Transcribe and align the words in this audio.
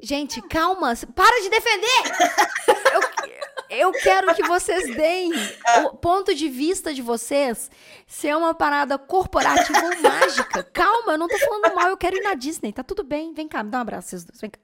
Gente, 0.00 0.42
calma. 0.42 0.94
Para 1.14 1.42
de 1.42 1.48
defender! 1.48 2.02
eu, 3.70 3.78
eu 3.78 3.92
quero 3.92 4.34
que 4.34 4.42
vocês 4.42 4.94
deem 4.96 5.32
o 5.84 5.96
ponto 5.96 6.34
de 6.34 6.48
vista 6.48 6.92
de 6.92 7.00
vocês 7.00 7.70
se 8.06 8.28
é 8.28 8.36
uma 8.36 8.54
parada 8.54 8.98
corporativa 8.98 9.78
ou 9.78 10.02
mágica. 10.02 10.62
Calma, 10.64 11.12
eu 11.12 11.18
não 11.18 11.28
tô 11.28 11.38
falando 11.38 11.74
mal, 11.74 11.88
eu 11.88 11.96
quero 11.96 12.16
ir 12.16 12.22
na 12.22 12.34
Disney. 12.34 12.72
Tá 12.72 12.82
tudo 12.82 13.02
bem. 13.02 13.32
Vem 13.32 13.48
cá, 13.48 13.62
me 13.62 13.70
dá 13.70 13.78
um 13.78 13.82
abraço, 13.82 14.08
vocês 14.08 14.24
dois. 14.24 14.40
Vem 14.40 14.50
cá. 14.50 14.60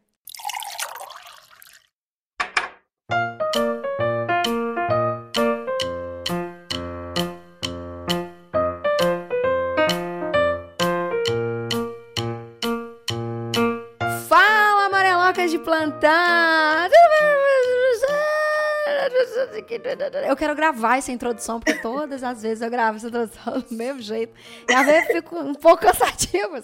Quero 20.41 20.55
gravar 20.55 20.97
essa 20.97 21.12
introdução, 21.12 21.61
porque 21.61 21.79
todas 21.80 22.25
as 22.25 22.41
vezes 22.41 22.62
eu 22.62 22.71
gravo 22.71 22.97
essa 22.97 23.09
introdução 23.09 23.61
do 23.61 23.75
mesmo 23.75 24.01
jeito. 24.01 24.33
E 24.67 24.73
às 24.73 24.87
vezes 24.87 25.09
fico 25.09 25.39
um 25.39 25.55
pouco 25.55 25.83
cansativa. 25.83 26.61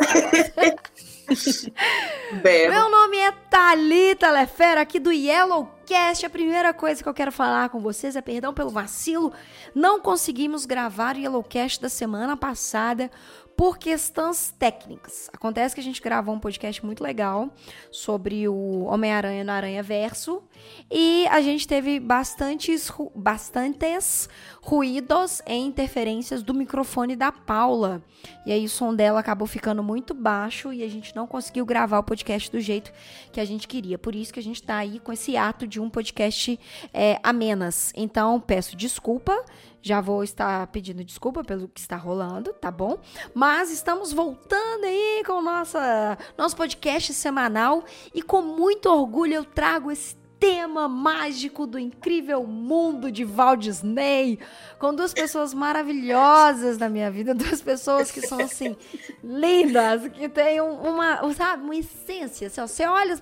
Meu 2.70 2.90
nome 2.90 3.18
é 3.18 3.32
Thalita 3.50 4.30
Lefera, 4.30 4.80
aqui 4.80 4.98
do 4.98 5.12
Yellowcast. 5.12 6.24
A 6.24 6.30
primeira 6.30 6.72
coisa 6.72 7.02
que 7.02 7.08
eu 7.08 7.12
quero 7.12 7.30
falar 7.30 7.68
com 7.68 7.78
vocês 7.78 8.16
é 8.16 8.22
perdão 8.22 8.54
pelo 8.54 8.70
vacilo. 8.70 9.30
Não 9.74 10.00
conseguimos 10.00 10.64
gravar 10.64 11.14
o 11.14 11.18
Yellowcast 11.18 11.82
da 11.82 11.90
semana 11.90 12.34
passada 12.34 13.10
por 13.56 13.78
questões 13.78 14.54
técnicas. 14.58 15.30
Acontece 15.32 15.74
que 15.74 15.80
a 15.80 15.84
gente 15.84 16.02
gravou 16.02 16.34
um 16.34 16.38
podcast 16.38 16.84
muito 16.84 17.02
legal 17.02 17.50
sobre 17.90 18.46
o 18.46 18.84
Homem-Aranha 18.84 19.42
no 19.42 19.50
Aranha 19.50 19.82
Verso 19.82 20.42
e 20.90 21.26
a 21.28 21.40
gente 21.40 21.66
teve 21.66 21.98
bastantes, 21.98 22.92
bastantes 23.14 24.28
ruídos 24.66 25.40
e 25.46 25.54
interferências 25.54 26.42
do 26.42 26.52
microfone 26.52 27.14
da 27.14 27.30
Paula. 27.30 28.02
E 28.44 28.50
aí 28.50 28.64
o 28.64 28.68
som 28.68 28.92
dela 28.92 29.20
acabou 29.20 29.46
ficando 29.46 29.80
muito 29.80 30.12
baixo 30.12 30.72
e 30.72 30.82
a 30.82 30.88
gente 30.88 31.14
não 31.14 31.24
conseguiu 31.24 31.64
gravar 31.64 32.00
o 32.00 32.02
podcast 32.02 32.50
do 32.50 32.60
jeito 32.60 32.92
que 33.30 33.38
a 33.38 33.44
gente 33.44 33.68
queria. 33.68 33.96
Por 33.96 34.12
isso 34.12 34.32
que 34.32 34.40
a 34.40 34.42
gente 34.42 34.60
está 34.60 34.78
aí 34.78 34.98
com 34.98 35.12
esse 35.12 35.36
ato 35.36 35.68
de 35.68 35.80
um 35.80 35.88
podcast 35.88 36.58
é, 36.92 37.20
a 37.22 37.32
menos. 37.32 37.92
Então, 37.94 38.40
peço 38.40 38.76
desculpa 38.76 39.40
já 39.80 40.00
vou 40.00 40.24
estar 40.24 40.66
pedindo 40.68 41.04
desculpa 41.04 41.44
pelo 41.44 41.68
que 41.68 41.78
está 41.78 41.96
rolando, 41.96 42.52
tá 42.54 42.72
bom? 42.72 42.98
Mas 43.32 43.70
estamos 43.70 44.12
voltando 44.12 44.84
aí 44.84 45.22
com 45.24 45.40
nossa 45.40 46.18
nosso 46.36 46.56
podcast 46.56 47.14
semanal 47.14 47.84
e 48.12 48.20
com 48.20 48.42
muito 48.42 48.86
orgulho 48.86 49.34
eu 49.34 49.44
trago 49.44 49.92
esse 49.92 50.16
tema 50.38 50.86
mágico 50.86 51.66
do 51.66 51.78
incrível 51.78 52.44
mundo 52.44 53.10
de 53.10 53.24
Walt 53.24 53.60
Disney, 53.60 54.38
com 54.78 54.94
duas 54.94 55.14
pessoas 55.14 55.54
maravilhosas 55.54 56.76
na 56.78 56.88
minha 56.88 57.10
vida, 57.10 57.34
duas 57.34 57.60
pessoas 57.62 58.10
que 58.10 58.20
são 58.20 58.40
assim 58.40 58.76
lindas, 59.24 60.08
que 60.08 60.28
têm 60.28 60.60
uma, 60.60 61.32
sabe, 61.32 61.64
uma 61.64 61.76
essência. 61.76 62.48
Assim, 62.48 62.60
ó, 62.60 62.66
você 62.66 62.84
olha, 62.86 63.18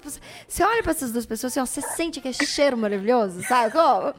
você 0.48 0.62
olha 0.62 0.82
para 0.82 0.92
essas 0.92 1.12
duas 1.12 1.26
pessoas, 1.26 1.52
assim, 1.52 1.60
ó, 1.60 1.66
você 1.66 1.80
sente 1.94 2.20
que 2.20 2.28
é 2.28 2.32
cheiro 2.32 2.76
maravilhoso, 2.76 3.42
sabe? 3.44 3.72
Como? 3.72 4.14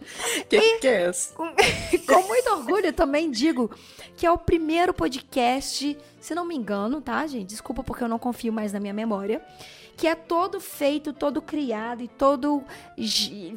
Que 0.48 0.58
e, 0.58 0.80
que 0.80 0.88
é 0.88 1.10
isso? 1.10 1.34
Com, 1.34 1.52
com 2.08 2.28
muito 2.28 2.50
orgulho 2.52 2.94
também 2.94 3.30
digo 3.30 3.70
que 4.16 4.26
é 4.26 4.32
o 4.32 4.38
primeiro 4.38 4.94
podcast, 4.94 5.98
se 6.22 6.36
não 6.36 6.46
me 6.46 6.56
engano, 6.56 7.02
tá, 7.02 7.28
gente? 7.28 7.50
Desculpa 7.50 7.84
porque 7.84 8.04
eu 8.04 8.08
não 8.08 8.18
confio 8.18 8.54
mais 8.54 8.72
na 8.72 8.80
minha 8.80 8.94
memória 8.94 9.42
que 9.96 10.08
é 10.08 10.16
todo 10.16 10.60
feito, 10.60 11.14
todo 11.14 11.42
criado 11.42 12.02
e 12.04 12.08
todo 12.08 12.64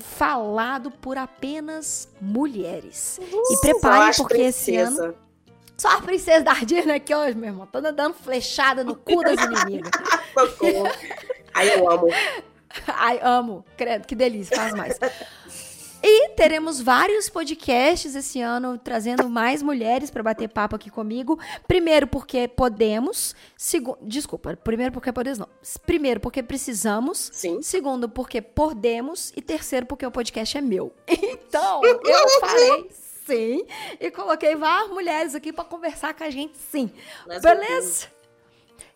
falado 0.00 0.90
por 0.90 1.18
apenas 1.18 2.08
mulheres. 2.20 3.18
Uh, 3.20 3.54
e 3.54 3.60
preparem 3.60 4.14
porque 4.16 4.34
princesa. 4.34 4.70
esse 4.70 4.76
ano 4.76 5.28
só 5.78 5.96
a 5.96 6.02
princesa 6.02 6.42
da 6.42 6.54
Disney 6.54 6.96
aqui 6.96 7.14
hoje, 7.14 7.36
meu 7.36 7.50
irmão. 7.50 7.66
Toda 7.66 7.92
dando 7.92 8.14
flechada 8.14 8.82
no 8.82 8.96
cu 8.96 9.22
das 9.22 9.40
inimigas. 9.40 9.92
Ai, 11.54 11.72
eu 11.72 11.88
amo. 11.88 12.08
Ai, 12.88 13.20
amo. 13.22 13.64
Credo, 13.76 14.04
que 14.04 14.16
delícia. 14.16 14.56
Faz 14.56 14.74
mais. 14.74 14.98
E 16.02 16.28
teremos 16.30 16.80
vários 16.80 17.28
podcasts 17.28 18.14
esse 18.14 18.40
ano 18.40 18.78
trazendo 18.78 19.28
mais 19.28 19.62
mulheres 19.62 20.10
para 20.10 20.22
bater 20.22 20.48
papo 20.48 20.76
aqui 20.76 20.90
comigo. 20.90 21.38
Primeiro 21.66 22.06
porque 22.06 22.46
podemos, 22.46 23.34
segundo, 23.56 23.98
desculpa, 24.02 24.56
primeiro 24.56 24.92
porque 24.92 25.12
podemos 25.12 25.38
não. 25.38 25.48
Primeiro 25.84 26.20
porque 26.20 26.42
precisamos, 26.42 27.30
Sim. 27.32 27.62
segundo 27.62 28.08
porque 28.08 28.40
podemos 28.40 29.32
e 29.36 29.42
terceiro 29.42 29.86
porque 29.86 30.06
o 30.06 30.10
podcast 30.10 30.56
é 30.56 30.60
meu. 30.60 30.92
Então, 31.48 31.82
eu 31.84 32.40
falei 32.40 32.90
sim 33.26 33.64
e 33.98 34.10
coloquei 34.10 34.54
várias 34.54 34.90
mulheres 34.90 35.34
aqui 35.34 35.52
para 35.52 35.64
conversar 35.64 36.14
com 36.14 36.24
a 36.24 36.30
gente 36.30 36.56
sim. 36.58 36.90
Beleza? 37.26 38.17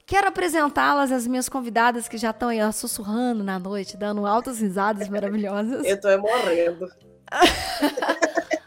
Quero 0.06 0.28
apresentá-las, 0.28 1.12
as 1.12 1.26
minhas 1.26 1.48
convidadas 1.48 2.08
que 2.08 2.18
já 2.18 2.30
estão 2.30 2.48
aí 2.48 2.62
ó, 2.62 2.72
sussurrando 2.72 3.42
na 3.42 3.58
noite, 3.58 3.96
dando 3.96 4.26
altas 4.26 4.60
risadas 4.60 5.08
maravilhosas. 5.08 5.84
Eu 5.84 6.00
tô 6.00 6.08
morrendo. 6.18 6.88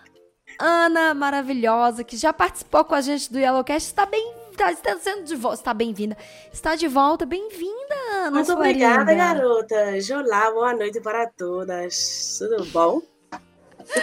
Ana, 0.59 1.13
maravilhosa, 1.13 2.03
que 2.03 2.15
já 2.15 2.31
participou 2.31 2.85
com 2.85 2.95
a 2.95 3.01
gente 3.01 3.31
do 3.31 3.37
Yellowcast, 3.37 3.89
está 3.89 4.05
bem 4.05 4.45
está, 4.55 4.71
está 4.71 4.97
sendo 4.97 5.23
de 5.23 5.35
volta, 5.35 5.57
está 5.57 5.73
bem-vinda. 5.73 6.15
Está 6.51 6.75
de 6.75 6.87
volta, 6.87 7.25
bem-vinda, 7.25 7.95
Ana. 8.13 8.31
Muito 8.31 8.53
obrigada, 8.53 9.11
linda. 9.11 9.15
garotas. 9.15 10.09
Olá, 10.09 10.49
boa 10.51 10.73
noite 10.73 11.01
para 11.01 11.27
todas. 11.27 12.37
Tudo 12.39 12.63
bom? 12.65 13.01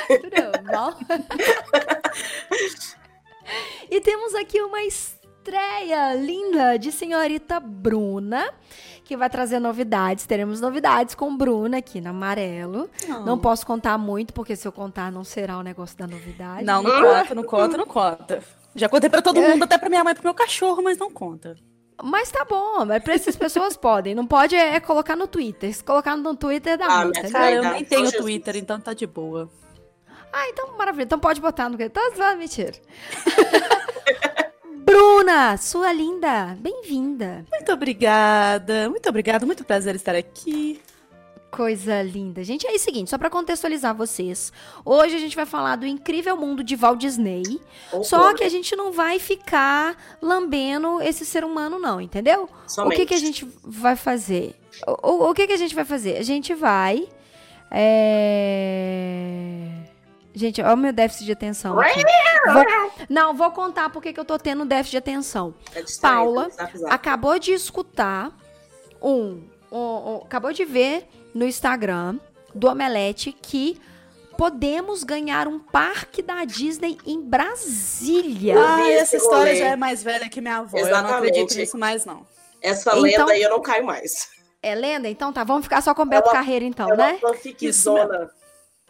Tudo 0.07 0.63
bom? 0.71 0.95
e 3.91 4.01
temos 4.01 4.35
aqui 4.35 4.61
uma 4.61 4.83
estreia 5.43 6.15
linda 6.15 6.79
de 6.79 6.93
senhorita 6.93 7.59
Bruna, 7.59 8.49
que 9.05 9.17
vai 9.17 9.29
trazer 9.29 9.59
novidades. 9.59 10.25
Teremos 10.25 10.61
novidades 10.61 11.17
com 11.17 11.37
Bruna 11.37 11.79
aqui 11.79 12.01
na 12.01 12.11
Amarelo. 12.11 12.89
Não. 13.09 13.27
não 13.27 13.39
posso 13.39 13.67
contar 13.67 13.99
muito, 13.99 14.33
porque 14.33 14.55
se 14.55 14.67
eu 14.67 14.71
contar 14.71 15.11
não 15.11 15.25
será 15.25 15.59
o 15.59 15.63
negócio 15.63 15.99
da 15.99 16.07
novidade. 16.07 16.65
Não, 16.65 16.81
não 16.81 17.03
conta, 17.03 17.35
não 17.35 17.43
conta, 17.43 17.77
não 17.77 17.87
conta. 17.87 18.43
Já 18.75 18.89
contei 18.89 19.11
para 19.11 19.21
todo 19.21 19.41
mundo, 19.41 19.65
até 19.65 19.77
para 19.77 19.89
minha 19.89 20.05
mãe 20.05 20.13
e 20.13 20.15
pro 20.15 20.25
meu 20.25 20.35
cachorro, 20.35 20.81
mas 20.81 20.97
não 20.97 21.11
conta. 21.11 21.57
Mas 22.01 22.31
tá 22.31 22.45
bom, 22.45 22.85
mas 22.87 23.03
pra 23.03 23.15
essas 23.15 23.35
pessoas 23.35 23.77
podem. 23.77 24.15
Não 24.15 24.27
pode 24.27 24.55
é, 24.55 24.79
colocar 24.79 25.17
no 25.17 25.27
Twitter. 25.27 25.75
Se 25.75 25.83
colocar 25.83 26.17
no 26.17 26.37
Twitter 26.37 26.79
dá 26.79 26.87
ah, 26.87 27.05
muito. 27.05 27.33
Cara, 27.33 27.51
eu 27.51 27.63
nem 27.65 27.85
tenho 27.85 28.11
Twitter, 28.13 28.57
então 28.57 28.81
tá 28.81 28.95
de 28.95 29.07
boa. 29.07 29.51
Ah, 30.33 30.49
então 30.49 30.77
maravilha. 30.79 31.05
Então 31.05 31.19
pode 31.19 31.41
botar 31.41 31.69
no. 31.69 31.77
Tá, 31.77 32.37
mentira. 32.37 32.73
Bruna, 34.93 35.57
sua 35.57 35.91
linda, 35.91 36.55
bem-vinda. 36.61 37.47
Muito 37.51 37.73
obrigada, 37.73 38.91
muito 38.91 39.09
obrigada, 39.09 39.47
muito 39.47 39.65
prazer 39.65 39.95
estar 39.95 40.15
aqui. 40.15 40.83
Coisa 41.51 42.03
linda. 42.03 42.45
Gente, 42.45 42.67
é 42.67 42.73
o 42.73 42.79
seguinte, 42.79 43.09
só 43.09 43.17
para 43.17 43.31
contextualizar 43.31 43.95
vocês. 43.95 44.53
Hoje 44.85 45.17
a 45.17 45.19
gente 45.19 45.35
vai 45.35 45.47
falar 45.47 45.77
do 45.77 45.87
incrível 45.87 46.37
mundo 46.37 46.63
de 46.63 46.77
Walt 46.77 47.01
Disney. 47.01 47.59
Oh, 47.91 48.05
só 48.05 48.35
que 48.35 48.45
a 48.45 48.51
gente 48.51 48.77
não 48.77 48.93
vai 48.93 49.19
ficar 49.19 49.97
lambendo 50.21 51.01
esse 51.01 51.25
ser 51.25 51.43
humano, 51.43 51.79
não, 51.79 51.99
entendeu? 51.99 52.47
Somente. 52.67 52.95
O 52.95 53.01
que, 53.01 53.07
que 53.07 53.15
a 53.15 53.19
gente 53.19 53.49
vai 53.65 53.97
fazer? 53.97 54.55
O, 54.87 55.09
o, 55.09 55.31
o 55.31 55.35
que, 55.35 55.47
que 55.47 55.55
a 55.55 55.59
gente 55.59 55.75
vai 55.75 55.87
fazer? 55.87 56.19
A 56.19 56.23
gente 56.23 56.55
vai. 56.55 57.09
É... 57.71 59.43
Gente, 60.35 60.63
olha 60.63 60.75
o 60.75 60.77
meu 60.77 60.93
déficit 60.93 61.27
de 61.27 61.33
atenção. 61.33 61.75
Vou, 61.75 62.65
não, 63.09 63.35
vou 63.35 63.51
contar 63.51 63.91
porque 63.91 64.13
que 64.13 64.21
eu 64.21 64.25
tô 64.25 64.39
tendo 64.39 64.65
déficit 64.65 64.93
de 64.93 64.97
atenção. 64.99 65.55
É 65.75 65.83
Paula 66.01 66.49
acabou 66.89 67.39
de 67.39 67.53
escutar 67.53 68.33
um, 69.01 69.43
um, 69.71 69.79
um, 69.79 70.17
Acabou 70.25 70.53
de 70.53 70.65
ver 70.65 71.07
no 71.35 71.45
Instagram 71.45 72.19
do 72.55 72.69
Omelete 72.69 73.33
que 73.33 73.79
podemos 74.37 75.05
ganhar 75.05 75.47
um 75.47 75.59
parque 75.59 76.23
da 76.23 76.45
Disney 76.45 76.97
em 77.07 77.21
Brasília. 77.21 78.55
Ah, 78.59 78.91
essa 78.91 79.17
história 79.17 79.55
já 79.55 79.67
é 79.67 79.77
mais 79.77 80.03
velha 80.03 80.29
que 80.29 80.41
minha 80.41 80.59
avó. 80.59 80.79
Exatamente. 80.79 81.05
Eu 81.05 81.11
não 81.11 81.19
acredito 81.19 81.55
nisso 81.57 81.79
mais, 81.79 82.05
não. 82.05 82.27
Essa 82.61 82.91
então, 82.91 83.03
lenda 83.03 83.33
aí 83.33 83.43
eu 83.43 83.51
não 83.51 83.61
caio 83.61 83.85
mais. 83.85 84.31
É 84.63 84.75
lenda? 84.75 85.09
Então 85.09 85.33
tá, 85.33 85.45
vamos 85.45 85.65
ficar 85.65 85.83
só 85.83 85.95
com 85.95 86.03
o 86.03 86.07
Beto 86.07 86.31
Carreira 86.31 86.65
então, 86.65 86.91
é 86.93 86.97
né? 86.97 87.21
Isso 87.61 87.93
mesmo. 87.93 88.31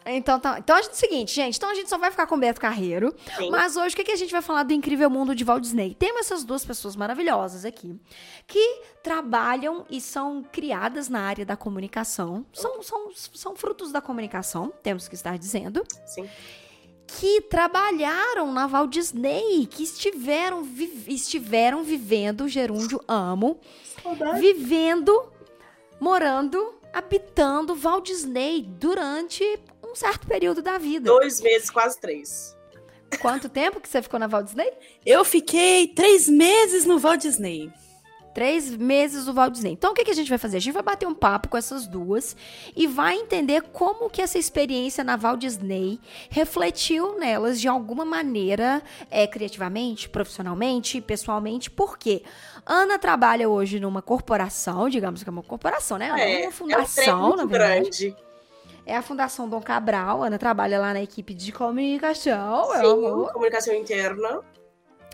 Então, 0.05 0.39
tá, 0.39 0.57
então 0.59 0.75
a 0.75 0.81
gente, 0.81 0.91
é 0.91 0.93
o 0.93 0.97
seguinte, 0.97 1.33
gente. 1.33 1.57
Então 1.57 1.69
a 1.69 1.73
gente 1.73 1.89
só 1.89 1.97
vai 1.97 2.11
ficar 2.11 2.27
com 2.27 2.37
Beto 2.37 2.59
Carreiro. 2.59 3.13
Sim. 3.37 3.49
Mas 3.49 3.77
hoje 3.77 3.93
o 3.93 3.95
que, 3.95 4.03
que 4.03 4.11
a 4.11 4.15
gente 4.15 4.31
vai 4.31 4.41
falar 4.41 4.63
do 4.63 4.73
incrível 4.73 5.09
mundo 5.09 5.35
de 5.35 5.43
Walt 5.43 5.61
Disney? 5.61 5.95
Temos 5.95 6.21
essas 6.21 6.43
duas 6.43 6.65
pessoas 6.65 6.95
maravilhosas 6.95 7.65
aqui 7.65 7.99
que 8.47 8.81
trabalham 9.01 9.85
e 9.89 10.01
são 10.01 10.43
criadas 10.43 11.09
na 11.09 11.21
área 11.21 11.45
da 11.45 11.55
comunicação. 11.55 12.45
São, 12.53 12.81
são, 12.81 13.11
são 13.33 13.55
frutos 13.55 13.91
da 13.91 14.01
comunicação, 14.01 14.73
temos 14.81 15.07
que 15.07 15.15
estar 15.15 15.37
dizendo. 15.37 15.85
Sim. 16.05 16.29
Que 17.05 17.41
trabalharam 17.41 18.51
na 18.51 18.65
Walt 18.65 18.91
Disney, 18.91 19.67
que 19.67 19.83
estiveram, 19.83 20.63
vi, 20.63 21.03
estiveram 21.07 21.83
vivendo, 21.83 22.47
gerúndio 22.47 23.01
amo, 23.07 23.59
Saudade. 24.01 24.39
vivendo, 24.39 25.31
morando 25.99 26.81
habitando 26.93 27.75
Walt 27.75 28.05
Disney 28.05 28.61
durante 28.61 29.43
um 29.93 29.95
certo 29.95 30.25
período 30.25 30.61
da 30.61 30.79
vida. 30.79 31.05
Dois 31.05 31.39
meses, 31.39 31.69
quase 31.69 31.99
três. 31.99 32.57
Quanto 33.21 33.47
tempo 33.47 33.79
que 33.79 33.87
você 33.87 34.01
ficou 34.01 34.19
na 34.19 34.25
Walt 34.25 34.45
Disney? 34.45 34.73
Eu 35.05 35.23
fiquei 35.23 35.87
três 35.87 36.27
meses 36.27 36.83
no 36.83 36.97
Walt 36.97 37.21
Disney. 37.21 37.71
Três 38.33 38.75
meses 38.75 39.25
do 39.25 39.33
Walt 39.33 39.53
Disney. 39.53 39.73
Então, 39.73 39.91
o 39.91 39.93
que, 39.93 40.03
que 40.03 40.09
a 40.09 40.15
gente 40.15 40.29
vai 40.29 40.39
fazer? 40.39 40.57
A 40.57 40.59
gente 40.59 40.73
vai 40.73 40.81
bater 40.81 41.07
um 41.07 41.13
papo 41.13 41.47
com 41.47 41.55
essas 41.55 41.85
duas 41.85 42.35
e 42.75 42.87
vai 42.87 43.15
entender 43.15 43.61
como 43.61 44.09
que 44.09 44.23
essa 44.23 44.39
experiência 44.39 45.03
na 45.03 45.15
Walt 45.15 45.39
Disney 45.39 45.99
refletiu 46.31 47.19
nelas 47.19 47.61
de 47.61 47.67
alguma 47.67 48.03
maneira, 48.03 48.81
é, 49.11 49.27
criativamente, 49.27 50.09
profissionalmente, 50.09 50.99
pessoalmente. 50.99 51.69
Por 51.69 51.95
quê? 51.95 52.23
Ana 52.65 52.97
trabalha 52.97 53.47
hoje 53.47 53.79
numa 53.79 54.01
corporação, 54.01 54.89
digamos 54.89 55.21
que 55.21 55.29
é 55.29 55.31
uma 55.31 55.43
corporação, 55.43 55.99
né? 55.99 56.11
É, 56.17 56.41
é 56.41 56.45
uma 56.47 56.51
fundação, 56.51 57.03
é 57.03 57.33
um 57.33 57.35
na 57.35 57.45
verdade. 57.45 57.81
grande. 57.81 58.32
É 58.85 58.95
a 58.95 59.01
Fundação 59.01 59.47
Dom 59.47 59.61
Cabral. 59.61 60.23
Ana 60.23 60.37
trabalha 60.37 60.79
lá 60.79 60.93
na 60.93 61.01
equipe 61.01 61.33
de 61.33 61.51
comunicação. 61.51 62.65
Sim, 62.73 63.33
comunicação 63.33 63.73
interna 63.73 64.41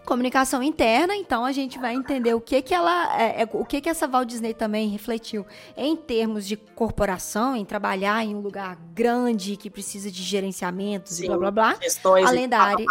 comunicação 0.05 0.63
interna, 0.63 1.15
então 1.15 1.45
a 1.45 1.51
gente 1.51 1.77
vai 1.77 1.93
entender 1.93 2.33
o 2.33 2.41
que 2.41 2.63
que 2.63 2.73
ela, 2.73 3.15
é, 3.21 3.43
é, 3.43 3.49
o 3.53 3.63
que 3.63 3.79
que 3.79 3.87
essa 3.87 4.07
Walt 4.07 4.27
Disney 4.27 4.55
também 4.55 4.89
refletiu 4.89 5.45
em 5.77 5.95
termos 5.95 6.47
de 6.47 6.57
corporação, 6.57 7.55
em 7.55 7.63
trabalhar 7.63 8.25
em 8.25 8.33
um 8.33 8.39
lugar 8.39 8.75
grande 8.91 9.55
que 9.55 9.69
precisa 9.69 10.09
de 10.09 10.23
gerenciamentos 10.23 11.17
Sim, 11.17 11.25
e 11.25 11.27
blá 11.27 11.37
blá 11.37 11.51
blá, 11.51 11.77
gestões 11.79 12.25
além 12.25 12.49
da 12.49 12.59
área 12.59 12.85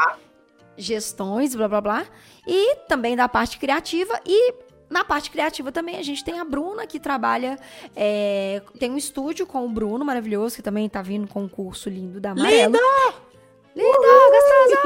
gestões, 0.77 1.57
blá 1.57 1.67
blá 1.67 1.81
blá, 1.81 2.07
e 2.47 2.77
também 2.87 3.17
da 3.17 3.29
parte 3.29 3.59
criativa 3.59 4.21
e 4.25 4.55
na 4.89 5.05
parte 5.05 5.31
criativa 5.31 5.71
também 5.71 5.97
a 5.97 6.03
gente 6.03 6.25
tem 6.25 6.39
a 6.39 6.45
Bruna 6.45 6.87
que 6.87 6.99
trabalha, 6.99 7.59
é, 7.95 8.63
tem 8.79 8.91
um 8.91 8.97
estúdio 8.97 9.47
com 9.47 9.65
o 9.65 9.69
Bruno 9.69 10.05
maravilhoso 10.05 10.57
que 10.57 10.63
também 10.63 10.89
tá 10.89 11.03
vindo 11.03 11.29
com 11.29 11.43
um 11.43 11.49
curso 11.49 11.89
lindo 11.89 12.21
da 12.21 12.31
Amarelo. 12.31 12.73
Lindo! 12.73 13.29
Linda, 13.77 13.99
gostosa! 14.31 14.81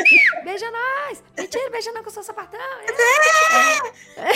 beija 0.44 0.70
nós! 0.70 1.22
Mentira, 1.36 1.70
beija 1.70 1.92
não 1.92 2.02
com 2.02 2.08
o 2.08 2.12
seu 2.12 2.22
sapatão! 2.22 2.60
É. 4.16 4.32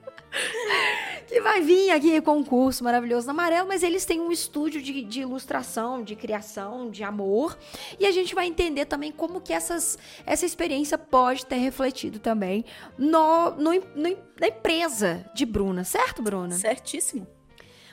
que 1.26 1.40
vai 1.40 1.60
vir 1.60 1.90
aqui 1.90 2.20
com 2.20 2.38
um 2.38 2.44
curso 2.44 2.84
maravilhoso 2.84 3.30
amarelo, 3.30 3.68
mas 3.68 3.82
eles 3.82 4.04
têm 4.04 4.20
um 4.20 4.30
estúdio 4.30 4.80
de, 4.80 5.02
de, 5.02 5.20
ilustração, 5.20 6.02
de 6.02 6.14
criação, 6.14 6.90
de 6.90 7.02
amor, 7.02 7.58
e 7.98 8.06
a 8.06 8.10
gente 8.10 8.34
vai 8.34 8.46
entender 8.46 8.86
também 8.86 9.10
como 9.10 9.40
que 9.40 9.52
essas, 9.52 9.98
essa 10.24 10.46
experiência 10.46 10.96
pode 10.96 11.44
ter 11.46 11.56
refletido 11.56 12.18
também 12.18 12.64
no, 12.96 13.50
no, 13.52 13.72
no 13.72 14.26
na 14.38 14.48
empresa 14.48 15.24
de 15.34 15.46
Bruna, 15.46 15.82
certo, 15.82 16.22
Bruna? 16.22 16.54
Certíssimo. 16.54 17.26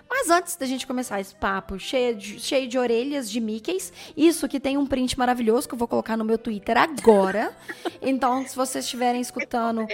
Mas 0.09 0.29
antes 0.29 0.55
da 0.55 0.65
gente 0.65 0.85
começar 0.85 1.19
esse 1.19 1.33
papo 1.33 1.79
cheio 1.79 2.15
de, 2.15 2.39
cheio 2.39 2.67
de 2.67 2.77
orelhas 2.77 3.29
de 3.31 3.39
Mickeys, 3.39 3.91
isso 4.15 4.47
que 4.47 4.59
tem 4.59 4.77
um 4.77 4.85
print 4.85 5.17
maravilhoso 5.17 5.67
que 5.67 5.73
eu 5.73 5.77
vou 5.77 5.87
colocar 5.87 6.15
no 6.15 6.23
meu 6.23 6.37
Twitter 6.37 6.77
agora. 6.77 7.51
então, 7.99 8.45
se 8.45 8.55
vocês 8.55 8.85
estiverem 8.85 9.21
escutando 9.21 9.87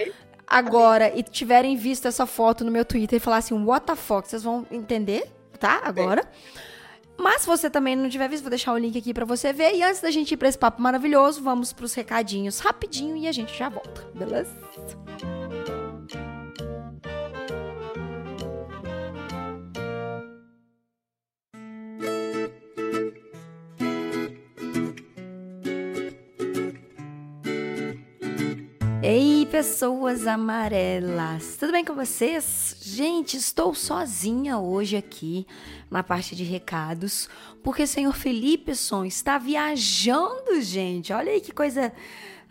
agora 0.50 1.16
e 1.16 1.22
tiverem 1.22 1.76
visto 1.76 2.08
essa 2.08 2.26
foto 2.26 2.64
no 2.64 2.70
meu 2.70 2.84
Twitter 2.84 3.18
e 3.18 3.20
falar 3.20 3.36
assim, 3.36 3.54
what 3.64 3.86
the 3.86 3.94
fuck, 3.94 4.28
vocês 4.28 4.42
vão 4.42 4.66
entender, 4.70 5.30
tá? 5.58 5.80
Agora. 5.84 6.28
Mas 7.16 7.42
se 7.42 7.46
você 7.46 7.68
também 7.68 7.94
não 7.94 8.08
tiver 8.08 8.28
visto, 8.28 8.42
vou 8.42 8.50
deixar 8.50 8.72
o 8.72 8.78
link 8.78 8.96
aqui 8.98 9.12
para 9.12 9.26
você 9.26 9.52
ver. 9.52 9.74
E 9.74 9.82
antes 9.82 10.00
da 10.00 10.10
gente 10.10 10.32
ir 10.32 10.36
para 10.38 10.48
esse 10.48 10.58
papo 10.58 10.80
maravilhoso, 10.80 11.42
vamos 11.42 11.70
para 11.72 11.84
os 11.84 11.92
recadinhos 11.92 12.60
rapidinho 12.60 13.14
e 13.16 13.28
a 13.28 13.32
gente 13.32 13.56
já 13.56 13.68
volta, 13.68 14.08
beleza? 14.14 14.50
Pessoas 29.60 30.26
amarelas! 30.26 31.58
Tudo 31.60 31.72
bem 31.72 31.84
com 31.84 31.94
vocês? 31.94 32.74
Gente, 32.80 33.36
estou 33.36 33.74
sozinha 33.74 34.58
hoje 34.58 34.96
aqui 34.96 35.46
na 35.90 36.02
parte 36.02 36.34
de 36.34 36.44
recados, 36.44 37.28
porque 37.62 37.82
o 37.82 37.86
senhor 37.86 38.14
Felipe 38.14 38.74
Son 38.74 39.04
está 39.04 39.36
viajando, 39.36 40.62
gente. 40.62 41.12
Olha 41.12 41.30
aí 41.30 41.42
que 41.42 41.52
coisa. 41.52 41.92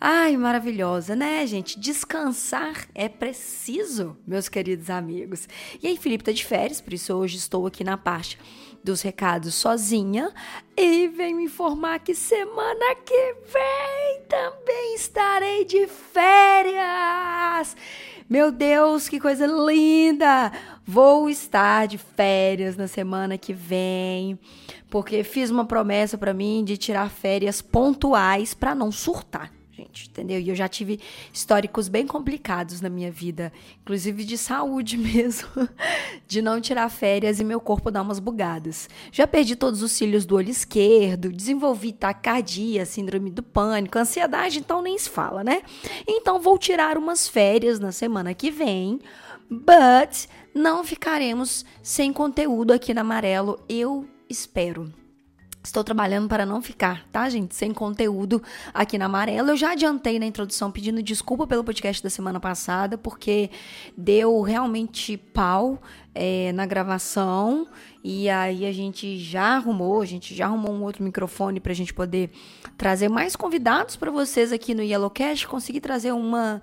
Ai, 0.01 0.37
maravilhosa, 0.37 1.13
né, 1.13 1.45
gente? 1.45 1.77
Descansar 1.77 2.87
é 2.95 3.09
preciso, 3.09 4.15
meus 4.25 4.47
queridos 4.47 4.89
amigos. 4.89 5.45
E 5.83 5.87
aí, 5.87 5.97
Felipe 5.97 6.23
tá 6.23 6.31
de 6.31 6.45
férias, 6.45 6.79
por 6.79 6.93
isso 6.93 7.13
hoje 7.13 7.35
estou 7.35 7.67
aqui 7.67 7.83
na 7.83 7.97
parte 7.97 8.39
dos 8.81 9.01
recados 9.01 9.55
sozinha 9.55 10.31
e 10.77 11.09
vem 11.09 11.35
me 11.35 11.43
informar 11.43 11.99
que 11.99 12.15
semana 12.15 12.95
que 13.05 13.35
vem 13.51 14.21
também 14.29 14.95
estarei 14.95 15.65
de 15.65 15.85
férias. 15.85 17.75
Meu 18.29 18.53
Deus, 18.53 19.09
que 19.09 19.19
coisa 19.19 19.45
linda! 19.45 20.49
Vou 20.85 21.29
estar 21.29 21.87
de 21.87 21.97
férias 21.97 22.77
na 22.77 22.87
semana 22.87 23.37
que 23.37 23.51
vem, 23.51 24.39
porque 24.89 25.25
fiz 25.25 25.49
uma 25.49 25.65
promessa 25.65 26.17
para 26.17 26.33
mim 26.33 26.63
de 26.63 26.77
tirar 26.77 27.09
férias 27.09 27.61
pontuais 27.61 28.53
para 28.53 28.73
não 28.73 28.93
surtar 28.93 29.58
gente, 29.79 30.09
entendeu? 30.09 30.39
E 30.39 30.49
eu 30.49 30.55
já 30.55 30.67
tive 30.67 30.99
históricos 31.31 31.87
bem 31.87 32.05
complicados 32.05 32.81
na 32.81 32.89
minha 32.89 33.11
vida, 33.11 33.51
inclusive 33.81 34.25
de 34.25 34.37
saúde 34.37 34.97
mesmo, 34.99 35.47
de 36.27 36.41
não 36.41 36.59
tirar 36.59 36.89
férias 36.89 37.39
e 37.39 37.43
meu 37.43 37.59
corpo 37.59 37.89
dar 37.89 38.01
umas 38.01 38.19
bugadas. 38.19 38.89
Já 39.11 39.25
perdi 39.25 39.55
todos 39.55 39.81
os 39.81 39.91
cílios 39.91 40.25
do 40.25 40.35
olho 40.35 40.49
esquerdo, 40.49 41.31
desenvolvi 41.31 41.93
taquicardia, 41.93 42.85
síndrome 42.85 43.31
do 43.31 43.41
pânico, 43.41 43.97
ansiedade, 43.97 44.59
então 44.59 44.81
nem 44.81 44.97
se 44.97 45.09
fala, 45.09 45.43
né? 45.43 45.61
Então 46.07 46.39
vou 46.39 46.57
tirar 46.57 46.97
umas 46.97 47.27
férias 47.27 47.79
na 47.79 47.91
semana 47.91 48.33
que 48.33 48.51
vem, 48.51 48.99
but 49.49 50.27
não 50.53 50.83
ficaremos 50.83 51.65
sem 51.81 52.11
conteúdo 52.11 52.73
aqui 52.73 52.93
na 52.93 53.01
Amarelo, 53.01 53.59
eu 53.69 54.07
espero. 54.29 54.91
Estou 55.61 55.83
trabalhando 55.83 56.29
para 56.29 56.45
não 56.45 56.61
ficar, 56.61 57.05
tá, 57.11 57.27
gente? 57.27 57.53
Sem 57.53 57.73
conteúdo 57.73 58.41
aqui 58.73 58.97
na 58.97 59.05
Amarela. 59.05 59.51
Eu 59.51 59.57
já 59.57 59.73
adiantei 59.73 60.17
na 60.17 60.25
introdução 60.25 60.71
pedindo 60.71 61.03
desculpa 61.03 61.45
pelo 61.45 61.65
podcast 61.65 62.01
da 62.01 62.09
semana 62.09 62.39
passada, 62.39 62.97
porque 62.97 63.49
deu 63.95 64.39
realmente 64.41 65.17
pau 65.17 65.81
é, 66.15 66.53
na 66.53 66.65
gravação. 66.65 67.67
E 68.01 68.29
aí 68.29 68.65
a 68.65 68.71
gente 68.71 69.17
já 69.19 69.57
arrumou, 69.57 70.01
a 70.01 70.05
gente 70.05 70.33
já 70.33 70.45
arrumou 70.45 70.71
um 70.71 70.81
outro 70.81 71.03
microfone 71.03 71.59
para 71.59 71.73
a 71.73 71.75
gente 71.75 71.93
poder 71.93 72.31
trazer 72.77 73.09
mais 73.09 73.35
convidados 73.35 73.97
para 73.97 74.09
vocês 74.09 74.53
aqui 74.53 74.73
no 74.73 74.81
Yellowcast. 74.81 75.45
Consegui 75.45 75.81
trazer 75.81 76.13
uma, 76.13 76.61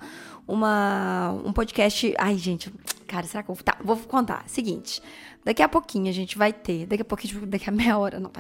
uma, 0.49 1.32
um 1.44 1.52
podcast. 1.52 2.14
Ai, 2.16 2.38
gente, 2.38 2.73
cara, 3.06 3.26
será 3.26 3.42
que 3.42 3.50
eu 3.50 3.54
vou. 3.54 3.62
Tá, 3.62 3.76
vou 3.85 3.99
contar. 3.99 4.44
Seguinte. 4.47 5.02
Daqui 5.47 5.62
a 5.62 5.69
pouquinho 5.69 6.09
a 6.09 6.12
gente 6.12 6.37
vai 6.37 6.53
ter, 6.53 6.87
daqui 6.87 7.03
a 7.03 7.05
pouquinho, 7.05 7.47
daqui 7.47 7.71
a 7.71 7.73
meia 7.73 7.97
hora, 7.97 8.19
não, 8.19 8.33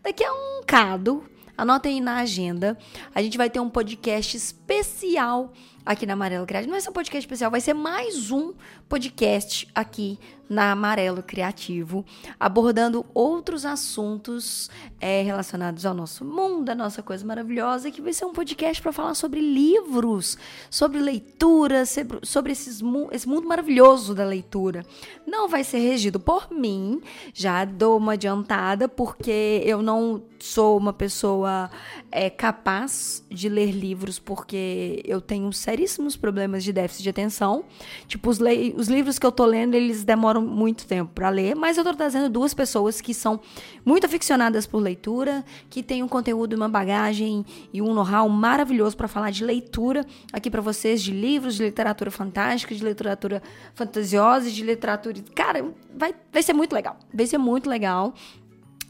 daqui 0.00 0.22
a 0.22 0.32
um 0.32 0.62
cado, 0.64 1.24
anotem 1.58 1.94
aí 1.94 2.00
na 2.00 2.18
agenda, 2.18 2.78
a 3.12 3.20
gente 3.20 3.36
vai 3.36 3.50
ter 3.50 3.58
um 3.58 3.68
podcast 3.68 4.36
especial 4.36 5.52
aqui 5.84 6.06
na 6.06 6.14
Amarelo 6.14 6.46
Criativo. 6.46 6.68
Não 6.68 6.74
vai 6.74 6.80
ser 6.80 6.90
um 6.90 6.94
podcast 6.94 7.26
especial, 7.26 7.50
vai 7.50 7.60
ser 7.60 7.74
mais 7.74 8.30
um 8.30 8.54
podcast 8.88 9.68
aqui 9.74 10.18
na 10.48 10.72
Amarelo 10.72 11.22
Criativo, 11.22 12.04
abordando 12.38 13.04
outros 13.14 13.64
assuntos 13.64 14.70
é, 15.00 15.22
relacionados 15.22 15.86
ao 15.86 15.94
nosso 15.94 16.24
mundo, 16.24 16.68
a 16.70 16.74
nossa 16.74 17.02
coisa 17.02 17.24
maravilhosa, 17.24 17.90
que 17.90 18.02
vai 18.02 18.12
ser 18.12 18.24
um 18.24 18.32
podcast 18.32 18.82
para 18.82 18.92
falar 18.92 19.14
sobre 19.14 19.40
livros, 19.40 20.36
sobre 20.70 20.98
leitura, 20.98 21.84
sobre 22.22 22.52
esses, 22.52 22.82
esse 23.12 23.28
mundo 23.28 23.48
maravilhoso 23.48 24.14
da 24.14 24.24
leitura. 24.24 24.84
Não 25.26 25.48
vai 25.48 25.64
ser 25.64 25.78
regido 25.78 26.20
por 26.20 26.50
mim, 26.50 27.00
já 27.32 27.64
dou 27.64 27.96
uma 27.96 28.12
adiantada, 28.12 28.88
porque 28.88 29.62
eu 29.64 29.82
não 29.82 30.22
sou 30.38 30.76
uma 30.76 30.92
pessoa 30.92 31.70
é, 32.12 32.28
capaz 32.28 33.24
de 33.30 33.48
ler 33.48 33.70
livros, 33.70 34.18
porque 34.18 35.02
eu 35.04 35.20
tenho 35.20 35.50
seríssimos 35.74 36.16
problemas 36.16 36.62
de 36.62 36.72
déficit 36.72 37.02
de 37.02 37.10
atenção. 37.10 37.64
Tipo, 38.06 38.30
os, 38.30 38.38
os 38.76 38.86
livros 38.86 39.18
que 39.18 39.26
eu 39.26 39.32
tô 39.32 39.44
lendo, 39.44 39.74
eles 39.74 40.04
demoram 40.04 40.40
muito 40.40 40.86
tempo 40.86 41.10
para 41.12 41.28
ler, 41.28 41.56
mas 41.56 41.76
eu 41.76 41.82
tô 41.82 41.92
trazendo 41.92 42.30
duas 42.30 42.54
pessoas 42.54 43.00
que 43.00 43.12
são 43.12 43.40
muito 43.84 44.06
aficionadas 44.06 44.66
por 44.66 44.78
leitura, 44.78 45.44
que 45.68 45.82
têm 45.82 46.00
um 46.04 46.08
conteúdo, 46.08 46.54
uma 46.54 46.68
bagagem 46.68 47.44
e 47.72 47.82
um 47.82 47.92
know-how 47.92 48.28
maravilhoso 48.28 48.96
para 48.96 49.08
falar 49.08 49.30
de 49.30 49.44
leitura 49.44 50.06
aqui 50.32 50.48
para 50.48 50.60
vocês, 50.60 51.02
de 51.02 51.10
livros, 51.10 51.56
de 51.56 51.64
literatura 51.64 52.10
fantástica, 52.10 52.72
de 52.72 52.84
literatura 52.84 53.42
fantasiosa, 53.74 54.48
de 54.48 54.62
literatura. 54.62 55.16
Cara, 55.34 55.64
vai, 55.92 56.14
vai 56.32 56.42
ser 56.42 56.52
muito 56.52 56.72
legal. 56.72 56.96
Vai 57.12 57.26
ser 57.26 57.38
muito 57.38 57.68
legal. 57.68 58.14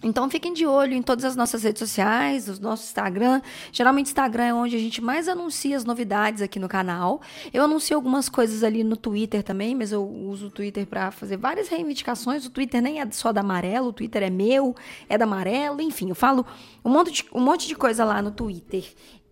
Então 0.05 0.29
fiquem 0.29 0.53
de 0.53 0.67
olho 0.67 0.93
em 0.93 1.01
todas 1.01 1.25
as 1.25 1.35
nossas 1.35 1.63
redes 1.63 1.79
sociais, 1.79 2.47
o 2.47 2.61
nosso 2.61 2.85
Instagram. 2.85 3.41
Geralmente 3.73 4.09
Instagram 4.09 4.45
é 4.45 4.55
onde 4.55 4.77
a 4.77 4.79
gente 4.79 5.01
mais 5.01 5.29
anuncia 5.29 5.75
as 5.75 5.85
novidades 5.85 6.43
aqui 6.43 6.59
no 6.59 6.69
canal. 6.69 7.23
Eu 7.55 7.65
anuncio 7.65 7.97
algumas 7.97 8.29
coisas 8.29 8.63
ali 8.63 8.85
no 8.85 8.99
Twitter 8.99 9.43
também, 9.43 9.75
mas 9.75 9.93
eu 9.93 10.07
uso 10.07 10.49
o 10.49 10.51
Twitter 10.51 10.87
para 10.87 11.11
fazer 11.11 11.39
várias 11.39 11.69
reivindicações. 11.69 12.45
O 12.45 12.51
Twitter 12.51 12.83
nem 12.83 13.01
é 13.01 13.11
só 13.11 13.33
da 13.33 13.41
Amarelo, 13.41 13.89
o 13.89 13.93
Twitter 13.95 14.23
é 14.23 14.31
meu, 14.31 14.77
é 15.09 15.17
da 15.17 15.25
Amarelo, 15.25 15.81
enfim, 15.81 16.11
eu 16.11 16.15
falo 16.15 16.45
um 16.85 16.91
monte 16.91 17.11
de, 17.11 17.25
um 17.33 17.41
monte 17.41 17.67
de 17.67 17.75
coisa 17.75 18.05
lá 18.05 18.21
no 18.21 18.31
Twitter 18.31 18.85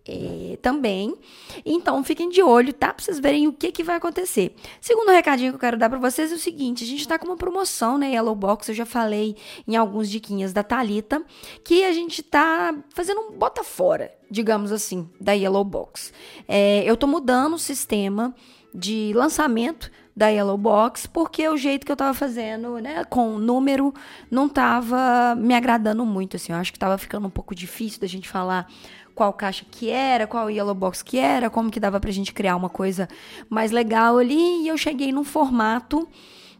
é, 0.07 0.57
também. 0.61 1.15
Então 1.65 2.03
fiquem 2.03 2.29
de 2.29 2.41
olho, 2.41 2.73
tá? 2.73 2.93
Pra 2.93 3.03
vocês 3.03 3.19
verem 3.19 3.47
o 3.47 3.53
que, 3.53 3.71
que 3.71 3.83
vai 3.83 3.95
acontecer. 3.95 4.55
Segundo 4.81 5.11
recadinho 5.11 5.51
que 5.51 5.55
eu 5.55 5.59
quero 5.59 5.77
dar 5.77 5.89
para 5.89 5.99
vocês 5.99 6.31
é 6.31 6.35
o 6.35 6.39
seguinte: 6.39 6.83
a 6.83 6.87
gente 6.87 7.07
tá 7.07 7.17
com 7.17 7.25
uma 7.25 7.37
promoção, 7.37 7.97
né? 7.97 8.11
Yellow 8.11 8.35
Box, 8.35 8.69
eu 8.69 8.75
já 8.75 8.85
falei 8.85 9.35
em 9.67 9.75
alguns 9.75 10.09
diquinhas 10.09 10.51
da 10.53 10.63
Talita, 10.63 11.23
que 11.63 11.83
a 11.83 11.91
gente 11.91 12.21
tá 12.21 12.75
fazendo 12.93 13.21
um 13.21 13.31
bota 13.31 13.63
fora, 13.63 14.13
digamos 14.29 14.71
assim, 14.71 15.09
da 15.19 15.31
Yellow 15.31 15.63
Box. 15.63 16.11
É, 16.47 16.83
eu 16.85 16.97
tô 16.97 17.07
mudando 17.07 17.53
o 17.53 17.59
sistema 17.59 18.35
de 18.73 19.11
lançamento 19.15 19.91
da 20.15 20.27
Yellow 20.27 20.57
Box, 20.57 21.07
porque 21.07 21.47
o 21.47 21.57
jeito 21.57 21.85
que 21.85 21.91
eu 21.91 21.95
tava 21.95 22.13
fazendo, 22.13 22.77
né, 22.77 23.03
com 23.05 23.35
o 23.35 23.39
número, 23.39 23.93
não 24.29 24.47
tava 24.47 25.35
me 25.35 25.55
agradando 25.55 26.05
muito, 26.05 26.37
assim. 26.37 26.51
Eu 26.51 26.59
acho 26.59 26.71
que 26.71 26.77
tava 26.77 26.97
ficando 26.97 27.27
um 27.27 27.31
pouco 27.31 27.55
difícil 27.55 27.99
da 27.99 28.07
gente 28.07 28.29
falar 28.29 28.67
qual 29.15 29.33
caixa 29.33 29.65
que 29.69 29.89
era, 29.89 30.27
qual 30.27 30.49
yellow 30.49 30.75
box 30.75 31.01
que 31.01 31.17
era, 31.17 31.49
como 31.49 31.71
que 31.71 31.79
dava 31.79 31.99
pra 31.99 32.11
gente 32.11 32.33
criar 32.33 32.55
uma 32.55 32.69
coisa 32.69 33.07
mais 33.49 33.71
legal 33.71 34.17
ali, 34.17 34.63
e 34.63 34.67
eu 34.67 34.77
cheguei 34.77 35.11
num 35.11 35.23
formato 35.23 36.07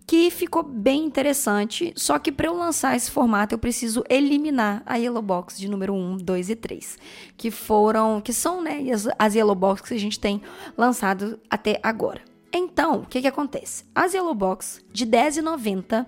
que 0.05 0.29
ficou 0.29 0.63
bem 0.63 1.05
interessante, 1.05 1.93
só 1.95 2.19
que 2.19 2.31
para 2.31 2.47
eu 2.47 2.55
lançar 2.55 2.95
esse 2.95 3.09
formato 3.09 3.55
eu 3.55 3.59
preciso 3.59 4.03
eliminar 4.09 4.83
a 4.85 4.97
Yellow 4.97 5.21
Box 5.21 5.57
de 5.57 5.69
número 5.69 5.93
1, 5.93 6.17
2 6.17 6.49
e 6.49 6.55
3, 6.55 6.97
que 7.37 7.49
foram, 7.49 8.19
que 8.19 8.33
são, 8.33 8.61
né, 8.61 8.79
as, 8.91 9.07
as 9.17 9.35
Yellow 9.35 9.55
Box 9.55 9.81
que 9.81 9.93
a 9.93 9.99
gente 9.99 10.19
tem 10.19 10.41
lançado 10.77 11.39
até 11.49 11.79
agora. 11.81 12.21
Então, 12.51 12.99
o 12.99 13.05
que 13.05 13.21
que 13.21 13.27
acontece? 13.27 13.85
As 13.95 14.13
Yellow 14.13 14.35
Box 14.35 14.83
de 14.91 15.05
R$10,90 15.05 16.05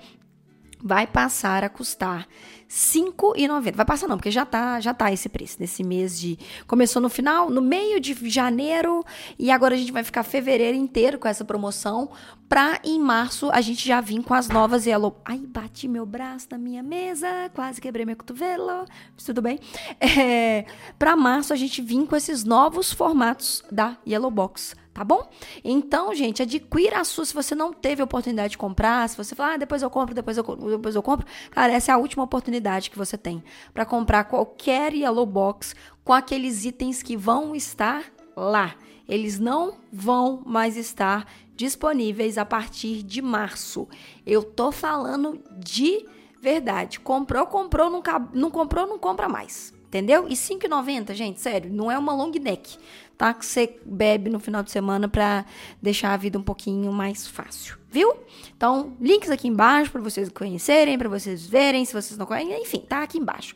vai 0.83 1.07
passar 1.07 1.63
a 1.63 1.69
custar 1.69 2.27
5,90. 2.69 3.75
Vai 3.75 3.85
passar 3.85 4.07
não, 4.07 4.17
porque 4.17 4.31
já 4.31 4.45
tá, 4.45 4.79
já 4.79 4.93
tá 4.93 5.11
esse 5.11 5.29
preço 5.29 5.57
nesse 5.59 5.83
mês 5.83 6.19
de 6.19 6.37
começou 6.67 7.01
no 7.01 7.09
final, 7.09 7.49
no 7.49 7.61
meio 7.61 7.99
de 7.99 8.15
janeiro 8.29 9.03
e 9.37 9.51
agora 9.51 9.75
a 9.75 9.77
gente 9.77 9.91
vai 9.91 10.03
ficar 10.03 10.23
fevereiro 10.23 10.77
inteiro 10.77 11.19
com 11.19 11.27
essa 11.27 11.45
promoção 11.45 12.09
pra 12.49 12.79
em 12.83 12.99
março 12.99 13.49
a 13.51 13.61
gente 13.61 13.87
já 13.87 14.01
vir 14.01 14.21
com 14.23 14.33
as 14.33 14.49
novas 14.49 14.85
Yellow. 14.85 15.19
Ai, 15.25 15.39
bati 15.39 15.87
meu 15.87 16.05
braço 16.05 16.47
na 16.51 16.57
minha 16.57 16.83
mesa, 16.83 17.27
quase 17.53 17.81
quebrei 17.81 18.05
meu 18.05 18.15
cotovelo. 18.15 18.85
Tudo 19.25 19.41
bem? 19.41 19.59
É, 19.99 20.65
para 20.97 21.15
março 21.15 21.51
a 21.53 21.55
gente 21.55 21.81
vir 21.81 22.05
com 22.07 22.15
esses 22.15 22.43
novos 22.43 22.91
formatos 22.91 23.63
da 23.71 23.97
Yellow 24.07 24.31
Box 24.31 24.75
tá 24.95 25.03
bom? 25.03 25.29
Então, 25.61 26.15
gente, 26.15 26.41
adquira 26.41 27.01
a 27.01 27.03
sua 27.03 27.25
se 27.25 27.33
você 27.33 27.53
não 27.53 27.73
teve 27.73 28.01
a 28.01 28.05
oportunidade 28.05 28.51
de 28.51 28.57
comprar, 28.57 29.09
se 29.09 29.17
você 29.17 29.35
falar, 29.35 29.55
ah, 29.55 29.57
depois 29.57 29.81
eu 29.81 29.89
compro, 29.89 30.15
depois 30.15 30.37
eu, 30.37 30.43
depois 30.43 30.95
eu 30.95 31.03
compro, 31.03 31.27
cara, 31.51 31.73
essa 31.73 31.91
é 31.91 31.93
a 31.93 31.97
última 31.97 32.23
oportunidade 32.23 32.89
que 32.89 32.97
você 32.97 33.17
tem 33.17 33.43
para 33.73 33.85
comprar 33.85 34.23
qualquer 34.23 34.93
Yellow 34.93 35.25
Box 35.25 35.75
com 36.01 36.13
aqueles 36.13 36.63
itens 36.63 37.03
que 37.03 37.17
vão 37.17 37.53
estar 37.53 38.05
lá. 38.37 38.73
Eles 39.07 39.37
não 39.37 39.73
vão 39.91 40.41
mais 40.45 40.77
estar 40.77 41.27
disponíveis 41.57 42.37
a 42.37 42.45
partir 42.45 43.03
de 43.03 43.21
março. 43.21 43.89
Eu 44.25 44.43
tô 44.43 44.71
falando 44.71 45.43
de 45.57 46.05
verdade. 46.41 47.01
Comprou, 47.01 47.45
comprou, 47.47 47.89
não, 47.89 48.01
não 48.33 48.49
comprou, 48.49 48.87
não 48.87 48.97
compra 48.97 49.27
mais. 49.27 49.75
Entendeu? 49.87 50.27
E 50.27 50.33
5,90, 50.33 51.13
gente, 51.13 51.39
sério, 51.39 51.71
não 51.71 51.89
é 51.89 51.97
uma 51.97 52.13
long 52.13 52.31
neck 52.31 52.77
tá? 53.17 53.33
Que 53.33 53.45
você 53.45 53.77
bebe 53.85 54.29
no 54.29 54.39
final 54.39 54.63
de 54.63 54.71
semana 54.71 55.07
para 55.07 55.45
deixar 55.81 56.13
a 56.13 56.17
vida 56.17 56.37
um 56.37 56.43
pouquinho 56.43 56.91
mais 56.91 57.27
fácil, 57.27 57.77
viu? 57.89 58.13
Então, 58.55 58.95
links 58.99 59.29
aqui 59.29 59.47
embaixo 59.47 59.91
para 59.91 60.01
vocês 60.01 60.29
conhecerem, 60.29 60.97
para 60.97 61.09
vocês 61.09 61.45
verem, 61.45 61.85
se 61.85 61.93
vocês 61.93 62.17
não 62.17 62.25
conhecem, 62.25 62.61
enfim, 62.61 62.79
tá 62.79 63.03
aqui 63.03 63.17
embaixo. 63.17 63.55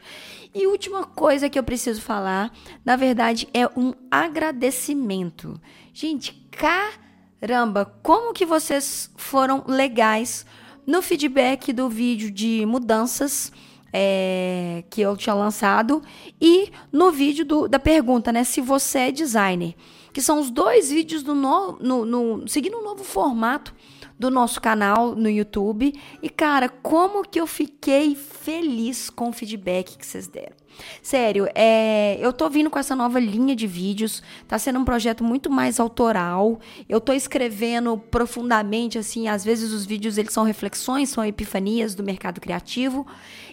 E 0.54 0.66
última 0.66 1.04
coisa 1.04 1.50
que 1.50 1.60
eu 1.60 1.64
preciso 1.64 2.02
falar, 2.02 2.52
na 2.84 2.96
verdade, 2.96 3.48
é 3.54 3.68
um 3.68 3.94
agradecimento. 4.10 5.60
Gente, 5.94 6.48
caramba, 6.52 7.86
como 8.02 8.34
que 8.34 8.46
vocês 8.46 9.12
foram 9.16 9.64
legais 9.68 10.46
no 10.88 11.02
feedback 11.02 11.72
do 11.72 11.88
vídeo 11.88 12.32
de 12.32 12.66
mudanças 12.66 13.52
é, 13.92 14.84
que 14.90 15.02
eu 15.02 15.16
tinha 15.18 15.34
lançado 15.34 16.02
e 16.42 16.72
no 16.92 17.12
vídeo 17.12 17.46
do, 17.46 17.68
da 17.68 17.80
pergunta, 17.80 18.32
né? 18.32 18.44
Se 18.44 18.62
você 18.62 19.00
é 19.00 19.12
designer. 19.12 19.76
Que 20.12 20.22
são 20.22 20.40
os 20.40 20.50
dois 20.50 20.90
vídeos 20.90 21.22
do 21.22 21.36
no, 21.36 21.74
no, 21.80 22.06
no, 22.06 22.48
seguindo 22.48 22.78
um 22.78 22.84
novo 22.84 23.04
formato 23.04 23.74
do 24.20 24.30
nosso 24.30 24.60
canal 24.60 25.16
no 25.16 25.30
YouTube. 25.30 25.98
E, 26.22 26.30
cara, 26.30 26.68
como 26.68 27.24
que 27.24 27.40
eu 27.40 27.48
fiquei 27.48 28.14
feliz 28.16 29.10
com 29.10 29.30
o 29.30 29.34
feedback 29.34 29.98
que 29.98 30.06
vocês 30.06 30.28
deram. 30.28 30.60
Sério, 31.02 31.48
é, 31.56 32.18
eu 32.22 32.32
tô 32.32 32.50
vindo 32.50 32.70
com 32.70 32.78
essa 32.78 32.96
nova 32.96 33.20
linha 33.20 33.56
de 33.56 33.66
vídeos, 33.66 34.22
tá 34.48 34.58
sendo 34.58 34.80
um 34.80 34.86
projeto 34.86 35.24
muito 35.24 35.50
mais 35.50 35.80
autoral. 35.80 36.60
Eu 36.88 37.02
tô 37.02 37.14
escrevendo 37.14 37.98
profundamente, 37.98 38.98
assim, 38.98 39.28
às 39.28 39.44
vezes 39.44 39.72
os 39.72 39.86
vídeos 39.86 40.18
eles 40.18 40.34
são 40.34 40.44
reflexões, 40.44 41.10
são 41.10 41.24
epifanias 41.24 41.96
do 41.96 42.04
mercado 42.04 42.40
criativo. 42.40 43.08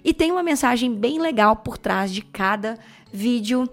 E 0.05 0.13
tem 0.13 0.31
uma 0.31 0.43
mensagem 0.43 0.93
bem 0.95 1.19
legal 1.19 1.57
por 1.57 1.79
trás 1.79 2.13
de 2.13 2.23
cada 2.23 2.79
vídeo 3.13 3.69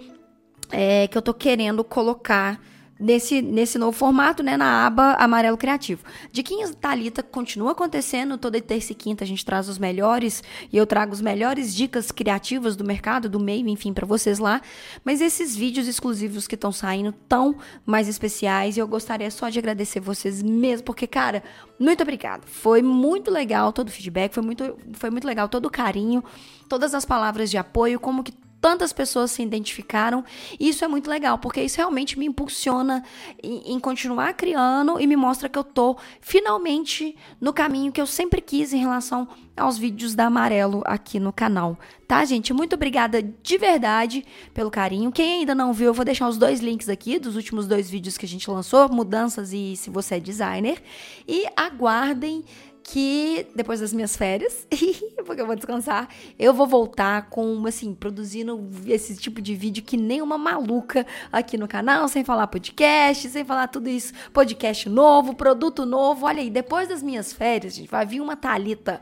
é, 0.71 1.07
que 1.07 1.17
eu 1.17 1.21
tô 1.21 1.33
querendo 1.33 1.83
colocar 1.83 2.59
nesse, 3.03 3.41
nesse 3.41 3.77
novo 3.77 3.91
formato, 3.91 4.41
né, 4.41 4.55
na 4.55 4.85
aba 4.87 5.15
Amarelo 5.15 5.57
Criativo. 5.57 6.03
Diquinhas 6.31 6.73
Talita 6.73 7.21
continua 7.21 7.73
acontecendo, 7.73 8.37
toda 8.37 8.61
terça 8.61 8.93
e 8.93 8.95
quinta 8.95 9.25
a 9.25 9.27
gente 9.27 9.43
traz 9.43 9.67
os 9.67 9.77
melhores 9.77 10.41
e 10.71 10.77
eu 10.77 10.87
trago 10.87 11.11
os 11.11 11.19
melhores 11.19 11.75
dicas 11.75 12.11
criativas 12.11 12.77
do 12.77 12.85
mercado, 12.85 13.27
do 13.27 13.39
meio, 13.39 13.67
enfim, 13.67 13.93
para 13.93 14.07
vocês 14.07 14.39
lá. 14.39 14.61
Mas 15.03 15.19
esses 15.19 15.53
vídeos 15.53 15.85
exclusivos 15.85 16.47
que 16.47 16.55
estão 16.55 16.71
saindo 16.71 17.11
tão 17.27 17.57
mais 17.85 18.07
especiais 18.07 18.77
e 18.77 18.79
eu 18.79 18.87
gostaria 18.87 19.29
só 19.29 19.49
de 19.49 19.59
agradecer 19.59 19.99
vocês 19.99 20.41
mesmo, 20.41 20.85
porque 20.85 21.05
cara, 21.05 21.43
muito 21.77 22.01
obrigada. 22.03 22.43
Foi 22.45 22.81
muito 22.81 23.29
legal 23.29 23.73
todo 23.73 23.89
o 23.89 23.91
feedback, 23.91 24.33
foi 24.33 24.43
muito 24.43 24.77
foi 24.93 25.09
muito 25.09 25.27
legal 25.27 25.49
todo 25.49 25.65
o 25.65 25.69
carinho, 25.69 26.23
todas 26.69 26.93
as 26.93 27.03
palavras 27.03 27.51
de 27.51 27.57
apoio, 27.57 27.99
como 27.99 28.23
que 28.23 28.31
tantas 28.63 28.93
pessoas 28.93 29.29
se 29.29 29.43
identificaram. 29.43 30.23
E 30.57 30.69
isso 30.69 30.85
é 30.85 30.87
muito 30.87 31.09
legal, 31.09 31.37
porque 31.37 31.61
isso 31.61 31.75
realmente 31.75 32.17
me 32.17 32.25
impulsiona 32.25 33.03
em, 33.43 33.73
em, 33.73 33.77
continuar 33.77 34.33
criando 34.35 35.01
e 35.01 35.05
me 35.05 35.17
mostra 35.17 35.49
que 35.49 35.59
eu 35.59 35.65
tô 35.65 35.97
finalmente 36.21 37.13
no 37.41 37.51
caminho 37.51 37.91
que 37.91 37.99
eu 37.99 38.07
sempre 38.07 38.39
quis 38.39 38.71
em 38.71 38.77
relação 38.77 39.27
aos 39.57 39.77
vídeos 39.77 40.15
da 40.15 40.27
Amarelo 40.27 40.81
aqui 40.85 41.19
no 41.19 41.33
canal. 41.33 41.77
Tá, 42.07 42.23
gente? 42.23 42.53
Muito 42.53 42.75
obrigada 42.75 43.21
de 43.21 43.57
verdade 43.57 44.25
pelo 44.53 44.71
carinho. 44.71 45.11
Quem 45.11 45.39
ainda 45.39 45.53
não 45.53 45.73
viu, 45.73 45.87
eu 45.87 45.93
vou 45.93 46.05
deixar 46.05 46.29
os 46.29 46.37
dois 46.37 46.61
links 46.61 46.87
aqui 46.87 47.19
dos 47.19 47.35
últimos 47.35 47.67
dois 47.67 47.89
vídeos 47.89 48.17
que 48.17 48.25
a 48.25 48.29
gente 48.29 48.49
lançou, 48.49 48.87
mudanças 48.87 49.51
e 49.51 49.75
se 49.75 49.89
você 49.89 50.15
é 50.15 50.19
designer. 50.21 50.81
E 51.27 51.45
aguardem 51.57 52.45
que 52.83 53.47
depois 53.55 53.79
das 53.79 53.93
minhas 53.93 54.15
férias, 54.17 54.67
porque 55.25 55.41
eu 55.41 55.47
vou 55.47 55.55
descansar, 55.55 56.09
eu 56.37 56.53
vou 56.53 56.67
voltar 56.67 57.29
com, 57.29 57.65
assim, 57.65 57.93
produzindo 57.93 58.69
esse 58.85 59.15
tipo 59.15 59.41
de 59.41 59.55
vídeo 59.55 59.83
que 59.83 59.95
nem 59.95 60.21
uma 60.21 60.37
maluca 60.37 61.07
aqui 61.31 61.57
no 61.57 61.67
canal, 61.67 62.07
sem 62.07 62.23
falar 62.23 62.47
podcast, 62.47 63.29
sem 63.29 63.45
falar 63.45 63.67
tudo 63.67 63.89
isso, 63.89 64.13
podcast 64.33 64.89
novo, 64.89 65.33
produto 65.33 65.85
novo. 65.85 66.25
Olha 66.25 66.41
aí, 66.41 66.49
depois 66.49 66.89
das 66.89 67.01
minhas 67.01 67.31
férias, 67.31 67.75
gente, 67.75 67.89
vai 67.89 68.05
vir 68.05 68.19
uma 68.19 68.35
Talita 68.35 68.99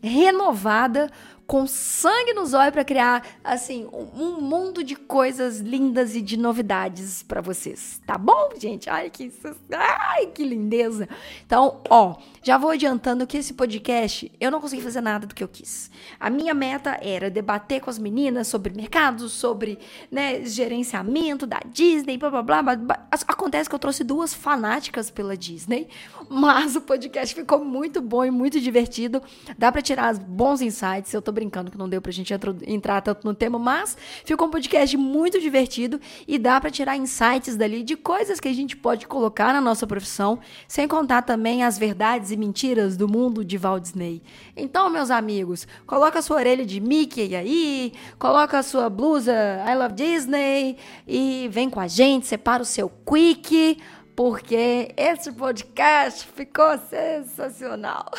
renovada 0.00 1.10
com 1.48 1.66
sangue 1.66 2.34
nos 2.34 2.52
olhos 2.52 2.74
para 2.74 2.84
criar 2.84 3.26
assim 3.42 3.88
um 3.90 4.38
mundo 4.38 4.84
de 4.84 4.94
coisas 4.94 5.60
lindas 5.60 6.14
e 6.14 6.20
de 6.20 6.36
novidades 6.36 7.22
para 7.22 7.40
vocês, 7.40 8.02
tá 8.06 8.18
bom, 8.18 8.50
gente? 8.58 8.90
Ai 8.90 9.08
que 9.08 9.32
ai 9.72 10.26
que 10.26 10.44
lindeza. 10.44 11.08
Então, 11.46 11.80
ó, 11.88 12.16
já 12.42 12.58
vou 12.58 12.68
adiantando 12.68 13.26
que 13.26 13.38
esse 13.38 13.54
podcast 13.54 14.30
eu 14.38 14.50
não 14.50 14.60
consegui 14.60 14.82
fazer 14.82 15.00
nada 15.00 15.26
do 15.26 15.34
que 15.34 15.42
eu 15.42 15.48
quis. 15.48 15.90
A 16.20 16.28
minha 16.28 16.52
meta 16.52 16.98
era 17.00 17.30
debater 17.30 17.80
com 17.80 17.88
as 17.88 17.98
meninas 17.98 18.46
sobre 18.46 18.74
mercado, 18.74 19.26
sobre 19.30 19.78
né, 20.12 20.44
gerenciamento 20.44 21.46
da 21.46 21.60
Disney, 21.72 22.18
blá 22.18 22.28
blá 22.28 22.42
blá. 22.42 22.76
blá. 22.76 23.08
Acontece 23.26 23.70
que 23.70 23.74
eu 23.74 23.78
trouxe 23.78 24.04
duas 24.04 24.34
fanáticas 24.34 25.10
pela 25.10 25.34
Disney, 25.34 25.88
mas 26.28 26.76
o 26.76 26.80
podcast 26.80 27.34
ficou 27.34 27.64
muito 27.64 28.00
bom 28.00 28.24
e 28.24 28.30
muito 28.30 28.60
divertido. 28.60 29.22
Dá 29.56 29.72
para 29.72 29.80
tirar 29.80 30.14
bons 30.14 30.60
insights. 30.60 31.12
Eu 31.12 31.22
tô 31.22 31.32
brincando 31.32 31.70
que 31.70 31.78
não 31.78 31.88
deu 31.88 32.02
pra 32.02 32.12
gente 32.12 32.34
entrar 32.66 33.00
tanto 33.00 33.26
no 33.26 33.34
tema, 33.34 33.58
mas 33.58 33.96
ficou 34.24 34.46
um 34.46 34.50
podcast 34.50 34.96
muito 34.96 35.40
divertido 35.40 36.00
e 36.26 36.38
dá 36.38 36.60
para 36.60 36.70
tirar 36.70 36.96
insights 36.96 37.56
dali 37.56 37.82
de 37.82 37.96
coisas 37.96 38.38
que 38.40 38.48
a 38.48 38.52
gente 38.52 38.76
pode 38.76 39.06
colocar 39.06 39.52
na 39.52 39.60
nossa 39.60 39.86
profissão, 39.86 40.38
sem 40.66 40.86
contar 40.86 41.22
também 41.22 41.64
as 41.64 41.78
verdades 41.78 42.30
e 42.30 42.36
mentiras 42.36 42.96
do 42.96 43.08
mundo 43.08 43.44
de 43.44 43.56
Walt 43.56 43.82
Disney. 43.82 44.22
Então, 44.56 44.90
meus 44.90 45.10
amigos, 45.10 45.66
coloca 45.86 46.18
a 46.18 46.22
sua 46.22 46.36
orelha 46.36 46.66
de 46.66 46.80
Mickey 46.80 47.34
aí, 47.34 47.92
coloca 48.18 48.58
a 48.58 48.62
sua 48.62 48.90
blusa 48.90 49.32
I 49.66 49.74
Love 49.74 49.94
Disney 49.94 50.76
e 51.06 51.48
vem 51.50 51.70
com 51.70 51.80
a 51.80 51.86
gente, 51.86 52.26
separa 52.26 52.62
o 52.62 52.66
seu 52.66 52.88
quick 52.88 53.78
porque 54.18 54.92
esse 54.96 55.30
podcast 55.30 56.26
ficou 56.34 56.76
sensacional. 56.76 58.10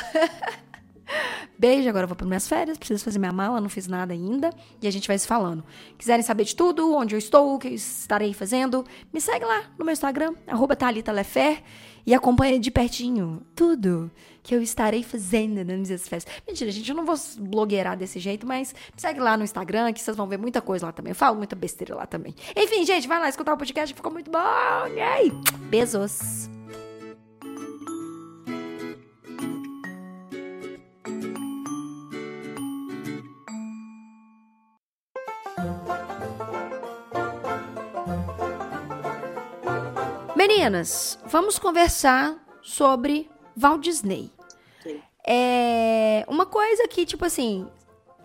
Beijo, 1.59 1.89
agora 1.89 2.05
eu 2.05 2.07
vou 2.07 2.15
para 2.15 2.25
minhas 2.25 2.47
férias, 2.47 2.77
preciso 2.77 3.03
fazer 3.03 3.19
minha 3.19 3.33
mala, 3.33 3.59
não 3.59 3.67
fiz 3.67 3.85
nada 3.85 4.13
ainda. 4.13 4.49
E 4.81 4.87
a 4.87 4.91
gente 4.91 5.09
vai 5.09 5.19
se 5.19 5.27
falando. 5.27 5.61
Quiserem 5.97 6.23
saber 6.23 6.45
de 6.45 6.55
tudo, 6.55 6.95
onde 6.95 7.15
eu 7.15 7.19
estou, 7.19 7.53
o 7.53 7.59
que 7.59 7.67
eu 7.67 7.73
estarei 7.73 8.33
fazendo, 8.33 8.85
me 9.11 9.19
segue 9.19 9.43
lá 9.43 9.63
no 9.77 9.83
meu 9.83 9.91
Instagram, 9.91 10.33
arroba 10.47 10.73
e 12.05 12.13
acompanha 12.13 12.59
de 12.59 12.71
pertinho 12.71 13.41
tudo 13.55 14.11
que 14.41 14.55
eu 14.55 14.61
estarei 14.61 15.03
fazendo 15.03 15.63
nas 15.63 16.07
festas. 16.07 16.25
Mentira, 16.47 16.71
gente, 16.71 16.89
eu 16.89 16.95
não 16.95 17.05
vou 17.05 17.15
blogueirar 17.39 17.97
desse 17.97 18.19
jeito, 18.19 18.47
mas 18.47 18.73
segue 18.97 19.19
lá 19.19 19.37
no 19.37 19.43
Instagram 19.43 19.93
que 19.93 20.01
vocês 20.01 20.17
vão 20.17 20.27
ver 20.27 20.37
muita 20.37 20.61
coisa 20.61 20.87
lá 20.87 20.91
também. 20.91 21.11
Eu 21.11 21.15
falo 21.15 21.37
muita 21.37 21.55
besteira 21.55 21.95
lá 21.95 22.05
também. 22.05 22.33
Enfim, 22.55 22.85
gente, 22.85 23.07
vai 23.07 23.19
lá 23.19 23.29
escutar 23.29 23.53
o 23.53 23.57
podcast, 23.57 23.93
ficou 23.93 24.11
muito 24.11 24.31
bom. 24.31 24.87
E 24.95 24.99
aí, 24.99 25.31
beijos. 25.69 26.58
Meninas, 40.59 41.17
vamos 41.25 41.57
conversar 41.57 42.35
sobre 42.61 43.29
Walt 43.55 43.81
Disney. 43.81 44.29
É 45.25 46.25
uma 46.27 46.45
coisa 46.45 46.85
que, 46.85 47.05
tipo 47.05 47.23
assim, 47.23 47.65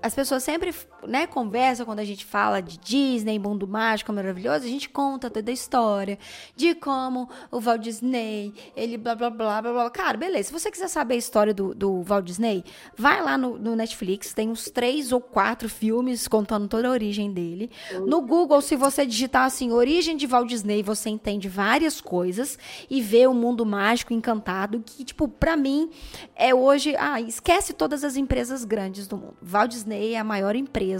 as 0.02 0.16
pessoas 0.16 0.42
sempre, 0.42 0.74
né, 1.06 1.26
conversam 1.26 1.86
quando 1.86 2.00
a 2.00 2.04
gente 2.04 2.24
fala 2.24 2.60
de 2.60 2.78
Disney, 2.78 3.38
mundo 3.38 3.66
mágico, 3.66 4.12
maravilhoso, 4.12 4.64
a 4.64 4.68
gente 4.68 4.88
conta 4.88 5.30
toda 5.30 5.50
a 5.50 5.54
história 5.54 6.18
de 6.56 6.74
como 6.74 7.28
o 7.50 7.60
Walt 7.60 7.82
Disney, 7.82 8.52
ele 8.76 8.96
blá 8.96 9.14
blá 9.14 9.30
blá 9.30 9.62
blá 9.62 9.72
blá. 9.72 9.90
Cara, 9.90 10.16
beleza. 10.16 10.48
Se 10.48 10.52
você 10.52 10.70
quiser 10.70 10.88
saber 10.88 11.14
a 11.14 11.18
história 11.18 11.54
do, 11.54 11.74
do 11.74 12.02
Walt 12.02 12.24
Disney, 12.24 12.64
vai 12.96 13.22
lá 13.22 13.36
no, 13.36 13.58
no 13.58 13.76
Netflix, 13.76 14.32
tem 14.32 14.48
uns 14.48 14.66
três 14.66 15.12
ou 15.12 15.20
quatro 15.20 15.68
filmes 15.68 16.26
contando 16.28 16.68
toda 16.68 16.88
a 16.88 16.90
origem 16.90 17.32
dele. 17.32 17.70
No 18.06 18.20
Google, 18.20 18.60
se 18.60 18.76
você 18.76 19.04
digitar 19.04 19.44
assim, 19.44 19.72
origem 19.72 20.16
de 20.16 20.26
Walt 20.26 20.48
Disney, 20.48 20.82
você 20.82 21.10
entende 21.10 21.48
várias 21.48 22.00
coisas 22.00 22.58
e 22.88 23.00
vê 23.00 23.26
o 23.26 23.34
mundo 23.34 23.64
mágico 23.66 24.12
encantado, 24.12 24.82
que, 24.84 25.04
tipo, 25.04 25.28
pra 25.28 25.56
mim, 25.56 25.90
é 26.34 26.54
hoje. 26.54 26.94
Ah, 26.96 27.20
esquece 27.20 27.72
todas 27.72 28.04
as 28.04 28.16
empresas 28.16 28.64
grandes 28.64 29.06
do 29.06 29.16
mundo. 29.16 29.36
Walt 29.42 29.70
Disney 29.70 30.14
é 30.14 30.18
a 30.18 30.24
maior 30.24 30.54
empresa 30.56 30.93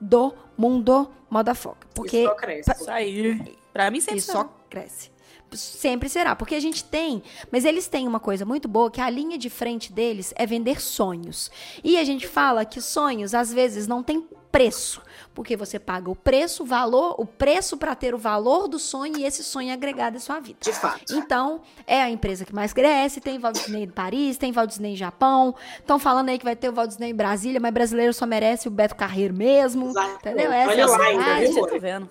do 0.00 0.34
mundo 0.56 1.10
foca. 1.54 1.86
Porque 1.94 2.18
isso 2.18 2.28
só 2.28 2.34
cresce. 2.34 2.70
Isso 2.70 2.90
aí. 2.90 3.58
Pra 3.72 3.90
mim 3.90 4.00
sempre 4.00 4.18
Isso 4.18 4.32
só 4.32 4.44
cresce. 4.70 5.12
Sempre 5.52 6.08
será, 6.08 6.34
porque 6.34 6.54
a 6.56 6.60
gente 6.60 6.82
tem, 6.82 7.22
mas 7.50 7.64
eles 7.64 7.86
têm 7.86 8.08
uma 8.08 8.18
coisa 8.18 8.44
muito 8.44 8.66
boa 8.66 8.90
que 8.90 9.00
a 9.00 9.08
linha 9.08 9.38
de 9.38 9.48
frente 9.48 9.92
deles 9.92 10.34
é 10.36 10.44
vender 10.44 10.80
sonhos. 10.80 11.48
E 11.82 11.96
a 11.96 12.02
gente 12.02 12.26
fala 12.26 12.64
que 12.64 12.80
sonhos 12.80 13.34
às 13.34 13.52
vezes 13.52 13.86
não 13.86 14.02
tem 14.02 14.26
preço, 14.50 15.00
porque 15.34 15.56
você 15.56 15.78
paga 15.78 16.08
o 16.08 16.14
preço, 16.14 16.62
o 16.62 16.66
valor, 16.66 17.16
o 17.18 17.26
preço 17.26 17.76
para 17.76 17.94
ter 17.94 18.14
o 18.14 18.18
valor 18.18 18.68
do 18.68 18.78
sonho 18.78 19.18
e 19.18 19.24
esse 19.24 19.42
sonho 19.42 19.72
agregado 19.72 20.16
à 20.16 20.20
sua 20.20 20.38
vida. 20.38 20.58
De 20.60 20.72
fato. 20.72 21.12
Então, 21.12 21.60
é 21.86 22.00
a 22.00 22.08
empresa 22.08 22.44
que 22.44 22.54
mais 22.54 22.72
cresce, 22.72 23.20
tem 23.20 23.38
Walt 23.38 23.56
Disney 23.56 23.82
em 23.82 23.88
Paris, 23.88 24.38
tem 24.38 24.52
Walt 24.52 24.68
Disney 24.68 24.92
em 24.92 24.96
Japão. 24.96 25.54
Estão 25.78 25.98
falando 25.98 26.28
aí 26.28 26.38
que 26.38 26.44
vai 26.44 26.54
ter 26.54 26.68
o 26.68 26.72
Walt 26.72 26.88
Disney 26.88 27.10
em 27.10 27.14
Brasília, 27.14 27.60
mas 27.60 27.74
brasileiro 27.74 28.14
só 28.14 28.24
merece 28.24 28.68
o 28.68 28.70
Beto 28.70 28.94
Carreiro 28.94 29.34
mesmo. 29.34 29.90
Exato. 29.90 30.14
Entendeu? 30.14 30.52
Essa 30.52 30.70
Olha 30.70 30.80
é 30.82 30.86
lá, 30.86 31.34
ainda, 31.34 31.68
tô 31.68 31.80
vendo. 31.80 32.08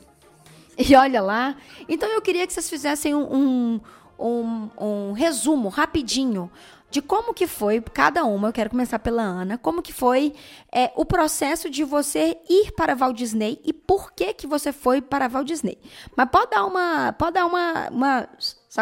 E 0.77 0.96
olha 0.96 1.22
lá. 1.22 1.56
Então 1.88 2.10
eu 2.10 2.22
queria 2.22 2.46
que 2.46 2.51
vocês 2.51 2.70
fizessem 2.70 3.15
um, 3.15 3.34
um, 3.34 3.82
um, 4.20 4.70
um 4.77 5.12
resumo 5.13 5.70
rapidinho 5.70 6.51
de 6.94 7.02
como 7.02 7.34
que 7.34 7.48
foi 7.48 7.82
cada 7.82 8.24
uma, 8.24 8.50
eu 8.50 8.54
quero 8.54 8.70
começar 8.70 9.00
pela 9.00 9.24
Ana, 9.24 9.58
como 9.58 9.82
que 9.82 9.92
foi 9.92 10.36
é, 10.72 10.92
o 10.96 11.04
processo 11.04 11.68
de 11.68 11.84
você 11.84 12.38
ir 12.48 12.72
para 12.74 12.94
Walt 12.96 13.18
Disney 13.18 13.60
e 13.66 13.74
por 13.74 14.12
que 14.12 14.32
que 14.32 14.46
você 14.46 14.72
foi 14.72 15.02
para 15.02 15.28
Walt 15.28 15.48
Disney. 15.48 15.80
Mas 16.15 16.30
pode 16.30 16.52
dar 16.52 16.63
uma, 16.63 17.12
pode 17.13 17.34
dar 17.34 17.48
uma, 17.48 17.89
uma 17.89 18.30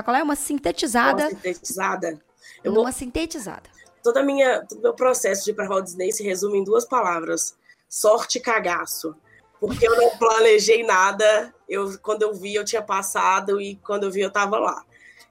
qual 0.03 0.17
é? 0.17 0.21
Uma 0.21 0.35
sintetizada. 0.35 1.23
Uma 1.23 1.29
sintetizada. 1.29 2.21
Eu 2.61 2.73
uma 2.73 2.83
vou... 2.83 2.91
sintetizada. 2.91 3.69
Toda 4.03 4.21
minha, 4.21 4.59
todo 4.65 4.79
o 4.79 4.81
meu 4.81 4.93
processo 4.93 5.45
de 5.45 5.51
ir 5.51 5.53
para 5.53 5.69
Walt 5.69 5.85
Disney 5.85 6.11
se 6.11 6.21
resume 6.21 6.57
em 6.57 6.65
duas 6.65 6.83
palavras: 6.83 7.55
sorte 7.87 8.39
e 8.39 8.41
cagaço. 8.41 9.15
Porque 9.57 9.87
eu 9.87 9.95
não 9.95 10.17
planejei 10.17 10.83
nada. 10.83 11.53
Eu, 11.69 11.97
quando 11.99 12.23
eu 12.23 12.33
vi, 12.33 12.55
eu 12.55 12.65
tinha 12.65 12.81
passado 12.81 13.61
e 13.61 13.77
quando 13.77 14.03
eu 14.03 14.11
vi, 14.11 14.19
eu 14.19 14.27
estava 14.27 14.59
lá. 14.59 14.83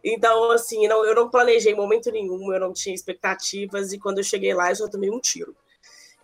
Então, 0.03 0.51
assim, 0.51 0.89
não, 0.89 1.05
eu 1.05 1.15
não 1.15 1.29
planejei 1.29 1.75
momento 1.75 2.11
nenhum, 2.11 2.53
eu 2.53 2.61
não 2.61 2.73
tinha 2.73 2.95
expectativas, 2.95 3.93
e 3.93 3.99
quando 3.99 4.19
eu 4.19 4.25
cheguei 4.25 4.55
lá, 4.55 4.71
eu 4.71 4.77
só 4.77 4.89
tomei 4.89 5.11
um 5.11 5.21
tiro. 5.21 5.55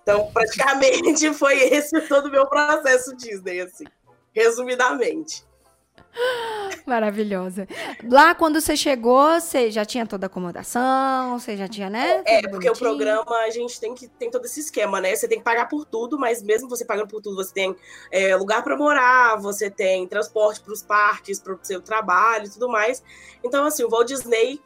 Então, 0.02 0.30
praticamente 0.32 1.32
foi 1.34 1.58
esse 1.60 2.00
todo 2.02 2.26
o 2.26 2.30
meu 2.30 2.46
processo 2.46 3.16
Disney, 3.16 3.60
assim, 3.60 3.84
resumidamente. 4.32 5.45
Maravilhosa. 6.86 7.66
Lá, 8.08 8.34
quando 8.34 8.60
você 8.60 8.76
chegou, 8.76 9.40
você 9.40 9.70
já 9.70 9.84
tinha 9.84 10.06
toda 10.06 10.26
a 10.26 10.28
acomodação, 10.28 11.38
você 11.38 11.56
já 11.56 11.68
tinha, 11.68 11.90
né? 11.90 12.22
É, 12.24 12.42
porque 12.42 12.70
bonitinho. 12.70 12.72
o 12.72 12.78
programa 12.78 13.36
a 13.38 13.50
gente 13.50 13.80
tem 13.80 13.94
que 13.94 14.08
tem 14.08 14.30
todo 14.30 14.44
esse 14.44 14.60
esquema, 14.60 15.00
né? 15.00 15.14
Você 15.14 15.28
tem 15.28 15.38
que 15.38 15.44
pagar 15.44 15.68
por 15.68 15.84
tudo, 15.84 16.18
mas 16.18 16.42
mesmo 16.42 16.68
você 16.68 16.84
pagando 16.84 17.08
por 17.08 17.20
tudo, 17.20 17.36
você 17.36 17.52
tem 17.52 17.76
é, 18.10 18.36
lugar 18.36 18.62
para 18.62 18.76
morar, 18.76 19.36
você 19.36 19.70
tem 19.70 20.06
transporte 20.06 20.60
para 20.60 20.72
os 20.72 20.82
parques, 20.82 21.40
para 21.40 21.54
o 21.54 21.58
seu 21.62 21.80
trabalho 21.80 22.46
e 22.46 22.50
tudo 22.50 22.68
mais. 22.68 23.02
Então, 23.42 23.64
assim, 23.64 23.84
o 23.84 23.90
Walt 23.90 24.08
Disney 24.08 24.60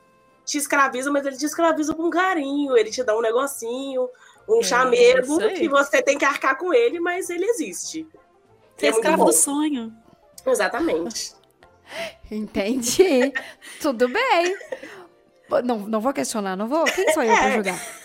te 0.44 0.58
escraviza, 0.58 1.10
mas 1.10 1.24
ele 1.24 1.36
te 1.36 1.46
escraviza 1.46 1.94
com 1.94 2.10
carinho, 2.10 2.76
ele 2.76 2.90
te 2.90 3.02
dá 3.02 3.16
um 3.16 3.20
negocinho, 3.20 4.08
um 4.48 4.60
é, 4.60 4.62
chamego 4.62 5.38
que 5.54 5.68
você 5.68 6.02
tem 6.02 6.18
que 6.18 6.24
arcar 6.24 6.58
com 6.58 6.74
ele, 6.74 7.00
mas 7.00 7.30
ele 7.30 7.44
existe. 7.44 8.06
Você 8.76 8.86
é, 8.86 8.88
é 8.88 8.92
escravo 8.92 9.24
do 9.24 9.32
sonho. 9.32 9.92
Exatamente. 10.46 11.34
Entendi. 12.30 13.32
Tudo 13.80 14.08
bem. 14.08 14.56
Não, 15.64 15.78
não 15.80 16.00
vou 16.00 16.12
questionar, 16.12 16.56
não 16.56 16.68
vou. 16.68 16.84
Quem 16.84 17.12
sou 17.12 17.22
eu 17.22 17.34
para 17.34 17.48
é. 17.48 17.52
julgar? 17.54 18.00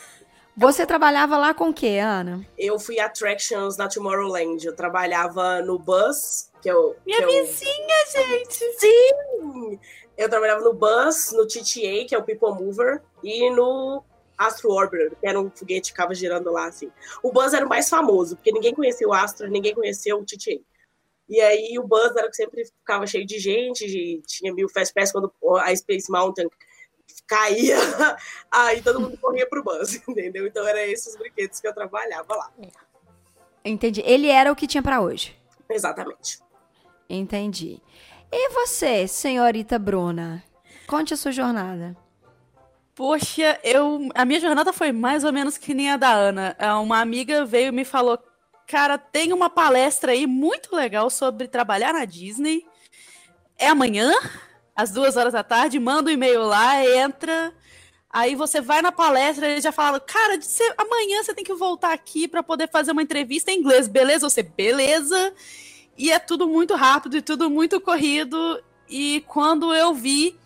Você 0.57 0.85
trabalhava 0.85 1.37
lá 1.37 1.53
com 1.53 1.69
o 1.69 1.73
que, 1.73 1.97
Ana? 1.97 2.45
Eu 2.57 2.79
fui 2.79 2.97
attractions 2.99 3.75
na 3.75 3.89
Tomorrowland. 3.89 4.65
Eu 4.65 4.73
trabalhava 4.73 5.61
no 5.61 5.77
bus, 5.77 6.49
que 6.61 6.69
eu. 6.69 6.95
Minha 7.05 7.19
que 7.19 7.41
vizinha, 7.43 7.95
eu... 8.15 8.23
gente! 8.23 8.55
Sim! 8.79 9.79
Eu 10.17 10.29
trabalhava 10.29 10.61
no 10.61 10.73
bus, 10.73 11.33
no 11.33 11.45
TTA, 11.45 12.05
que 12.07 12.15
é 12.15 12.17
o 12.17 12.23
People 12.23 12.53
Mover, 12.53 13.01
e 13.21 13.49
no 13.49 14.01
Astro 14.37 14.71
Orbiter, 14.71 15.11
que 15.19 15.27
era 15.27 15.39
um 15.39 15.51
foguete 15.53 15.91
que 15.91 15.97
ficava 15.97 16.15
girando 16.15 16.49
lá, 16.51 16.67
assim. 16.67 16.89
O 17.21 17.33
bus 17.33 17.53
era 17.53 17.65
o 17.65 17.69
mais 17.69 17.89
famoso, 17.89 18.37
porque 18.37 18.53
ninguém 18.53 18.73
conhecia 18.73 19.07
o 19.07 19.13
Astro, 19.13 19.49
ninguém 19.49 19.75
conhecia 19.75 20.15
o 20.15 20.23
TTA. 20.23 20.61
E 21.27 21.41
aí 21.41 21.77
o 21.79 21.87
bus 21.87 22.15
era 22.15 22.29
que 22.29 22.35
sempre 22.35 22.65
ficava 22.65 23.07
cheio 23.07 23.25
de 23.25 23.39
gente, 23.39 23.85
de, 23.87 24.21
tinha 24.27 24.53
mil 24.53 24.69
fast 24.69 24.93
pass 24.93 25.11
quando 25.11 25.31
a 25.59 25.75
Space 25.75 26.11
Mountain 26.11 26.47
caía, 27.27 27.77
aí 28.51 28.81
todo 28.81 28.99
mundo 28.99 29.17
corria 29.17 29.47
pro 29.47 29.63
bus, 29.63 29.95
entendeu? 30.07 30.45
Então 30.45 30.67
era 30.67 30.85
esses 30.85 31.15
brinquedos 31.15 31.59
que 31.59 31.67
eu 31.67 31.73
trabalhava 31.73 32.35
lá. 32.35 32.51
Entendi. 33.63 34.01
Ele 34.05 34.27
era 34.27 34.51
o 34.51 34.55
que 34.55 34.67
tinha 34.67 34.83
para 34.83 35.01
hoje. 35.01 35.35
Exatamente. 35.69 36.39
Entendi. 37.09 37.81
E 38.31 38.49
você, 38.49 39.07
senhorita 39.07 39.79
Bruna? 39.79 40.43
Conte 40.87 41.13
a 41.13 41.17
sua 41.17 41.31
jornada. 41.31 41.97
Poxa, 42.93 43.59
eu, 43.63 44.07
a 44.13 44.23
minha 44.23 44.39
jornada 44.39 44.71
foi 44.71 44.91
mais 44.91 45.23
ou 45.23 45.33
menos 45.33 45.57
que 45.57 45.73
nem 45.73 45.91
a 45.91 45.97
da 45.97 46.13
Ana. 46.13 46.55
Uma 46.81 47.01
amiga 47.01 47.43
veio 47.43 47.67
e 47.67 47.71
me 47.71 47.83
falou: 47.83 48.19
Cara, 48.67 48.97
tem 48.97 49.31
uma 49.31 49.49
palestra 49.49 50.11
aí 50.11 50.25
muito 50.25 50.75
legal 50.75 51.09
sobre 51.09 51.47
trabalhar 51.47 51.93
na 51.93 52.03
Disney. 52.03 52.65
É 53.57 53.67
amanhã, 53.67 54.11
às 54.75 54.91
duas 54.91 55.15
horas 55.15 55.33
da 55.33 55.43
tarde. 55.43 55.79
Manda 55.79 56.09
um 56.09 56.13
e-mail 56.13 56.43
lá, 56.43 56.83
entra. 56.83 57.53
Aí 58.09 58.33
você 58.33 58.61
vai 58.61 58.81
na 58.81 58.91
palestra 58.91 59.57
e 59.57 59.61
já 59.61 59.71
fala, 59.71 59.99
cara, 59.99 60.41
você, 60.41 60.63
amanhã 60.77 61.21
você 61.21 61.33
tem 61.33 61.43
que 61.43 61.53
voltar 61.53 61.93
aqui 61.93 62.27
para 62.27 62.41
poder 62.41 62.69
fazer 62.71 62.91
uma 62.91 63.03
entrevista 63.03 63.51
em 63.51 63.59
inglês, 63.59 63.87
beleza? 63.87 64.29
Você, 64.29 64.41
beleza? 64.41 65.33
E 65.97 66.11
é 66.11 66.17
tudo 66.17 66.47
muito 66.47 66.75
rápido 66.75 67.17
e 67.17 67.21
tudo 67.21 67.49
muito 67.49 67.79
corrido. 67.79 68.63
E 68.89 69.23
quando 69.27 69.75
eu 69.75 69.93
vi, 69.93 70.39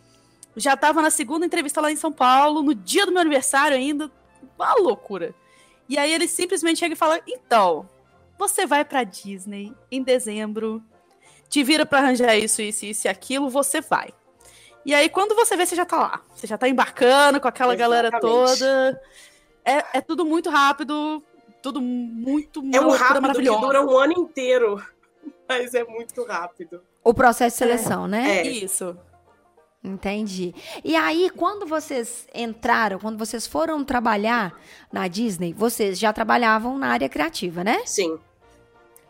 já 0.57 0.73
estava 0.73 1.01
na 1.01 1.09
segunda 1.09 1.45
entrevista 1.45 1.79
lá 1.79 1.91
em 1.91 1.95
São 1.95 2.11
Paulo, 2.11 2.61
no 2.61 2.73
dia 2.73 3.05
do 3.05 3.11
meu 3.11 3.21
aniversário 3.21 3.77
ainda, 3.77 4.11
uma 4.57 4.73
loucura. 4.73 5.33
E 5.87 5.97
aí 5.97 6.13
ele 6.13 6.27
simplesmente 6.27 6.79
chega 6.79 6.93
e 6.93 6.97
fala: 6.97 7.21
então, 7.27 7.87
você 8.39 8.65
vai 8.65 8.85
pra 8.85 9.03
Disney 9.03 9.75
em 9.91 10.01
dezembro, 10.01 10.81
te 11.49 11.61
vira 11.61 11.85
pra 11.85 11.99
arranjar 11.99 12.37
isso, 12.37 12.61
isso, 12.61 12.85
isso 12.85 13.05
e 13.05 13.09
aquilo, 13.09 13.49
você 13.49 13.81
vai. 13.81 14.13
E 14.85 14.93
aí, 14.93 15.09
quando 15.09 15.35
você 15.35 15.57
vê, 15.57 15.65
você 15.65 15.75
já 15.75 15.85
tá 15.85 15.97
lá. 15.97 16.21
Você 16.33 16.47
já 16.47 16.57
tá 16.57 16.69
embarcando 16.69 17.41
com 17.41 17.47
aquela 17.49 17.75
Exatamente. 17.75 18.01
galera 18.01 18.19
toda. 18.21 19.01
É, 19.65 19.97
é 19.97 20.01
tudo 20.01 20.25
muito 20.25 20.49
rápido, 20.49 21.21
tudo 21.61 21.81
muito 21.81 22.63
É 22.73 22.79
um 22.79 22.89
rápido 22.89 23.33
que 23.33 23.43
dura 23.43 23.85
um 23.85 23.97
ano 23.97 24.13
inteiro. 24.13 24.81
Mas 25.47 25.73
é 25.73 25.83
muito 25.83 26.23
rápido. 26.23 26.81
O 27.03 27.13
processo 27.13 27.55
de 27.55 27.57
seleção, 27.57 28.05
é. 28.05 28.07
né? 28.07 28.37
É. 28.37 28.47
Isso. 28.47 28.97
Entendi. 29.83 30.53
E 30.83 30.95
aí, 30.95 31.29
quando 31.29 31.65
vocês 31.65 32.27
entraram, 32.33 32.99
quando 32.99 33.17
vocês 33.17 33.45
foram 33.45 33.83
trabalhar 33.83 34.57
na 34.91 35.07
Disney, 35.07 35.53
vocês 35.53 35.99
já 35.99 36.11
trabalhavam 36.13 36.77
na 36.77 36.87
área 36.87 37.09
criativa, 37.09 37.63
né? 37.63 37.81
Sim. 37.85 38.17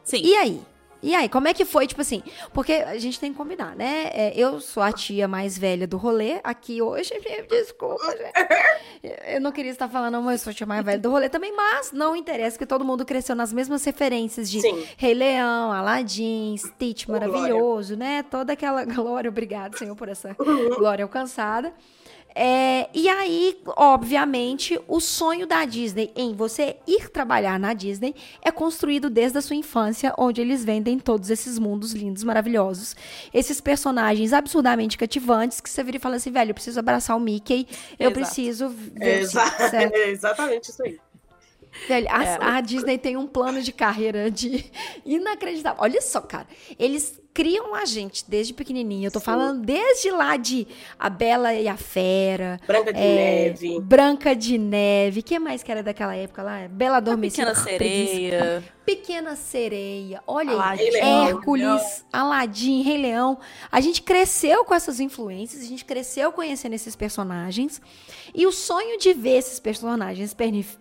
Sim. 0.10 0.22
E 0.24 0.36
aí? 0.36 0.62
E 1.02 1.16
aí, 1.16 1.30
como 1.30 1.48
é 1.48 1.54
que 1.54 1.64
foi, 1.64 1.88
tipo 1.88 2.02
assim? 2.02 2.22
Porque 2.54 2.74
a 2.74 2.98
gente 2.98 3.20
tem 3.20 3.32
que 3.32 3.38
combinar, 3.38 3.74
né? 3.74 4.10
É, 4.14 4.34
eu 4.36 4.60
sou 4.60 4.84
a 4.84 4.92
tia 4.92 5.30
mais 5.30 5.58
velha 5.58 5.88
do 5.88 5.96
rolê 5.96 6.42
aqui 6.44 6.82
hoje. 6.82 7.12
Desculpa, 7.50 8.06
gente. 8.18 9.34
Eu 9.34 9.40
não 9.40 9.52
queria 9.52 9.72
estar 9.72 9.88
falando, 9.88 10.22
mas 10.22 10.42
eu 10.42 10.44
sou 10.44 10.52
a 10.52 10.54
tia 10.54 10.68
mais 10.68 10.84
velha 10.84 11.00
do 11.00 11.10
rolê 11.10 11.30
também, 11.30 11.56
mas 11.56 11.94
não 11.94 12.16
interessa, 12.16 12.58
que 12.58 12.66
todo 12.66 12.84
mundo 12.84 13.06
cresceu 13.06 13.34
nas 13.34 13.54
mesmas 13.54 13.84
referências 13.86 14.52
de 14.52 14.60
Sim. 14.60 14.84
Rei 14.98 15.14
Leão, 15.14 15.72
Aladdin, 15.72 16.56
Stitch 16.58 17.08
maravilhoso, 17.08 17.96
glória. 17.96 18.16
né? 18.16 18.24
Toda 18.24 18.52
aquela 18.52 18.84
glória, 18.84 19.30
obrigado, 19.30 19.78
Senhor, 19.78 19.96
por 19.96 20.10
essa 20.10 20.36
uhum. 20.38 20.76
glória 20.76 21.06
alcançada. 21.06 21.74
É, 22.36 22.88
e 22.94 23.10
aí, 23.10 23.60
obviamente, 23.76 24.80
o 24.88 25.00
sonho 25.00 25.48
da 25.48 25.66
Disney 25.66 26.12
em 26.16 26.34
você 26.34 26.78
ir 26.88 27.10
trabalhar 27.10 27.60
na 27.60 27.74
Disney 27.74 28.16
é 28.42 28.52
construído 28.52 29.10
desde 29.10 29.38
a 29.38 29.42
sua 29.42 29.56
infância, 29.56 30.14
onde 30.18 30.40
eles 30.40 30.64
vendem 30.64 31.00
todos 31.00 31.30
esses 31.30 31.58
mundos 31.58 31.94
lindos, 31.94 32.24
maravilhosos. 32.24 32.96
Esses 33.34 33.60
personagens 33.60 34.32
absurdamente 34.32 34.98
cativantes 34.98 35.60
que 35.60 35.70
você 35.70 35.84
vira 35.84 35.98
e 35.98 36.00
fala 36.00 36.18
assim, 36.18 36.32
velho, 36.32 36.52
eu 36.52 36.56
preciso 36.56 36.80
abraçar 36.80 37.18
o 37.18 37.20
Mickey, 37.20 37.68
eu 38.00 38.10
Exato. 38.10 38.14
preciso 38.14 38.70
ver 38.70 39.22
Exa 39.22 39.44
é 39.74 40.10
exatamente 40.10 40.70
isso 40.70 40.84
aí. 40.84 41.00
A, 42.10 42.24
é. 42.24 42.38
a, 42.42 42.62
Disney 42.62 42.98
tem 42.98 43.16
um 43.16 43.28
plano 43.28 43.62
de 43.62 43.72
carreira 43.72 44.30
de 44.30 44.66
inacreditável. 45.06 45.82
Olha 45.82 46.02
só, 46.02 46.22
cara. 46.22 46.48
Eles 46.78 47.20
criam 47.34 47.74
a 47.74 47.86
gente 47.86 48.26
desde 48.28 48.54
pequenininho. 48.54 49.08
Eu 49.08 49.12
tô 49.12 49.20
Sim. 49.20 49.26
falando 49.26 49.66
desde 49.66 50.12
lá 50.12 50.36
de 50.36 50.68
A 50.98 51.10
Bela 51.10 51.54
e 51.54 51.68
a 51.68 51.78
Fera. 51.78 52.60
Branca 52.68 52.92
de 52.92 53.00
é, 53.00 53.16
Neve. 53.16 53.80
Branca 53.80 54.36
de 54.36 54.58
Neve. 54.58 55.20
O 55.22 55.24
que 55.24 55.40
mais 55.40 55.64
que 55.64 55.72
era 55.72 55.82
daquela 55.82 56.16
época 56.16 56.44
lá? 56.44 56.68
Bela 56.68 56.98
Adormecida. 56.98 57.54
Pequena 57.54 57.64
Sereia. 57.64 58.64
Pequena 58.86 59.36
Sereia. 59.36 60.22
Olha 60.26 60.62
aí. 60.62 60.96
Hércules, 60.96 62.06
Aladim, 62.12 62.82
Rei 62.82 62.98
Leão. 62.98 63.40
A 63.72 63.80
gente 63.80 64.02
cresceu 64.02 64.66
com 64.66 64.74
essas 64.74 65.00
influências. 65.00 65.62
A 65.62 65.66
gente 65.66 65.86
cresceu 65.86 66.32
conhecendo 66.32 66.74
esses 66.74 66.96
personagens. 66.96 67.82
E 68.34 68.46
o 68.46 68.52
sonho 68.52 68.98
de 68.98 69.14
ver 69.14 69.38
esses 69.38 69.60
personagens 69.60 70.36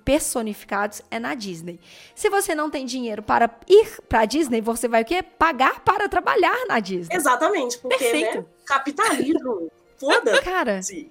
personificados 0.05 1.03
é 1.11 1.19
na 1.19 1.35
Disney. 1.35 1.79
Se 2.15 2.29
você 2.29 2.55
não 2.55 2.71
tem 2.71 2.85
dinheiro 2.87 3.23
para 3.23 3.51
ir 3.69 4.01
para 4.09 4.25
Disney, 4.25 4.61
você 4.61 4.89
vai 4.89 5.03
o 5.03 5.05
quê? 5.05 5.23
Pagar 5.23 5.81
para 5.81 6.09
trabalhar 6.09 6.67
na 6.67 6.81
Disney. 6.81 7.15
Exatamente, 7.15 7.79
porque 7.79 7.97
né, 7.97 8.11
Perfeito. 8.11 8.39
Né, 8.39 8.45
capitalismo. 8.67 9.71
Foda. 9.97 10.41
Cara, 10.43 10.83
Sim. 10.83 11.11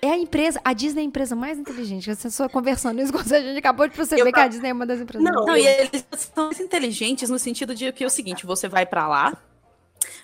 É 0.00 0.10
a 0.10 0.16
empresa, 0.16 0.60
a 0.64 0.72
Disney 0.72 1.00
é 1.00 1.04
a 1.04 1.08
empresa 1.08 1.34
mais 1.34 1.58
inteligente. 1.58 2.14
Você 2.14 2.30
só 2.30 2.48
conversando 2.48 3.00
isso 3.02 3.12
com 3.12 3.18
você, 3.18 3.36
a 3.36 3.42
gente 3.42 3.58
acabou 3.58 3.88
de 3.88 3.96
perceber 3.96 4.30
que 4.30 4.38
a 4.38 4.46
Disney 4.46 4.68
é 4.68 4.72
uma 4.72 4.86
das 4.86 5.00
empresas. 5.00 5.24
Não, 5.24 5.44
não 5.44 5.56
e 5.56 5.66
eles 5.66 6.06
são 6.16 6.46
mais 6.46 6.60
inteligentes 6.60 7.28
no 7.28 7.38
sentido 7.38 7.74
de 7.74 7.90
que 7.90 8.04
é 8.04 8.06
o 8.06 8.10
seguinte: 8.10 8.46
você 8.46 8.68
vai 8.68 8.86
para 8.86 9.08
lá, 9.08 9.36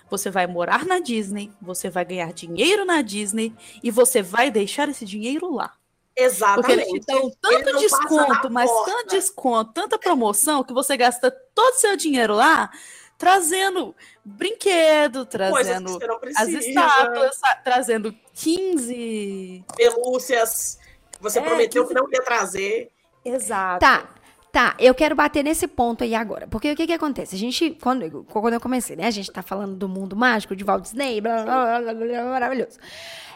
você 0.09 0.29
vai 0.29 0.47
morar 0.47 0.85
na 0.85 0.99
Disney, 0.99 1.51
você 1.61 1.89
vai 1.89 2.05
ganhar 2.05 2.31
dinheiro 2.33 2.85
na 2.85 3.01
Disney 3.01 3.53
e 3.83 3.91
você 3.91 4.21
vai 4.21 4.51
deixar 4.51 4.89
esse 4.89 5.05
dinheiro 5.05 5.53
lá. 5.53 5.73
Exatamente. 6.15 6.61
Porque 6.61 6.71
eles 6.71 7.05
te 7.05 7.11
dão 7.11 7.31
tanto 7.41 7.77
desconto, 7.79 8.49
mas 8.49 8.69
porta. 8.69 8.91
tanto 8.91 9.09
desconto, 9.09 9.73
tanta 9.73 9.97
promoção 9.97 10.63
que 10.63 10.73
você 10.73 10.95
gasta 10.95 11.29
todo 11.53 11.73
o 11.73 11.77
seu 11.77 11.97
dinheiro 11.97 12.35
lá 12.35 12.69
trazendo 13.17 13.95
brinquedo, 14.23 15.25
trazendo 15.25 15.97
as 16.35 16.49
estátuas, 16.49 17.39
trazendo 17.63 18.15
15 18.33 19.63
pelúcias. 19.75 20.79
Você 21.19 21.39
é, 21.39 21.41
prometeu 21.41 21.83
15... 21.83 21.93
que 21.93 22.01
não 22.01 22.11
ia 22.11 22.21
trazer. 22.21 22.91
Exato. 23.23 23.79
Tá. 23.79 24.09
Tá, 24.55 24.73
eu 24.79 24.95
quero 24.95 25.13
bater 25.13 25.43
nesse 25.43 25.67
ponto 25.67 26.05
aí 26.05 26.15
agora. 26.15 26.47
Porque 26.47 26.71
o 26.71 26.77
que 26.77 26.87
que 26.87 26.93
acontece? 26.93 27.35
A 27.35 27.37
gente, 27.37 27.71
quando, 27.81 28.23
quando 28.23 28.53
eu 28.53 28.61
comecei, 28.61 28.95
né? 28.95 29.05
A 29.05 29.11
gente 29.11 29.29
tá 29.29 29.41
falando 29.41 29.75
do 29.75 29.89
mundo 29.89 30.15
mágico 30.15 30.55
de 30.55 30.63
Walt 30.63 30.83
Disney, 30.83 31.19
blá, 31.19 31.43
blá, 31.43 31.81
blá, 31.81 31.93
blá, 31.93 32.23
maravilhoso. 32.23 32.79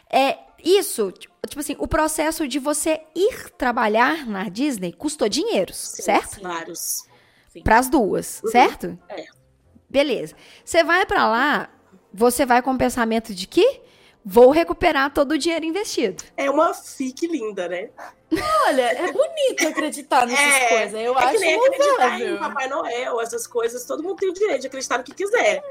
É, 0.09 0.37
isso, 0.63 1.11
tipo 1.11 1.59
assim, 1.59 1.75
o 1.77 1.89
processo 1.89 2.47
de 2.47 2.57
você 2.57 3.01
ir 3.13 3.49
trabalhar 3.57 4.25
na 4.25 4.47
Disney 4.47 4.93
custou 4.93 5.27
dinheiro, 5.27 5.73
Sim, 5.73 6.03
certo? 6.03 6.41
Vários. 6.41 7.03
Para 7.65 7.79
as 7.79 7.89
duas, 7.89 8.41
uhum. 8.41 8.51
certo? 8.51 8.97
É. 9.09 9.25
Beleza. 9.89 10.33
Você 10.63 10.85
vai 10.85 11.05
para 11.05 11.27
lá, 11.27 11.69
você 12.13 12.45
vai 12.45 12.61
com 12.61 12.71
o 12.71 12.77
pensamento 12.77 13.35
de 13.35 13.45
que 13.45 13.81
vou 14.29 14.51
recuperar 14.51 15.11
todo 15.11 15.31
o 15.31 15.37
dinheiro 15.37 15.65
investido. 15.65 16.23
É 16.37 16.51
uma 16.51 16.71
fique 16.71 17.25
linda, 17.25 17.67
né? 17.67 17.89
Olha, 18.67 18.83
é 18.83 19.11
bonito 19.11 19.67
acreditar 19.67 20.27
nessas 20.27 20.53
é, 20.53 20.69
coisas. 20.69 21.01
Eu 21.01 21.17
é 21.17 21.23
acho 21.23 21.31
que 21.31 21.39
nem 21.39 21.55
acreditar 21.55 22.21
em 22.21 22.37
Papai 22.37 22.67
Noel, 22.67 23.19
essas 23.21 23.47
coisas. 23.47 23.83
Todo 23.85 24.03
mundo 24.03 24.17
tem 24.17 24.29
o 24.29 24.33
direito 24.33 24.61
de 24.61 24.67
acreditar 24.67 24.99
no 24.99 25.03
que 25.03 25.15
quiser. 25.15 25.63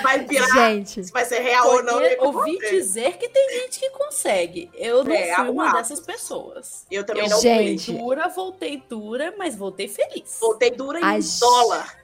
Vai 0.00 0.20
virar, 0.20 0.46
gente, 0.46 1.02
se 1.02 1.12
vai 1.12 1.24
ser 1.24 1.40
real 1.40 1.66
ou 1.68 1.82
não. 1.82 2.00
Ouvi 2.20 2.56
dizer 2.58 3.18
que 3.18 3.28
tem 3.28 3.62
gente 3.62 3.80
que 3.80 3.90
consegue. 3.90 4.70
Eu 4.74 5.02
não 5.02 5.12
é, 5.12 5.34
fui 5.34 5.48
uma 5.48 5.72
dessas 5.72 5.98
pessoas. 5.98 6.86
Eu 6.88 7.04
também 7.04 7.24
eu 7.24 7.30
não 7.30 7.40
gente. 7.40 7.86
fui. 7.86 7.98
Dura, 7.98 8.28
voltei 8.28 8.80
dura, 8.88 9.34
mas 9.36 9.56
voltei 9.56 9.88
feliz. 9.88 10.38
Voltei 10.40 10.70
dura 10.70 11.00
em 11.00 11.02
a 11.02 11.18
dólar. 11.40 11.98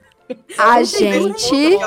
A 0.57 0.83
gente. 0.83 1.77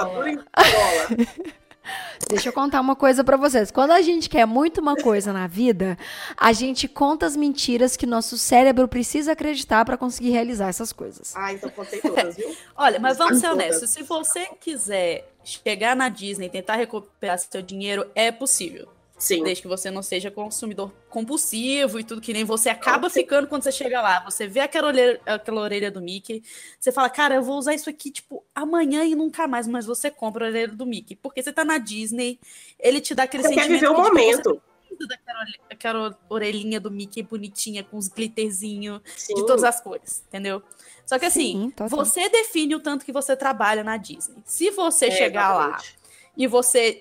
Deixa 2.29 2.49
eu 2.49 2.53
contar 2.53 2.81
uma 2.81 2.97
coisa 2.97 3.23
para 3.23 3.37
vocês. 3.37 3.71
Quando 3.71 3.91
a 3.91 4.01
gente 4.01 4.29
quer 4.29 4.47
muito 4.47 4.81
uma 4.81 4.97
coisa 4.97 5.33
na 5.33 5.47
vida, 5.47 5.99
a 6.37 6.53
gente 6.53 6.89
conta 6.89 7.27
as 7.27 7.37
mentiras 7.37 7.97
que 7.97 8.07
nosso 8.07 8.39
cérebro 8.39 8.89
precisa 8.89 9.33
acreditar 9.33 9.85
para 9.85 9.97
conseguir 9.97 10.31
realizar 10.31 10.69
essas 10.69 10.93
coisas. 10.93 11.35
Ah, 11.37 11.53
então 11.53 11.71
contei 11.71 12.01
todas, 12.01 12.37
viu? 12.37 12.55
Olha, 12.77 12.99
mas 12.99 13.19
vamos 13.19 13.39
ser 13.39 13.49
honestos. 13.49 13.91
Se 13.91 14.03
você 14.03 14.47
quiser 14.61 15.31
chegar 15.45 15.95
na 15.95 16.09
Disney 16.09 16.47
e 16.47 16.51
tentar 16.51 16.77
recuperar 16.77 17.39
seu 17.39 17.61
dinheiro, 17.61 18.11
é 18.15 18.33
possível. 18.33 18.89
Sim. 19.25 19.43
Desde 19.43 19.63
que 19.63 19.69
você 19.69 19.91
não 19.91 20.03
seja 20.03 20.31
consumidor 20.31 20.93
compulsivo 21.09 21.99
e 21.99 22.05
tudo 22.05 22.21
que 22.21 22.35
nem 22.35 22.45
você 22.45 22.69
acaba 22.69 23.09
ficando 23.09 23.49
quando 23.49 23.63
você 23.63 23.73
chega 23.73 24.03
lá. 24.03 24.23
Você 24.25 24.47
vê 24.47 24.61
aquela 24.61 24.89
orelha, 24.89 25.21
aquela 25.25 25.63
orelha 25.63 25.91
do 25.91 26.03
Mickey, 26.03 26.43
você 26.79 26.93
fala, 26.93 27.09
cara, 27.09 27.37
eu 27.37 27.43
vou 27.43 27.57
usar 27.57 27.73
isso 27.73 27.89
aqui, 27.89 28.11
tipo, 28.11 28.45
amanhã 28.55 29.03
e 29.05 29.15
nunca 29.15 29.49
mais, 29.49 29.67
mas 29.67 29.87
você 29.87 30.11
compra 30.11 30.45
a 30.45 30.49
orelha 30.49 30.69
do 30.69 30.85
Mickey. 30.85 31.17
Porque 31.17 31.43
você 31.43 31.55
tá 31.55 31.65
na 31.65 31.79
Disney, 31.79 32.39
ele 32.79 33.01
te 33.01 33.15
dá 33.15 33.23
aquele 33.23 33.45
você 33.45 33.55
sentimento. 33.55 33.69
Quer 33.69 33.75
viver 33.75 33.89
o 33.89 33.97
momento. 33.97 34.63
Daquela, 35.09 35.45
aquela 35.71 36.19
orelhinha 36.29 36.79
do 36.79 36.91
Mickey 36.91 37.23
bonitinha, 37.23 37.83
com 37.83 37.97
os 37.97 38.09
glitterzinhos 38.09 39.01
de 39.27 39.47
todas 39.47 39.65
as 39.65 39.81
cores, 39.81 40.23
entendeu? 40.29 40.63
Só 41.07 41.19
que 41.19 41.25
assim, 41.25 41.73
Sim, 41.77 41.89
você 41.89 42.29
define 42.29 42.77
o 42.77 42.81
tanto 42.81 43.05
que 43.05 43.11
você 43.11 43.35
trabalha 43.35 43.83
na 43.83 43.97
Disney. 43.97 44.37
Se 44.45 44.71
você 44.71 45.07
é, 45.07 45.11
chegar 45.11 45.51
exatamente. 45.51 45.99
lá 45.99 46.05
e 46.37 46.47
você 46.47 47.01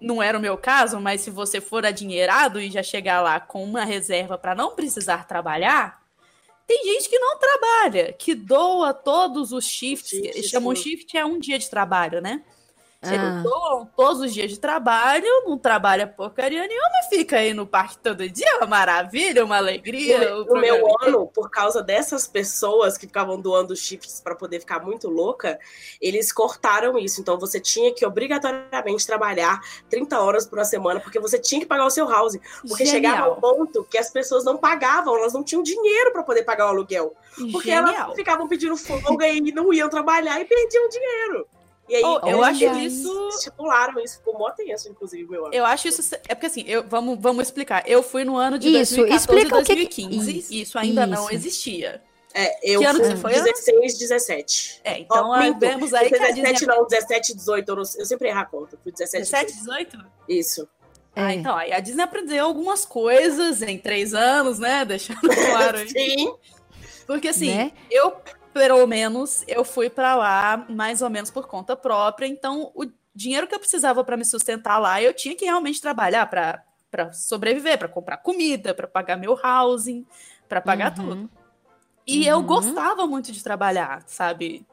não 0.00 0.22
era 0.22 0.38
o 0.38 0.40
meu 0.40 0.56
caso, 0.56 1.00
mas 1.00 1.20
se 1.20 1.30
você 1.30 1.60
for 1.60 1.84
adinheirado 1.84 2.60
e 2.60 2.70
já 2.70 2.82
chegar 2.82 3.20
lá 3.20 3.38
com 3.38 3.62
uma 3.62 3.84
reserva 3.84 4.38
para 4.38 4.54
não 4.54 4.74
precisar 4.74 5.26
trabalhar, 5.26 6.00
tem 6.66 6.84
gente 6.84 7.08
que 7.08 7.18
não 7.18 7.38
trabalha, 7.38 8.12
que 8.12 8.34
doa 8.34 8.94
todos 8.94 9.52
os 9.52 9.66
shifts, 9.66 10.10
shift, 10.10 10.48
chamam 10.48 10.74
shift 10.74 11.16
é 11.16 11.24
um 11.24 11.38
dia 11.38 11.58
de 11.58 11.68
trabalho, 11.68 12.20
né? 12.20 12.42
Ah. 13.02 13.14
Eles 13.14 13.42
doam 13.42 13.86
todos 13.96 14.20
os 14.20 14.34
dias 14.34 14.50
de 14.50 14.60
trabalho, 14.60 15.26
não 15.46 15.56
trabalha 15.56 16.06
porcaria 16.06 16.66
nenhuma, 16.66 17.08
fica 17.08 17.38
aí 17.38 17.54
no 17.54 17.66
parque 17.66 17.96
todo 17.96 18.28
dia, 18.28 18.58
uma 18.58 18.66
maravilha, 18.66 19.42
uma 19.42 19.56
alegria. 19.56 20.36
O, 20.36 20.52
o 20.52 20.60
meu 20.60 20.86
ano, 21.00 21.26
por 21.26 21.48
causa 21.48 21.82
dessas 21.82 22.28
pessoas 22.28 22.98
que 22.98 23.06
ficavam 23.06 23.40
doando 23.40 23.74
shifts 23.74 24.20
para 24.20 24.34
poder 24.34 24.60
ficar 24.60 24.84
muito 24.84 25.08
louca, 25.08 25.58
eles 25.98 26.30
cortaram 26.30 26.98
isso. 26.98 27.22
Então 27.22 27.38
você 27.38 27.58
tinha 27.58 27.90
que 27.94 28.04
obrigatoriamente 28.04 29.06
trabalhar 29.06 29.58
30 29.88 30.20
horas 30.20 30.46
por 30.46 30.58
uma 30.58 30.64
semana, 30.66 31.00
porque 31.00 31.18
você 31.18 31.38
tinha 31.38 31.62
que 31.62 31.66
pagar 31.66 31.86
o 31.86 31.90
seu 31.90 32.06
house. 32.06 32.38
Porque 32.68 32.84
Genial. 32.84 33.14
chegava 33.14 33.32
um 33.32 33.40
ponto 33.40 33.84
que 33.84 33.96
as 33.96 34.10
pessoas 34.10 34.44
não 34.44 34.58
pagavam, 34.58 35.16
elas 35.16 35.32
não 35.32 35.42
tinham 35.42 35.62
dinheiro 35.62 36.12
para 36.12 36.22
poder 36.22 36.42
pagar 36.42 36.66
o 36.66 36.68
aluguel. 36.68 37.14
Porque 37.50 37.70
Genial. 37.70 37.94
elas 37.94 38.14
ficavam 38.14 38.46
pedindo 38.46 38.76
folga 38.76 39.26
e 39.26 39.40
não 39.52 39.72
iam 39.72 39.88
trabalhar 39.88 40.38
e 40.38 40.44
perdiam 40.44 40.86
dinheiro. 40.90 41.48
E 41.90 41.96
aí, 41.96 42.02
oh, 42.04 42.20
eu 42.26 42.44
acho 42.44 42.64
isso. 42.78 43.28
Estipularam 43.30 44.00
isso, 44.00 44.18
ficou 44.18 44.38
mó 44.38 44.48
tenso, 44.52 44.88
inclusive, 44.88 45.28
meu 45.28 45.46
ano. 45.46 45.54
Eu 45.54 45.66
acho 45.66 45.88
isso. 45.88 46.14
É 46.28 46.34
porque 46.36 46.46
assim, 46.46 46.64
eu, 46.66 46.84
vamos, 46.86 47.18
vamos 47.20 47.42
explicar. 47.42 47.82
Eu 47.84 48.00
fui 48.02 48.24
no 48.24 48.36
ano 48.36 48.58
de 48.58 48.68
isso, 48.68 48.94
2014 48.96 49.16
explica 49.16 49.56
2015. 49.56 50.32
Que... 50.32 50.38
Isso, 50.38 50.54
isso 50.54 50.78
ainda 50.78 51.02
isso. 51.02 51.10
não 51.10 51.30
existia. 51.30 52.00
É, 52.32 52.72
eu 52.74 52.78
Que 52.78 52.86
ano 52.86 53.00
que 53.00 53.06
você 53.06 53.16
foi, 53.16 53.34
Ana? 53.34 53.42
16, 53.42 53.98
17. 53.98 54.80
É, 54.84 54.98
então 55.00 55.32
ah, 55.32 55.40
minto. 55.40 55.58
vemos 55.58 55.92
aí 55.92 56.08
que 56.08 56.14
a 56.14 56.28
17 56.30 56.52
Disney... 56.52 56.66
não, 56.76 56.86
17, 56.86 57.34
18. 57.34 57.68
Eu, 57.68 57.74
não- 57.76 57.82
eu 57.82 58.06
sempre 58.06 58.28
erro 58.28 58.38
a 58.38 58.44
conta. 58.44 58.78
Fui 58.80 58.92
17, 58.92 59.24
17, 59.24 59.52
18. 59.56 59.96
18? 59.96 60.06
Isso. 60.28 60.68
Ah, 61.16 61.32
É. 61.32 61.34
então, 61.34 61.56
aí 61.56 61.72
a 61.72 61.80
Disney 61.80 62.04
aprendeu 62.04 62.44
algumas 62.44 62.86
coisas 62.86 63.62
em 63.62 63.76
três 63.76 64.14
anos, 64.14 64.60
né? 64.60 64.84
Deixando 64.84 65.18
claro 65.22 65.78
aí. 65.78 65.88
Sim. 65.90 66.32
Porque 67.04 67.26
assim, 67.26 67.52
Né? 67.52 67.72
eu, 67.90 68.14
pelo 68.52 68.86
menos, 68.86 69.44
eu 69.46 69.64
fui 69.64 69.88
pra 69.90 70.14
lá 70.16 70.64
mais 70.68 71.02
ou 71.02 71.10
menos 71.10 71.30
por 71.30 71.46
conta 71.46 71.76
própria, 71.76 72.26
então 72.26 72.70
o 72.74 72.84
dinheiro 73.14 73.46
que 73.46 73.54
eu 73.54 73.58
precisava 73.60 74.02
pra 74.04 74.16
me 74.16 74.24
sustentar 74.24 74.78
lá, 74.78 75.00
eu 75.02 75.12
tinha 75.14 75.34
que 75.36 75.44
realmente 75.44 75.80
trabalhar 75.80 76.26
pra 76.26 76.62
para 76.90 77.12
sobreviver, 77.12 77.78
pra 77.78 77.86
comprar 77.86 78.16
comida, 78.16 78.74
pra 78.74 78.88
pagar 78.88 79.16
meu 79.16 79.38
housing, 79.40 80.04
pra 80.48 80.60
pagar 80.60 80.88
Uhum. 80.98 81.06
tudo. 81.06 81.30
E 82.04 82.26
eu 82.26 82.38
Uhum. 82.38 82.42
gostava 82.46 83.06
muito 83.06 83.30
de 83.30 83.44
trabalhar, 83.44 84.02
sabe? 84.08 84.66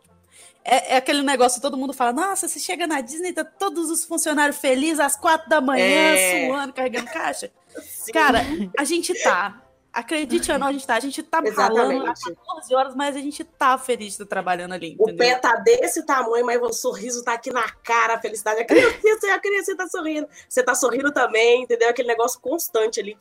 É, 0.66 0.94
é 0.94 0.98
aquele 0.98 1.22
negócio, 1.22 1.62
todo 1.62 1.78
mundo 1.78 1.94
fala, 1.94 2.12
nossa, 2.12 2.48
você 2.48 2.60
chega 2.60 2.88
na 2.88 3.02
Disney, 3.02 3.34
tá 3.34 3.46
todos 3.46 3.92
os 3.92 4.04
funcionários 4.04 4.58
felizes 4.58 5.00
às 5.00 5.16
quatro 5.16 5.48
da 5.48 5.62
manhã, 5.62 5.86
É. 6.16 6.48
suando, 6.48 6.74
carregando 6.74 7.06
caixa. 7.12 7.52
Sim. 7.86 8.12
Cara, 8.12 8.42
a 8.80 8.84
gente 8.84 9.14
tá. 9.22 9.62
Acredite 9.92 10.52
ou 10.52 10.60
não, 10.60 10.68
a 10.68 10.72
gente 10.72 10.86
tá. 10.86 10.96
A 10.96 11.00
gente 11.00 11.24
tá 11.24 11.40
ralando 11.40 12.06
há 12.06 12.12
Exatamente. 12.12 12.36
14 12.36 12.76
horas, 12.76 12.96
mas 12.96 13.16
a 13.16 13.20
gente 13.20 13.44
tá 13.44 13.78
feliz 13.78 14.08
de 14.08 14.14
estar 14.14 14.26
trabalhando 14.26 14.74
ali, 14.74 14.96
O 15.00 15.10
entendeu? 15.10 15.18
pé 15.18 15.36
tá 15.36 15.56
desse 15.56 16.06
tamanho, 16.06 16.46
mas 16.46 16.62
o 16.62 16.72
sorriso 16.72 17.24
tá 17.24 17.34
aqui 17.34 17.52
na 17.52 17.68
cara, 17.70 18.16
a 18.16 18.22
felicidade. 18.22 18.62
A 18.62 18.66
criança, 18.66 19.34
a 19.34 19.40
criança 19.40 19.76
tá 19.76 19.88
sorrindo. 19.88 20.28
Você 20.48 20.62
tá 20.62 20.76
sorrindo 20.76 21.12
também, 21.12 21.64
entendeu? 21.64 21.90
Aquele 21.90 22.08
negócio 22.08 22.40
constante 22.40 23.00
ali. 23.00 23.18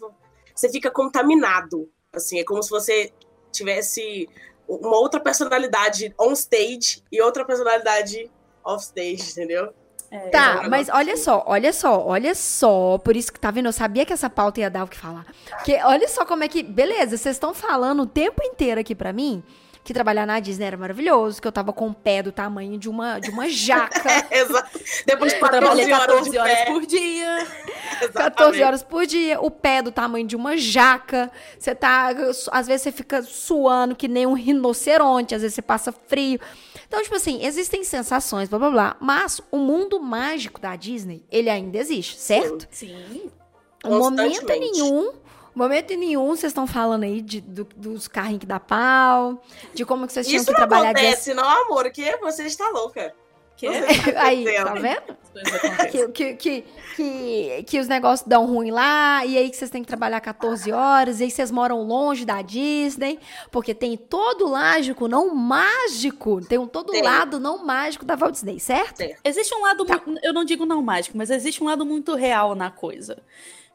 Você 0.55 0.69
fica 0.69 0.91
contaminado. 0.91 1.91
Assim, 2.13 2.39
é 2.41 2.45
como 2.45 2.63
se 2.63 2.71
você 2.71 3.13
tivesse 3.51 4.29
uma 4.69 4.97
outra 4.99 5.21
personalidade 5.21 6.15
on 6.21 6.33
stage 6.33 7.03
e 7.11 7.23
outra 7.23 7.45
personalidade 7.45 8.31
off 8.65 8.85
stage, 8.85 9.31
entendeu? 9.33 9.73
É, 10.11 10.29
Tá, 10.29 10.67
mas 10.69 10.89
olha 10.89 11.17
só, 11.17 11.43
olha 11.47 11.73
só, 11.73 12.07
olha 12.07 12.35
só. 12.35 12.99
Por 12.99 13.17
isso 13.17 13.33
que 13.33 13.41
tá 13.41 13.51
vendo? 13.51 13.67
Eu 13.67 13.73
sabia 13.73 14.05
que 14.05 14.13
essa 14.13 14.31
pauta 14.31 14.61
ia 14.61 14.71
dar 14.71 14.85
o 14.85 14.89
que 14.89 14.97
falar. 14.97 15.27
Porque 15.51 15.79
olha 15.83 16.09
só 16.09 16.25
como 16.25 16.45
é 16.45 16.49
que. 16.49 16.63
Beleza, 16.63 17.17
vocês 17.17 17.37
estão 17.37 17.53
falando 17.53 18.03
o 18.03 18.07
tempo 18.07 18.43
inteiro 18.43 18.81
aqui 18.81 18.95
pra 18.95 19.13
mim 19.13 19.43
que 19.87 19.95
trabalhar 19.95 20.27
na 20.27 20.41
Disney 20.41 20.67
era 20.67 20.77
maravilhoso, 20.77 21.41
que 21.41 21.47
eu 21.47 21.53
tava 21.53 21.73
com 21.73 21.87
o 21.87 21.95
pé 21.95 22.21
do 22.21 22.33
tamanho 22.33 22.77
de 22.77 22.89
uma, 22.89 23.21
de 23.21 23.31
uma 23.31 23.49
jaca. 23.49 24.03
Exato. 24.35 24.81
Depois 25.07 25.33
de 25.33 25.39
Eu 25.39 25.43
14 25.43 25.61
trabalhei 25.61 25.93
horas, 25.93 26.07
14 26.07 26.31
de 26.31 26.39
horas 26.39 26.65
por 26.65 26.87
dia. 26.87 27.47
14 28.13 28.63
horas 28.65 28.83
por 28.83 29.07
dia, 29.07 29.41
o 29.41 29.49
pé 29.49 29.83
do 29.83 29.93
tamanho 29.93 30.27
de 30.27 30.35
uma 30.35 30.57
jaca. 30.57 31.31
Você 31.57 31.73
tá. 31.73 32.09
Às 32.51 32.67
vezes 32.67 32.83
você 32.83 32.91
fica 32.91 33.23
suando 33.23 33.95
que 33.95 34.09
nem 34.09 34.27
um 34.27 34.33
rinoceronte, 34.33 35.37
às 35.37 35.43
vezes 35.43 35.55
você 35.55 35.63
passa 35.63 35.95
frio. 36.09 36.41
Então, 36.87 37.03
tipo 37.03 37.15
assim, 37.17 37.45
existem 37.45 37.83
sensações, 37.85 38.49
blá 38.49 38.59
blá 38.59 38.71
blá. 38.71 38.97
Mas 39.01 39.41
o 39.51 39.59
mundo 39.59 40.01
mágico 40.01 40.61
da 40.61 40.77
Disney, 40.77 41.25
ele 41.31 41.51
ainda 41.51 41.79
existe, 41.79 42.17
certo? 42.19 42.67
Sim. 42.71 43.31
Em 43.85 43.91
momento 43.91 44.41
Constantemente. 44.41 44.73
nenhum. 44.81 45.13
Momento 45.55 45.95
nenhum, 45.97 46.27
vocês 46.29 46.51
estão 46.51 46.67
falando 46.67 47.05
aí 47.05 47.23
de, 47.23 47.41
do- 47.41 47.67
dos 47.77 48.07
carrinhos 48.07 48.41
que 48.41 48.47
dá 48.47 48.61
pau, 48.61 49.43
de 49.73 49.87
como 49.87 50.07
que 50.07 50.13
vocês 50.13 50.27
tinham 50.27 50.37
Isso 50.43 50.47
que 50.47 50.53
não 50.53 50.59
trabalhar 50.59 50.93
dia 50.93 51.03
acontece, 51.09 51.33
não, 51.33 51.49
amor, 51.49 51.91
que 51.91 52.15
você 52.19 52.43
está 52.45 52.69
louca. 52.69 53.15
Que 53.57 53.69
tá 54.13 54.21
Aí, 54.23 54.45
tá 54.45 54.75
vendo? 54.75 55.17
Que, 55.91 56.09
que, 56.09 56.35
que, 56.35 56.65
que, 56.97 57.63
que 57.67 57.79
os 57.79 57.87
negócios 57.89 58.27
dão 58.27 58.47
ruim 58.47 58.71
lá, 58.71 59.23
e 59.27 59.37
aí 59.37 59.51
que 59.51 59.57
vocês 59.57 59.71
têm 59.71 59.83
que 59.83 59.87
trabalhar 59.87 60.19
14 60.19 60.73
horas, 60.73 61.21
e 61.21 61.25
aí 61.25 61.31
vocês 61.31 61.51
moram 61.51 61.83
longe 61.83 62.25
da 62.25 62.41
Disney, 62.41 63.19
porque 63.51 63.75
tem 63.75 63.99
todo 63.99 64.49
mágico, 64.49 65.07
não 65.09 65.35
mágico, 65.35 66.41
tem 66.47 66.57
um 66.59 66.67
todo 66.67 66.91
Tem. 66.91 67.03
lado 67.03 67.39
não 67.39 67.63
mágico 67.67 68.05
da 68.07 68.17
Walt 68.17 68.33
Disney, 68.33 68.59
certo? 68.59 68.97
Tem. 68.97 69.15
Existe 69.23 69.55
um 69.55 69.61
lado, 69.61 69.85
Tá. 69.85 70.01
eu 70.23 70.33
não 70.33 70.43
digo 70.43 70.65
não 70.65 70.81
mágico, 70.81 71.19
mas 71.19 71.29
existe 71.31 71.63
um 71.63 71.67
lado 71.67 71.85
muito 71.85 72.15
real 72.15 72.55
na 72.55 72.71
coisa. 72.71 73.19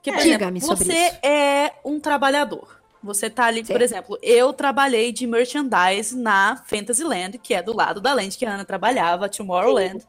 Que, 0.01 0.09
É. 0.09 0.17
Diga-me 0.17 0.59
sobre 0.61 0.85
você 0.85 0.93
isso. 0.93 1.19
é 1.21 1.73
um 1.85 1.99
trabalhador. 1.99 2.80
Você 3.03 3.29
tá 3.29 3.45
ali, 3.45 3.63
por 3.63 3.81
Certo. 3.81 3.81
exemplo, 3.81 4.17
eu 4.21 4.53
trabalhei 4.53 5.11
de 5.11 5.25
merchandise 5.25 6.15
na 6.15 6.57
Fantasyland, 6.67 7.37
que 7.39 7.53
é 7.53 7.63
do 7.63 7.75
lado 7.75 7.99
da 7.99 8.13
land 8.13 8.37
que 8.37 8.45
a 8.45 8.53
Ana 8.53 8.65
trabalhava, 8.65 9.27
Tomorrowland, 9.27 10.05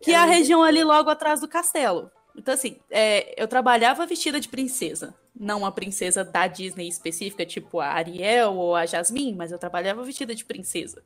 que 0.00 0.12
é 0.12 0.16
a 0.16 0.26
É. 0.26 0.26
região 0.26 0.62
ali 0.62 0.84
logo 0.84 1.10
atrás 1.10 1.40
do 1.40 1.48
castelo. 1.48 2.10
Então, 2.36 2.54
assim, 2.54 2.78
é, 2.90 3.34
eu 3.42 3.48
trabalhava 3.48 4.06
vestida 4.06 4.40
de 4.40 4.48
princesa. 4.48 5.14
Não 5.38 5.60
uma 5.60 5.72
princesa 5.72 6.24
da 6.24 6.46
Disney 6.46 6.88
específica, 6.88 7.46
tipo 7.46 7.80
a 7.80 7.88
Ariel 7.88 8.54
ou 8.54 8.74
a 8.74 8.86
Jasmine, 8.86 9.34
mas 9.36 9.52
eu 9.52 9.58
trabalhava 9.58 10.02
vestida 10.04 10.34
de 10.34 10.44
princesa. 10.44 11.02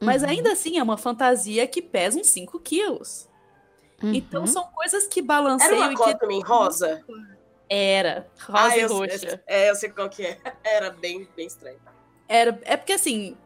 Mas 0.00 0.22
Uhum. 0.22 0.28
ainda 0.30 0.52
assim 0.52 0.78
é 0.78 0.82
uma 0.82 0.98
fantasia 0.98 1.66
que 1.66 1.82
pesa 1.82 2.18
uns 2.18 2.28
5 2.28 2.58
quilos. 2.60 3.28
Então 4.12 4.42
Uhum. 4.42 4.46
são 4.46 4.64
coisas 4.72 5.06
que 5.06 5.20
Era 5.20 5.26
balanceiam 5.26 5.76
uma 5.76 5.92
e 5.92 5.96
cota 5.96 6.14
que 6.14 6.20
também 6.20 6.40
rosa? 6.42 7.04
Era 7.72 8.26
rosa 8.46 8.64
Ah, 8.64 8.76
e 8.76 8.80
eu, 8.80 8.88
roxa. 8.88 9.42
É, 9.46 9.70
eu 9.70 9.74
sei 9.74 9.88
qual 9.90 10.08
que 10.08 10.24
é. 10.24 10.38
Era 10.62 10.90
bem, 10.90 11.26
bem 11.34 11.46
estranho. 11.46 11.78
Era, 12.28 12.60
é 12.64 12.76
porque 12.76 12.92
assim, 12.92 13.36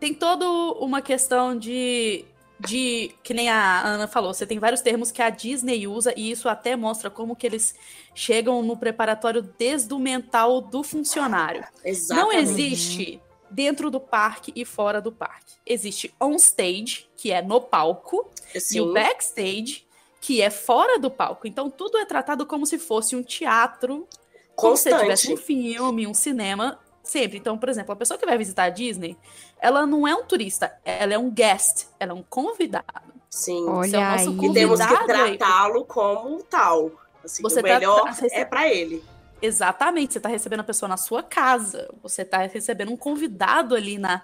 tem 0.00 0.14
toda 0.14 0.46
uma 0.48 1.02
questão 1.02 1.56
de 1.56 2.24
de 2.58 3.14
que 3.22 3.34
nem 3.34 3.50
a 3.50 3.82
Ana 3.82 4.08
falou, 4.08 4.32
você 4.32 4.46
tem 4.46 4.58
vários 4.58 4.80
termos 4.80 5.10
que 5.12 5.20
a 5.20 5.28
Disney 5.28 5.86
usa 5.86 6.14
e 6.16 6.30
isso 6.30 6.48
até 6.48 6.74
mostra 6.74 7.10
como 7.10 7.36
que 7.36 7.46
eles 7.46 7.74
chegam 8.14 8.62
no 8.62 8.78
preparatório 8.78 9.42
desde 9.42 9.92
o 9.92 9.98
mental 9.98 10.62
do 10.62 10.82
funcionário. 10.82 11.60
Não 11.60 11.90
Exatamente. 11.90 12.36
existe 12.38 13.22
dentro 13.50 13.90
do 13.90 14.00
parque 14.00 14.52
e 14.56 14.64
fora 14.64 15.02
do 15.02 15.12
parque. 15.12 15.52
Existe 15.66 16.14
on 16.18 16.34
stage, 16.36 17.06
que 17.14 17.30
é 17.30 17.42
no 17.42 17.60
palco, 17.60 18.30
e 18.54 18.60
Sim. 18.60 18.80
o 18.80 18.92
backstage, 18.94 19.86
que 20.20 20.40
é 20.42 20.50
fora 20.50 20.98
do 20.98 21.10
palco. 21.10 21.46
Então 21.46 21.70
tudo 21.70 21.98
é 21.98 22.04
tratado 22.04 22.44
como 22.46 22.66
se 22.66 22.78
fosse 22.78 23.14
um 23.16 23.22
teatro, 23.22 24.06
como 24.54 24.76
se 24.76 24.84
tivesse 24.84 25.26
um 25.28 25.30
Constante. 25.36 25.36
filme, 25.46 26.06
um 26.06 26.14
cinema, 26.14 26.78
sempre. 27.02 27.38
Então, 27.38 27.56
por 27.58 27.68
exemplo, 27.68 27.92
a 27.92 27.96
pessoa 27.96 28.18
que 28.18 28.26
vai 28.26 28.36
visitar 28.38 28.64
a 28.64 28.68
Disney, 28.70 29.16
ela 29.60 29.86
não 29.86 30.06
é 30.08 30.14
um 30.14 30.24
turista, 30.24 30.76
ela 30.84 31.14
é 31.14 31.18
um 31.18 31.30
guest, 31.30 31.86
ela 32.00 32.12
é 32.12 32.14
um 32.14 32.22
convidado. 32.22 33.14
Sim. 33.30 33.66
Olha 33.68 33.88
Você 33.90 33.96
é 33.96 33.98
o 33.98 34.02
nosso 34.10 34.30
aí. 34.30 34.36
E 34.50 34.52
temos 34.54 34.80
que 34.80 34.86
convidado 34.86 35.12
aí. 35.22 35.38
tratá-lo 35.38 35.84
como 35.84 36.42
tal. 36.44 36.90
Assim, 37.24 37.42
Você 37.42 37.60
o 37.60 37.62
tá- 37.62 37.68
melhor 37.68 38.02
tá- 38.04 38.12
você- 38.12 38.28
é 38.34 38.44
pra 38.44 38.68
ele. 38.68 39.04
Exatamente, 39.42 40.12
você 40.14 40.18
está 40.18 40.28
recebendo 40.30 40.60
a 40.60 40.64
pessoa 40.64 40.88
na 40.88 40.96
sua 40.96 41.22
casa, 41.22 41.92
você 42.02 42.22
está 42.22 42.38
recebendo 42.38 42.90
um 42.90 42.96
convidado 42.96 43.74
ali 43.74 43.98
na, 43.98 44.22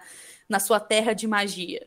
na 0.48 0.58
sua 0.58 0.80
terra 0.80 1.12
de 1.12 1.26
magia. 1.26 1.86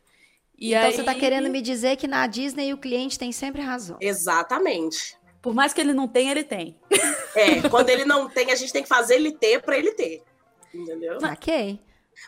E 0.57 0.73
então 0.73 0.87
aí, 0.87 0.93
você 0.93 1.03
tá 1.03 1.13
querendo 1.13 1.49
me 1.49 1.61
dizer 1.61 1.97
que 1.97 2.07
na 2.07 2.25
Disney 2.27 2.73
o 2.73 2.77
cliente 2.77 3.19
tem 3.19 3.31
sempre 3.31 3.61
razão. 3.61 3.97
Exatamente. 3.99 5.17
Por 5.41 5.53
mais 5.53 5.73
que 5.73 5.81
ele 5.81 5.93
não 5.93 6.07
tenha, 6.07 6.31
ele 6.31 6.43
tem. 6.43 6.77
É, 7.35 7.67
quando 7.69 7.89
ele 7.89 8.05
não 8.05 8.29
tem, 8.29 8.51
a 8.51 8.55
gente 8.55 8.71
tem 8.73 8.81
que 8.81 8.89
fazer 8.89 9.15
ele 9.15 9.31
ter 9.31 9.61
pra 9.61 9.77
ele 9.77 9.91
ter. 9.91 10.23
Entendeu? 10.73 11.17
Ok. 11.31 11.79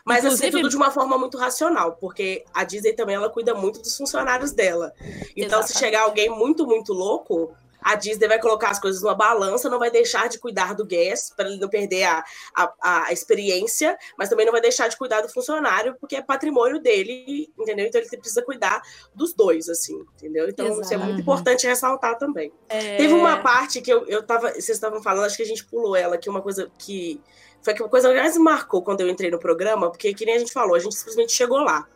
Mas 0.04 0.18
assim, 0.18 0.34
Inclusive- 0.36 0.50
tudo 0.52 0.68
de 0.68 0.76
uma 0.76 0.90
forma 0.90 1.16
muito 1.18 1.38
racional, 1.38 1.96
porque 1.96 2.44
a 2.52 2.62
Disney 2.62 2.92
também 2.92 3.16
ela 3.16 3.30
cuida 3.30 3.54
muito 3.54 3.80
dos 3.80 3.96
funcionários 3.96 4.52
dela. 4.52 4.92
Então, 5.34 5.62
se 5.62 5.72
Exatamente. 5.72 5.78
chegar 5.78 6.02
alguém 6.02 6.28
muito, 6.28 6.66
muito 6.66 6.92
louco, 6.92 7.54
a 7.80 7.94
Disney 7.94 8.28
vai 8.28 8.40
colocar 8.40 8.70
as 8.70 8.80
coisas 8.80 9.02
numa 9.02 9.14
balança, 9.14 9.68
não 9.68 9.78
vai 9.78 9.90
deixar 9.90 10.28
de 10.28 10.38
cuidar 10.38 10.74
do 10.74 10.84
guest, 10.84 11.34
para 11.34 11.48
ele 11.48 11.58
não 11.58 11.68
perder 11.68 12.04
a, 12.04 12.24
a, 12.54 13.06
a 13.06 13.12
experiência, 13.12 13.96
mas 14.16 14.28
também 14.28 14.44
não 14.44 14.52
vai 14.52 14.60
deixar 14.60 14.88
de 14.88 14.96
cuidar 14.96 15.20
do 15.20 15.28
funcionário, 15.28 15.96
porque 16.00 16.16
é 16.16 16.22
patrimônio 16.22 16.80
dele, 16.80 17.52
entendeu? 17.58 17.86
Então 17.86 18.00
ele 18.00 18.08
precisa 18.08 18.42
cuidar 18.42 18.82
dos 19.14 19.32
dois, 19.32 19.68
assim, 19.68 20.04
entendeu? 20.16 20.48
Então 20.48 20.66
isso 20.66 20.92
é 20.92 20.96
Exato. 20.96 21.04
muito 21.04 21.20
importante 21.20 21.66
ressaltar 21.66 22.18
também. 22.18 22.52
É, 22.68 22.96
Teve 22.96 23.12
uma 23.12 23.38
parte 23.38 23.80
que 23.80 23.92
eu, 23.92 24.06
eu 24.06 24.22
tava. 24.22 24.52
Vocês 24.52 24.70
estavam 24.70 25.02
falando, 25.02 25.26
acho 25.26 25.36
que 25.36 25.42
a 25.42 25.46
gente 25.46 25.64
pulou 25.64 25.96
ela, 25.96 26.18
que 26.18 26.28
é 26.28 26.32
uma 26.32 26.42
coisa 26.42 26.70
que. 26.78 27.20
Foi 27.60 27.74
que 27.74 27.82
uma 27.82 27.88
coisa 27.88 28.08
que 28.08 28.14
mais 28.14 28.36
me 28.36 28.44
marcou 28.44 28.82
quando 28.82 29.00
eu 29.00 29.08
entrei 29.08 29.30
no 29.30 29.38
programa, 29.38 29.90
porque 29.90 30.14
que 30.14 30.24
nem 30.24 30.36
a 30.36 30.38
gente 30.38 30.52
falou, 30.52 30.76
a 30.76 30.78
gente 30.78 30.94
simplesmente 30.94 31.32
chegou 31.32 31.58
lá. 31.58 31.88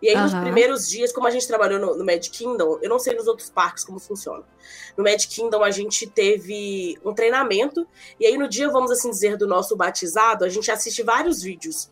E 0.00 0.08
aí, 0.08 0.16
nos 0.16 0.32
Aham. 0.32 0.42
primeiros 0.42 0.88
dias, 0.88 1.12
como 1.12 1.26
a 1.26 1.30
gente 1.30 1.46
trabalhou 1.46 1.80
no, 1.80 1.96
no 1.96 2.04
Magic 2.04 2.30
Kingdom, 2.30 2.78
eu 2.80 2.88
não 2.88 2.98
sei 2.98 3.14
nos 3.14 3.26
outros 3.26 3.50
parques 3.50 3.82
como 3.82 3.98
funciona. 3.98 4.44
No 4.96 5.02
Magic 5.02 5.34
Kingdom, 5.34 5.62
a 5.62 5.70
gente 5.70 6.06
teve 6.06 6.98
um 7.04 7.12
treinamento, 7.12 7.86
e 8.18 8.26
aí 8.26 8.38
no 8.38 8.48
dia, 8.48 8.70
vamos 8.70 8.90
assim 8.90 9.10
dizer, 9.10 9.36
do 9.36 9.46
nosso 9.46 9.76
batizado, 9.76 10.44
a 10.44 10.48
gente 10.48 10.70
assiste 10.70 11.02
vários 11.02 11.42
vídeos. 11.42 11.90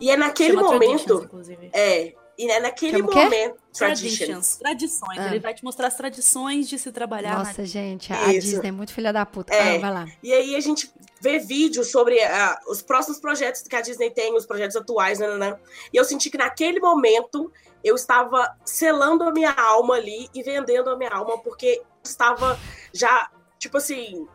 E 0.00 0.10
é 0.10 0.16
naquele 0.16 0.56
chama 0.56 0.72
momento. 0.72 1.28
É, 1.72 2.14
e 2.38 2.50
é 2.50 2.60
naquele 2.60 2.98
Chama 2.98 3.08
o 3.08 3.12
quê? 3.12 3.24
momento. 3.24 3.56
Traditions. 3.72 4.16
Traditions. 4.16 4.56
Tradições. 4.56 5.18
Ah. 5.18 5.26
Ele 5.30 5.40
vai 5.40 5.54
te 5.54 5.64
mostrar 5.64 5.88
as 5.88 5.96
tradições 5.96 6.68
de 6.68 6.78
se 6.78 6.92
trabalhar 6.92 7.38
na 7.38 7.44
Nossa, 7.44 7.64
gente, 7.64 8.12
a 8.12 8.32
Isso. 8.32 8.48
Disney 8.48 8.68
é 8.68 8.72
muito 8.72 8.92
filha 8.92 9.12
da 9.12 9.26
puta. 9.26 9.52
É. 9.52 9.76
Ah, 9.76 9.78
vai 9.80 9.92
lá. 9.92 10.06
E 10.22 10.32
aí 10.32 10.54
a 10.56 10.60
gente 10.60 10.92
vê 11.20 11.38
vídeos 11.38 11.90
sobre 11.90 12.22
ah, 12.22 12.58
os 12.68 12.82
próximos 12.82 13.18
projetos 13.18 13.62
que 13.62 13.74
a 13.74 13.80
Disney 13.80 14.10
tem, 14.10 14.34
os 14.34 14.46
projetos 14.46 14.76
atuais, 14.76 15.18
né, 15.18 15.58
E 15.92 15.96
eu 15.96 16.04
senti 16.04 16.30
que 16.30 16.38
naquele 16.38 16.80
momento 16.80 17.50
eu 17.82 17.94
estava 17.94 18.56
selando 18.64 19.24
a 19.24 19.32
minha 19.32 19.52
alma 19.52 19.94
ali 19.96 20.28
e 20.34 20.42
vendendo 20.42 20.90
a 20.90 20.96
minha 20.96 21.10
alma, 21.10 21.38
porque 21.38 21.82
estava 22.02 22.58
já, 22.92 23.30
tipo 23.58 23.76
assim, 23.76 24.26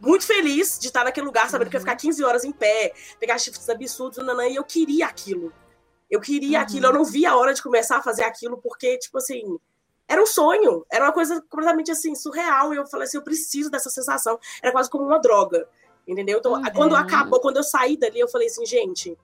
muito 0.00 0.26
feliz 0.26 0.78
de 0.78 0.86
estar 0.88 1.04
naquele 1.04 1.26
lugar, 1.26 1.48
sabendo 1.48 1.66
uhum. 1.66 1.70
que 1.70 1.76
eu 1.76 1.80
ia 1.80 1.84
ficar 1.84 1.96
15 1.96 2.24
horas 2.24 2.44
em 2.44 2.52
pé, 2.52 2.92
pegar 3.18 3.38
chifres 3.38 3.68
absurdos, 3.68 4.24
nanã, 4.24 4.46
e 4.46 4.56
eu 4.56 4.64
queria 4.64 5.06
aquilo. 5.06 5.52
Eu 6.10 6.20
queria 6.20 6.58
uhum. 6.58 6.64
aquilo, 6.64 6.86
eu 6.86 6.92
não 6.92 7.04
via 7.04 7.30
a 7.30 7.36
hora 7.36 7.52
de 7.52 7.62
começar 7.62 7.98
a 7.98 8.02
fazer 8.02 8.24
aquilo, 8.24 8.58
porque, 8.58 8.98
tipo 8.98 9.18
assim, 9.18 9.58
era 10.06 10.22
um 10.22 10.26
sonho, 10.26 10.86
era 10.90 11.04
uma 11.04 11.12
coisa 11.12 11.40
completamente 11.42 11.90
assim, 11.90 12.14
surreal. 12.14 12.72
E 12.72 12.78
eu 12.78 12.86
falei 12.86 13.06
assim, 13.06 13.18
eu 13.18 13.22
preciso 13.22 13.70
dessa 13.70 13.90
sensação. 13.90 14.38
Era 14.62 14.72
quase 14.72 14.88
como 14.88 15.04
uma 15.04 15.18
droga. 15.18 15.68
Entendeu? 16.06 16.38
Então, 16.38 16.54
uhum. 16.54 16.62
quando 16.74 16.96
acabou, 16.96 17.40
quando 17.40 17.58
eu 17.58 17.62
saí 17.62 17.96
dali, 17.96 18.18
eu 18.18 18.28
falei 18.28 18.48
assim, 18.48 18.64
gente, 18.64 19.16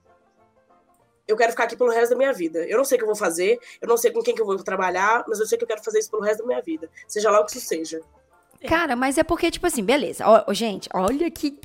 eu 1.26 1.36
quero 1.36 1.52
ficar 1.52 1.64
aqui 1.64 1.76
pelo 1.76 1.90
resto 1.90 2.10
da 2.10 2.16
minha 2.16 2.32
vida. 2.32 2.66
Eu 2.66 2.76
não 2.76 2.84
sei 2.84 2.96
o 2.96 2.98
que 2.98 3.04
eu 3.04 3.08
vou 3.08 3.16
fazer, 3.16 3.58
eu 3.80 3.88
não 3.88 3.96
sei 3.96 4.10
com 4.10 4.22
quem 4.22 4.34
que 4.34 4.42
eu 4.42 4.46
vou 4.46 4.62
trabalhar, 4.62 5.24
mas 5.26 5.40
eu 5.40 5.46
sei 5.46 5.56
que 5.56 5.64
eu 5.64 5.68
quero 5.68 5.82
fazer 5.82 6.00
isso 6.00 6.10
pelo 6.10 6.22
resto 6.22 6.40
da 6.40 6.46
minha 6.46 6.60
vida. 6.60 6.90
Seja 7.08 7.30
lá 7.30 7.40
o 7.40 7.46
que 7.46 7.56
isso 7.56 7.66
seja. 7.66 8.02
Cara, 8.68 8.94
mas 8.94 9.18
é 9.18 9.24
porque, 9.24 9.50
tipo 9.50 9.66
assim, 9.66 9.82
beleza. 9.82 10.24
Ó, 10.26 10.52
gente, 10.52 10.88
olha 10.92 11.30
que. 11.30 11.58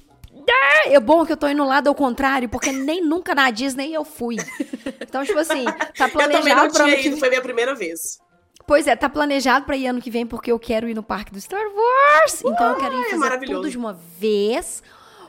É 0.85 0.99
bom 0.99 1.25
que 1.25 1.31
eu 1.31 1.37
tô 1.37 1.47
indo 1.47 1.63
lá 1.63 1.81
ao 1.85 1.95
contrário, 1.95 2.49
porque 2.49 2.71
nem 2.71 3.03
nunca 3.03 3.35
na 3.35 3.49
Disney 3.51 3.93
eu 3.93 4.03
fui. 4.03 4.37
Então, 5.01 5.23
tipo 5.23 5.39
assim, 5.39 5.65
tá 5.97 6.07
planejado 6.09 6.29
eu 6.29 6.41
também 6.41 6.55
não 6.55 6.69
tinha 6.69 6.99
ido, 6.99 7.13
que... 7.15 7.19
foi 7.19 7.29
minha 7.29 7.41
primeira 7.41 7.75
vez. 7.75 8.19
Pois 8.65 8.85
é, 8.87 8.95
tá 8.95 9.09
planejado 9.09 9.65
pra 9.65 9.75
ir 9.75 9.87
ano 9.87 10.01
que 10.01 10.11
vem, 10.11 10.25
porque 10.25 10.51
eu 10.51 10.59
quero 10.59 10.87
ir 10.87 10.93
no 10.93 11.01
parque 11.01 11.31
do 11.31 11.41
Star 11.41 11.59
Wars. 11.59 12.41
Então 12.45 12.69
eu 12.71 12.75
quero 12.75 12.95
ir 13.01 13.19
fazer 13.19 13.45
tudo 13.45 13.69
de 13.69 13.77
uma 13.77 13.93
vez. 13.93 14.83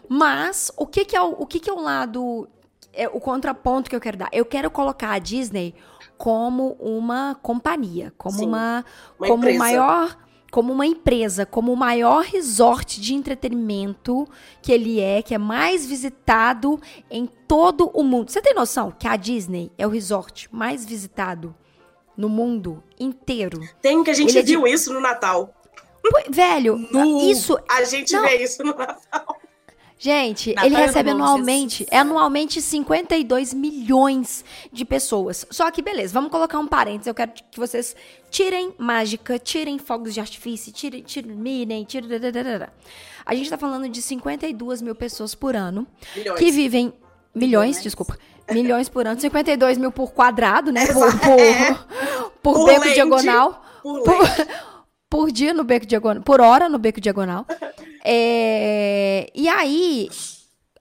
Mas, 0.09 0.73
o 0.77 0.87
que 0.87 1.05
que 1.05 1.17
é 1.17 1.23
o, 1.23 1.31
o, 1.39 1.47
que 1.47 1.61
que 1.61 1.71
é 1.71 1.73
o 1.73 1.81
lado... 1.81 2.49
É 2.93 3.09
o 3.09 3.21
contraponto 3.21 3.89
que 3.89 3.95
eu 3.95 4.01
quero 4.01 4.17
dar? 4.17 4.29
Eu 4.33 4.45
quero 4.45 4.71
colocar 4.71 5.13
a 5.13 5.19
Disney 5.19 5.75
como 6.19 6.73
uma 6.81 7.35
companhia, 7.41 8.13
como 8.19 8.37
Sim, 8.37 8.49
uma, 8.49 8.85
uma 9.19 9.29
como 9.29 9.45
empresa. 9.45 9.59
maior 9.59 10.19
como 10.51 10.73
uma 10.73 10.87
empresa, 10.87 11.47
como 11.47 11.73
o 11.73 11.77
maior 11.77 12.25
resort 12.25 13.01
de 13.01 13.15
entretenimento 13.15 14.27
que 14.61 14.73
ele 14.73 15.01
é, 15.01 15.23
que 15.23 15.35
é 15.35 15.39
mais 15.39 15.87
visitado 15.87 16.81
em 17.11 17.27
todo 17.47 17.91
o 17.95 18.03
mundo. 18.03 18.31
Você 18.31 18.43
tem 18.43 18.55
noção 18.55 18.91
que 18.91 19.07
a 19.07 19.17
Disney 19.17 19.71
é 19.79 19.87
o 19.87 19.91
resort 19.91 20.49
mais 20.53 20.85
visitado 20.85 21.55
no 22.17 22.29
mundo 22.29 22.83
inteiro? 22.99 23.61
Tem 23.81 24.03
que 24.03 24.11
a 24.11 24.15
gente 24.15 24.37
ele 24.37 24.47
viu 24.47 24.67
é 24.67 24.71
de... 24.71 24.75
isso 24.75 24.93
no 24.93 25.01
Natal. 25.01 25.55
Velho, 26.29 26.77
no... 26.77 27.31
isso. 27.31 27.59
A 27.69 27.85
gente 27.85 28.13
não... 28.13 28.23
vê 28.23 28.43
isso 28.43 28.63
no 28.65 28.75
Natal. 28.75 29.40
Gente, 30.03 30.55
Natal 30.55 30.65
ele 30.65 30.77
recebe 30.77 31.11
anualmente, 31.11 31.87
é 31.91 31.99
anualmente 31.99 32.63
52 32.63 33.53
milhões 33.53 34.43
de 34.73 34.83
pessoas. 34.83 35.47
Só 35.51 35.71
que, 35.71 35.83
beleza, 35.83 36.15
vamos 36.15 36.31
colocar 36.31 36.59
um 36.59 36.67
parênteses. 36.67 37.07
Eu 37.09 37.15
quero 37.15 37.33
que 37.33 37.61
vocês 37.61 37.95
tirem 38.31 38.73
mágica, 38.79 39.39
tirem 39.39 39.79
fogos 39.79 40.15
de 40.15 40.21
artifício, 40.21 40.73
tirem, 40.73 41.03
tirem 41.03 41.37
Minem, 41.37 41.85
tirem. 41.85 42.09
A 43.27 43.35
gente 43.35 43.51
tá 43.51 43.59
falando 43.59 43.91
de 43.91 44.01
52 44.01 44.81
mil 44.81 44.95
pessoas 44.95 45.35
por 45.35 45.55
ano 45.55 45.87
milhões. 46.17 46.39
que 46.39 46.51
vivem. 46.51 46.95
Milhões, 47.35 47.51
milhões, 47.51 47.83
desculpa. 47.83 48.19
Milhões 48.51 48.89
por 48.89 49.07
ano, 49.07 49.21
52 49.21 49.77
mil 49.77 49.93
por 49.93 50.13
quadrado, 50.13 50.73
né? 50.73 50.87
Por, 50.87 51.21
por, 51.21 51.39
é. 51.39 51.75
por, 52.43 52.55
por 52.55 52.67
lente, 52.67 52.95
diagonal. 52.95 53.63
Por, 53.83 54.03
por, 54.03 54.17
por 55.11 55.33
dia 55.33 55.53
no 55.53 55.65
beco 55.65 55.85
diagonal. 55.85 56.23
Por 56.23 56.41
hora 56.41 56.69
no 56.69 56.79
beco 56.79 57.01
diagonal. 57.01 57.45
É, 58.05 59.29
e 59.35 59.49
aí, 59.49 60.09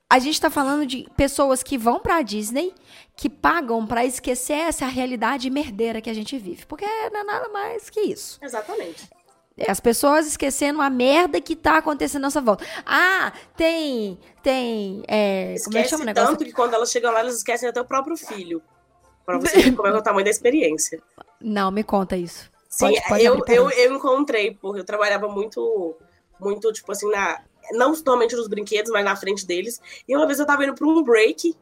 a 0.10 0.20
gente 0.20 0.36
está 0.36 0.50
falando 0.50 0.86
de 0.86 1.08
pessoas 1.18 1.64
que 1.64 1.78
vão 1.78 2.00
para 2.00 2.18
a 2.18 2.22
Disney, 2.22 2.74
que 3.16 3.28
pagam 3.28 3.86
para 3.86 4.06
esquecer 4.06 4.54
essa 4.54 4.86
realidade 4.86 5.50
merdeira 5.50 6.00
que 6.00 6.10
a 6.10 6.14
gente 6.14 6.38
vive. 6.38 6.66
Porque 6.68 6.86
não 7.12 7.20
é 7.20 7.24
nada 7.24 7.50
mais 7.50 7.90
que 7.90 8.00
isso. 8.00 8.40
Exatamente. 8.42 9.10
É 9.58 9.70
as 9.70 9.82
pessoas 9.82 10.26
esquecendo 10.26 10.82
a 10.82 10.90
merda 10.90 11.42
que 11.42 11.54
tá 11.54 11.80
acontecendo 11.80 12.24
à 12.24 12.28
nossa 12.28 12.40
volta. 12.40 12.66
Ah, 12.86 13.34
tem. 13.58 14.18
Tem. 14.42 15.04
É, 15.06 15.56
Esquece 15.56 15.66
como 15.66 15.78
é 15.78 15.84
que 15.84 15.90
chama 15.90 16.04
o 16.04 16.06
negócio? 16.06 16.30
Tanto 16.30 16.46
que 16.46 16.54
quando 16.54 16.74
elas 16.76 16.90
chegam 16.90 17.12
lá, 17.12 17.20
elas 17.20 17.36
esquecem 17.36 17.68
até 17.68 17.82
o 17.82 17.86
próprio 17.86 18.16
filho. 18.16 18.62
Pra 19.26 19.38
você 19.38 19.60
ver 19.60 19.76
como 19.76 19.88
é 19.88 19.94
o 19.94 20.02
tamanho 20.02 20.24
da 20.24 20.32
experiência. 20.32 21.02
Não, 21.42 21.70
me 21.72 21.84
conta 21.84 22.16
isso. 22.16 22.50
Sim, 22.70 22.86
pode, 22.86 23.08
pode 23.10 23.26
eu, 23.26 23.44
eu, 23.48 23.70
eu 23.72 23.96
encontrei, 23.96 24.56
porque 24.62 24.82
eu 24.82 24.86
trabalhava 24.86 25.28
muito 25.28 25.98
muito, 26.40 26.72
tipo 26.72 26.92
assim, 26.92 27.10
na, 27.10 27.42
não 27.72 27.94
somente 27.94 28.36
nos 28.36 28.48
brinquedos, 28.48 28.92
mas 28.92 29.04
na 29.04 29.16
frente 29.16 29.46
deles. 29.46 29.82
E 30.08 30.16
uma 30.16 30.26
vez 30.26 30.40
eu 30.40 30.46
tava 30.46 30.64
indo 30.64 30.74
pra 30.74 30.88
um 30.88 31.04
break, 31.04 31.56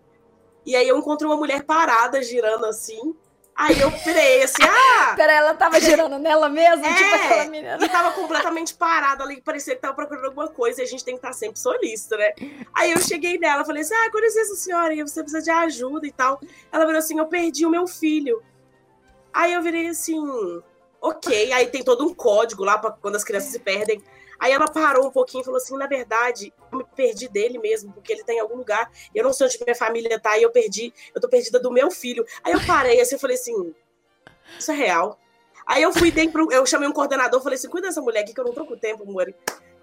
e 0.65 0.75
aí 0.75 0.87
eu 0.87 0.97
encontrei 0.97 1.27
uma 1.27 1.37
mulher 1.37 1.63
parada, 1.63 2.21
girando 2.21 2.65
assim. 2.65 3.15
Aí 3.55 3.79
eu 3.79 3.91
pirei 3.91 4.43
assim, 4.43 4.61
ah! 4.69 5.15
Pera, 5.15 5.33
ela 5.33 5.55
tava 5.55 5.79
girando 5.81 6.19
nela 6.19 6.47
mesmo? 6.47 6.85
É, 6.85 6.93
tipo 6.93 7.15
aquela 7.15 7.45
menina. 7.45 7.83
E 7.83 7.89
tava 7.89 8.11
completamente 8.11 8.75
parada 8.75 9.23
ali, 9.23 9.41
parecia 9.41 9.75
que 9.75 9.81
tava 9.81 9.95
procurando 9.95 10.25
alguma 10.25 10.47
coisa, 10.47 10.81
e 10.81 10.83
a 10.83 10.87
gente 10.87 11.03
tem 11.03 11.15
que 11.15 11.19
estar 11.19 11.33
sempre 11.33 11.59
solista, 11.59 12.15
né? 12.17 12.33
Aí 12.75 12.91
eu 12.91 12.99
cheguei 12.99 13.39
nela, 13.39 13.65
falei 13.65 13.81
assim, 13.81 13.95
ah, 13.95 14.11
com 14.11 14.19
licença, 14.19 14.55
senhora, 14.55 14.95
você 14.95 15.23
precisa 15.23 15.41
de 15.41 15.49
ajuda 15.49 16.05
e 16.05 16.11
tal. 16.11 16.39
Ela 16.71 16.85
virou 16.85 16.99
assim, 16.99 17.17
eu 17.17 17.25
perdi 17.25 17.65
o 17.65 17.69
meu 17.69 17.87
filho. 17.87 18.43
Aí 19.33 19.53
eu 19.53 19.61
virei 19.61 19.87
assim, 19.87 20.21
ok. 21.01 21.51
Aí 21.53 21.67
tem 21.67 21.83
todo 21.83 22.05
um 22.05 22.13
código 22.13 22.63
lá 22.63 22.77
para 22.77 22.91
quando 22.91 23.15
as 23.15 23.23
crianças 23.23 23.51
se 23.51 23.59
perdem. 23.59 24.01
Aí 24.39 24.51
ela 24.51 24.67
parou 24.67 25.07
um 25.07 25.11
pouquinho 25.11 25.41
e 25.41 25.45
falou 25.45 25.57
assim: 25.57 25.75
na 25.77 25.87
verdade, 25.87 26.53
eu 26.71 26.77
me 26.77 26.85
perdi 26.95 27.27
dele 27.27 27.57
mesmo, 27.57 27.91
porque 27.93 28.13
ele 28.13 28.23
tá 28.23 28.33
em 28.33 28.39
algum 28.39 28.55
lugar. 28.55 28.91
Eu 29.13 29.23
não 29.23 29.33
sei 29.33 29.47
onde 29.47 29.59
minha 29.63 29.75
família 29.75 30.19
tá, 30.19 30.37
e 30.37 30.43
eu 30.43 30.51
perdi, 30.51 30.93
eu 31.13 31.21
tô 31.21 31.27
perdida 31.27 31.59
do 31.59 31.71
meu 31.71 31.89
filho. 31.89 32.25
Aí 32.43 32.53
eu 32.53 32.59
parei 32.65 32.99
assim, 33.01 33.15
eu 33.15 33.19
falei 33.19 33.35
assim: 33.35 33.73
isso 34.57 34.71
é 34.71 34.75
real. 34.75 35.19
Aí 35.65 35.83
eu 35.83 35.91
fui 35.91 36.11
dentro, 36.11 36.49
eu 36.51 36.65
chamei 36.65 36.87
um 36.87 36.93
coordenador, 36.93 37.41
falei 37.41 37.57
assim: 37.57 37.69
cuida 37.69 37.87
dessa 37.87 38.01
mulher 38.01 38.21
aqui 38.21 38.33
que 38.33 38.39
eu 38.39 38.45
não 38.45 38.53
tô 38.53 38.65
com 38.65 38.77
tempo, 38.77 39.03
amor. 39.03 39.33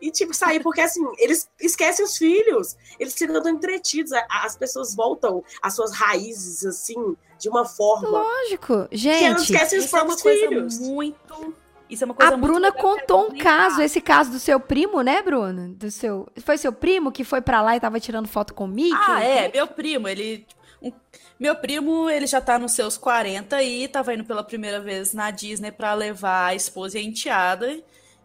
E, 0.04 0.10
tipo, 0.10 0.34
sair, 0.34 0.62
porque 0.62 0.82
assim, 0.82 1.02
eles 1.18 1.48
esquecem 1.58 2.04
os 2.04 2.18
filhos, 2.18 2.76
eles 3.00 3.14
ficam 3.14 3.42
tão 3.42 3.50
entretidos, 3.50 4.12
as 4.28 4.54
pessoas 4.54 4.94
voltam 4.94 5.42
às 5.62 5.74
suas 5.74 5.92
raízes, 5.92 6.64
assim, 6.66 7.16
de 7.38 7.48
uma 7.48 7.64
forma. 7.64 8.10
Lógico, 8.10 8.86
gente. 8.92 9.18
Que 9.18 9.24
elas 9.24 9.42
esquecem 9.42 9.78
os 9.78 9.86
próprios 9.86 10.26
é 10.26 10.36
filhos. 10.36 10.78
Muito 10.78 11.54
isso 11.88 12.04
é 12.04 12.06
uma 12.06 12.14
coisa 12.14 12.34
A 12.34 12.36
Bruna 12.36 12.70
contou 12.70 13.28
um 13.28 13.38
caso, 13.38 13.80
esse 13.80 14.00
caso 14.00 14.30
do 14.30 14.38
seu 14.38 14.60
primo, 14.60 15.00
né, 15.00 15.22
Bruna? 15.22 15.68
Do 15.68 15.90
seu, 15.90 16.28
foi 16.42 16.58
seu 16.58 16.72
primo 16.72 17.10
que 17.10 17.24
foi 17.24 17.40
para 17.40 17.62
lá 17.62 17.74
e 17.74 17.80
tava 17.80 17.98
tirando 17.98 18.26
foto 18.26 18.52
com 18.52 18.64
o 18.64 18.68
Mickey? 18.68 18.94
Ah, 19.06 19.22
é, 19.22 19.50
meu 19.50 19.66
primo, 19.66 20.06
ele 20.06 20.46
um, 20.82 20.92
meu 21.38 21.56
primo, 21.56 22.10
ele 22.10 22.26
já 22.26 22.40
tá 22.40 22.58
nos 22.58 22.72
seus 22.72 22.98
40 22.98 23.62
e 23.62 23.88
tava 23.88 24.12
indo 24.12 24.24
pela 24.24 24.42
primeira 24.42 24.80
vez 24.80 25.14
na 25.14 25.30
Disney 25.30 25.72
para 25.72 25.94
levar 25.94 26.48
a 26.48 26.54
esposa 26.54 26.98
e 26.98 27.00
a 27.00 27.04
enteada. 27.04 27.82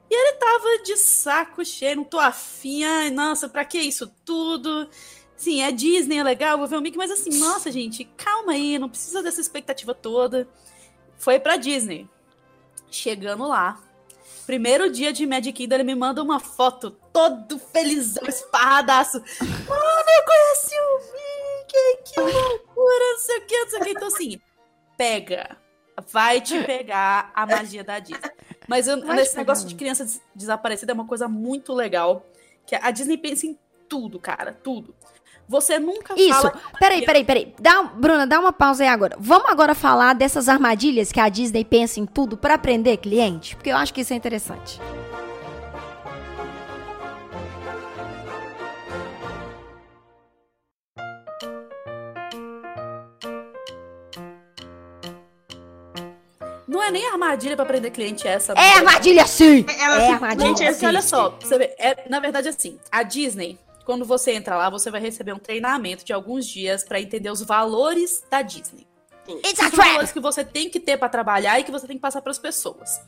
E 0.10 0.13
ele 0.13 0.38
tava 0.38 0.84
de 0.84 0.98
saco 0.98 1.63
cheio, 1.63 1.98
não 1.98 2.04
tô 2.04 2.17
afim, 2.17 2.84
ai, 2.84 3.10
nossa, 3.12 3.48
pra 3.48 3.63
que 3.63 3.78
isso 3.78 4.08
tudo? 4.26 4.89
Sim, 5.38 5.62
é 5.62 5.72
Disney, 5.72 6.17
é 6.17 6.24
legal, 6.24 6.58
vou 6.58 6.67
ver 6.67 6.78
o 6.78 6.82
Mickey, 6.82 6.98
mas 6.98 7.12
assim, 7.12 7.39
nossa, 7.39 7.72
gente, 7.72 8.04
calma 8.17 8.54
aí, 8.54 8.80
não 8.80 8.89
precisa 8.89 9.22
dessa 9.22 9.39
expectativa 9.39 9.93
toda. 9.93 10.50
Foi 11.17 11.39
pra 11.39 11.58
Disney. 11.58 12.10
Chegando 12.91 13.48
lá, 13.48 13.80
primeiro 14.48 14.91
dia 14.91 15.13
de 15.13 15.28
Magic 15.28 15.54
Kingdom, 15.54 15.76
ele 15.76 15.84
me 15.84 15.95
manda 15.95 16.24
uma 16.24 16.39
foto 16.39 16.91
todo 17.13 17.60
felizão, 17.60 18.28
esparradaço. 18.28 19.19
Mano, 19.19 20.10
eu 20.17 20.26
conheci 20.26 20.76
o 20.76 21.00
Mickey, 21.13 22.13
que 22.13 22.19
loucura, 22.19 23.12
não 23.12 23.19
sei 23.19 23.38
o 23.38 23.45
que, 23.45 23.58
não 23.60 23.69
sei 23.69 23.80
o 23.80 23.84
que. 23.84 23.91
Então, 23.91 24.08
assim, 24.08 24.41
pega. 24.98 25.58
Vai 26.12 26.41
te 26.41 26.63
pegar 26.63 27.32
a 27.36 27.45
magia 27.45 27.84
da 27.84 28.00
Disney. 28.00 28.32
Mas 28.69 28.88
eu, 28.88 28.97
nesse 28.97 29.36
negócio 29.36 29.67
de 29.67 29.73
criança 29.73 30.05
des 30.05 30.21
desaparecida 30.36 30.91
é 30.91 30.93
uma 30.93 31.08
coisa 31.08 31.27
muito 31.27 31.73
legal. 31.73 32.23
Que 32.67 32.75
a 32.75 32.91
Disney 32.91 33.17
pensa 33.17 33.47
em 33.47 33.58
tudo, 33.89 34.19
cara, 34.19 34.55
tudo. 34.63 34.93
Você 35.47 35.79
nunca 35.79 36.13
Isso. 36.15 36.39
fala... 36.39 36.53
Peraí, 36.79 37.03
peraí, 37.03 37.25
peraí. 37.25 37.55
Dá, 37.60 37.82
Bruna, 37.82 38.27
dá 38.27 38.39
uma 38.39 38.53
pausa 38.53 38.84
aí 38.84 38.89
agora. 38.89 39.17
Vamos 39.19 39.49
agora 39.49 39.73
falar 39.73 40.13
dessas 40.13 40.47
armadilhas 40.47 41.12
que 41.12 41.19
a 41.19 41.27
Disney 41.27 41.65
pensa 41.65 41.99
em 41.99 42.05
tudo 42.05 42.38
para 42.38 42.53
aprender 42.53 42.97
cliente? 42.97 43.55
Porque 43.55 43.71
eu 43.71 43.77
acho 43.77 43.91
que 43.91 44.01
isso 44.01 44.13
é 44.13 44.15
interessante. 44.15 44.79
Não 56.80 56.86
é 56.86 56.92
nem 56.92 57.06
armadilha 57.08 57.58
para 57.58 57.65
aprender 57.65 57.92
cliente 57.92 58.26
essa. 58.26 58.54
É 58.54 58.78
armadilha 58.78 59.28
sim! 59.28 59.65
É, 59.68 59.82
é 59.82 60.12
armadilha. 60.13 60.56
Gente, 60.56 60.86
olha 60.86 61.02
só, 61.02 61.38
você 61.38 61.58
vê, 61.58 61.76
é, 61.78 62.10
na 62.10 62.22
verdade 62.22 62.48
assim, 62.48 62.80
a 62.89 63.04
Disney 63.04 63.60
quando 63.89 64.06
você 64.06 64.34
entra 64.34 64.56
lá, 64.56 64.70
você 64.70 64.92
vai 64.92 65.02
receber 65.02 65.34
um 65.34 65.39
treinamento 65.39 66.06
de 66.06 66.13
alguns 66.13 66.46
dias 66.46 66.84
para 66.84 67.02
entender 67.02 67.32
os 67.32 67.42
valores 67.42 68.24
da 68.30 68.44
Disney. 68.44 68.88
It's 69.28 69.60
os 69.60 69.72
valores 69.72 70.12
que 70.12 70.20
você 70.20 70.44
tem 70.44 70.70
que 70.70 70.80
ter 70.80 70.96
para 70.96 71.10
trabalhar 71.10 71.60
e 71.60 71.63
que 71.63 71.72
você 71.72 71.88
tem 71.88 71.96
que 71.96 72.02
passar 72.02 72.22
para 72.22 72.30
as 72.30 72.38
pessoas. 72.38 73.02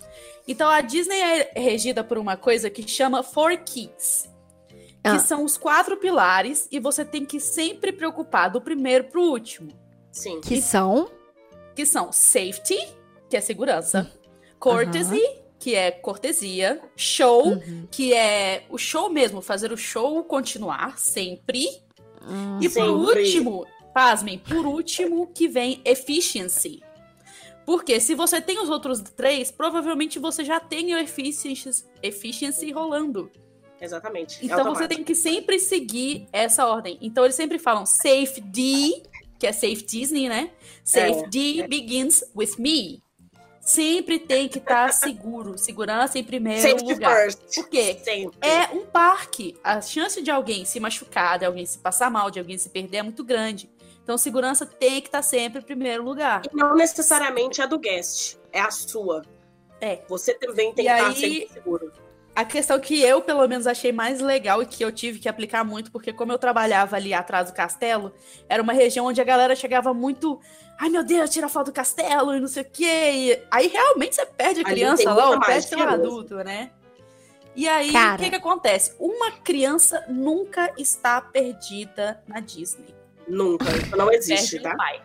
Então 0.48 0.68
a 0.68 0.82
Disney 0.82 1.20
é 1.20 1.52
regida 1.56 2.04
por 2.04 2.18
uma 2.18 2.36
coisa 2.36 2.68
que 2.68 2.88
chama 2.88 3.22
Four 3.22 3.60
Keys. 3.64 4.28
Que 5.04 5.10
ah. 5.10 5.20
são 5.20 5.44
os 5.44 5.56
quatro 5.56 5.98
pilares 5.98 6.68
e 6.72 6.80
você 6.80 7.06
tem 7.06 7.26
que 7.26 7.40
sempre 7.40 7.92
preocupar 7.92 8.50
do 8.50 8.60
primeiro 8.60 9.04
pro 9.04 9.22
último. 9.22 9.72
Sim. 10.12 10.42
Que 10.42 10.56
e, 10.56 10.62
são? 10.64 11.12
Que 11.76 11.86
são 11.86 12.12
safety, 12.12 12.80
que 13.32 13.38
é 13.38 13.42
segurança, 13.42 14.12
courtesy, 14.60 15.24
que 15.58 15.74
é 15.74 15.90
cortesia, 15.90 16.82
show, 16.98 17.54
uhum. 17.54 17.88
que 17.90 18.14
é 18.14 18.66
o 18.70 18.78
show 18.78 19.10
mesmo, 19.10 19.42
fazer 19.42 19.72
o 19.72 19.78
show 19.78 20.22
continuar 20.26 21.00
sempre. 21.00 21.66
Hum, 22.28 22.60
e 22.62 22.68
por 22.68 22.90
último, 22.90 23.66
pasmem, 23.94 24.38
por 24.38 24.66
último 24.66 25.28
que 25.28 25.48
vem 25.48 25.80
efficiency. 25.86 26.84
Porque 27.66 28.02
se 28.02 28.14
você 28.16 28.42
tem 28.42 28.62
os 28.62 28.70
outros 28.70 29.00
três, 29.00 29.50
provavelmente 29.50 30.20
você 30.20 30.44
já 30.44 30.60
tem 30.60 30.94
o 30.94 30.98
efficiency, 30.98 31.86
efficiency 32.04 32.70
rolando. 32.72 33.32
Exatamente. 33.80 34.42
É 34.42 34.46
então 34.46 34.60
é 34.60 34.64
você 34.64 34.90
tem 34.90 35.06
que 35.06 35.16
sempre 35.16 35.58
seguir 35.58 36.28
essa 36.34 36.68
ordem. 36.68 36.98
Então 37.02 37.24
eles 37.24 37.36
sempre 37.36 37.58
falam 37.58 37.86
safety, 37.86 39.04
que 39.40 39.48
é 39.48 39.54
safe 39.54 39.86
Disney, 39.86 40.28
né? 40.28 40.52
Safety 40.84 41.62
é, 41.62 41.64
é. 41.64 41.68
begins 41.68 42.24
with 42.36 42.58
me. 42.60 43.02
Sempre 43.62 44.18
tem 44.18 44.50
que 44.50 44.58
estar 44.58 44.88
tá 44.88 44.92
seguro, 44.92 45.56
segurança 45.56 46.18
em 46.18 46.24
primeiro 46.24 46.62
Safety 46.62 46.94
lugar. 46.94 47.16
First. 47.16 47.56
Por 47.56 47.70
quê? 47.70 47.98
Sempre. 48.04 48.38
É 48.42 48.64
um 48.74 48.86
parque. 48.88 49.56
A 49.64 49.80
chance 49.80 50.20
de 50.22 50.32
alguém 50.32 50.66
se 50.66 50.80
machucar, 50.80 51.38
de 51.38 51.46
alguém 51.46 51.66
se 51.66 51.78
passar 51.78 52.10
mal, 52.10 52.32
de 52.32 52.40
alguém 52.40 52.58
se 52.58 52.70
perder 52.70 52.98
é 52.98 53.04
muito 53.04 53.24
grande. 53.24 53.70
Então, 54.04 54.18
segurança 54.18 54.66
tem 54.66 55.00
que 55.00 55.08
estar 55.08 55.20
tá 55.20 55.24
sempre 55.24 55.60
em 55.60 55.64
primeiro 55.64 56.04
lugar. 56.04 56.42
E 56.52 56.56
não 56.56 56.76
necessariamente 56.76 57.62
a 57.62 57.68
do 57.68 57.78
guest, 57.78 58.38
é 58.52 58.60
a 58.60 58.72
sua. 58.72 59.22
É. 59.80 60.02
Você 60.10 60.34
também 60.34 60.74
tem 60.74 60.86
e 60.86 60.90
que 60.90 60.94
estar 60.94 61.08
tá 61.08 61.14
sempre 61.14 61.50
seguro 61.54 61.92
a 62.36 62.46
questão 62.46 62.80
que 62.80 63.02
eu, 63.02 63.22
pelo 63.22 63.46
menos, 63.48 63.68
achei 63.68 63.92
mais 63.92 64.22
legal 64.22 64.62
e 64.62 64.66
que 64.66 64.84
eu 64.84 64.92
tive 64.92 65.20
que 65.20 65.28
aplicar 65.28 65.64
muito, 65.64 65.92
porque 65.92 66.14
como 66.14 66.32
eu 66.32 66.38
trabalhava 66.38 66.96
ali 66.96 67.14
atrás 67.14 67.52
do 67.52 67.54
castelo, 67.54 68.14
era 68.48 68.64
uma 68.64 68.74
região 68.74 69.06
onde 69.06 69.20
a 69.20 69.24
galera 69.24 69.56
chegava 69.56 69.94
muito. 69.94 70.40
Ai 70.80 70.90
meu 70.90 71.04
Deus, 71.04 71.30
tira 71.30 71.50
foto 71.50 71.68
do 71.68 71.74
castelo 71.74 72.34
e 72.34 72.40
não 72.40 72.48
sei 72.48 72.64
o 72.64 72.70
quê. 72.72 73.12
E 73.14 73.44
aí 73.52 73.68
realmente 73.68 74.16
você 74.16 74.26
perde 74.26 74.62
a 74.62 74.64
criança 74.64 75.14
lá, 75.14 75.30
ou 75.32 75.40
perde 75.40 75.76
o 75.76 75.84
adulto, 75.84 76.36
né? 76.38 76.72
E 77.54 77.68
aí, 77.68 77.90
o 77.90 78.18
que, 78.18 78.30
que 78.30 78.36
acontece? 78.38 78.96
Uma 78.98 79.32
criança 79.32 80.06
nunca 80.08 80.72
está 80.78 81.20
perdida 81.20 82.24
na 82.26 82.40
Disney. 82.40 82.96
Nunca, 83.28 83.66
isso 83.76 83.98
não 83.98 84.10
existe, 84.10 84.52
perde 84.52 84.64
tá? 84.64 84.74
Um 84.74 84.78
pai. 84.78 85.02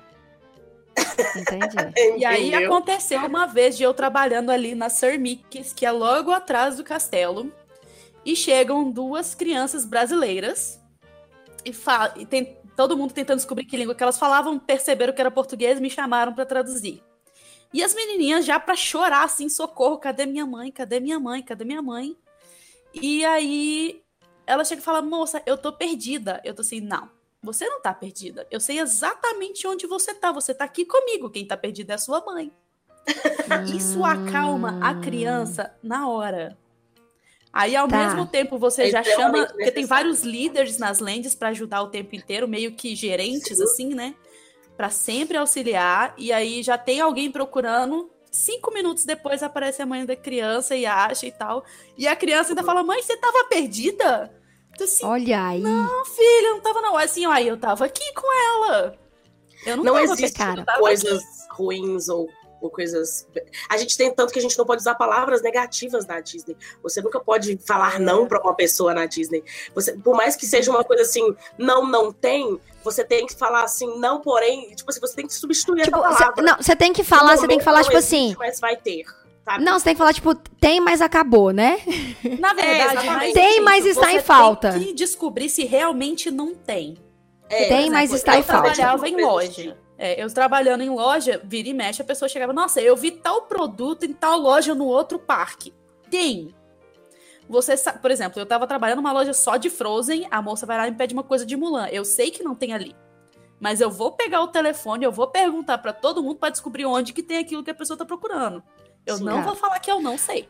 Entendi. 1.36 1.76
e 2.18 2.24
aí 2.24 2.54
aconteceu 2.54 3.20
uma 3.24 3.46
vez 3.46 3.76
de 3.76 3.82
eu 3.82 3.94
trabalhando 3.94 4.50
ali 4.50 4.74
na 4.74 4.88
Sir 4.88 5.18
Mickey's, 5.18 5.72
que 5.72 5.86
é 5.86 5.90
logo 5.90 6.30
atrás 6.30 6.76
do 6.76 6.84
castelo, 6.84 7.52
e 8.24 8.34
chegam 8.34 8.90
duas 8.90 9.34
crianças 9.34 9.84
brasileiras 9.84 10.80
e, 11.64 11.72
e 12.20 12.26
tem 12.26 12.58
todo 12.76 12.96
mundo 12.96 13.12
tentando 13.12 13.38
descobrir 13.38 13.64
que 13.64 13.76
língua 13.76 13.94
que 13.94 14.02
elas 14.02 14.18
falavam, 14.18 14.58
perceberam 14.58 15.12
que 15.12 15.20
era 15.20 15.30
português 15.30 15.78
e 15.78 15.82
me 15.82 15.90
chamaram 15.90 16.32
para 16.34 16.44
traduzir. 16.44 17.02
E 17.72 17.82
as 17.82 17.94
menininhas 17.94 18.44
já 18.44 18.60
para 18.60 18.76
chorar 18.76 19.24
assim, 19.24 19.48
socorro, 19.48 19.98
cadê 19.98 20.26
minha 20.26 20.46
mãe? 20.46 20.70
Cadê 20.70 21.00
minha 21.00 21.18
mãe? 21.18 21.42
Cadê 21.42 21.64
minha 21.64 21.82
mãe? 21.82 22.16
E 22.94 23.24
aí 23.24 24.02
ela 24.46 24.64
chega 24.64 24.80
e 24.80 24.84
fala: 24.84 25.02
"Moça, 25.02 25.42
eu 25.44 25.58
tô 25.58 25.72
perdida". 25.72 26.40
Eu 26.44 26.54
tô 26.54 26.62
assim: 26.62 26.80
"Não. 26.80 27.10
Você 27.46 27.66
não 27.68 27.80
tá 27.80 27.94
perdida. 27.94 28.46
Eu 28.50 28.60
sei 28.60 28.80
exatamente 28.80 29.66
onde 29.66 29.86
você 29.86 30.12
tá. 30.12 30.32
Você 30.32 30.52
tá 30.52 30.64
aqui 30.64 30.84
comigo. 30.84 31.30
Quem 31.30 31.46
tá 31.46 31.56
perdida 31.56 31.94
é 31.94 31.96
a 31.96 31.98
sua 31.98 32.24
mãe. 32.24 32.52
Isso 33.74 34.04
acalma 34.04 34.78
a 34.82 34.94
criança 34.94 35.74
na 35.82 36.08
hora. 36.08 36.58
Aí, 37.52 37.74
ao 37.74 37.88
tá. 37.88 37.96
mesmo 37.96 38.26
tempo, 38.26 38.58
você 38.58 38.84
é 38.84 38.90
já 38.90 39.02
chama. 39.02 39.46
Porque 39.46 39.70
tem 39.70 39.86
vários 39.86 40.22
líderes 40.22 40.76
nas 40.76 40.98
lendes 40.98 41.34
para 41.34 41.48
ajudar 41.48 41.82
o 41.82 41.88
tempo 41.88 42.14
inteiro, 42.14 42.46
meio 42.46 42.72
que 42.72 42.94
gerentes, 42.94 43.56
Sim. 43.56 43.62
assim, 43.62 43.94
né? 43.94 44.14
Para 44.76 44.90
sempre 44.90 45.38
auxiliar. 45.38 46.14
E 46.18 46.32
aí 46.32 46.62
já 46.62 46.76
tem 46.76 47.00
alguém 47.00 47.30
procurando. 47.30 48.10
Cinco 48.30 48.74
minutos 48.74 49.06
depois 49.06 49.42
aparece 49.42 49.80
a 49.80 49.86
mãe 49.86 50.04
da 50.04 50.14
criança 50.14 50.76
e 50.76 50.84
acha 50.84 51.26
e 51.26 51.32
tal. 51.32 51.64
E 51.96 52.06
a 52.06 52.14
criança 52.14 52.50
ainda 52.50 52.62
fala: 52.62 52.82
Mãe, 52.82 53.02
você 53.02 53.16
tava 53.16 53.44
perdida? 53.44 54.30
Assim, 54.82 55.04
Olha 55.04 55.46
aí. 55.46 55.60
Não, 55.60 56.04
filha, 56.04 56.50
não 56.50 56.60
tava 56.60 56.80
não. 56.80 56.96
Assim, 56.96 57.26
ó, 57.26 57.36
eu 57.38 57.56
tava 57.56 57.84
aqui 57.84 58.12
com 58.14 58.26
ela. 58.64 58.98
Eu 59.64 59.76
não, 59.78 59.84
não 59.84 59.98
existe 59.98 60.36
cara. 60.36 60.64
coisas 60.78 61.22
aqui. 61.22 61.46
ruins 61.50 62.08
ou, 62.08 62.28
ou 62.60 62.70
coisas. 62.70 63.26
A 63.68 63.76
gente 63.76 63.96
tem 63.96 64.14
tanto 64.14 64.32
que 64.32 64.38
a 64.38 64.42
gente 64.42 64.56
não 64.56 64.64
pode 64.64 64.80
usar 64.80 64.94
palavras 64.94 65.42
negativas 65.42 66.06
na 66.06 66.20
Disney. 66.20 66.56
Você 66.82 67.00
nunca 67.02 67.18
pode 67.18 67.58
falar 67.66 67.96
é. 67.96 67.98
não 67.98 68.26
para 68.26 68.40
uma 68.40 68.54
pessoa 68.54 68.94
na 68.94 69.06
Disney. 69.06 69.42
Você, 69.74 69.92
por 69.94 70.14
mais 70.14 70.36
que 70.36 70.46
seja 70.46 70.70
uma 70.70 70.84
coisa 70.84 71.02
assim, 71.02 71.34
não, 71.58 71.86
não 71.86 72.12
tem, 72.12 72.60
você 72.84 73.04
tem 73.04 73.26
que 73.26 73.34
falar 73.34 73.64
assim, 73.64 73.98
não, 73.98 74.20
porém, 74.20 74.74
tipo 74.74 74.88
assim, 74.88 75.00
você 75.00 75.16
tem 75.16 75.26
que 75.26 75.34
substituir 75.34 75.82
tipo, 75.82 75.96
a 75.96 76.02
palavra. 76.02 76.34
Cê, 76.36 76.42
não, 76.42 76.56
você 76.56 76.76
tem 76.76 76.92
que 76.92 77.02
falar, 77.02 77.36
você 77.36 77.48
tem 77.48 77.58
que 77.58 77.64
falar, 77.64 77.82
tipo 77.82 77.96
existe, 77.96 78.14
assim. 78.14 78.36
Mas 78.38 78.60
vai 78.60 78.76
ter. 78.76 79.04
Sabe? 79.46 79.62
Não, 79.62 79.78
você 79.78 79.84
tem 79.84 79.94
que 79.94 79.98
falar, 79.98 80.12
tipo, 80.12 80.34
tem, 80.34 80.80
mas 80.80 81.00
acabou, 81.00 81.52
né? 81.52 81.78
Na 82.40 82.52
verdade, 82.52 83.08
é, 83.28 83.32
tem, 83.32 83.60
mas 83.60 83.86
está 83.86 84.12
em 84.12 84.20
falta. 84.20 84.72
Tem 84.72 84.86
que 84.86 84.92
descobrir 84.92 85.48
se 85.48 85.64
realmente 85.64 86.32
não 86.32 86.52
tem. 86.52 86.96
É, 87.48 87.68
tem, 87.68 87.88
mas 87.88 88.12
está 88.12 88.36
em 88.36 88.42
falta. 88.42 88.70
Eu 88.70 88.74
trabalhava 88.74 89.08
em 89.08 89.22
loja. 89.22 89.78
É, 89.96 90.20
eu 90.20 90.28
trabalhando 90.34 90.82
em 90.82 90.90
loja, 90.90 91.40
vira 91.44 91.68
e 91.68 91.72
mexe, 91.72 92.02
a 92.02 92.04
pessoa 92.04 92.28
chegava, 92.28 92.52
nossa, 92.52 92.82
eu 92.82 92.96
vi 92.96 93.12
tal 93.12 93.42
produto 93.42 94.04
em 94.04 94.12
tal 94.12 94.36
loja 94.36 94.74
no 94.74 94.84
outro 94.84 95.16
parque. 95.16 95.72
Tem. 96.10 96.52
Você 97.48 97.76
sabe, 97.76 98.00
por 98.00 98.10
exemplo, 98.10 98.40
eu 98.40 98.42
estava 98.42 98.66
trabalhando 98.66 98.96
numa 98.96 99.12
loja 99.12 99.32
só 99.32 99.56
de 99.56 99.70
Frozen, 99.70 100.26
a 100.28 100.42
moça 100.42 100.66
vai 100.66 100.76
lá 100.76 100.88
e 100.88 100.90
me 100.90 100.96
pede 100.96 101.14
uma 101.14 101.22
coisa 101.22 101.46
de 101.46 101.56
Mulan. 101.56 101.86
Eu 101.86 102.04
sei 102.04 102.32
que 102.32 102.42
não 102.42 102.56
tem 102.56 102.72
ali. 102.74 102.96
Mas 103.60 103.80
eu 103.80 103.90
vou 103.90 104.10
pegar 104.10 104.42
o 104.42 104.48
telefone, 104.48 105.04
eu 105.04 105.12
vou 105.12 105.28
perguntar 105.28 105.78
para 105.78 105.92
todo 105.92 106.20
mundo 106.20 106.36
para 106.36 106.50
descobrir 106.50 106.84
onde 106.84 107.12
que 107.12 107.22
tem 107.22 107.38
aquilo 107.38 107.62
que 107.62 107.70
a 107.70 107.74
pessoa 107.74 107.96
tá 107.96 108.04
procurando. 108.04 108.62
Eu 109.06 109.20
não 109.20 109.42
vou 109.42 109.54
falar 109.54 109.78
que 109.78 109.90
eu 109.90 110.00
não 110.00 110.18
sei. 110.18 110.48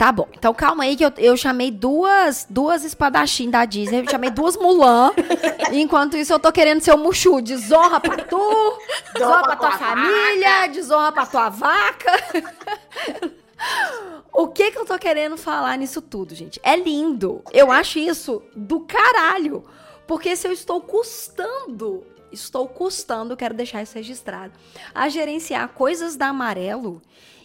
Tá 0.00 0.10
bom, 0.10 0.26
então 0.32 0.54
calma 0.54 0.84
aí 0.84 0.96
que 0.96 1.04
eu, 1.04 1.12
eu 1.18 1.36
chamei 1.36 1.70
duas, 1.70 2.46
duas 2.48 2.84
espadachim 2.84 3.50
da 3.50 3.66
Disney, 3.66 4.00
eu 4.00 4.10
chamei 4.10 4.30
duas 4.30 4.56
Mulan. 4.56 5.12
enquanto 5.72 6.16
isso 6.16 6.32
eu 6.32 6.38
tô 6.38 6.50
querendo 6.50 6.80
ser 6.80 6.94
o 6.94 6.96
Mushu, 6.96 7.42
desonra 7.42 8.00
pra 8.00 8.16
tu, 8.24 8.78
desonra 9.12 9.42
pra 9.42 9.56
tua 9.56 9.72
família, 9.72 10.68
desonra 10.68 11.12
pra 11.12 11.26
tua 11.26 11.50
vaca. 11.50 12.12
o 14.32 14.48
que 14.48 14.70
que 14.70 14.78
eu 14.78 14.86
tô 14.86 14.98
querendo 14.98 15.36
falar 15.36 15.76
nisso 15.76 16.00
tudo, 16.00 16.34
gente? 16.34 16.58
É 16.62 16.76
lindo. 16.76 17.42
Eu 17.52 17.70
acho 17.70 17.98
isso 17.98 18.42
do 18.56 18.80
caralho. 18.80 19.66
Porque 20.06 20.34
se 20.34 20.48
eu 20.48 20.52
estou 20.52 20.80
custando, 20.80 22.06
estou 22.32 22.66
custando, 22.66 23.36
quero 23.36 23.52
deixar 23.52 23.82
isso 23.82 23.96
registrado, 23.96 24.54
a 24.94 25.10
gerenciar 25.10 25.68
coisas 25.68 26.16
da 26.16 26.28
Amarelo 26.28 27.02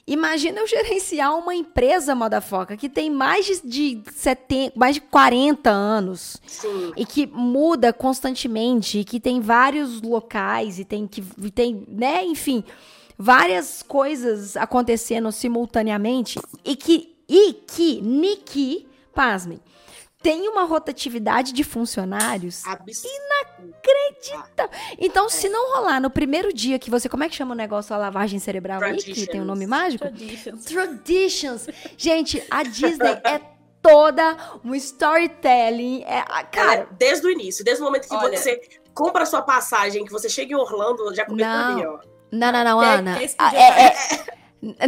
Imagina 0.08 0.60
eu 0.60 0.68
gerenciar 0.68 1.36
uma 1.36 1.56
empresa, 1.56 2.14
Modafoca, 2.14 2.78
que 2.78 2.88
tem 2.88 3.10
mais 3.10 3.46
de, 3.48 3.62
de 3.64 4.04
70, 4.14 4.74
mais 4.78 4.96
de 4.96 5.02
40 5.02 5.70
anos. 5.72 6.40
Sim. 6.46 6.92
E 6.96 7.06
que 7.06 7.26
muda 7.26 7.92
constantemente, 7.92 9.00
e 9.00 9.04
que 9.04 9.20
tem 9.20 9.42
vários 9.42 10.02
locais, 10.04 10.78
e 10.78 10.86
tem 10.86 11.08
que. 11.08 11.22
Tem, 11.52 11.84
né, 11.88 12.24
enfim, 12.24 12.64
várias 13.18 13.82
coisas 13.82 14.56
acontecendo 14.56 15.32
simultaneamente. 15.32 16.40
E 16.64 16.76
que. 16.76 17.16
E 17.28 17.54
que, 17.54 18.00
Niki, 18.02 18.88
pasmem, 19.12 19.60
tem 20.26 20.50
uma 20.50 20.64
rotatividade 20.64 21.54
de 21.54 21.64
funcionários 21.64 22.64
inacreditável. 22.66 24.72
Então, 24.98 25.30
se 25.30 25.48
não 25.48 25.76
rolar 25.76 26.00
no 26.00 26.10
primeiro 26.10 26.52
dia 26.52 26.80
que 26.80 26.90
você. 26.90 27.08
Como 27.08 27.24
é 27.24 27.30
que 27.30 27.36
chama 27.36 27.54
o 27.54 27.56
negócio, 27.56 27.94
a 27.94 27.98
lavagem 28.00 28.40
cerebral 28.40 28.82
aí, 28.82 28.98
que 28.98 29.28
tem 29.28 29.40
um 29.40 29.46
nome 29.46 29.68
mágico? 29.68 30.04
Traditions. 30.04 30.66
Traditions. 30.66 31.68
Gente, 31.96 32.44
a 32.50 32.64
Disney 32.64 33.22
é 33.24 33.40
toda 33.84 34.36
um 34.64 34.74
storytelling. 34.74 36.04
É, 36.06 36.24
cara, 36.52 36.74
é 36.74 36.88
desde 36.98 37.28
o 37.28 37.30
início, 37.30 37.64
desde 37.64 37.84
o 37.84 37.86
momento 37.86 38.08
que 38.08 38.16
Olha, 38.16 38.36
você 38.36 38.60
compra 38.96 39.22
a 39.22 39.26
sua 39.28 39.44
passagem, 39.44 40.06
que 40.06 40.12
você 40.12 40.28
chega 40.28 40.54
em 40.54 40.56
Orlando, 40.56 41.14
já 41.14 41.28
começou 41.28 41.52
ali, 41.52 41.86
ó. 41.86 42.00
Não, 42.32 42.52
não, 42.52 42.64
não, 42.64 42.80
Ana. 42.80 43.20
É, 43.22 43.26
é, 43.56 43.88
é, 43.90 43.96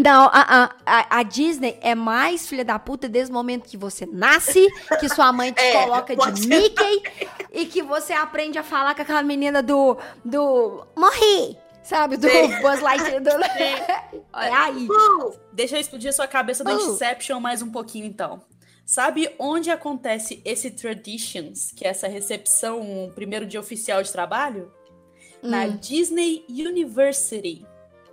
não, 0.04 0.30
a, 0.34 0.72
a, 0.86 1.20
a, 1.20 1.24
Disney 1.24 1.78
é 1.82 1.94
mais 1.94 2.48
filha 2.48 2.66
da 2.66 2.80
puta 2.80 3.08
desde 3.08 3.32
o 3.32 3.34
momento 3.34 3.70
que 3.70 3.78
você 3.78 4.06
nasce, 4.06 4.68
que 5.00 5.08
sua 5.08 5.32
mãe 5.32 5.52
te 5.52 5.62
é, 5.62 5.84
coloca 5.84 6.16
de 6.16 6.48
Mickey 6.48 7.04
e 7.52 7.66
que 7.66 7.84
você 7.84 8.14
aprende 8.14 8.58
a 8.58 8.64
falar 8.64 8.96
com 8.96 9.02
aquela 9.02 9.22
menina 9.22 9.62
do. 9.62 9.98
do. 10.26 10.86
Morri! 10.96 11.58
Sabe? 11.84 12.18
Do 12.18 12.28
Sim. 12.28 12.62
Buzz 12.62 12.82
Lightyear. 12.82 13.22
Do... 13.22 13.30
é 13.40 14.14
aí. 14.34 14.88
Deixa 15.54 15.78
eu 15.78 15.82
explodir 15.82 16.10
a 16.10 16.14
sua 16.14 16.28
cabeça 16.28 16.64
do 16.64 16.72
uh. 16.72 16.94
Inception 16.94 17.40
mais 17.40 17.62
um 17.62 17.72
pouquinho, 17.72 18.06
então. 18.06 18.42
Sabe 18.86 19.30
onde 19.38 19.70
acontece 19.70 20.42
esse 20.44 20.72
Traditions, 20.72 21.72
que 21.76 21.86
é 21.86 21.90
essa 21.90 22.08
recepção, 22.08 22.80
um 22.80 23.12
primeiro 23.12 23.46
dia 23.46 23.60
oficial 23.60 24.02
de 24.02 24.12
trabalho? 24.12 24.72
Hum. 25.44 25.50
Na 25.50 25.68
Disney 25.68 26.46
University. 26.50 27.66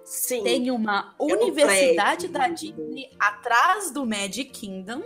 Sim. 0.04 0.42
Tem 0.42 0.70
uma 0.70 1.14
é 1.18 1.22
universidade 1.22 2.28
da 2.28 2.48
Disney 2.48 3.10
atrás 3.18 3.90
do 3.90 4.04
Magic 4.04 4.50
Kingdom, 4.50 5.02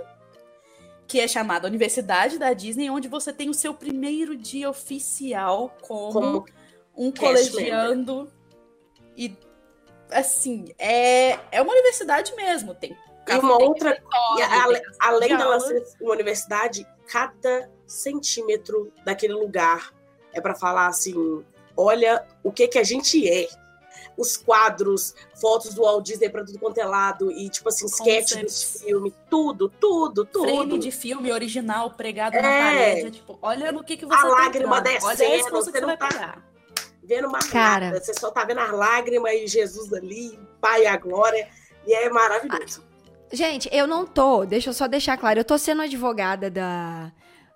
que 1.07 1.21
é 1.21 1.29
chamada 1.29 1.67
Universidade 1.67 2.39
da 2.39 2.53
Disney, 2.53 2.91
onde 2.91 3.09
você 3.09 3.33
tem 3.33 3.49
o 3.49 3.55
seu 3.55 3.73
primeiro 3.73 4.37
dia 4.37 4.69
oficial 4.69 5.75
como, 5.81 6.13
como 6.13 6.45
um 6.97 7.13
colegiando. 7.13 8.31
E 9.17 9.37
assim, 10.11 10.75
é, 10.79 11.39
é 11.53 11.63
uma 11.63 11.73
universidade 11.73 12.35
mesmo. 12.35 12.75
Tem 12.75 12.97
E 13.27 13.39
uma 13.39 13.57
outra. 13.57 14.03
E 14.37 14.43
a, 14.43 14.65
além 15.01 15.37
dela 15.37 15.61
ser 15.61 15.83
uma 16.01 16.13
universidade, 16.13 16.87
cada 17.07 17.71
centímetro 17.87 18.93
daquele 19.05 19.35
lugar 19.35 19.95
é 20.33 20.41
para 20.41 20.55
falar 20.55 20.89
assim: 20.89 21.45
olha 21.77 22.27
o 22.43 22.53
que 22.53 22.69
que 22.69 22.79
a 22.79 22.85
gente 22.85 23.29
é. 23.29 23.49
Os 24.19 24.37
quadros, 24.37 25.15
fotos 25.41 25.75
do 25.75 25.83
Walt 25.83 26.05
Disney 26.05 26.29
para 26.29 26.45
tudo 26.45 26.59
quanto 26.59 26.77
é 26.79 26.85
lado, 26.85 27.31
e 27.31 27.49
tipo 27.49 27.69
assim, 27.69 27.87
sketch 27.87 28.35
desse 28.35 28.85
filme, 28.85 29.15
tudo, 29.31 29.69
tudo, 29.69 30.25
tudo. 30.25 30.49
Frame 30.49 30.79
de 30.79 30.91
filme 30.91 31.31
original 31.33 31.93
pregado 31.93 32.37
é. 32.37 32.43
na 32.43 32.49
parede. 32.49 33.11
Tipo, 33.13 33.39
olha 33.41 33.71
no 33.71 33.85
que, 33.85 33.97
que 33.97 34.05
você 34.05 34.15
A 34.15 34.23
tá 34.23 34.29
lágrima 34.29 34.79
entrando. 34.79 34.95
descendo, 34.95 35.07
Olha 35.07 35.51
você, 35.51 35.71
você 35.71 35.81
não 35.81 35.87
vai 35.89 35.97
tá 35.97 36.09
pegar. 36.09 36.45
vendo 37.05 37.31
mais 37.31 37.47
Cara. 37.47 37.87
nada. 37.87 38.01
Você 38.05 38.13
só 38.13 38.31
tá 38.33 38.45
vendo 38.45 38.59
as 38.59 38.73
lágrimas 38.73 39.33
e 39.33 39.47
Jesus 39.47 39.93
ali, 39.93 40.31
o 40.31 40.61
Pai 40.61 40.83
e 40.83 40.87
a 40.87 40.97
Glória. 40.97 41.49
E 41.87 41.95
é 41.95 42.11
maravilhoso. 42.11 42.83
Gente, 43.33 43.69
eu 43.73 43.87
não 43.87 44.05
tô, 44.05 44.45
deixa 44.45 44.71
eu 44.71 44.75
só 44.75 44.89
deixar 44.89 45.17
claro, 45.17 45.39
eu 45.39 45.45
tô 45.45 45.57
sendo 45.57 45.83
advogada 45.83 46.51
da, 46.51 47.13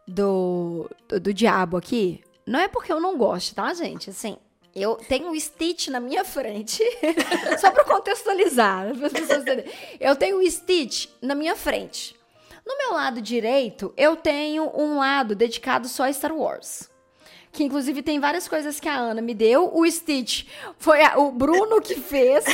do, 0.06 0.88
do, 1.08 1.18
do 1.18 1.34
diabo 1.34 1.76
aqui. 1.76 2.22
Não 2.46 2.60
é 2.60 2.68
porque 2.68 2.92
eu 2.92 3.00
não 3.00 3.16
gosto, 3.16 3.54
tá, 3.54 3.72
gente? 3.74 4.10
Assim, 4.10 4.36
eu 4.74 4.96
tenho 4.96 5.28
um 5.30 5.38
Stitch 5.38 5.88
na 5.88 6.00
minha 6.00 6.24
frente, 6.24 6.82
só 7.60 7.70
pra 7.70 7.84
contextualizar, 7.84 8.94
para 8.96 9.06
as 9.06 9.12
pessoas 9.12 9.42
entenderem. 9.42 9.72
Eu 10.00 10.16
tenho 10.16 10.38
um 10.40 10.50
Stitch 10.50 11.08
na 11.20 11.34
minha 11.34 11.54
frente. 11.56 12.16
No 12.64 12.76
meu 12.78 12.92
lado 12.92 13.20
direito, 13.20 13.92
eu 13.96 14.14
tenho 14.16 14.70
um 14.74 14.98
lado 14.98 15.34
dedicado 15.34 15.88
só 15.88 16.04
a 16.04 16.12
Star 16.12 16.32
Wars. 16.34 16.88
Que 17.50 17.64
inclusive 17.64 18.02
tem 18.02 18.18
várias 18.18 18.48
coisas 18.48 18.80
que 18.80 18.88
a 18.88 18.94
Ana 18.96 19.20
me 19.20 19.34
deu. 19.34 19.70
O 19.76 19.84
Stitch 19.90 20.46
foi 20.78 21.02
a- 21.04 21.18
o 21.18 21.30
Bruno 21.32 21.82
que 21.82 21.96
fez. 21.96 22.44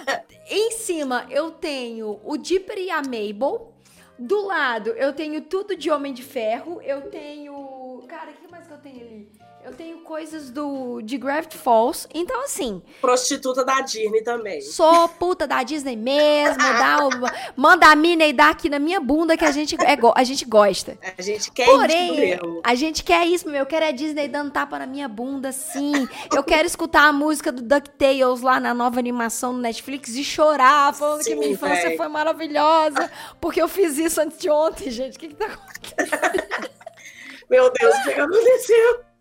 em 0.48 0.70
cima 0.70 1.26
eu 1.30 1.50
tenho 1.50 2.18
o 2.24 2.38
Dipper 2.38 2.78
e 2.78 2.90
a 2.90 3.02
Mabel. 3.02 3.74
Do 4.18 4.46
lado 4.46 4.90
eu 4.90 5.12
tenho 5.12 5.42
tudo 5.42 5.76
de 5.76 5.90
Homem 5.90 6.14
de 6.14 6.22
Ferro. 6.22 6.80
Eu 6.80 7.02
tenho. 7.10 8.02
Cara, 8.08 8.30
o 8.30 8.34
que 8.34 8.50
mais 8.50 8.66
que 8.66 8.72
eu 8.72 8.78
tenho 8.78 9.00
ali? 9.02 9.28
Eu 9.66 9.74
tenho 9.74 9.98
coisas 9.98 10.48
do 10.48 11.02
de 11.02 11.18
Gravity 11.18 11.58
Falls. 11.58 12.06
Então, 12.14 12.44
assim, 12.44 12.80
Prostituta 13.00 13.64
da 13.64 13.80
Disney 13.80 14.22
também. 14.22 14.60
sou 14.60 15.08
puta 15.08 15.44
da 15.44 15.64
Disney 15.64 15.96
mesmo. 15.96 16.56
Dá 16.56 16.98
manda 17.56 17.88
a 17.88 17.96
mina 17.96 18.24
e 18.24 18.32
dá 18.32 18.50
aqui 18.50 18.68
na 18.68 18.78
minha 18.78 19.00
bunda 19.00 19.36
que 19.36 19.44
a 19.44 19.50
gente, 19.50 19.74
é, 19.74 19.98
a 20.14 20.22
gente 20.22 20.44
gosta. 20.44 20.96
A 21.18 21.20
gente 21.20 21.50
quer 21.50 21.64
isso 21.64 21.78
Porém, 21.78 22.16
mesmo. 22.16 22.60
a 22.62 22.76
gente 22.76 23.02
quer 23.02 23.26
isso, 23.26 23.50
meu. 23.50 23.58
Eu 23.58 23.66
quero 23.66 23.86
a 23.86 23.90
Disney 23.90 24.28
dando 24.28 24.52
tapa 24.52 24.78
na 24.78 24.86
minha 24.86 25.08
bunda, 25.08 25.50
sim. 25.50 26.08
Eu 26.32 26.44
quero 26.44 26.64
escutar 26.64 27.08
a 27.08 27.12
música 27.12 27.50
do 27.50 27.60
DuckTales 27.60 28.42
lá 28.42 28.60
na 28.60 28.72
nova 28.72 29.00
animação 29.00 29.52
no 29.52 29.58
Netflix 29.58 30.14
e 30.14 30.22
chorar, 30.22 30.94
falando 30.94 31.24
que 31.24 31.30
Sim, 31.30 31.34
minha 31.34 31.50
infância 31.50 31.88
véi. 31.88 31.96
foi 31.96 32.06
maravilhosa. 32.06 33.10
Porque 33.40 33.60
eu 33.60 33.66
fiz 33.66 33.98
isso 33.98 34.20
antes 34.20 34.38
de 34.38 34.48
ontem, 34.48 34.92
gente. 34.92 35.16
O 35.16 35.18
que, 35.18 35.26
que 35.26 35.34
tá 35.34 35.46
acontecendo? 35.46 36.70
Meu 37.50 37.72
Deus, 37.72 37.96
o 37.96 38.02
que 38.04 38.14
que 38.14 38.20
aconteceu? 38.20 39.15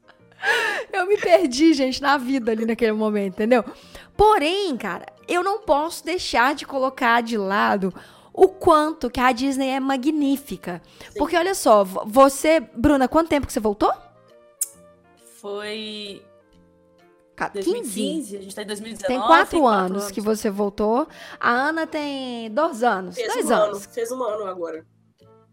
Eu 0.93 1.07
me 1.07 1.17
perdi, 1.17 1.73
gente, 1.73 2.01
na 2.01 2.17
vida 2.17 2.51
ali 2.51 2.65
naquele 2.65 2.91
momento, 2.93 3.33
entendeu? 3.35 3.63
Porém, 4.15 4.75
cara, 4.77 5.05
eu 5.27 5.43
não 5.43 5.59
posso 5.61 6.05
deixar 6.05 6.53
de 6.55 6.65
colocar 6.65 7.21
de 7.21 7.37
lado 7.37 7.93
o 8.33 8.47
quanto 8.49 9.09
que 9.09 9.19
a 9.19 9.31
Disney 9.31 9.69
é 9.69 9.79
magnífica. 9.79 10.81
Porque 11.17 11.35
olha 11.37 11.55
só, 11.55 11.83
vo- 11.83 12.03
você, 12.05 12.59
Bruna, 12.59 13.07
quanto 13.07 13.29
tempo 13.29 13.47
que 13.47 13.53
você 13.53 13.59
voltou? 13.59 13.91
Foi 15.41 16.21
Ca- 17.35 17.49
2015, 17.49 18.37
a 18.37 18.41
gente 18.41 18.55
tá 18.55 18.61
em 18.63 18.67
2019. 18.67 19.07
Tem 19.07 19.27
quatro 19.27 19.67
anos 19.67 20.09
que 20.09 20.21
você 20.21 20.49
voltou. 20.49 21.07
A 21.39 21.49
Ana 21.51 21.85
tem 21.85 22.49
dois 22.51 22.81
anos. 22.83 23.15
Fez 23.15 23.33
dois 23.33 23.45
um 23.49 23.53
anos. 23.53 23.83
ano, 23.83 23.93
fez 23.93 24.11
um 24.11 24.23
ano 24.23 24.45
agora. 24.45 24.85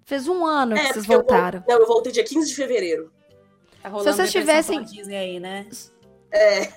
Fez 0.04 0.28
um 0.28 0.44
ano 0.46 0.74
que 0.74 0.80
É, 0.80 0.84
vocês 0.84 0.96
porque 0.98 1.12
eu 1.14 1.18
voltaram. 1.18 1.64
Não, 1.66 1.78
eu 1.78 1.86
voltei 1.86 2.12
dia 2.12 2.24
15 2.24 2.48
de 2.48 2.54
fevereiro. 2.54 3.10
Tá 3.82 3.88
rolando 3.88 4.10
Se 4.10 4.16
vocês 4.16 4.30
tivessem- 4.32 4.82
Disney 4.84 5.16
aí, 5.16 5.40
né? 5.40 5.66
É, 6.30 6.72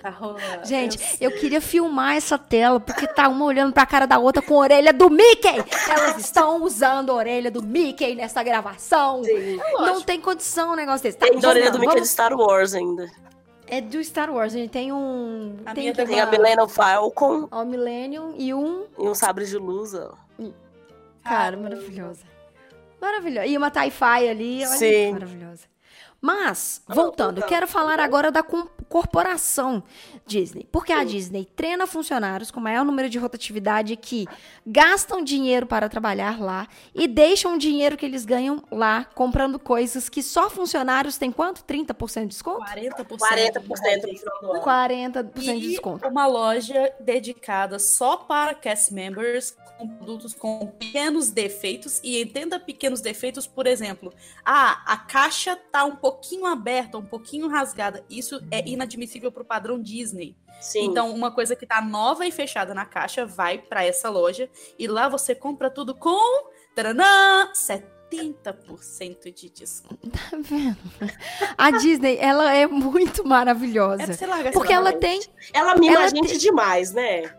Tá 0.00 0.10
rolando. 0.10 0.64
Gente, 0.64 0.98
Eu 1.20 1.30
eu 1.30 1.38
queria 1.40 1.60
filmar 1.60 2.14
essa 2.16 2.38
tela, 2.38 2.78
porque 2.78 3.06
tá 3.08 3.28
uma 3.28 3.44
olhando 3.44 3.72
pra 3.72 3.84
cara 3.86 4.06
da 4.06 4.18
outra 4.18 4.40
com 4.42 4.54
a 4.54 4.58
orelha 4.58 4.92
do 4.92 5.10
Mickey. 5.10 5.56
Elas 5.88 6.18
estão 6.18 6.62
usando 6.62 7.10
a 7.10 7.14
orelha 7.14 7.50
do 7.50 7.62
Mickey 7.62 8.14
nessa 8.14 8.42
gravação. 8.42 9.24
sim. 9.24 9.56
Não 9.78 10.00
tem 10.02 10.20
condição 10.20 10.72
um 10.72 10.76
negócio 10.76 11.02
desse. 11.02 11.16
Tá, 11.18 11.26
Tem 11.26 11.34
da 11.36 11.40
vamos 11.40 11.56
orelha 11.56 11.70
do 11.72 11.78
Mickey 11.80 11.94
vamos- 11.94 12.08
de 12.08 12.12
Star 12.12 12.32
Wars 12.34 12.74
ainda. 12.74 13.10
É 13.66 13.80
do 13.80 14.04
Star 14.04 14.30
Wars, 14.32 14.54
a 14.54 14.58
gente 14.58 14.70
tem 14.70 14.92
um... 14.92 15.56
A 15.66 15.74
tem 15.74 15.92
Tem 15.92 16.20
a 16.20 16.24
uma- 16.24 16.30
Millennium 16.30 16.68
Falcon 16.68 17.48
ó, 17.50 17.62
o 17.62 17.66
Millennium 17.66 18.32
e 18.36 18.54
um... 18.54 18.84
e 18.96 19.08
um 19.08 19.14
sabre 19.14 19.44
de 19.44 19.56
luz, 19.56 19.92
ó. 19.92 20.12
Cara, 21.24 21.56
maravilhosa. 21.56 22.22
Maravilhosa. 23.00 23.46
E 23.46 23.56
uma 23.56 23.70
Tie-Fi 23.72 24.28
ali. 24.28 24.58
olha, 24.58 24.66
Sim. 24.68 25.12
Maravilhosa. 25.14 25.64
Mas, 26.20 26.82
Ah, 26.88 26.94
voltando, 26.94 27.34
voltando. 27.36 27.48
quero 27.48 27.66
falar 27.68 28.00
agora 28.00 28.30
da 28.32 28.42
corporação 28.42 29.82
Disney. 30.26 30.66
Porque 30.72 30.92
a 30.92 31.04
Disney 31.04 31.44
treina 31.56 31.86
funcionários 31.86 32.50
com 32.50 32.58
maior 32.60 32.84
número 32.84 33.08
de 33.08 33.18
rotatividade 33.18 33.94
que 33.96 34.26
gastam 34.66 35.22
dinheiro 35.22 35.66
para 35.66 35.88
trabalhar 35.88 36.40
lá 36.40 36.66
e 36.94 37.06
deixam 37.06 37.54
o 37.54 37.58
dinheiro 37.58 37.96
que 37.96 38.04
eles 38.04 38.24
ganham 38.24 38.62
lá 38.70 39.04
comprando 39.14 39.58
coisas 39.58 40.08
que 40.08 40.22
só 40.22 40.50
funcionários 40.50 41.16
têm 41.16 41.30
quanto? 41.30 41.62
30% 41.62 42.22
de 42.22 42.26
desconto? 42.28 42.60
40%. 42.60 43.16
40% 43.16 43.62
no 43.62 44.18
final 44.18 44.40
do 44.40 44.52
ano. 44.52 44.62
40% 44.62 45.32
de 45.32 45.50
E 45.50 45.68
desconto. 45.70 46.08
uma 46.08 46.26
loja 46.26 46.92
dedicada 47.00 47.78
só 47.78 48.16
para 48.16 48.54
cast 48.54 48.92
members 48.92 49.56
com 49.78 49.86
produtos 49.88 50.32
com 50.34 50.66
pequenos 50.78 51.30
defeitos 51.30 52.00
e 52.02 52.20
entenda 52.22 52.58
pequenos 52.58 53.00
defeitos, 53.00 53.46
por 53.46 53.66
exemplo, 53.66 54.12
ah, 54.44 54.82
a 54.86 54.96
caixa 54.96 55.54
tá 55.54 55.84
um 55.84 55.94
pouquinho 55.96 56.46
aberta, 56.46 56.96
um 56.96 57.04
pouquinho 57.04 57.46
rasgada. 57.48 58.02
Isso 58.08 58.40
é 58.50 58.66
inadmissível 58.66 59.30
pro 59.30 59.44
padrão 59.44 59.78
Disney. 59.80 60.15
Sim. 60.60 60.86
Então, 60.86 61.14
uma 61.14 61.30
coisa 61.30 61.54
que 61.54 61.66
tá 61.66 61.80
nova 61.80 62.26
e 62.26 62.32
fechada 62.32 62.74
na 62.74 62.84
caixa 62.84 63.24
vai 63.26 63.58
para 63.58 63.84
essa 63.84 64.08
loja 64.08 64.48
e 64.78 64.86
lá 64.86 65.08
você 65.08 65.34
compra 65.34 65.70
tudo 65.70 65.94
com 65.94 66.50
taranã, 66.74 67.50
70% 67.52 69.32
de 69.32 69.50
desconto. 69.50 70.10
Tá 70.10 70.36
vendo? 70.40 70.76
A 71.56 71.70
Disney, 71.70 72.18
ela 72.18 72.52
é 72.54 72.66
muito 72.66 73.22
É 73.22 73.24
maravilhosa. 73.24 74.12
você 74.12 74.26
largar 74.26 74.52
Porque 74.52 74.72
essa 74.72 74.80
ela 74.80 74.92
tem, 74.92 75.20
ela 75.52 75.76
mima 75.76 75.94
ela 75.94 76.04
a 76.04 76.08
gente 76.08 76.38
demais, 76.38 76.92
né? 76.92 77.30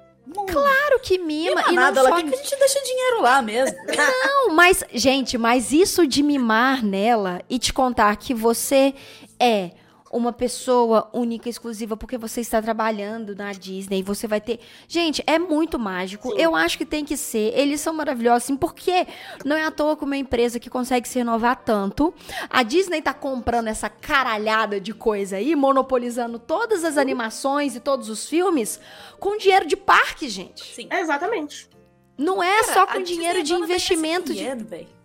claro 0.46 1.00
que 1.00 1.18
mima, 1.18 1.62
Não 1.62 1.72
e 1.72 1.76
não 1.76 1.84
nada, 1.84 2.02
só 2.02 2.08
ela 2.08 2.22
quer 2.22 2.30
que 2.30 2.36
a 2.36 2.38
gente 2.38 2.56
deixe 2.58 2.84
dinheiro 2.84 3.22
lá 3.22 3.42
mesmo. 3.42 3.78
Não, 4.26 4.54
mas, 4.54 4.84
gente, 4.94 5.38
mas 5.38 5.72
isso 5.72 6.06
de 6.06 6.22
mimar 6.22 6.84
nela 6.84 7.42
e 7.50 7.58
te 7.58 7.72
contar 7.72 8.16
que 8.18 8.34
você 8.34 8.94
é 9.40 9.72
uma 10.12 10.32
pessoa 10.32 11.10
única, 11.14 11.50
exclusiva, 11.50 11.98
porque 11.98 12.18
você 12.18 12.42
está 12.42 12.62
trabalhando 12.62 13.36
na 13.36 13.52
Disney, 13.52 14.02
você 14.02 14.28
vai 14.28 14.42
ter. 14.42 14.60
Gente, 14.88 15.24
é 15.28 15.38
muito 15.38 15.78
mágico. 15.78 16.30
Sim. 16.30 16.42
Eu 16.42 16.56
acho 16.56 16.78
que 16.78 16.86
tem 16.86 17.04
que 17.04 17.18
ser. 17.18 17.54
Eles 17.58 17.82
são 17.82 17.94
maravilhosos, 17.94 18.44
assim, 18.44 18.58
porque 18.58 19.08
não 19.46 19.56
é 19.56 19.66
à 19.66 19.72
toa 19.72 19.96
que 19.96 20.04
uma 20.04 20.18
empresa 20.18 20.60
que 20.60 20.70
consegue 20.70 21.08
se 21.08 21.18
renovar 21.18 21.64
tanto. 21.64 22.14
A 22.50 22.64
Disney 22.64 23.02
tá 23.02 23.14
comprando 23.14 23.68
essa 23.68 23.90
caralhada 23.90 24.80
de 24.80 24.94
coisa 24.94 25.38
aí, 25.38 25.56
monopolizando 25.56 26.40
todas 26.40 26.84
as 26.84 26.98
animações 26.98 27.76
e 27.76 27.80
todos 27.80 28.10
os 28.10 28.28
filmes 28.28 28.80
com 29.20 29.38
dinheiro 29.38 29.66
de 29.66 29.76
parque, 29.76 30.30
gente. 30.30 30.64
Sim. 30.74 30.88
É, 30.90 31.02
exatamente. 31.02 31.70
Não 32.18 32.42
é 32.42 32.62
Cara, 32.62 32.74
só 32.74 32.88
com 32.88 33.02
dinheiro 33.02 33.40
é 33.40 33.44
de 33.44 33.54
da 33.54 33.60
investimento 33.60 34.34
de. 34.34 34.44
ESPN, 34.44 34.64
véi. 34.64 34.97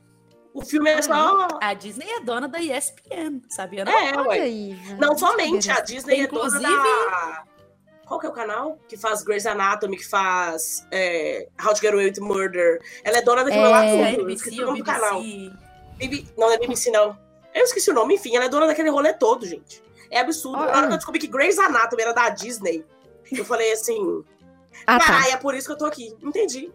O 0.55 0.62
filme 0.64 0.90
é 0.90 1.00
só. 1.00 1.48
A 1.61 1.72
Disney 1.74 2.07
é 2.09 2.20
dona 2.20 2.46
da 2.46 2.61
ESPN, 2.61 3.40
sabia? 3.48 3.84
Não? 3.84 3.92
É, 3.92 4.12
Olha 4.16 4.28
ué. 4.28 4.40
aí. 4.40 4.78
Não 5.00 5.16
somente, 5.16 5.70
a. 5.70 5.80
Disney 5.80 6.20
é 6.22 6.26
dona 6.26 6.61
da. 6.61 7.44
Qual 8.07 8.20
que 8.20 8.26
é 8.26 8.28
o 8.28 8.32
canal? 8.32 8.78
Que 8.88 8.96
faz 8.96 9.22
Grey's 9.22 9.46
Anatomy, 9.46 9.96
que 9.96 10.07
faz 10.07 10.86
é, 10.90 11.48
How 11.64 11.72
to 11.72 11.80
Get 11.80 11.92
Away 11.94 12.07
with 12.11 12.20
Murder. 12.20 12.80
Ela 13.05 13.18
é 13.18 13.22
dona 13.22 13.44
daquilo 13.44 13.64
É. 13.64 13.68
lá 13.68 13.84
é 13.86 13.90
tudo. 13.90 14.03
Eu 14.20 14.24
NBC 14.26 14.34
esqueci 14.34 14.62
o 14.62 14.66
nome 14.66 14.78
do 14.80 14.84
canal. 14.84 15.22
BBC. 15.22 15.53
Bibi- 15.96 16.28
Não, 16.36 16.46
não 16.48 16.53
é 16.55 16.59
BBC, 16.59 16.90
não. 16.90 17.18
Eu 17.55 17.64
esqueci 17.64 17.90
o 17.90 17.94
nome, 17.94 18.14
enfim, 18.16 18.34
ela 18.36 18.44
é 18.46 18.48
dona 18.48 18.66
daquele 18.66 18.90
rolê 18.90 19.12
todo, 19.14 19.46
gente. 19.46 19.82
É 20.11 20.20
absurdo. 20.20 20.59
Na 20.59 20.66
hora 20.76 20.86
que 20.88 20.92
eu 20.92 20.96
descobri 20.96 21.20
que 21.20 21.26
Grey's 21.28 21.59
Anatomy 21.59 22.03
era 22.03 22.12
da 22.12 22.28
Disney, 22.28 22.84
eu 23.30 23.44
falei 23.46 23.72
assim, 23.72 24.22
Ah, 24.86 24.98
tá. 24.98 25.07
caralho, 25.07 25.32
é 25.32 25.36
por 25.38 25.55
isso 25.55 25.66
que 25.68 25.72
eu 25.72 25.78
tô 25.78 25.86
aqui. 25.86 26.14
Entendi. 26.22 26.70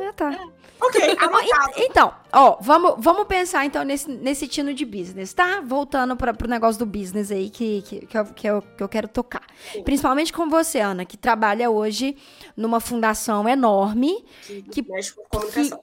Ah, 0.00 0.12
tá. 0.12 0.38
Ok, 0.84 1.00
anotado. 1.20 1.72
Então, 1.76 2.12
ó, 2.32 2.58
vamos, 2.60 2.94
vamos 2.98 3.26
pensar 3.28 3.64
então 3.64 3.84
nesse, 3.84 4.10
nesse 4.10 4.48
tino 4.48 4.74
de 4.74 4.84
business, 4.84 5.32
tá? 5.32 5.60
Voltando 5.60 6.16
para 6.16 6.34
pro 6.34 6.48
negócio 6.48 6.78
do 6.80 6.86
business 6.86 7.30
aí 7.30 7.48
que, 7.50 7.82
que, 7.82 8.06
que, 8.06 8.18
eu, 8.18 8.24
que, 8.26 8.46
eu, 8.48 8.62
que 8.76 8.82
eu 8.82 8.88
quero 8.88 9.06
tocar. 9.06 9.42
Sim. 9.72 9.82
Principalmente 9.84 10.32
com 10.32 10.48
você, 10.50 10.80
Ana, 10.80 11.04
que 11.04 11.16
trabalha 11.16 11.70
hoje 11.70 12.16
numa 12.56 12.80
fundação 12.80 13.48
enorme, 13.48 14.24
Que, 14.44 14.62
Que- 14.62 14.82
mexe 14.90 15.14
com 15.14 15.22
comunicação. 15.30 15.80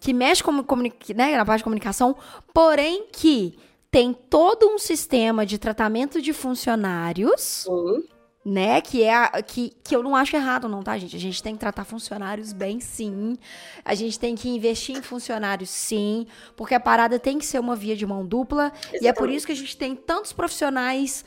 que 0.00 0.12
mexe 0.12 0.42
com, 0.42 0.64
comuni- 0.64 0.92
né, 1.14 1.36
na 1.36 1.44
parte 1.44 1.58
de 1.58 1.64
comunicação, 1.64 2.16
porém 2.52 3.06
que 3.12 3.56
tem 3.88 4.12
todo 4.12 4.66
um 4.68 4.78
sistema 4.80 5.46
de 5.46 5.58
tratamento 5.58 6.20
de 6.20 6.32
funcionários 6.32 7.40
Sim. 7.68 8.02
Né? 8.44 8.80
Que 8.80 9.02
é 9.02 9.14
a, 9.14 9.42
que, 9.42 9.72
que 9.82 9.96
eu 9.96 10.02
não 10.02 10.14
acho 10.14 10.36
errado, 10.36 10.68
não, 10.68 10.82
tá, 10.82 10.98
gente? 10.98 11.16
A 11.16 11.20
gente 11.20 11.42
tem 11.42 11.54
que 11.54 11.60
tratar 11.60 11.84
funcionários 11.84 12.52
bem, 12.52 12.78
sim. 12.78 13.38
A 13.84 13.94
gente 13.94 14.18
tem 14.18 14.34
que 14.34 14.48
investir 14.48 14.96
em 14.96 15.02
funcionários, 15.02 15.70
sim. 15.70 16.26
Porque 16.54 16.74
a 16.74 16.80
parada 16.80 17.18
tem 17.18 17.38
que 17.38 17.46
ser 17.46 17.58
uma 17.58 17.74
via 17.74 17.96
de 17.96 18.06
mão 18.06 18.24
dupla. 18.26 18.72
Exatamente. 18.74 19.04
E 19.04 19.08
é 19.08 19.12
por 19.12 19.30
isso 19.30 19.46
que 19.46 19.52
a 19.52 19.56
gente 19.56 19.76
tem 19.76 19.96
tantos 19.96 20.32
profissionais 20.32 21.24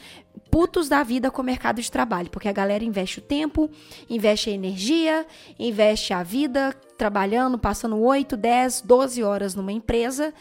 putos 0.52 0.88
da 0.88 1.02
vida 1.02 1.32
com 1.32 1.42
o 1.42 1.46
mercado 1.46 1.82
de 1.82 1.92
trabalho. 1.92 2.30
Porque 2.30 2.48
a 2.48 2.54
galera 2.54 2.84
investe 2.84 3.18
o 3.18 3.22
tempo, 3.22 3.70
investe 4.08 4.52
a 4.52 4.54
energia, 4.54 5.26
investe 5.58 6.14
a 6.14 6.22
vida 6.22 6.76
trabalhando, 6.98 7.58
passando 7.58 7.98
8, 8.00 8.38
10, 8.38 8.82
12 8.82 9.24
horas 9.24 9.56
numa 9.56 9.72
empresa. 9.72 10.32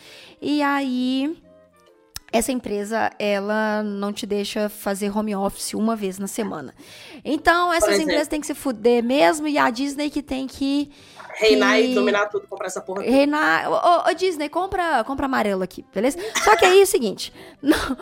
E 0.40 0.62
aí 0.62 1.36
essa 2.36 2.52
empresa 2.52 3.10
ela 3.18 3.82
não 3.82 4.12
te 4.12 4.26
deixa 4.26 4.68
fazer 4.68 5.16
home 5.16 5.34
office 5.34 5.74
uma 5.74 5.96
vez 5.96 6.18
na 6.18 6.26
semana. 6.26 6.74
Então, 7.24 7.72
essas 7.72 7.98
empresas 7.98 8.28
têm 8.28 8.40
que 8.40 8.46
se 8.46 8.54
fuder 8.54 9.02
mesmo 9.02 9.48
e 9.48 9.58
a 9.58 9.68
Disney 9.70 10.10
que 10.10 10.22
tem 10.22 10.46
que 10.46 10.90
reinar 11.38 11.76
que... 11.76 11.90
e 11.90 11.94
dominar 11.94 12.26
tudo, 12.26 12.46
comprar 12.46 12.66
essa 12.66 12.80
porra. 12.80 13.02
Reinar, 13.02 13.70
ô, 13.70 14.10
ô, 14.10 14.14
Disney, 14.14 14.48
compra, 14.48 15.02
compra 15.04 15.26
amarelo 15.26 15.62
aqui, 15.62 15.84
beleza? 15.94 16.18
Só 16.42 16.56
que 16.56 16.64
aí 16.64 16.80
é 16.80 16.82
o 16.82 16.86
seguinte, 16.86 17.32
não, 17.62 17.96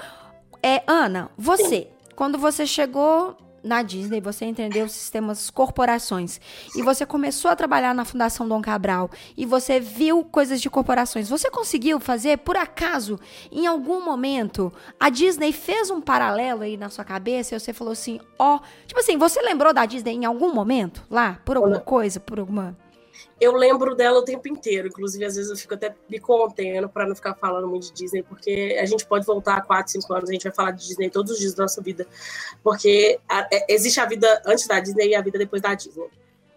é 0.62 0.82
Ana, 0.86 1.30
você, 1.36 1.64
Sim. 1.64 1.86
quando 2.14 2.38
você 2.38 2.66
chegou 2.66 3.36
na 3.64 3.82
Disney, 3.82 4.20
você 4.20 4.44
entendeu 4.44 4.84
os 4.84 4.92
sistemas 4.92 5.48
corporações. 5.48 6.40
E 6.76 6.82
você 6.82 7.06
começou 7.06 7.50
a 7.50 7.56
trabalhar 7.56 7.94
na 7.94 8.04
Fundação 8.04 8.46
Dom 8.46 8.60
Cabral 8.60 9.10
e 9.36 9.46
você 9.46 9.80
viu 9.80 10.22
coisas 10.22 10.60
de 10.60 10.68
corporações, 10.68 11.28
você 11.28 11.50
conseguiu 11.50 11.98
fazer, 11.98 12.38
por 12.38 12.56
acaso, 12.56 13.18
em 13.50 13.66
algum 13.66 14.04
momento, 14.04 14.72
a 15.00 15.08
Disney 15.08 15.52
fez 15.52 15.90
um 15.90 16.00
paralelo 16.00 16.62
aí 16.62 16.76
na 16.76 16.90
sua 16.90 17.04
cabeça 17.04 17.54
e 17.54 17.60
você 17.60 17.72
falou 17.72 17.92
assim, 17.92 18.20
ó, 18.38 18.56
oh, 18.56 18.86
tipo 18.86 19.00
assim, 19.00 19.16
você 19.16 19.40
lembrou 19.40 19.72
da 19.72 19.86
Disney 19.86 20.12
em 20.12 20.24
algum 20.24 20.52
momento? 20.52 21.02
Lá, 21.10 21.40
por 21.44 21.56
alguma 21.56 21.80
coisa, 21.80 22.20
por 22.20 22.38
alguma 22.38 22.76
eu 23.40 23.52
lembro 23.52 23.94
dela 23.94 24.18
o 24.18 24.24
tempo 24.24 24.48
inteiro. 24.48 24.88
Inclusive, 24.88 25.24
às 25.24 25.36
vezes 25.36 25.50
eu 25.50 25.56
fico 25.56 25.74
até 25.74 25.94
me 26.08 26.18
contendo 26.18 26.88
para 26.88 27.06
não 27.06 27.14
ficar 27.14 27.34
falando 27.34 27.66
muito 27.68 27.88
de 27.88 27.92
Disney, 27.92 28.22
porque 28.22 28.76
a 28.80 28.84
gente 28.86 29.06
pode 29.06 29.26
voltar 29.26 29.56
a 29.56 29.60
4, 29.60 29.92
5 29.92 30.14
anos, 30.14 30.30
a 30.30 30.32
gente 30.32 30.44
vai 30.44 30.52
falar 30.52 30.70
de 30.72 30.86
Disney 30.86 31.10
todos 31.10 31.32
os 31.32 31.38
dias 31.38 31.54
da 31.54 31.64
nossa 31.64 31.82
vida. 31.82 32.06
Porque 32.62 33.18
a, 33.28 33.48
é, 33.52 33.66
existe 33.68 34.00
a 34.00 34.06
vida 34.06 34.42
antes 34.46 34.66
da 34.66 34.80
Disney 34.80 35.08
e 35.08 35.14
a 35.14 35.22
vida 35.22 35.38
depois 35.38 35.60
da 35.60 35.74
Disney. 35.74 36.08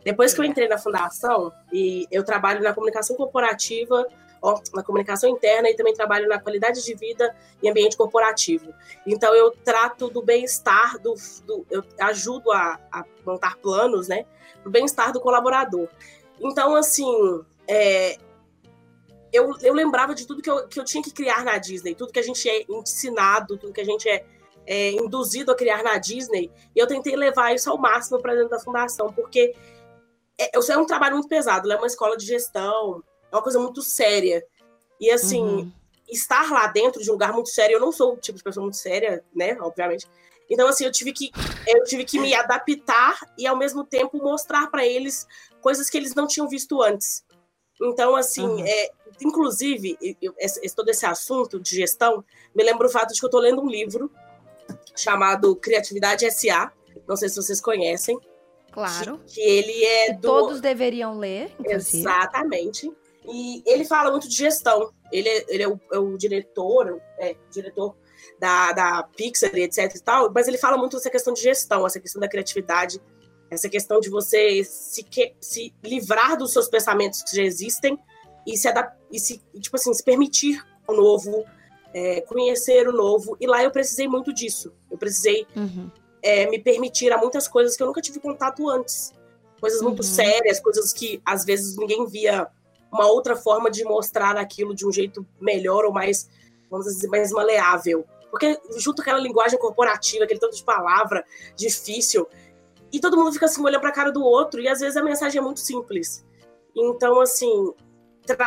Depois 0.04 0.34
que 0.34 0.40
eu 0.40 0.46
entrei 0.46 0.68
na 0.68 0.78
fundação, 0.78 1.52
e 1.72 2.08
eu 2.10 2.24
trabalho 2.24 2.64
na 2.64 2.74
comunicação 2.74 3.16
corporativa, 3.16 4.08
ó, 4.42 4.60
na 4.74 4.84
comunicação 4.84 5.30
interna 5.30 5.70
e 5.70 5.76
também 5.76 5.94
trabalho 5.94 6.28
na 6.28 6.40
qualidade 6.40 6.84
de 6.84 6.94
vida 6.94 7.36
e 7.62 7.70
ambiente 7.70 7.98
corporativo. 7.98 8.74
Então 9.06 9.34
eu 9.36 9.52
trato 9.52 10.10
do 10.10 10.22
bem-estar, 10.22 10.98
do, 11.00 11.16
do, 11.46 11.66
eu 11.70 11.84
ajudo 12.00 12.52
a, 12.52 12.80
a 12.92 13.04
montar 13.26 13.58
planos, 13.58 14.08
né, 14.08 14.26
do 14.64 14.70
bem-estar 14.70 15.12
do 15.12 15.20
colaborador. 15.20 15.88
Então, 16.40 16.76
assim, 16.76 17.06
é, 17.68 18.18
eu, 19.32 19.54
eu 19.62 19.74
lembrava 19.74 20.16
de 20.16 20.26
tudo 20.26 20.42
que 20.42 20.50
eu, 20.50 20.68
que 20.68 20.80
eu 20.80 20.86
tinha 20.86 21.04
que 21.04 21.12
criar 21.12 21.44
na 21.44 21.58
Disney, 21.58 21.96
tudo 21.96 22.12
que 22.12 22.20
a 22.20 22.24
gente 22.24 22.48
é 22.50 22.66
ensinado, 22.70 23.58
tudo 23.58 23.74
que 23.74 23.82
a 23.82 23.86
gente 23.86 24.08
é, 24.10 24.26
é 24.66 24.92
induzido 24.92 25.52
a 25.52 25.56
criar 25.56 25.84
na 25.84 25.98
Disney, 25.98 26.52
e 26.76 26.80
eu 26.80 26.88
tentei 26.88 27.16
levar 27.16 27.54
isso 27.54 27.70
ao 27.70 27.78
máximo 27.78 28.22
para 28.22 28.34
dentro 28.34 28.50
da 28.50 28.60
fundação, 28.60 29.12
porque 29.12 29.54
é, 30.40 30.52
é 30.56 30.78
um 30.78 30.86
trabalho 30.86 31.16
muito 31.16 31.28
pesado, 31.28 31.72
é 31.72 31.76
uma 31.76 31.88
escola 31.88 32.16
de 32.16 32.26
gestão, 32.26 33.04
é 33.32 33.36
uma 33.36 33.42
coisa 33.42 33.60
muito 33.60 33.82
séria. 33.82 34.46
E 35.00 35.12
assim, 35.12 35.44
uhum. 35.44 35.72
estar 36.08 36.52
lá 36.52 36.68
dentro 36.68 37.02
de 37.02 37.10
um 37.10 37.14
lugar 37.14 37.34
muito 37.34 37.50
sério, 37.50 37.76
eu 37.76 37.80
não 37.80 37.92
sou 37.92 38.14
o 38.14 38.18
tipo 38.18 38.38
de 38.38 38.44
pessoa 38.44 38.64
muito 38.64 38.78
séria, 38.78 39.24
né? 39.36 39.58
Obviamente. 39.60 40.08
Então, 40.50 40.68
assim, 40.68 40.86
eu 40.86 40.92
tive 40.92 41.12
que, 41.12 41.30
eu 41.68 41.84
tive 41.84 42.06
que 42.06 42.20
me 42.20 42.34
adaptar 42.34 43.20
e, 43.38 43.46
ao 43.46 43.58
mesmo 43.58 43.84
tempo, 43.84 44.18
mostrar 44.18 44.68
para 44.68 44.86
eles 44.86 45.28
coisas 45.62 45.90
que 45.90 45.98
eles 45.98 46.14
não 46.16 46.28
tinham 46.28 46.48
visto 46.48 46.82
antes. 46.82 47.24
Então, 47.82 48.16
assim, 48.16 48.46
uhum. 48.46 48.66
é, 48.66 48.90
inclusive, 49.22 49.98
esse, 50.40 50.76
todo 50.76 50.90
esse 50.90 51.06
assunto 51.06 51.60
de 51.60 51.76
gestão 51.76 52.24
me 52.56 52.64
lembra 52.64 52.88
o 52.88 52.90
fato 52.90 53.14
de 53.14 53.20
que 53.20 53.26
eu 53.26 53.28
estou 53.28 53.42
lendo 53.42 53.62
um 53.62 53.68
livro 53.68 54.12
chamado 54.96 55.56
Criatividade 55.56 56.26
S.A. 56.26 56.72
Não 57.08 57.16
sei 57.16 57.30
se 57.30 57.36
vocês 57.36 57.62
conhecem. 57.62 58.20
Claro. 58.72 59.20
Que, 59.26 59.36
que 59.36 59.42
ele 59.42 59.84
é 59.86 60.14
do. 60.14 60.22
Todos 60.22 60.62
deveriam 60.62 61.18
ler. 61.18 61.52
Inclusive. 61.60 62.00
Exatamente. 62.00 62.92
E 63.26 63.62
ele 63.66 63.86
fala 63.86 64.10
muito 64.10 64.28
de 64.28 64.36
gestão. 64.36 64.92
Ele 65.12 65.30
é, 65.30 65.46
ele 65.48 65.64
é, 65.64 65.68
o, 65.68 65.80
é 65.92 66.00
o 66.00 66.18
diretor, 66.18 67.02
é, 67.20 67.36
diretor 67.52 67.96
da, 68.40 68.72
da 68.72 69.04
Pixar, 69.16 69.56
etc 69.56 69.96
e 69.96 70.00
tal, 70.00 70.32
mas 70.34 70.48
ele 70.48 70.58
fala 70.58 70.78
muito 70.78 70.98
dessa 70.98 71.10
questão 71.10 71.34
de 71.34 71.42
gestão, 71.42 71.86
essa 71.86 72.00
questão 72.00 72.20
da 72.20 72.28
criatividade, 72.28 73.02
essa 73.50 73.70
questão 73.70 74.00
de 74.00 74.10
você 74.10 74.64
se, 74.64 75.04
que, 75.04 75.34
se 75.40 75.74
livrar 75.84 76.38
dos 76.38 76.52
seus 76.52 76.68
pensamentos 76.68 77.24
que 77.24 77.36
já 77.36 77.44
existem 77.44 77.98
e 78.46 78.58
se, 78.58 78.70
e 79.12 79.20
se 79.20 79.42
tipo 79.60 79.76
assim, 79.76 79.94
se 79.94 80.04
permitir 80.04 80.62
o 80.88 80.94
novo, 80.94 81.46
é, 81.94 82.22
conhecer 82.22 82.88
o 82.88 82.94
novo. 82.94 83.38
E 83.40 83.48
lá 83.48 83.64
eu 83.64 83.72
precisei 83.72 84.08
muito 84.08 84.34
disso. 84.34 84.74
Eu 84.90 84.98
precisei 84.98 85.46
uhum. 85.56 85.90
é, 86.22 86.50
me 86.50 86.60
permitir 86.60 87.12
a 87.12 87.18
muitas 87.18 87.48
coisas 87.48 87.76
que 87.76 87.84
eu 87.84 87.88
nunca 87.88 88.02
tive 88.02 88.20
contato 88.20 88.70
antes. 88.70 89.14
Coisas 89.60 89.82
muito 89.82 90.00
uhum. 90.00 90.04
sérias, 90.04 90.60
coisas 90.60 90.94
que 90.94 91.22
às 91.26 91.44
vezes 91.44 91.76
ninguém 91.78 92.06
via 92.06 92.48
uma 92.92 93.08
outra 93.08 93.36
forma 93.36 93.70
de 93.70 93.84
mostrar 93.84 94.38
aquilo 94.38 94.74
de 94.74 94.86
um 94.86 94.92
jeito 94.92 95.26
melhor 95.40 95.86
ou 95.86 95.92
mais, 95.92 96.30
vamos 96.70 96.86
dizer, 96.86 97.08
mais 97.08 97.32
maleável. 97.32 98.06
Porque 98.30 98.60
junto 98.78 99.02
aquela 99.02 99.20
linguagem 99.20 99.58
corporativa, 99.58 100.26
aquele 100.26 100.40
tanto 100.40 100.56
de 100.56 100.64
palavra 100.64 101.26
difícil, 101.56 102.28
e 102.92 103.00
todo 103.00 103.18
mundo 103.18 103.34
fica 103.34 103.46
assim 103.46 103.62
olhando 103.62 103.82
para 103.82 103.90
a 103.90 103.94
cara 103.94 104.12
do 104.12 104.24
outro, 104.24 104.62
e 104.62 104.68
às 104.68 104.80
vezes 104.80 104.98
a 104.98 105.04
mensagem 105.04 105.40
é 105.40 105.42
muito 105.42 105.60
simples. 105.60 106.26
Então, 106.76 107.20
assim, 107.20 107.74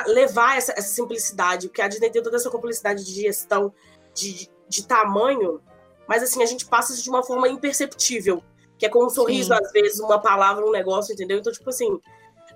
levar 0.07 0.57
essa, 0.57 0.73
essa 0.73 0.89
simplicidade, 0.89 1.69
porque 1.69 1.83
a 1.83 1.89
Disney 1.89 2.11
tem 2.11 2.23
toda 2.23 2.37
essa 2.37 2.51
complexidade 2.51 3.05
de 3.05 3.13
gestão, 3.13 3.73
de, 4.15 4.49
de 4.69 4.87
tamanho, 4.87 5.61
mas 6.09 6.23
assim, 6.23 6.43
a 6.43 6.47
gente 6.47 6.67
passa 6.67 6.95
de 6.95 7.09
uma 7.09 7.23
forma 7.23 7.49
imperceptível, 7.49 8.43
que 8.79 8.87
é 8.87 8.89
com 8.89 9.05
um 9.05 9.11
sorriso, 9.11 9.55
Sim. 9.55 9.61
às 9.63 9.73
vezes, 9.73 10.01
uma 10.01 10.21
palavra, 10.21 10.65
um 10.65 10.71
negócio, 10.71 11.13
entendeu? 11.13 11.39
Então, 11.39 11.53
tipo 11.53 11.69
assim, 11.69 12.01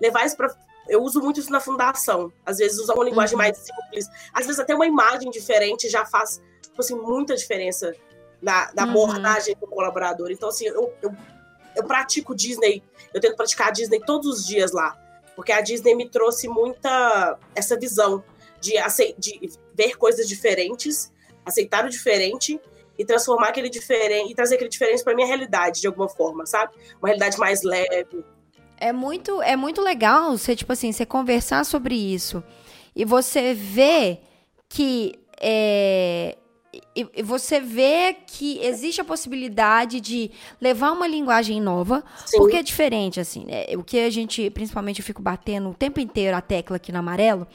levar 0.01 0.25
isso 0.25 0.37
para 0.37 0.55
eu 0.87 1.03
uso 1.03 1.21
muito 1.21 1.41
isso 1.41 1.51
na 1.51 1.61
fundação. 1.61 2.31
Às 2.45 2.59
vezes 2.59 2.79
usar 2.79 2.95
uma 2.95 3.05
linguagem 3.05 3.35
uhum. 3.35 3.43
mais 3.43 3.57
simples. 3.57 4.07
Às 4.33 4.45
vezes 4.45 4.61
até 4.61 4.75
uma 4.75 4.87
imagem 4.87 5.31
diferente 5.31 5.89
já 5.89 6.05
faz 6.05 6.43
tipo 6.63 6.81
assim, 6.81 6.95
muita 6.97 7.37
diferença 7.37 7.95
na, 8.43 8.71
na 8.75 8.85
uhum. 8.85 8.91
abordagem 8.91 9.57
do 9.59 9.67
colaborador. 9.67 10.31
Então, 10.31 10.49
assim, 10.49 10.67
eu, 10.67 10.93
eu, 11.01 11.15
eu 11.77 11.85
pratico 11.85 12.35
Disney, 12.35 12.83
eu 13.13 13.21
tento 13.21 13.37
praticar 13.37 13.69
a 13.69 13.71
Disney 13.71 14.01
todos 14.01 14.41
os 14.41 14.47
dias 14.47 14.73
lá. 14.73 14.97
Porque 15.37 15.53
a 15.53 15.61
Disney 15.61 15.95
me 15.95 16.09
trouxe 16.09 16.49
muita 16.49 17.39
essa 17.55 17.79
visão 17.79 18.23
de, 18.61 18.75
de 19.19 19.51
ver 19.75 19.97
coisas 19.97 20.29
diferentes, 20.29 21.13
aceitar 21.45 21.85
o 21.85 21.91
diferente 21.91 22.61
e 22.99 23.05
transformar 23.05 23.49
aquele 23.49 23.69
diferente 23.69 24.31
e 24.31 24.35
trazer 24.35 24.55
aquele 24.55 24.71
diferente 24.71 25.03
para 25.03 25.15
minha 25.15 25.27
realidade 25.27 25.81
de 25.81 25.87
alguma 25.87 26.09
forma, 26.09 26.47
sabe? 26.47 26.73
Uma 27.01 27.09
realidade 27.09 27.39
mais 27.39 27.63
leve. 27.63 28.25
É 28.77 28.93
muito 28.93 29.43
é 29.43 29.57
muito 29.57 29.81
legal 29.81 30.37
você 30.37 30.55
tipo 30.55 30.73
assim, 30.73 30.93
você 30.93 31.05
conversar 31.05 31.65
sobre 31.65 31.95
isso 31.95 32.43
e 32.95 33.05
você 33.05 33.53
ver 33.55 34.21
que 34.69 35.19
é, 35.41 36.37
você 37.25 37.61
vê 37.61 38.17
que 38.27 38.59
existe 38.65 39.01
a 39.01 39.05
possibilidade 39.05 40.01
de 40.01 40.31
levar 40.61 40.93
uma 40.93 41.07
linguagem 41.07 41.61
nova, 41.61 42.05
Sim. 42.27 42.39
porque 42.39 42.57
é 42.57 42.63
diferente, 42.63 43.21
assim, 43.21 43.45
né? 43.45 43.67
O 43.77 43.83
que 43.83 43.99
a 43.99 44.11
gente, 44.11 44.49
principalmente, 44.51 45.01
eu 45.01 45.05
fico 45.05 45.23
batendo 45.23 45.71
o 45.71 45.75
tempo 45.75 46.01
inteiro 46.01 46.37
a 46.37 46.41
tecla 46.41 46.77
aqui 46.77 46.93
no 46.93 46.99
amarelo, 46.99 47.47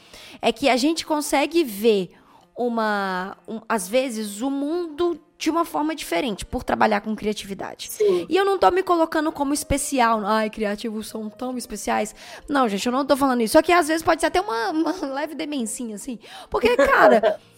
é 0.42 0.52
que 0.52 0.70
a 0.70 0.78
gente 0.78 1.06
consegue 1.06 1.64
ver 1.64 2.12
uma. 2.56 3.38
Um, 3.48 3.62
às 3.70 3.88
vezes, 3.88 4.42
o 4.42 4.50
mundo 4.50 5.20
de 5.40 5.50
uma 5.50 5.64
forma 5.64 5.96
diferente, 5.96 6.46
por 6.46 6.66
trabalhar 6.66 7.00
com 7.00 7.16
criatividade. 7.16 7.90
Sim. 7.90 8.26
E 8.28 8.36
eu 8.36 8.44
não 8.44 8.60
tô 8.60 8.70
me 8.72 8.84
colocando 8.84 9.32
como 9.32 9.54
especial. 9.54 10.20
Ai, 10.26 10.50
criativos 10.50 11.08
são 11.08 11.30
tão 11.30 11.58
especiais. 11.58 12.14
Não, 12.50 12.68
gente, 12.68 12.86
eu 12.86 12.92
não 12.92 13.06
tô 13.06 13.16
falando 13.16 13.40
isso. 13.42 13.54
Só 13.54 13.62
que 13.62 13.72
às 13.72 13.88
vezes 13.88 14.04
pode 14.04 14.20
ser 14.20 14.28
até 14.28 14.42
uma, 14.42 14.72
uma 14.72 14.92
leve 15.16 15.36
demencinha, 15.36 15.96
assim. 15.96 16.20
Porque, 16.50 16.76
cara. 16.76 17.40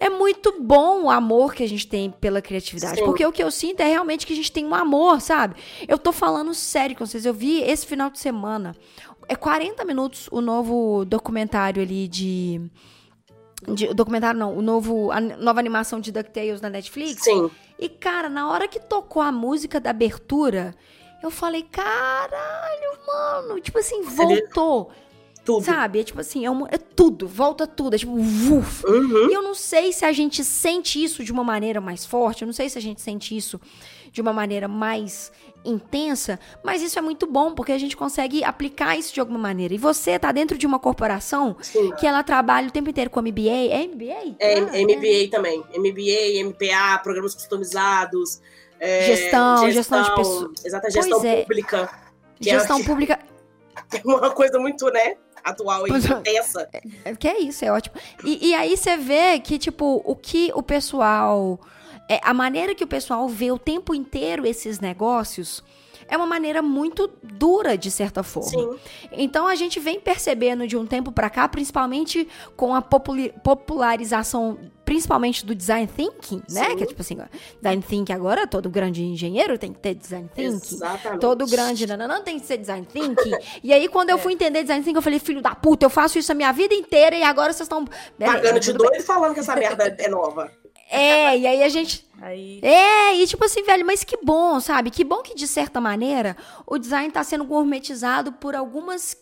É 0.00 0.08
muito 0.08 0.60
bom 0.60 1.04
o 1.04 1.10
amor 1.10 1.54
que 1.54 1.62
a 1.62 1.68
gente 1.68 1.86
tem 1.86 2.10
pela 2.10 2.40
criatividade. 2.42 2.98
Sim. 2.98 3.04
Porque 3.04 3.24
o 3.24 3.32
que 3.32 3.42
eu 3.42 3.50
sinto 3.50 3.80
é 3.80 3.88
realmente 3.88 4.26
que 4.26 4.32
a 4.32 4.36
gente 4.36 4.52
tem 4.52 4.64
um 4.64 4.74
amor, 4.74 5.20
sabe? 5.20 5.56
Eu 5.86 5.98
tô 5.98 6.12
falando 6.12 6.52
sério 6.54 6.96
com 6.96 7.06
vocês. 7.06 7.24
Eu 7.24 7.34
vi 7.34 7.62
esse 7.62 7.86
final 7.86 8.10
de 8.10 8.18
semana. 8.18 8.74
É 9.28 9.34
40 9.34 9.84
minutos 9.84 10.28
o 10.30 10.40
novo 10.40 11.04
documentário 11.04 11.82
ali 11.82 12.06
de. 12.06 12.60
de 13.68 13.92
documentário 13.92 14.38
não, 14.38 14.56
o 14.56 14.62
novo, 14.62 15.10
a 15.10 15.20
nova 15.20 15.58
animação 15.58 16.00
de 16.00 16.12
DuckTales 16.12 16.60
na 16.60 16.70
Netflix. 16.70 17.24
Sim. 17.24 17.50
E, 17.78 17.88
cara, 17.88 18.28
na 18.28 18.48
hora 18.48 18.68
que 18.68 18.80
tocou 18.80 19.20
a 19.20 19.30
música 19.30 19.80
da 19.80 19.90
abertura, 19.90 20.74
eu 21.22 21.30
falei, 21.30 21.62
caralho, 21.62 22.98
mano. 23.06 23.60
Tipo 23.60 23.78
assim, 23.78 24.02
voltou. 24.02 24.90
Tudo. 25.46 25.64
Sabe? 25.64 26.00
É 26.00 26.04
tipo 26.04 26.20
assim, 26.20 26.44
é, 26.44 26.50
é 26.74 26.76
tudo, 26.76 27.26
volta 27.28 27.66
tudo, 27.68 27.94
é 27.94 27.98
tipo, 27.98 28.12
uf. 28.12 28.84
Uhum. 28.84 29.30
E 29.30 29.32
eu 29.32 29.40
não 29.42 29.54
sei 29.54 29.92
se 29.92 30.04
a 30.04 30.10
gente 30.12 30.42
sente 30.44 31.02
isso 31.02 31.22
de 31.22 31.30
uma 31.32 31.44
maneira 31.44 31.80
mais 31.80 32.04
forte, 32.04 32.42
eu 32.42 32.46
não 32.46 32.52
sei 32.52 32.68
se 32.68 32.76
a 32.76 32.82
gente 32.82 33.00
sente 33.00 33.34
isso 33.36 33.60
de 34.10 34.20
uma 34.20 34.32
maneira 34.32 34.66
mais 34.66 35.30
intensa, 35.64 36.38
mas 36.64 36.82
isso 36.82 36.98
é 36.98 37.02
muito 37.02 37.26
bom 37.26 37.54
porque 37.54 37.70
a 37.72 37.78
gente 37.78 37.96
consegue 37.96 38.42
aplicar 38.42 38.96
isso 38.98 39.12
de 39.14 39.20
alguma 39.20 39.38
maneira. 39.38 39.72
E 39.74 39.78
você 39.78 40.18
tá 40.18 40.32
dentro 40.32 40.58
de 40.58 40.66
uma 40.66 40.78
corporação 40.78 41.56
Sim. 41.60 41.92
que 41.96 42.06
ela 42.06 42.22
trabalha 42.22 42.68
o 42.68 42.70
tempo 42.70 42.90
inteiro 42.90 43.10
com 43.10 43.20
MBA, 43.20 43.70
é 43.70 43.86
MBA? 43.86 44.36
É, 44.40 44.58
Ah, 44.58 44.62
MBA 44.82 45.30
também. 45.30 45.62
MBA, 45.76 46.40
MPA, 46.44 46.98
programas 47.02 47.34
customizados. 47.34 48.40
é, 48.80 49.06
Gestão, 49.06 49.70
gestão 49.70 50.02
de 50.02 50.14
pessoas. 50.14 50.60
Pois 50.60 50.92
gestão 50.94 51.24
é. 51.24 51.42
pública. 51.42 51.90
que 52.40 52.50
é- 52.50 52.58
Gestão 52.58 52.82
pública, 52.84 53.18
É 53.92 54.00
uma 54.04 54.30
coisa 54.30 54.58
muito, 54.58 54.86
né? 54.90 55.16
Atual 55.46 55.86
e 55.86 55.92
é. 55.92 55.96
intensa. 55.96 56.68
É, 57.04 57.14
Que 57.14 57.28
é 57.28 57.40
isso, 57.40 57.64
é 57.64 57.70
ótimo. 57.70 57.94
E, 58.24 58.48
e 58.48 58.54
aí 58.54 58.76
você 58.76 58.96
vê 58.96 59.38
que, 59.38 59.58
tipo, 59.58 60.02
o 60.04 60.16
que 60.16 60.50
o 60.54 60.62
pessoal. 60.62 61.60
É, 62.08 62.20
a 62.22 62.34
maneira 62.34 62.74
que 62.74 62.84
o 62.84 62.86
pessoal 62.86 63.28
vê 63.28 63.50
o 63.50 63.58
tempo 63.58 63.94
inteiro 63.94 64.46
esses 64.46 64.78
negócios 64.78 65.62
é 66.08 66.16
uma 66.16 66.26
maneira 66.26 66.62
muito 66.62 67.10
dura, 67.22 67.76
de 67.76 67.90
certa 67.90 68.22
forma. 68.22 68.50
Sim. 68.50 68.78
Então 69.12 69.46
a 69.46 69.54
gente 69.54 69.80
vem 69.80 70.00
percebendo 70.00 70.66
de 70.66 70.76
um 70.76 70.86
tempo 70.86 71.10
pra 71.10 71.28
cá, 71.28 71.48
principalmente 71.48 72.28
com 72.56 72.74
a 72.74 72.82
popularização, 72.82 74.58
principalmente 74.86 75.44
do 75.44 75.54
design 75.54 75.86
thinking, 75.88 76.42
né? 76.48 76.70
Sim. 76.70 76.76
Que 76.76 76.84
é 76.84 76.86
tipo 76.86 77.02
assim, 77.02 77.18
design 77.60 77.82
thinking 77.82 78.12
agora, 78.12 78.46
todo 78.46 78.70
grande 78.70 79.02
engenheiro 79.02 79.58
tem 79.58 79.72
que 79.72 79.80
ter 79.80 79.94
design 79.94 80.30
thinking. 80.32 80.76
Exatamente. 80.76 81.20
Todo 81.20 81.44
grande 81.46 81.86
nananã 81.86 82.22
tem 82.22 82.38
que 82.38 82.46
ser 82.46 82.56
design 82.56 82.86
thinking. 82.86 83.36
E 83.62 83.72
aí, 83.72 83.88
quando 83.88 84.10
eu 84.10 84.16
fui 84.18 84.32
entender 84.32 84.62
design 84.62 84.82
thinking, 84.82 84.96
eu 84.96 85.02
falei, 85.02 85.18
filho 85.18 85.42
da 85.42 85.54
puta, 85.56 85.84
eu 85.84 85.90
faço 85.90 86.18
isso 86.18 86.30
a 86.30 86.34
minha 86.34 86.52
vida 86.52 86.72
inteira 86.72 87.16
e 87.16 87.22
agora 87.24 87.52
vocês 87.52 87.66
estão. 87.66 87.84
Pagando 88.18 88.60
de 88.60 88.72
doido 88.72 88.96
e 88.96 89.02
falando 89.02 89.34
que 89.34 89.40
essa 89.40 89.56
merda 89.56 89.94
é 89.98 90.08
nova. 90.08 90.50
É, 90.88 91.36
e 91.36 91.46
aí 91.48 91.64
a 91.64 91.68
gente. 91.68 92.08
Aí, 92.22 92.60
É, 92.62 93.16
e 93.16 93.26
tipo 93.26 93.44
assim, 93.44 93.64
velho, 93.64 93.84
mas 93.84 94.04
que 94.04 94.16
bom, 94.22 94.60
sabe? 94.60 94.88
Que 94.88 95.02
bom 95.02 95.20
que, 95.20 95.34
de 95.34 95.48
certa 95.48 95.80
maneira, 95.80 96.36
o 96.64 96.78
design 96.78 97.10
tá 97.10 97.24
sendo 97.24 97.44
gourmetizado 97.44 98.30
por 98.30 98.54
algumas 98.54 99.16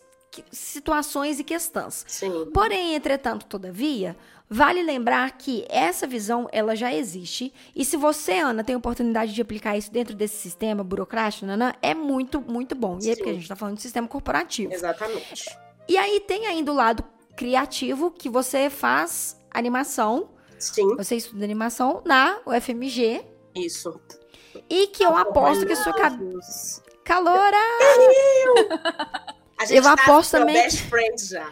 situações 0.51 1.39
e 1.39 1.43
questões. 1.43 2.05
Sim. 2.07 2.49
Porém, 2.53 2.95
entretanto, 2.95 3.45
todavia, 3.45 4.15
vale 4.49 4.81
lembrar 4.83 5.31
que 5.37 5.65
essa 5.69 6.05
visão, 6.05 6.47
ela 6.51 6.75
já 6.75 6.93
existe. 6.93 7.53
E 7.75 7.83
se 7.83 7.97
você, 7.97 8.33
Ana, 8.33 8.63
tem 8.63 8.75
a 8.75 8.77
oportunidade 8.77 9.33
de 9.33 9.41
aplicar 9.41 9.77
isso 9.77 9.91
dentro 9.91 10.15
desse 10.15 10.37
sistema 10.37 10.83
burocrático, 10.83 11.45
nanã, 11.45 11.73
é 11.81 11.93
muito, 11.93 12.41
muito 12.41 12.75
bom. 12.75 12.97
E 13.01 13.09
é 13.09 13.15
porque 13.15 13.29
a 13.29 13.33
gente 13.33 13.47
tá 13.47 13.55
falando 13.55 13.75
de 13.75 13.81
sistema 13.81 14.07
corporativo. 14.07 14.73
Exatamente. 14.73 15.45
E 15.87 15.97
aí 15.97 16.19
tem 16.19 16.47
ainda 16.47 16.71
o 16.71 16.75
lado 16.75 17.03
criativo, 17.35 18.11
que 18.11 18.29
você 18.29 18.69
faz 18.69 19.37
animação. 19.51 20.29
Sim, 20.57 20.95
Você 20.95 21.15
estuda 21.17 21.43
animação 21.43 22.01
na 22.05 22.39
UFMG. 22.45 23.23
isso. 23.55 23.99
E 24.69 24.87
que 24.87 25.03
eu 25.03 25.15
aposto 25.15 25.65
que 25.65 25.75
sua 25.75 25.93
cabeça... 25.93 26.23
Deus. 26.23 26.81
Caloura! 27.03 27.57
A 29.59 29.65
gente 29.65 29.77
Eu 29.77 29.83
tá 29.83 29.93
aposto 29.93 30.31
também 30.31 30.55
best 30.55 30.81
friends 30.83 31.27
já. 31.27 31.51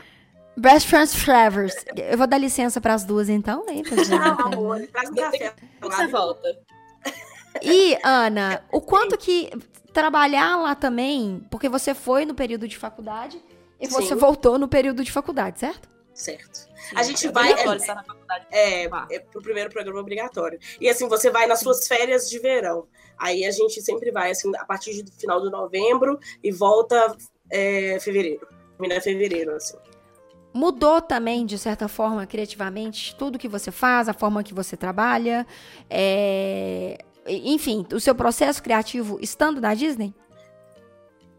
Best 0.55 0.87
Friends 0.87 1.11
Travers. 1.23 1.73
Eu 1.95 2.17
vou 2.17 2.27
dar 2.27 2.37
licença 2.37 2.79
para 2.79 2.93
as 2.93 3.03
duas, 3.03 3.29
então. 3.29 3.65
Gente- 3.73 4.13
Ah, 4.13 4.37
amor, 4.45 4.85
traz 4.91 5.09
um 5.09 5.15
café. 5.15 5.53
você 5.81 6.07
volta. 6.07 6.59
E, 7.61 7.97
Ana, 8.03 8.63
o 8.71 8.81
quanto 8.81 9.17
que 9.17 9.49
trabalhar 9.93 10.55
lá 10.57 10.73
também, 10.75 11.45
porque 11.51 11.69
você 11.69 11.93
foi 11.93 12.25
no 12.25 12.33
período 12.33 12.67
de 12.67 12.77
faculdade 12.77 13.39
e 13.79 13.87
você 13.87 14.09
Sim. 14.09 14.15
voltou 14.15 14.57
no 14.57 14.67
período 14.67 15.03
de 15.03 15.11
faculdade, 15.11 15.59
certo? 15.59 15.87
Certo. 16.13 16.67
A 16.95 17.01
gente 17.03 17.25
é 17.27 17.31
vai- 17.31 17.49
obrigatório 17.51 17.79
estar 17.81 17.95
na 17.95 18.03
faculdade. 18.03 18.45
É, 18.51 18.87
Ah. 18.91 19.07
é 19.11 19.19
pro 19.19 19.41
primeiro 19.41 19.69
programa 19.69 19.99
obrigatório. 19.99 20.59
E 20.79 20.89
assim, 20.89 21.07
você 21.07 21.29
vai 21.29 21.45
nas 21.47 21.59
suas 21.59 21.87
férias 21.87 22.29
de 22.29 22.37
verão. 22.39 22.87
Aí 23.17 23.45
a 23.45 23.51
gente 23.51 23.81
sempre 23.81 24.11
vai, 24.11 24.31
assim, 24.31 24.51
a 24.57 24.65
partir 24.65 25.01
do 25.03 25.11
final 25.11 25.41
de 25.41 25.49
novembro 25.49 26.19
e 26.43 26.51
volta 26.51 27.15
é, 27.51 27.99
fevereiro. 27.99 28.47
Termina 28.77 28.99
fevereiro, 29.01 29.55
assim. 29.55 29.77
Mudou 30.53 31.01
também, 31.01 31.45
de 31.45 31.57
certa 31.57 31.87
forma, 31.87 32.27
criativamente, 32.27 33.15
tudo 33.15 33.39
que 33.39 33.47
você 33.47 33.71
faz, 33.71 34.07
a 34.07 34.13
forma 34.13 34.43
que 34.43 34.53
você 34.53 34.77
trabalha, 34.77 35.47
é, 35.89 37.03
enfim, 37.27 37.85
o 37.91 37.99
seu 37.99 38.13
processo 38.13 38.61
criativo 38.61 39.17
estando 39.21 39.59
na 39.59 39.73
Disney? 39.73 40.13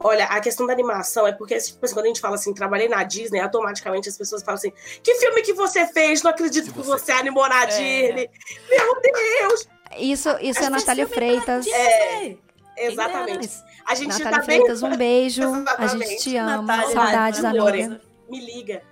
Olha, 0.01 0.27
a 0.27 0.41
questão 0.41 0.67
da 0.67 0.73
animação 0.73 1.27
é 1.27 1.33
porque, 1.33 1.57
tipo 1.59 1.85
assim, 1.85 1.95
quando 1.95 2.05
a 2.07 2.09
gente 2.09 2.21
fala 2.21 2.35
assim, 2.35 2.53
trabalhei 2.53 2.89
na 2.89 3.03
Disney, 3.05 3.41
automaticamente 3.41 4.09
as 4.09 4.19
pessoas 4.19 4.43
falam 4.43 4.57
assim: 4.57 4.73
que 5.03 5.15
filme 5.15 5.41
que 5.43 5.55
você 5.55 5.87
fez? 5.87 6.23
Não 6.23 6.31
acredito 6.31 6.73
que 6.73 6.79
você 6.79 6.91
você 6.91 7.13
animou 7.13 7.49
na 7.49 7.65
Disney. 7.65 8.29
Meu 8.69 9.01
Deus! 9.01 9.69
Isso, 9.97 10.29
isso 10.41 10.63
é 10.63 10.69
Natália 10.69 11.07
filme 11.07 11.15
Freitas. 11.15 11.67
É. 11.67 12.37
Exatamente. 12.77 13.51
A 13.87 13.95
gente 13.95 14.09
Natália 14.09 14.31
tá 14.31 14.47
bem. 14.47 14.61
Freitas, 14.61 14.83
um 14.83 14.97
beijo. 14.97 15.43
A 15.55 15.85
Exatamente. 15.85 16.09
gente 16.09 16.23
te 16.23 16.37
ama. 16.37 16.63
Natália, 16.63 16.95
Saudades, 16.95 17.45
amiga. 17.45 18.01
me 18.29 18.41
liga. 18.41 18.83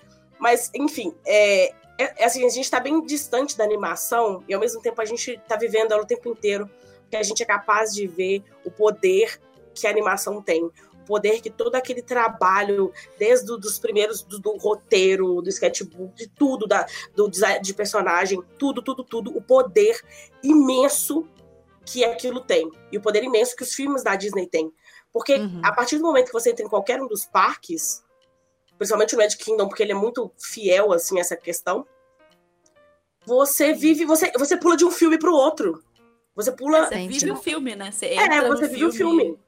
Mas, 0.42 0.72
enfim, 0.74 1.14
é, 1.24 1.66
é- 1.96 2.14
é 2.16 2.24
assim, 2.24 2.44
a 2.44 2.48
gente 2.48 2.68
tá 2.68 2.80
bem 2.80 3.00
distante 3.06 3.56
da 3.56 3.62
animação 3.62 4.42
e 4.48 4.52
ao 4.52 4.58
mesmo 4.58 4.82
tempo 4.82 5.00
a 5.00 5.04
gente 5.04 5.40
tá 5.46 5.54
vivendo 5.56 5.92
ela 5.92 6.02
o 6.02 6.06
tempo 6.06 6.28
inteiro, 6.28 6.68
porque 7.02 7.16
a 7.16 7.22
gente 7.22 7.40
é 7.44 7.46
capaz 7.46 7.94
de 7.94 8.08
ver 8.08 8.42
o 8.64 8.70
poder 8.72 9.40
que 9.72 9.86
a 9.86 9.90
animação 9.90 10.42
tem. 10.42 10.64
O 10.64 11.04
poder 11.06 11.40
que 11.40 11.48
todo 11.48 11.76
aquele 11.76 12.02
trabalho, 12.02 12.92
desde 13.16 13.52
os 13.52 13.78
primeiros 13.78 14.24
do, 14.24 14.40
do 14.40 14.56
roteiro, 14.56 15.40
do 15.40 15.48
sketchbook, 15.48 16.12
de 16.16 16.26
tudo, 16.26 16.66
da, 16.66 16.86
do 17.14 17.30
design 17.30 17.60
de 17.62 17.72
personagem, 17.72 18.42
tudo, 18.58 18.82
tudo, 18.82 19.04
tudo, 19.04 19.36
o 19.36 19.40
poder 19.40 20.00
imenso 20.42 21.24
que 21.86 22.04
aquilo 22.04 22.40
tem. 22.40 22.68
E 22.90 22.98
o 22.98 23.00
poder 23.00 23.22
imenso 23.22 23.54
que 23.54 23.62
os 23.62 23.74
filmes 23.74 24.02
da 24.02 24.16
Disney 24.16 24.48
têm. 24.48 24.72
Porque 25.12 25.36
Uhum. 25.36 25.60
a 25.62 25.72
partir 25.72 25.98
do 25.98 26.02
momento 26.02 26.26
que 26.26 26.32
você 26.32 26.50
entra 26.50 26.64
em 26.64 26.68
qualquer 26.68 27.00
um 27.00 27.06
dos 27.06 27.24
parques, 27.26 28.02
principalmente 28.82 29.14
o 29.14 29.18
Magic 29.18 29.44
Kingdom, 29.44 29.68
porque 29.68 29.82
ele 29.84 29.92
é 29.92 29.94
muito 29.94 30.32
fiel 30.36 30.92
assim 30.92 31.16
a 31.18 31.20
essa 31.20 31.36
questão. 31.36 31.86
Você 33.24 33.72
vive, 33.72 34.04
você, 34.04 34.32
você 34.36 34.56
pula 34.56 34.76
de 34.76 34.84
um 34.84 34.90
filme 34.90 35.16
pro 35.18 35.32
outro. 35.32 35.84
Você 36.34 36.50
pula, 36.50 36.88
Você 36.88 37.06
vive 37.06 37.30
o 37.30 37.36
filme, 37.36 37.76
né? 37.76 37.92
Você 37.92 38.06
é, 38.06 38.48
você 38.48 38.66
vive 38.68 38.84
o 38.84 38.92
filme. 38.92 39.38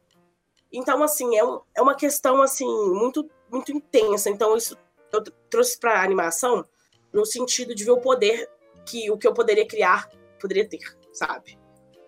Então 0.72 1.03
assim, 1.03 1.37
é, 1.37 1.45
um- 1.45 1.61
é 1.76 1.82
uma 1.82 1.95
questão 1.97 2.41
assim 2.43 2.66
muito 2.95 3.28
muito 3.51 3.72
intensa. 3.72 4.30
Então 4.30 4.57
isso 4.57 4.76
eu 5.12 5.22
tr- 5.22 5.32
trouxe 5.51 5.78
pra 5.78 6.03
animação 6.03 6.64
no 7.12 7.24
sentido 7.26 7.74
de 7.74 7.85
ver 7.85 7.93
o 7.93 8.01
poder 8.01 8.49
que 8.87 9.11
o 9.11 9.18
que 9.18 9.26
eu 9.26 9.35
poderia 9.35 9.66
criar 9.66 10.09
poderia 10.41 10.68
ter, 10.68 10.80
sabe? 11.12 11.59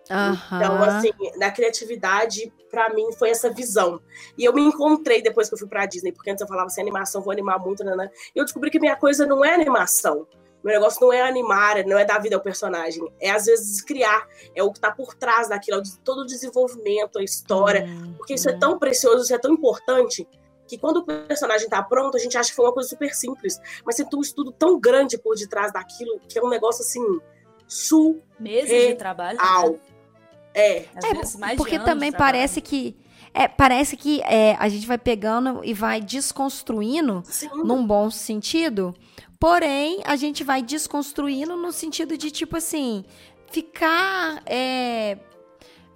Então, 0.07 0.75
Aham. 0.75 0.87
assim, 0.87 1.11
na 1.37 1.51
criatividade, 1.51 2.51
pra 2.71 2.89
mim, 2.93 3.11
foi 3.13 3.29
essa 3.29 3.49
visão. 3.49 4.01
E 4.37 4.45
eu 4.45 4.53
me 4.53 4.61
encontrei 4.61 5.21
depois 5.21 5.49
que 5.49 5.55
eu 5.55 5.59
fui 5.59 5.67
pra 5.67 5.85
Disney, 5.85 6.11
porque 6.11 6.29
antes 6.29 6.41
eu 6.41 6.47
falava 6.47 6.67
assim, 6.67 6.81
animação, 6.81 7.21
vou 7.21 7.31
animar 7.31 7.59
muito, 7.59 7.83
né? 7.83 8.09
E 8.35 8.39
eu 8.39 8.45
descobri 8.45 8.69
que 8.71 8.79
minha 8.79 8.95
coisa 8.95 9.25
não 9.25 9.43
é 9.43 9.53
animação. 9.53 10.27
Meu 10.63 10.73
negócio 10.73 10.99
não 11.01 11.13
é 11.13 11.21
animar, 11.21 11.85
não 11.85 11.97
é 11.97 12.03
dar 12.03 12.19
vida 12.19 12.35
ao 12.35 12.41
personagem. 12.41 13.01
É, 13.21 13.29
às 13.29 13.45
vezes, 13.45 13.81
criar. 13.81 14.27
É 14.55 14.63
o 14.63 14.71
que 14.71 14.79
tá 14.79 14.91
por 14.91 15.13
trás 15.13 15.49
daquilo, 15.49 15.79
é 15.79 15.83
todo 16.03 16.21
o 16.21 16.25
desenvolvimento, 16.25 17.19
a 17.19 17.23
história. 17.23 17.85
Hum, 17.85 18.15
Porque 18.17 18.33
isso 18.33 18.49
é 18.49 18.53
tão 18.53 18.77
precioso, 18.79 19.23
isso 19.23 19.33
é 19.33 19.37
tão 19.37 19.53
importante, 19.53 20.27
que 20.67 20.77
quando 20.77 20.97
o 20.97 21.05
personagem 21.05 21.69
tá 21.69 21.81
pronto, 21.81 22.17
a 22.17 22.19
gente 22.19 22.37
acha 22.37 22.49
que 22.49 22.55
foi 22.55 22.65
uma 22.65 22.73
coisa 22.73 22.89
super 22.89 23.13
simples. 23.13 23.59
Mas 23.85 23.95
tem 23.95 24.07
um 24.13 24.21
estudo 24.21 24.51
tão 24.51 24.79
grande 24.79 25.17
por 25.17 25.35
detrás 25.35 25.71
daquilo, 25.71 26.19
que 26.27 26.37
é 26.37 26.43
um 26.43 26.49
negócio, 26.49 26.83
assim. 26.83 27.19
Meses 28.39 28.69
de 28.87 28.95
trabalho. 28.95 29.37
né? 29.71 29.79
É, 30.57 30.85
Às 30.95 31.03
É, 31.03 31.13
vezes 31.13 31.35
mais 31.35 31.51
de 31.51 31.57
Porque 31.57 31.75
anos 31.75 31.85
também 31.85 32.11
parece 32.11 32.59
que. 32.61 32.95
É, 33.33 33.47
parece 33.47 33.95
que 33.95 34.21
é, 34.21 34.55
a 34.57 34.67
gente 34.67 34.87
vai 34.87 34.97
pegando 34.97 35.61
e 35.63 35.71
vai 35.71 36.01
desconstruindo 36.01 37.21
sim. 37.25 37.47
num 37.63 37.85
bom 37.85 38.09
sentido. 38.09 38.95
Porém, 39.39 40.01
a 40.05 40.15
gente 40.15 40.43
vai 40.43 40.63
desconstruindo 40.63 41.55
no 41.55 41.71
sentido 41.71 42.17
de, 42.17 42.31
tipo 42.31 42.57
assim, 42.57 43.05
ficar. 43.51 44.41
é, 44.45 45.19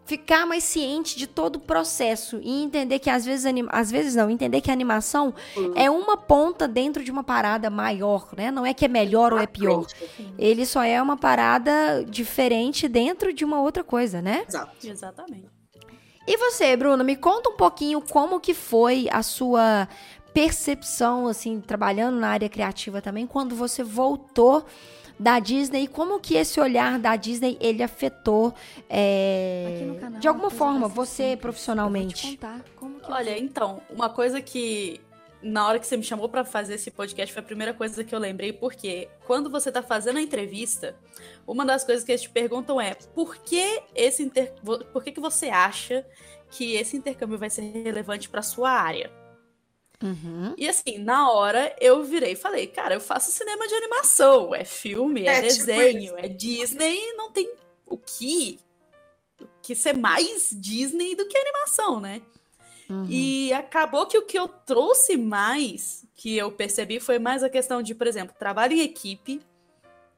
ficar 0.06 0.46
mais 0.46 0.64
ciente 0.64 1.18
de 1.18 1.26
todo 1.28 1.56
o 1.56 1.60
processo 1.60 2.40
e 2.44 2.64
entender 2.64 3.00
que 3.00 3.10
às 3.10 3.24
vezes, 3.24 3.46
anim- 3.46 3.68
às 3.70 3.90
vezes 3.90 4.16
não, 4.16 4.30
entender 4.30 4.60
que 4.60 4.70
a 4.70 4.74
animação 4.74 5.34
Sim. 5.54 5.72
é 5.76 5.90
uma 5.90 6.18
ponta 6.18 6.68
dentro 6.68 7.04
de 7.04 7.12
uma 7.12 7.24
parada 7.24 7.70
maior, 7.70 8.28
né? 8.36 8.52
Não 8.52 8.66
é 8.66 8.74
que 8.74 8.84
é 8.84 8.88
melhor 8.88 9.32
ou 9.32 9.40
é 9.40 9.48
pior. 9.48 9.86
Ele 10.38 10.66
só 10.66 10.84
é 10.84 11.02
uma 11.02 11.16
parada 11.16 12.04
diferente 12.08 12.88
dentro 12.88 13.32
de 13.32 13.46
uma 13.46 13.62
outra 13.62 13.84
coisa, 13.84 14.22
né? 14.22 14.44
Exato. 14.48 14.72
Exatamente. 14.86 15.46
E 16.28 16.38
você, 16.38 16.76
Bruno, 16.76 17.04
me 17.04 17.16
conta 17.16 17.50
um 17.50 17.56
pouquinho 17.56 18.02
como 18.02 18.40
que 18.40 18.54
foi 18.54 19.08
a 19.12 19.24
sua 19.24 19.88
percepção, 20.34 21.28
assim, 21.28 21.60
trabalhando 21.60 22.18
na 22.20 22.30
área 22.30 22.48
criativa 22.50 23.02
também, 23.02 23.28
quando 23.28 23.56
você 23.56 23.84
voltou 23.84 24.66
da 25.22 25.38
Disney, 25.40 25.84
e 25.84 25.88
como 25.88 26.20
que 26.20 26.36
esse 26.36 26.60
olhar 26.60 26.98
da 26.98 27.16
Disney, 27.16 27.56
ele 27.62 27.84
afetou, 27.84 28.56
é, 28.90 29.76
Aqui 29.76 29.86
no 29.86 29.96
canal, 29.96 30.20
de 30.20 30.28
alguma 30.28 30.50
forma, 30.50 30.88
você 30.88 31.24
simples. 31.24 31.42
profissionalmente? 31.42 32.24
Vou 32.24 32.32
te 32.32 32.38
contar 32.38 32.66
como 32.76 33.00
que 33.00 33.06
eu 33.06 33.14
Olha, 33.14 33.38
então, 33.38 33.82
uma 33.92 34.10
coisa 34.10 34.42
que 34.42 35.00
na 35.44 35.68
hora 35.68 35.80
que 35.80 35.86
você 35.86 35.96
me 35.96 36.04
chamou 36.04 36.28
para 36.28 36.44
fazer 36.44 36.74
esse 36.74 36.90
podcast, 36.90 37.32
foi 37.32 37.42
a 37.42 37.46
primeira 37.46 37.74
coisa 37.74 38.04
que 38.04 38.14
eu 38.14 38.20
lembrei, 38.20 38.52
porque 38.52 39.10
quando 39.28 39.50
você 39.50 39.72
tá 39.72 39.84
fazendo 39.84 40.18
a 40.18 40.22
entrevista, 40.22 40.96
uma 41.46 41.66
das 41.66 41.84
coisas 41.84 42.04
que 42.04 42.12
eles 42.12 42.22
te 42.24 42.30
perguntam 42.30 42.82
é 42.82 42.96
por 43.14 43.38
que 43.38 43.82
esse 43.94 44.24
inter... 44.24 44.54
por 44.92 45.04
que, 45.04 45.12
que 45.12 45.20
você 45.20 45.50
acha 45.50 46.04
que 46.50 46.74
esse 46.74 46.98
intercâmbio 46.98 47.38
vai 47.38 47.50
ser 47.50 47.62
relevante 47.62 48.28
para 48.28 48.42
sua 48.42 48.72
área? 48.72 49.21
Uhum. 50.02 50.54
E 50.58 50.68
assim, 50.68 50.98
na 50.98 51.32
hora 51.32 51.76
eu 51.80 52.04
virei 52.04 52.32
e 52.32 52.36
falei, 52.36 52.68
cara, 52.68 52.96
eu 52.96 53.02
faço 53.02 53.32
cinema 53.32 53.68
de 53.68 53.76
animação, 53.76 54.54
é 54.54 54.66
filme, 54.66 55.28
é, 55.28 55.40
É, 55.40 55.42
tipo 55.48 55.66
desenho, 55.66 56.18
é 56.18 56.28
Disney, 56.28 57.14
não 57.14 57.32
tem 57.32 57.52
o 57.86 57.98
que, 57.98 58.60
o 59.40 59.46
que 59.62 59.76
ser 59.76 59.96
mais 59.96 60.50
Disney 60.52 61.16
do 61.16 61.28
que 61.28 61.38
animação, 61.38 62.00
né? 62.00 62.22
Uhum. 62.90 63.06
E 63.10 63.54
acabou 63.54 64.06
que 64.06 64.18
o 64.18 64.26
que 64.26 64.38
eu 64.38 64.48
trouxe 64.48 65.16
mais, 65.16 66.06
que 66.16 66.36
eu 66.36 66.52
percebi, 66.52 67.00
foi 67.00 67.20
mais 67.20 67.44
a 67.44 67.50
questão 67.50 67.82
de, 67.82 67.96
por 67.96 68.08
exemplo, 68.08 68.36
trabalho 68.38 68.74
em 68.74 68.82
equipe, 68.82 69.40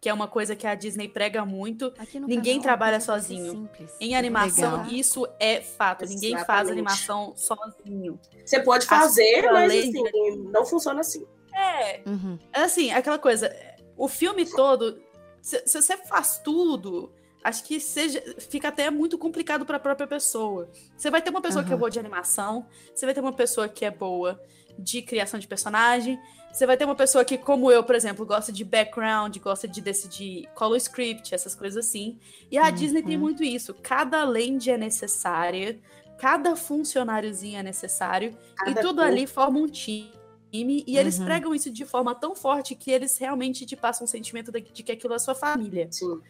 que 0.04 0.10
é 0.10 0.14
uma 0.14 0.28
coisa 0.28 0.54
que 0.54 0.68
a 0.68 0.76
Disney 0.76 1.08
prega 1.08 1.46
muito. 1.46 1.94
Ninguém 2.28 2.56
canal, 2.56 2.64
trabalha 2.64 3.00
sozinho. 3.00 3.52
simples. 3.54 3.90
Em 4.02 4.18
animação, 4.18 4.72
Legal. 4.84 4.92
isso 4.92 5.26
é 5.40 5.62
fato. 5.62 6.04
Ninguém 6.06 6.32
faz 6.32 6.42
Exatamente. 6.68 6.72
animação 6.74 7.34
sozinho. 7.38 8.20
Você 8.46 8.60
pode 8.60 8.86
fazer, 8.86 9.46
As- 9.48 9.54
mas 9.54 9.72
assim, 9.74 10.04
não 10.52 10.66
funciona 10.66 11.00
assim. 11.00 11.26
É, 11.56 12.02
Uhum. 12.06 12.38
assim, 12.52 12.92
aquela 12.92 13.18
coisa, 13.18 13.50
o 13.96 14.10
filme 14.10 14.46
todo, 14.46 15.02
se, 15.42 15.64
se 15.66 15.82
você 15.82 15.96
faz 15.96 16.38
tudo, 16.44 17.14
acho 17.44 17.64
que 17.66 17.80
seja, 17.80 18.22
fica 18.50 18.70
até 18.70 18.90
muito 18.90 19.18
complicado 19.18 19.66
para 19.66 19.78
a 19.78 19.80
própria 19.80 20.08
pessoa. 20.08 20.70
Você 20.98 21.10
vai 21.12 21.22
ter 21.22 21.30
uma 21.30 21.42
pessoa 21.42 21.64
que 21.64 21.74
é 21.74 21.76
boa 21.76 21.90
de 21.92 22.00
animação, 22.00 22.66
você 22.94 23.06
vai 23.06 23.14
ter 23.14 23.22
uma 23.22 23.34
pessoa 23.34 23.68
que 23.68 23.84
é 23.86 23.92
boa 23.92 24.40
de 24.80 25.02
criação 25.02 25.40
de 25.40 25.48
personagem, 25.48 26.18
você 26.52 26.66
vai 26.66 26.78
ter 26.78 26.86
uma 26.86 26.96
pessoa 26.96 27.26
que, 27.26 27.38
como 27.38 27.72
eu, 27.72 27.84
por 27.84 27.96
exemplo, 27.96 28.26
gosta 28.26 28.52
de 28.52 28.64
background, 28.64 29.36
gosta 29.40 29.68
de 29.68 29.82
decidir 29.82 30.48
color 30.56 30.78
script, 30.78 31.34
essas 31.34 31.56
coisas 31.56 31.84
assim. 31.86 32.20
E 32.52 32.58
a 32.58 32.66
Uhum. 32.66 32.72
Disney 32.72 33.02
tem 33.04 33.18
muito 33.18 33.44
isso. 33.44 33.74
Cada 33.82 34.24
lente 34.24 34.70
é 34.70 34.78
necessária, 34.78 35.80
cada 36.20 36.56
funcionáriozinho 36.56 37.58
é 37.60 37.64
necessário, 37.64 38.38
e 38.62 38.66
Cada 38.66 38.82
tudo 38.82 38.98
cor. 38.98 39.06
ali 39.06 39.26
forma 39.28 39.60
um 39.60 39.68
time. 39.68 40.12
E 40.54 40.98
eles 40.98 41.18
Uhum. 41.18 41.26
pregam 41.26 41.56
isso 41.56 41.72
de 41.72 41.84
forma 41.86 42.14
tão 42.14 42.36
forte 42.36 42.76
que 42.76 42.92
eles 42.92 43.18
realmente 43.18 43.66
te 43.66 43.76
passam 43.76 44.06
um 44.06 44.08
sentimento 44.08 44.52
de 44.52 44.62
que 44.62 44.92
aquilo 44.92 45.16
é 45.16 45.20
sua 45.20 45.34
família. 45.34 45.88
Sim. 45.92 46.22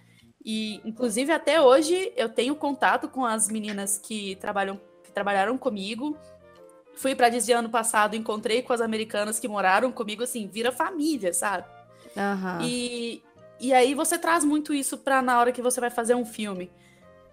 E, 0.46 0.82
inclusive, 0.84 1.32
até 1.32 1.62
hoje 1.62 2.12
eu 2.16 2.28
tenho 2.28 2.56
contato 2.56 3.08
com 3.08 3.26
as 3.26 3.48
meninas 3.48 3.98
que 3.98 4.36
trabalham 4.36 4.80
que 5.04 5.12
trabalharam 5.12 5.58
comigo. 5.58 6.18
Fui 6.96 7.16
pra 7.16 7.30
Disney 7.30 7.54
ano 7.54 7.70
passado, 7.70 8.16
encontrei 8.16 8.62
com 8.62 8.74
as 8.74 8.82
americanas 8.82 9.40
que 9.40 9.48
moraram 9.48 9.92
comigo, 9.92 10.24
assim, 10.24 10.48
vira 10.48 10.72
família, 10.72 11.34
sabe? 11.34 11.66
Aham. 12.16 12.60
E, 12.62 13.24
e 13.60 13.74
aí 13.74 13.96
você 13.96 14.18
traz 14.18 14.44
muito 14.44 14.74
isso 14.74 14.98
pra 14.98 15.22
na 15.22 15.40
hora 15.40 15.52
que 15.52 15.62
você 15.62 15.80
vai 15.80 15.90
fazer 15.90 16.14
um 16.14 16.26
filme. 16.26 16.72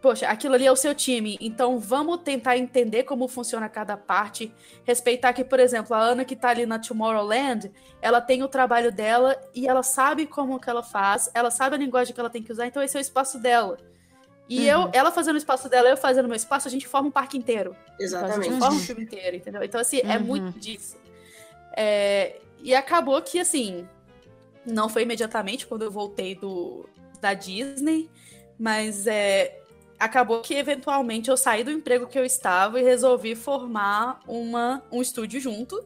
Poxa, 0.01 0.27
aquilo 0.29 0.55
ali 0.55 0.67
é 0.67 0.73
o 0.73 0.77
seu 0.77 0.95
time, 0.95 1.37
então 1.43 1.79
vamos 1.79 2.23
tentar 2.23 2.57
entender 2.57 3.03
como 3.03 3.29
funciona 3.29 3.69
cada 3.69 3.99
parte, 3.99 4.51
respeitar 4.83 5.35
que, 5.35 5.45
por 5.45 5.61
exemplo, 5.61 5.95
a 5.95 5.99
Ana 6.01 6.25
que 6.25 6.35
tá 6.35 6.49
ali 6.49 6.65
na 6.65 6.79
Tomorrowland, 6.79 7.71
ela 8.01 8.19
tem 8.19 8.43
o 8.43 8.49
trabalho 8.49 8.91
dela 8.91 9.39
e 9.55 9.69
ela 9.69 9.83
sabe 9.83 10.25
como 10.27 10.59
que 10.59 10.71
ela 10.71 10.83
faz, 10.83 11.31
ela 11.35 11.51
sabe 11.51 11.75
a 11.77 11.79
linguagem 11.79 12.15
que 12.15 12.21
ela 12.21 12.31
tem 12.31 12.43
que 12.43 12.51
usar, 12.51 12.67
então 12.67 12.83
esse 12.83 12.97
é 12.97 13.01
o 13.01 13.03
espaço 13.03 13.39
dela. 13.39 13.77
E 14.49 14.61
Uhum. 14.61 14.65
eu, 14.85 14.91
ela 14.95 15.13
fazendo 15.13 15.35
o 15.35 15.39
espaço 15.39 15.69
dela, 15.69 15.89
eu 15.91 15.97
fazendo 15.99 16.25
o 16.25 16.29
meu 16.29 16.37
espaço, 16.37 16.67
a 16.67 16.71
gente 16.71 16.89
forma 16.89 17.09
um 17.09 17.13
parque 17.13 17.37
inteiro. 17.37 17.77
Então, 17.85 17.97
a 17.99 18.03
Exatamente. 18.03 18.49
gente 18.49 18.59
forma 18.59 18.77
um 18.77 18.81
filme 18.81 19.03
inteiro, 19.03 19.37
entendeu? 19.37 19.63
Então, 19.63 19.79
assim, 19.81 20.01
é 20.03 20.17
Uhum. 20.17 20.25
muito 20.25 20.59
disso. 20.59 20.97
É, 21.77 22.41
e 22.63 22.75
acabou 22.75 23.21
que, 23.23 23.39
assim, 23.39 23.87
não 24.67 24.89
foi 24.89 25.03
imediatamente 25.03 25.67
quando 25.67 25.83
eu 25.83 25.91
voltei 25.91 26.35
do, 26.35 26.89
da 27.21 27.35
Disney, 27.35 28.11
mas 28.59 29.07
é, 29.07 29.60
acabou 30.01 30.41
que, 30.41 30.55
eventualmente, 30.55 31.31
eu 31.31 31.37
saí 31.37 31.63
do 31.63 31.71
emprego 31.71 32.07
que 32.07 32.19
eu 32.19 32.25
estava 32.25 32.81
e 32.81 32.83
resolvi 32.83 33.35
formar 33.37 34.21
uma, 34.27 34.83
um 34.91 35.03
estúdio 35.03 35.39
junto 35.41 35.85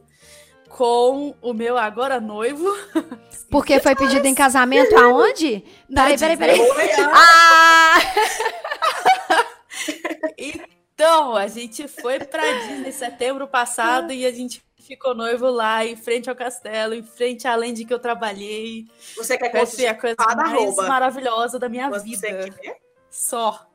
com 0.69 1.35
o 1.41 1.53
meu 1.53 1.77
agora 1.77 2.19
noivo. 2.19 2.65
Porque 3.51 3.79
foi 3.79 3.95
pedido 3.95 4.25
em 4.25 4.33
casamento 4.33 4.97
aonde? 4.97 5.63
Peraí, 5.93 6.17
peraí, 6.17 6.37
peraí. 6.37 6.59
Ah! 7.13 7.99
Então, 10.97 11.35
a 11.35 11.47
gente 11.47 11.89
foi 11.89 12.19
pra 12.19 12.41
Disney 12.41 12.87
em 12.87 12.91
setembro 12.91 13.45
passado 13.47 14.13
e 14.13 14.25
a 14.25 14.31
gente 14.31 14.63
ficou 14.79 15.13
noivo 15.13 15.49
lá, 15.49 15.85
em 15.85 15.97
frente 15.97 16.29
ao 16.29 16.35
castelo, 16.35 16.93
em 16.93 17.03
frente 17.03 17.45
à 17.47 17.55
land 17.55 17.83
que 17.83 17.93
eu 17.93 17.99
trabalhei. 17.99 18.87
Você 19.17 19.37
quer 19.37 19.53
Essa 19.55 19.83
é 19.83 19.87
a 19.89 19.93
coisa 19.93 20.15
mais 20.17 20.39
arroba. 20.39 20.87
maravilhosa 20.87 21.59
da 21.59 21.67
minha 21.67 21.89
Você 21.89 22.03
vida. 22.03 22.49
quer? 22.49 22.77
Só. 23.09 23.67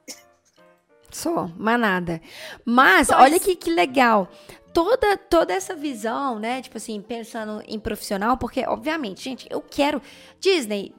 Só, 1.11 1.50
mas 1.56 1.80
nada. 1.80 2.20
Mas, 2.64 3.11
olha 3.11 3.38
que, 3.40 3.56
que 3.56 3.70
legal. 3.70 4.28
Toda, 4.72 5.16
toda 5.16 5.52
essa 5.52 5.74
visão, 5.74 6.38
né? 6.38 6.62
Tipo 6.62 6.76
assim, 6.76 7.00
pensando 7.02 7.62
em 7.66 7.78
profissional, 7.78 8.36
porque, 8.36 8.64
obviamente, 8.66 9.22
gente, 9.24 9.46
eu 9.50 9.61
quero. 9.61 10.00
Disney. 10.38 10.94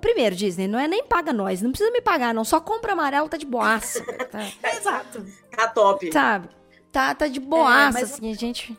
Primeiro, 0.00 0.34
Disney, 0.36 0.68
não 0.68 0.78
é 0.78 0.86
nem 0.86 1.04
paga 1.04 1.32
nós, 1.32 1.60
não 1.62 1.70
precisa 1.70 1.90
me 1.90 2.00
pagar, 2.00 2.32
não. 2.34 2.44
Só 2.44 2.60
compra 2.60 2.92
amarelo, 2.92 3.28
tá 3.28 3.36
de 3.36 3.46
boaça. 3.46 4.04
Tá, 4.26 4.40
Exato. 4.76 5.24
Tá 5.56 5.68
top. 5.68 6.12
sabe? 6.12 6.48
Tá, 6.92 7.14
tá 7.14 7.26
de 7.28 7.38
boaça, 7.40 8.00
mas- 8.00 8.12
assim, 8.14 8.30
a 8.30 8.34
gente. 8.34 8.76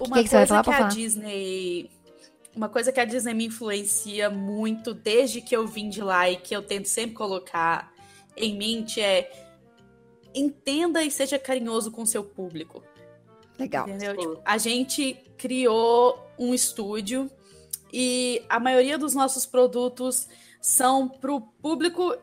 Uma 0.00 0.16
que 0.16 0.24
que 0.24 0.28
você 0.28 0.36
vai 0.36 0.46
coisa 0.46 0.48
falar 0.48 0.62
que 0.62 0.68
pra 0.70 0.74
a 0.74 0.78
falar? 0.78 0.88
Disney. 0.90 1.90
Uma 2.54 2.68
coisa 2.68 2.92
que 2.92 3.00
a 3.00 3.04
Disney 3.04 3.34
me 3.34 3.46
influencia 3.46 4.30
muito 4.30 4.94
desde 4.94 5.40
que 5.40 5.54
eu 5.56 5.66
vim 5.66 5.88
de 5.88 6.00
lá 6.02 6.30
e 6.30 6.36
que 6.36 6.54
eu 6.54 6.62
tento 6.62 6.86
sempre 6.88 7.14
colocar 7.16 7.92
em 8.36 8.56
mente 8.56 9.00
é 9.00 9.30
entenda 10.34 11.02
e 11.02 11.10
seja 11.10 11.38
carinhoso 11.38 11.90
com 11.90 12.04
seu 12.04 12.24
público. 12.24 12.82
Legal. 13.58 13.86
Tipo, 13.86 14.40
a 14.44 14.58
gente 14.58 15.14
criou 15.36 16.18
um 16.38 16.52
estúdio 16.52 17.30
e 17.92 18.42
a 18.48 18.58
maioria 18.58 18.98
dos 18.98 19.14
nossos 19.14 19.46
produtos 19.46 20.28
são 20.60 21.08
para 21.08 21.32
o 21.32 21.40
público 21.40 22.16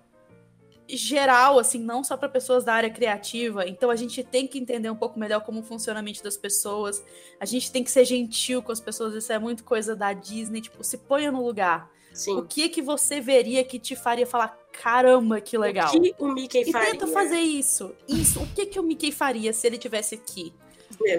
geral, 0.90 1.58
assim, 1.58 1.80
não 1.80 2.04
só 2.04 2.18
para 2.18 2.28
pessoas 2.28 2.66
da 2.66 2.74
área 2.74 2.90
criativa. 2.90 3.66
Então 3.68 3.90
a 3.90 3.96
gente 3.96 4.24
tem 4.24 4.46
que 4.46 4.60
entender 4.60 4.90
um 4.90 4.96
pouco 4.96 5.18
melhor 5.18 5.42
como 5.42 5.64
funciona 5.64 6.00
a 6.00 6.04
mente 6.04 6.22
das 6.22 6.36
pessoas. 6.36 7.04
A 7.40 7.46
gente 7.46 7.72
tem 7.72 7.84
que 7.84 7.92
ser 7.92 8.04
gentil 8.04 8.62
com 8.62 8.72
as 8.72 8.82
pessoas. 8.82 9.14
Isso 9.14 9.32
é 9.32 9.40
muito 9.40 9.64
coisa 9.64 9.96
da 9.96 10.12
Disney. 10.12 10.62
Tipo, 10.62 10.84
se 10.84 10.98
ponha 10.98 11.32
no 11.32 11.46
lugar. 11.46 11.90
O 12.12 12.16
Sim. 12.16 12.46
que 12.46 12.68
que 12.68 12.82
você 12.82 13.22
veria 13.22 13.64
que 13.64 13.80
te 13.80 13.96
faria 13.96 14.28
falar, 14.28 14.58
caramba, 14.72 15.40
que 15.42 15.58
legal? 15.58 15.90
O 15.94 16.02
que 16.02 16.16
o 16.20 16.28
Mickey 16.30 16.62
E 16.68 16.72
faria? 16.72 16.92
tenta 16.92 17.08
fazer 17.08 17.40
isso. 17.40 17.94
Isso. 18.08 18.42
O 18.42 18.48
que 18.48 18.66
que 18.66 18.80
o 18.80 18.84
Mickey 18.84 19.12
faria 19.12 19.52
se 19.54 19.66
ele 19.68 19.78
tivesse 19.78 20.16
aqui? 20.16 20.54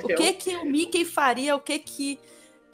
O 0.05 0.09
que 0.09 0.33
que 0.35 0.57
o 0.57 0.65
Mickey 0.65 1.05
faria? 1.05 1.57
O 1.57 1.61
que 1.61 1.79
que 1.79 2.19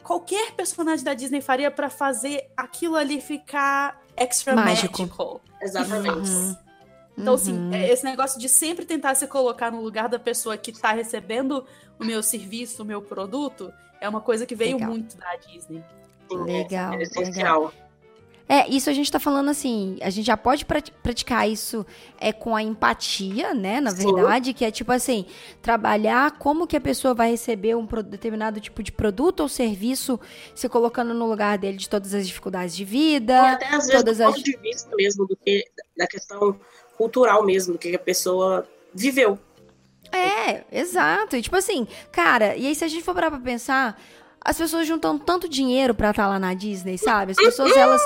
qualquer 0.02 0.52
personagem 0.52 1.04
da 1.04 1.14
Disney 1.14 1.40
faria 1.40 1.70
pra 1.70 1.88
fazer 1.90 2.48
aquilo 2.56 2.96
ali 2.96 3.20
ficar 3.20 4.02
extra 4.16 4.54
Mágico. 4.54 5.02
magical? 5.02 5.40
Exatamente. 5.60 6.30
Uhum. 6.30 6.56
Então, 7.16 7.34
assim, 7.34 7.52
Uhum. 7.52 7.74
é 7.74 7.88
esse 7.90 8.04
negócio 8.04 8.38
de 8.40 8.48
sempre 8.48 8.84
tentar 8.84 9.14
se 9.16 9.26
colocar 9.26 9.70
no 9.72 9.80
lugar 9.80 10.08
da 10.08 10.18
pessoa 10.18 10.56
que 10.56 10.72
tá 10.72 10.92
recebendo 10.92 11.64
o 11.98 12.04
meu 12.04 12.22
serviço, 12.22 12.82
o 12.82 12.86
meu 12.86 13.02
produto, 13.02 13.72
é 14.00 14.08
uma 14.08 14.20
coisa 14.20 14.46
que 14.46 14.54
veio 14.54 14.74
Legal. 14.74 14.90
muito 14.90 15.16
da 15.16 15.34
Disney. 15.36 15.82
Sim, 16.30 16.42
Legal, 16.44 16.92
É 16.94 17.02
essencial. 17.02 17.72
É, 18.48 18.66
isso 18.68 18.88
a 18.88 18.94
gente 18.94 19.12
tá 19.12 19.20
falando 19.20 19.50
assim, 19.50 19.98
a 20.00 20.08
gente 20.08 20.24
já 20.26 20.36
pode 20.36 20.64
prati- 20.64 20.90
praticar 21.02 21.46
isso 21.46 21.84
é 22.18 22.32
com 22.32 22.56
a 22.56 22.62
empatia, 22.62 23.52
né, 23.52 23.78
na 23.78 23.90
Sim. 23.90 24.14
verdade, 24.14 24.54
que 24.54 24.64
é 24.64 24.70
tipo 24.70 24.90
assim, 24.90 25.26
trabalhar 25.60 26.30
como 26.38 26.66
que 26.66 26.74
a 26.74 26.80
pessoa 26.80 27.12
vai 27.12 27.30
receber 27.30 27.74
um 27.76 27.86
determinado 28.04 28.58
tipo 28.58 28.82
de 28.82 28.90
produto 28.90 29.40
ou 29.40 29.48
serviço, 29.50 30.18
se 30.54 30.66
colocando 30.66 31.12
no 31.12 31.28
lugar 31.28 31.58
dele 31.58 31.76
de 31.76 31.90
todas 31.90 32.14
as 32.14 32.26
dificuldades 32.26 32.74
de 32.74 32.84
E 32.84 32.86
vida. 32.86 33.52
até 33.52 33.66
às 33.66 33.86
vezes 33.86 33.92
todas 33.92 34.16
do 34.18 34.24
as- 34.24 34.34
ponto 34.36 34.42
de 34.44 34.56
vista 34.56 34.88
mesmo 34.96 35.26
do 35.26 35.36
que 35.36 35.64
da 35.94 36.06
questão 36.06 36.58
cultural 36.96 37.44
mesmo, 37.44 37.74
do 37.74 37.78
que 37.78 37.94
a 37.94 37.98
pessoa 37.98 38.66
viveu. 38.94 39.38
É, 40.10 40.64
exato. 40.72 41.36
E 41.36 41.42
tipo 41.42 41.54
assim, 41.56 41.86
cara, 42.10 42.56
e 42.56 42.66
aí 42.66 42.74
se 42.74 42.82
a 42.82 42.88
gente 42.88 43.04
for 43.04 43.14
parar 43.14 43.30
pra 43.30 43.40
pensar, 43.40 44.00
as 44.40 44.56
pessoas 44.56 44.86
juntam 44.86 45.18
tanto 45.18 45.48
dinheiro 45.48 45.94
pra 45.94 46.10
estar 46.10 46.26
lá 46.28 46.38
na 46.38 46.54
Disney, 46.54 46.96
sabe? 46.96 47.32
As 47.32 47.36
pessoas, 47.36 47.76
elas, 47.76 48.00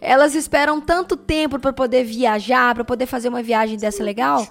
elas 0.00 0.34
esperam 0.34 0.80
tanto 0.80 1.16
tempo 1.16 1.58
pra 1.58 1.72
poder 1.72 2.04
viajar, 2.04 2.74
pra 2.74 2.84
poder 2.84 3.06
fazer 3.06 3.28
uma 3.28 3.42
viagem 3.42 3.76
dessa 3.78 4.02
legal. 4.02 4.46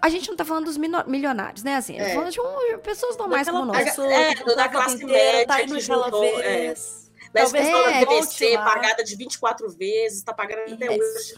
A 0.00 0.08
gente 0.08 0.28
não 0.28 0.36
tá 0.36 0.44
falando 0.44 0.64
dos 0.66 0.76
milionários, 1.06 1.62
né? 1.62 1.76
Assim, 1.76 1.94
a 1.94 1.98
gente 1.98 2.06
tá 2.06 2.10
É. 2.10 2.14
falando 2.14 2.32
de 2.32 2.40
um- 2.40 2.78
pessoas 2.78 3.16
normais 3.16 3.46
Daquela 3.46 3.64
como 3.66 3.72
nós. 3.74 3.84
pessoa 3.84 4.12
É, 4.12 4.34
que 4.34 4.44
da 4.44 4.50
juntou 4.50 4.62
a 4.64 4.68
classe 4.68 4.98
tá 5.00 5.06
média 5.06 5.64
indo 5.64 5.78
aquela 5.78 6.04
juntou, 6.04 6.24
é. 6.24 6.42
vez. 6.42 7.10
Na 7.34 7.42
Talvez 7.42 7.66
escola 7.66 7.90
é, 7.90 8.04
TVC, 8.06 8.56
lá. 8.56 8.64
pagada 8.64 9.04
de 9.04 9.16
24 9.16 9.68
vezes, 9.70 10.22
tá 10.22 10.32
pagando 10.32 10.72
até 10.74 10.90
hoje. 10.90 11.34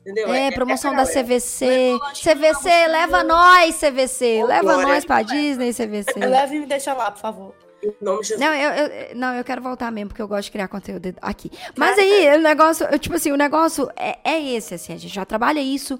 Entendeu? 0.00 0.32
É, 0.32 0.50
promoção 0.50 0.94
da 0.94 1.02
essa 1.02 1.12
galera. 1.22 1.26
CVC. 1.28 1.66
Leva 1.66 2.04
lanche 2.04 2.22
CVC, 2.22 2.68
lá, 2.70 2.86
leva 2.88 3.24
nós, 3.24 3.74
CVC. 3.76 4.44
Leva 4.44 4.76
nós 4.78 5.04
pra 5.04 5.16
leva. 5.18 5.28
Disney, 5.30 5.72
CVC. 5.74 6.18
Leve 6.18 6.56
e 6.56 6.60
me 6.60 6.66
deixa 6.66 6.94
lá, 6.94 7.10
por 7.10 7.20
favor. 7.20 7.54
Em 7.82 7.94
nome 8.00 8.20
de 8.22 8.28
Jesus. 8.28 8.40
Não 8.46 8.54
eu, 8.54 8.70
eu- 8.72 9.16
não, 9.16 9.34
eu 9.34 9.44
quero 9.44 9.62
voltar 9.62 9.90
mesmo, 9.90 10.08
porque 10.08 10.20
eu 10.22 10.28
gosto 10.28 10.44
de 10.46 10.50
criar 10.52 10.68
conteúdo 10.68 11.14
aqui. 11.22 11.50
Mas 11.76 11.98
aí, 11.98 12.36
o 12.36 12.40
negócio, 12.40 12.86
eu, 12.90 12.98
tipo 12.98 13.14
assim, 13.16 13.32
o 13.32 13.36
negócio 13.36 13.90
é, 13.96 14.18
é 14.24 14.42
esse, 14.54 14.74
assim, 14.74 14.92
a 14.92 14.96
gente 14.96 15.14
já 15.14 15.24
trabalha 15.24 15.60
isso, 15.60 15.98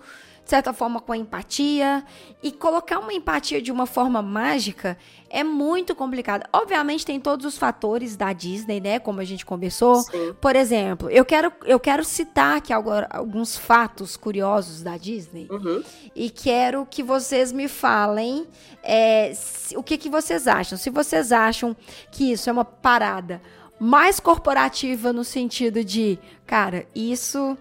de 0.50 0.56
certa 0.56 0.72
forma, 0.72 1.00
com 1.00 1.12
a 1.12 1.16
empatia. 1.16 2.04
E 2.42 2.50
colocar 2.50 2.98
uma 2.98 3.12
empatia 3.12 3.62
de 3.62 3.70
uma 3.70 3.86
forma 3.86 4.20
mágica 4.20 4.98
é 5.28 5.44
muito 5.44 5.94
complicado. 5.94 6.42
Obviamente, 6.52 7.06
tem 7.06 7.20
todos 7.20 7.46
os 7.46 7.56
fatores 7.56 8.16
da 8.16 8.32
Disney, 8.32 8.80
né? 8.80 8.98
Como 8.98 9.20
a 9.20 9.24
gente 9.24 9.46
conversou. 9.46 10.02
Sim. 10.02 10.34
Por 10.40 10.56
exemplo, 10.56 11.08
eu 11.08 11.24
quero, 11.24 11.52
eu 11.64 11.78
quero 11.78 12.04
citar 12.04 12.56
aqui 12.56 12.72
alguns 12.72 13.56
fatos 13.56 14.16
curiosos 14.16 14.82
da 14.82 14.96
Disney 14.96 15.46
Uhum. 15.48 15.84
e 16.16 16.28
quero 16.28 16.84
que 16.84 17.02
vocês 17.02 17.52
me 17.52 17.68
falem 17.68 18.48
é, 18.82 19.32
o 19.76 19.84
que, 19.84 19.96
que 19.96 20.10
vocês 20.10 20.48
acham. 20.48 20.76
Se 20.76 20.90
vocês 20.90 21.30
acham 21.30 21.76
que 22.10 22.32
isso 22.32 22.50
é 22.50 22.52
uma 22.52 22.64
parada 22.64 23.40
mais 23.78 24.18
corporativa 24.18 25.12
no 25.12 25.22
sentido 25.22 25.84
de, 25.84 26.18
cara, 26.44 26.86
isso 26.92 27.56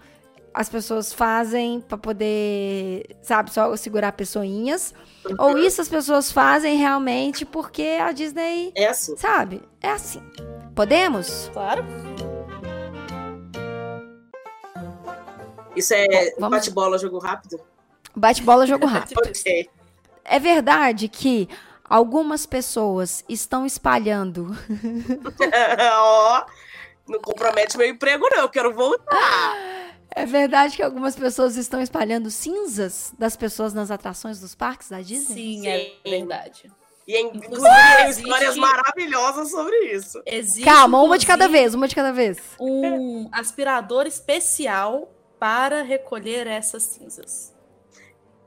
as 0.53 0.67
pessoas 0.69 1.13
fazem 1.13 1.79
pra 1.81 1.97
poder, 1.97 3.15
sabe, 3.21 3.51
só 3.51 3.75
segurar 3.75 4.11
pessoinhas, 4.13 4.93
ou 5.37 5.57
isso 5.57 5.81
as 5.81 5.87
pessoas 5.89 6.31
fazem 6.31 6.77
realmente 6.77 7.45
porque 7.45 7.97
a 8.01 8.11
Disney, 8.11 8.71
É 8.75 8.87
assim. 8.87 9.15
sabe, 9.17 9.61
é 9.81 9.89
assim. 9.91 10.21
Podemos? 10.75 11.49
Claro. 11.53 11.83
Isso 15.75 15.93
é 15.93 16.33
Vamos- 16.39 16.57
bate-bola, 16.57 16.97
jogo 16.97 17.19
rápido? 17.19 17.59
Bate-bola, 18.15 18.65
jogo 18.65 18.85
rápido. 18.87 19.19
Ok. 19.25 19.69
É 20.25 20.39
verdade 20.39 21.07
que 21.07 21.47
algumas 21.87 22.45
pessoas 22.45 23.23
estão 23.29 23.65
espalhando 23.65 24.55
Ó, 25.91 26.45
não 27.07 27.19
compromete 27.19 27.77
meu 27.77 27.87
emprego, 27.87 28.27
não. 28.31 28.39
Eu 28.43 28.49
quero 28.49 28.73
voltar. 28.75 29.53
É 30.21 30.25
verdade 30.25 30.75
que 30.75 30.83
algumas 30.83 31.15
pessoas 31.15 31.55
estão 31.55 31.81
espalhando 31.81 32.29
cinzas 32.29 33.13
das 33.17 33.35
pessoas 33.35 33.73
nas 33.73 33.89
atrações 33.91 34.39
dos 34.39 34.53
parques 34.55 34.89
da 34.89 35.01
Disney? 35.01 35.35
Sim, 35.35 35.61
Sim. 35.61 35.67
é 35.67 35.93
verdade. 36.09 36.71
E 37.07 37.15
em- 37.15 37.27
Inclusive, 37.27 37.47
inclusive 37.47 37.75
tem 37.97 38.05
existe- 38.09 38.23
histórias 38.23 38.55
maravilhosas 38.57 39.49
sobre 39.51 39.75
isso. 39.93 40.21
Existe, 40.25 40.63
Calma, 40.65 41.01
uma 41.01 41.17
de 41.17 41.25
cada 41.25 41.47
vez, 41.47 41.73
uma 41.73 41.87
de 41.87 41.95
cada 41.95 42.11
vez. 42.13 42.37
Um 42.59 43.27
aspirador 43.31 44.05
especial 44.05 45.11
para 45.39 45.81
recolher 45.81 46.45
essas 46.45 46.83
cinzas. 46.83 47.55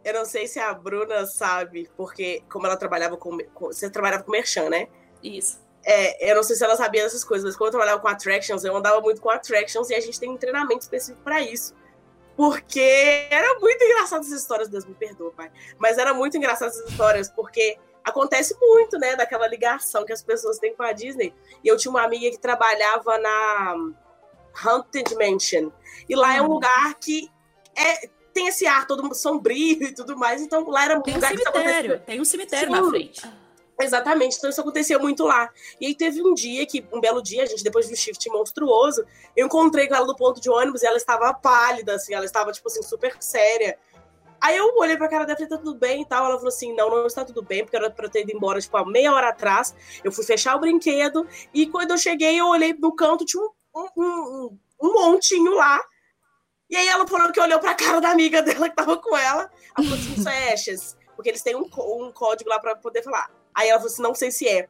Eu 0.04 0.14
não 0.14 0.24
sei 0.24 0.46
se 0.46 0.58
a 0.60 0.72
Bruna 0.74 1.26
sabe, 1.26 1.88
porque 1.96 2.42
como 2.50 2.66
ela 2.66 2.76
trabalhava 2.76 3.16
com. 3.16 3.36
com- 3.54 3.66
você 3.66 3.88
trabalhava 3.90 4.22
com 4.22 4.30
Merchan, 4.32 4.68
né? 4.68 4.86
Isso. 5.22 5.60
É, 5.84 6.30
eu 6.30 6.36
não 6.36 6.42
sei 6.42 6.54
se 6.56 6.64
ela 6.64 6.76
sabia 6.76 7.02
dessas 7.02 7.24
coisas, 7.24 7.44
mas 7.44 7.56
como 7.56 7.68
eu 7.68 7.72
trabalhava 7.72 8.00
com 8.00 8.08
attractions, 8.08 8.64
eu 8.64 8.76
andava 8.76 9.00
muito 9.00 9.20
com 9.20 9.30
attractions 9.30 9.90
e 9.90 9.94
a 9.94 10.00
gente 10.00 10.18
tem 10.20 10.30
um 10.30 10.36
treinamento 10.36 10.80
específico 10.82 11.22
pra 11.24 11.40
isso. 11.40 11.74
Porque 12.36 13.26
era 13.30 13.58
muito 13.58 13.82
engraçado 13.84 14.20
essas 14.20 14.40
histórias, 14.40 14.68
Deus 14.68 14.84
me 14.84 14.94
perdoa, 14.94 15.32
pai. 15.32 15.50
Mas 15.78 15.98
era 15.98 16.14
muito 16.14 16.36
engraçado 16.36 16.68
essas 16.68 16.88
histórias, 16.90 17.28
porque 17.28 17.76
acontece 18.04 18.56
muito, 18.60 18.98
né, 18.98 19.14
daquela 19.16 19.46
ligação 19.46 20.04
que 20.04 20.12
as 20.12 20.22
pessoas 20.22 20.58
têm 20.58 20.74
com 20.74 20.82
a 20.82 20.92
Disney. 20.92 21.34
E 21.62 21.68
eu 21.68 21.76
tinha 21.76 21.90
uma 21.90 22.02
amiga 22.02 22.30
que 22.30 22.38
trabalhava 22.38 23.18
na 23.18 23.74
Haunted 24.64 25.14
Mansion. 25.16 25.70
E 26.08 26.14
lá 26.16 26.34
é 26.36 26.42
um 26.42 26.46
Hum. 26.46 26.54
lugar 26.54 26.94
que 27.00 27.30
é, 27.76 28.08
tem 28.32 28.48
esse 28.48 28.66
ar 28.66 28.86
todo 28.86 29.14
sombrio 29.14 29.82
e 29.84 29.94
tudo 29.94 30.16
mais. 30.16 30.40
Então 30.42 30.68
lá 30.68 30.84
era 30.84 30.98
um 30.98 31.02
Tem 31.02 31.14
um 31.14 31.16
lugar 31.16 31.30
que 31.32 31.38
cemitério. 31.38 31.70
acontecia. 31.70 31.98
Tem 32.00 32.20
um 32.20 32.24
cemitério 32.24 32.74
Sim. 32.74 32.80
na 32.80 32.88
frente. 32.88 33.22
Exatamente, 33.82 34.36
então 34.36 34.50
isso 34.50 34.60
acontecia 34.60 34.98
muito 34.98 35.24
lá. 35.24 35.50
E 35.80 35.86
aí 35.86 35.94
teve 35.94 36.22
um 36.22 36.34
dia 36.34 36.64
que, 36.66 36.84
um 36.92 37.00
belo 37.00 37.22
dia, 37.22 37.42
a 37.42 37.46
gente, 37.46 37.64
depois 37.64 37.86
de 37.86 37.92
um 37.92 37.96
shift 37.96 38.28
monstruoso, 38.30 39.04
eu 39.36 39.46
encontrei 39.46 39.88
com 39.88 39.94
ela 39.94 40.06
no 40.06 40.16
ponto 40.16 40.40
de 40.40 40.48
ônibus 40.48 40.82
e 40.82 40.86
ela 40.86 40.96
estava 40.96 41.32
pálida, 41.34 41.94
assim, 41.94 42.14
ela 42.14 42.24
estava, 42.24 42.52
tipo 42.52 42.68
assim, 42.68 42.82
super 42.82 43.16
séria. 43.20 43.78
Aí 44.42 44.56
eu 44.56 44.74
olhei 44.76 44.96
pra 44.96 45.08
cara 45.08 45.24
dela 45.24 45.38
e 45.38 45.46
falei, 45.46 45.48
tá 45.50 45.56
tudo 45.56 45.78
bem 45.78 46.02
e 46.02 46.04
tal. 46.04 46.24
Ela 46.24 46.34
falou 46.34 46.48
assim: 46.48 46.74
não, 46.74 46.90
não 46.90 47.06
está 47.06 47.24
tudo 47.24 47.42
bem, 47.42 47.62
porque 47.62 47.76
era 47.76 47.88
pra 47.88 48.06
eu 48.06 48.10
ter 48.10 48.22
ido 48.22 48.32
embora, 48.32 48.60
tipo, 48.60 48.76
há 48.76 48.84
meia 48.84 49.14
hora 49.14 49.28
atrás. 49.28 49.72
Eu 50.02 50.10
fui 50.10 50.24
fechar 50.24 50.56
o 50.56 50.58
brinquedo 50.58 51.24
e 51.54 51.64
quando 51.68 51.92
eu 51.92 51.96
cheguei, 51.98 52.40
eu 52.40 52.48
olhei 52.48 52.74
no 52.74 52.92
canto, 52.92 53.24
tinha 53.24 53.40
um, 53.40 53.50
um, 53.74 53.88
um, 54.02 54.58
um 54.82 54.92
montinho 54.94 55.54
lá. 55.54 55.80
E 56.68 56.76
aí 56.76 56.88
ela 56.88 57.06
falou 57.06 57.30
que 57.30 57.40
olhou 57.40 57.60
pra 57.60 57.74
cara 57.74 58.00
da 58.00 58.10
amiga 58.10 58.42
dela 58.42 58.68
que 58.68 58.74
tava 58.74 58.96
com 58.96 59.16
ela. 59.16 59.48
Ela 59.78 59.88
falou 59.88 59.94
assim: 59.94 60.14
isso 60.14 60.28
é 60.28 60.52
Ashes. 60.52 60.96
Porque 61.14 61.28
eles 61.28 61.42
têm 61.42 61.54
um, 61.54 61.68
um 61.76 62.10
código 62.10 62.50
lá 62.50 62.58
pra 62.58 62.74
poder 62.74 63.04
falar. 63.04 63.30
Aí 63.54 63.68
ela 63.68 63.78
falou 63.78 63.92
assim: 63.92 64.02
não 64.02 64.14
sei 64.14 64.30
se 64.30 64.48
é. 64.48 64.68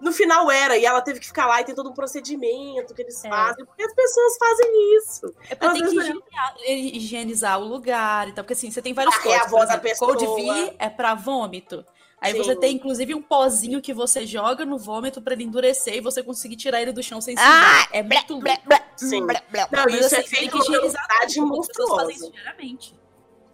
No 0.00 0.12
final 0.12 0.50
era, 0.50 0.78
e 0.78 0.86
ela 0.86 1.02
teve 1.02 1.20
que 1.20 1.26
ficar 1.26 1.46
lá 1.46 1.60
e 1.60 1.64
tem 1.64 1.74
todo 1.74 1.90
um 1.90 1.92
procedimento 1.92 2.94
que 2.94 3.02
eles 3.02 3.22
É. 3.22 3.28
fazem, 3.28 3.66
porque 3.66 3.82
as 3.82 3.92
pessoas 3.94 4.36
fazem 4.38 4.96
isso. 4.96 5.34
É 5.50 5.54
pra 5.54 5.68
Às 5.68 5.74
ter 5.74 5.80
que 5.80 5.94
vezes 5.94 6.00
higienizar, 6.08 6.54
higienizar 6.66 7.60
o 7.60 7.64
lugar 7.64 8.28
e 8.28 8.32
tal. 8.32 8.42
Porque 8.42 8.54
assim, 8.54 8.70
você 8.70 8.80
tem 8.80 8.94
vários 8.94 9.14
Ah, 9.14 9.18
é 9.18 9.20
a 9.20 9.24
códigos. 9.40 9.50
voz 9.50 9.68
da 9.68 9.74
exemplo, 9.76 9.98
Code 9.98 10.18
pessoa. 10.26 10.54
V 10.66 10.76
é 10.78 10.88
pra 10.88 11.14
vômito. 11.14 11.84
Aí 12.18 12.32
Sim. 12.32 12.38
você 12.38 12.56
tem, 12.56 12.76
inclusive, 12.76 13.14
um 13.14 13.20
pozinho 13.22 13.80
que 13.82 13.92
você 13.94 14.26
joga 14.26 14.64
no 14.64 14.78
vômito 14.78 15.20
pra 15.22 15.32
ele 15.34 15.44
endurecer 15.44 15.94
e 15.94 16.00
você 16.00 16.22
conseguir 16.22 16.56
tirar 16.56 16.80
ele 16.80 16.92
do 16.92 17.02
chão 17.02 17.20
sem 17.20 17.34
Ah, 17.38 17.40
sujar. 17.42 17.88
é 17.92 18.02
muito 18.02 18.32
louco. 18.34 18.48
Sim. 18.96 19.26
Blé, 19.26 19.42
blé. 19.50 19.66
Não, 19.70 19.84
Mas, 19.84 19.94
isso 19.96 20.04
assim, 20.06 20.16
é 20.16 20.22
você 20.22 20.22
tem 20.22 20.38
feito 20.38 20.52
com 20.52 20.58
higienizar 20.64 21.06
velocidade 21.08 21.34
porque 21.40 21.60
as 21.60 21.66
pessoas 21.66 21.88
fazem 21.88 22.06
monstruosa. 22.06 22.12
isso 22.12 22.32
diariamente. 22.32 23.00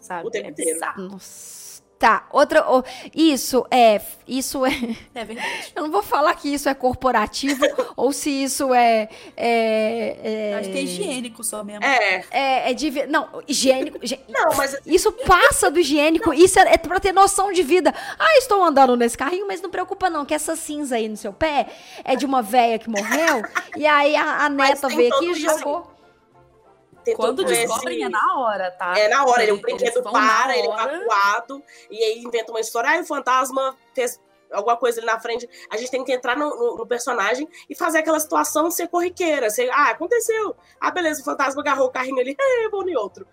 Sabe? 0.01 0.27
O 0.29 0.31
tempo 0.31 0.47
é 0.47 0.51
inteiro. 0.51 0.73
bizarro. 0.75 1.03
Nossa. 1.03 1.66
Tá, 1.99 2.27
outra. 2.31 2.71
o- 2.71 2.85
Isso 3.15 3.67
é. 3.71 4.01
Isso 4.29 4.67
é. 4.67 4.71
É 5.15 5.25
verdade. 5.25 5.73
Eu 5.75 5.85
não 5.85 5.91
vou 5.91 6.03
falar 6.03 6.35
que 6.35 6.53
isso 6.53 6.69
é 6.69 6.75
corporativo 6.75 7.65
ou 7.97 8.13
se 8.13 8.29
isso 8.29 8.75
é. 8.75 9.09
é, 9.37 10.17
é 10.53 10.59
Acho 10.59 10.71
que 10.71 10.79
é 10.79 10.83
higiênico 10.83 11.43
só 11.43 11.65
mesmo. 11.65 11.83
É. 11.85 12.25
É, 12.31 12.71
é 12.71 12.75
de. 12.75 13.07
Não, 13.07 13.29
higiênico. 13.49 13.99
Não, 14.29 14.55
mas 14.57 14.77
Isso 14.85 15.11
passa 15.13 15.71
do 15.71 15.79
higiênico. 15.81 16.35
Isso 16.35 16.59
é, 16.59 16.75
é 16.75 16.77
pra 16.77 17.01
ter 17.01 17.13
noção 17.13 17.51
de 17.53 17.63
vida. 17.63 17.95
Ah, 18.19 18.37
estou 18.39 18.63
andando 18.63 18.95
nesse 18.97 19.17
carrinho, 19.17 19.47
mas 19.47 19.63
não 19.63 19.71
preocupa 19.71 20.11
não, 20.11 20.27
que 20.27 20.35
essa 20.35 20.55
cinza 20.55 20.97
aí 20.97 21.09
no 21.09 21.17
seu 21.17 21.33
pé 21.33 21.67
é 22.05 22.15
de 22.15 22.27
uma 22.27 22.43
véia 22.43 22.79
que 22.79 22.91
morreu. 22.91 23.43
e 23.77 23.87
aí 23.87 24.15
a, 24.17 24.45
a 24.45 24.49
neta 24.51 24.89
veio 24.89 25.15
aqui 25.15 25.31
e 25.31 25.35
jogou. 25.35 25.96
Tem 27.07 27.17
Quando 27.17 27.37
todo 27.39 27.51
esse- 27.53 27.67
descobrem 27.67 28.03
é 28.05 28.09
na 28.09 28.39
hora, 28.39 28.71
tá? 28.73 28.99
É 28.99 29.09
na 29.09 29.25
hora, 29.25 29.43
ele, 29.43 29.53
o 29.53 29.55
Eles- 29.55 29.63
brinquedo 29.63 30.03
para, 30.03 30.57
ele 30.59 30.69
é 30.69 30.71
evacuado, 30.71 31.63
e 31.91 32.03
aí 32.03 32.19
inventa 32.23 32.51
uma 32.53 32.61
história, 32.61 32.91
ah, 32.91 33.01
o 33.01 33.05
fantasma 33.07 33.75
fez 33.95 34.21
alguma 34.53 34.77
coisa 34.77 35.01
ali 35.01 35.07
na 35.07 35.19
frente. 35.19 35.49
A 35.71 35.77
gente 35.77 35.91
tem 35.91 36.05
que 36.05 36.13
entrar 36.13 36.37
no, 36.37 36.49
no- 36.51 36.77
no 36.77 36.87
personagem 36.87 37.49
e 37.71 37.75
fazer 37.75 37.99
aquela 37.99 38.21
situação 38.21 38.71
ser 38.71 38.89
corriqueira. 38.89 39.51
Ser, 39.51 39.71
ah, 39.71 39.91
aconteceu. 39.91 40.55
Ah, 40.81 40.91
beleza, 40.91 41.21
o 41.21 41.25
fantasma 41.25 41.61
agarrou 41.63 41.87
o 41.87 41.91
carrinho 41.91 42.19
ali, 42.21 42.37
é, 42.41 42.69
vou 42.69 42.89
em 42.89 42.97
outro. 42.97 43.27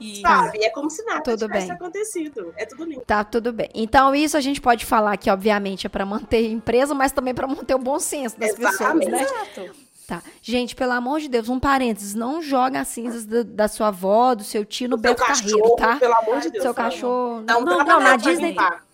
E 0.00 0.20
Sabe? 0.20 0.62
É 0.64 0.70
como 0.70 0.88
se 0.88 1.04
nada 1.04 1.22
Tudo 1.22 1.46
tivesse 1.46 1.66
bem. 1.66 1.74
acontecido. 1.76 2.54
É 2.56 2.64
tudo 2.64 2.84
lindo. 2.84 3.00
Tá, 3.04 3.24
tudo 3.24 3.52
bem. 3.52 3.68
Então, 3.74 4.14
isso 4.14 4.36
a 4.36 4.40
gente 4.40 4.60
pode 4.60 4.86
falar 4.86 5.16
que, 5.16 5.28
obviamente, 5.28 5.86
é 5.86 5.90
pra 5.90 6.06
manter 6.06 6.36
a 6.36 6.48
empresa, 6.50 6.94
mas 6.94 7.10
também 7.10 7.34
pra 7.34 7.48
manter 7.48 7.74
o 7.74 7.78
bom 7.80 7.98
senso 7.98 8.38
das 8.38 8.52
pessoas, 8.52 8.74
Exatamente. 8.80 9.10
né? 9.10 9.22
Exato. 9.22 9.87
Tá. 10.08 10.22
Gente, 10.40 10.74
pelo 10.74 10.92
amor 10.92 11.20
de 11.20 11.28
Deus, 11.28 11.50
um 11.50 11.60
parênteses, 11.60 12.14
não 12.14 12.40
joga 12.40 12.80
as 12.80 12.88
cinzas 12.88 13.26
da, 13.26 13.42
da 13.42 13.68
sua 13.68 13.88
avó, 13.88 14.34
do 14.34 14.42
seu 14.42 14.64
tio 14.64 14.88
no 14.88 14.96
Seu 14.96 15.02
Beto 15.02 15.22
Carreiro, 15.22 15.58
cachorro, 15.58 15.76
tá? 15.76 15.96
pelo 15.96 16.14
amor 16.14 16.40
de 16.40 16.48
Deus. 16.50 16.62
Seu 16.62 16.72
fala. 16.72 16.90
cachorro. 16.90 17.42
Dá 17.42 17.58
um 17.58 17.60
não, 17.60 17.74
trabalho 17.76 18.00
na 18.00 18.16
Disney. 18.16 18.48
limpar. 18.52 18.86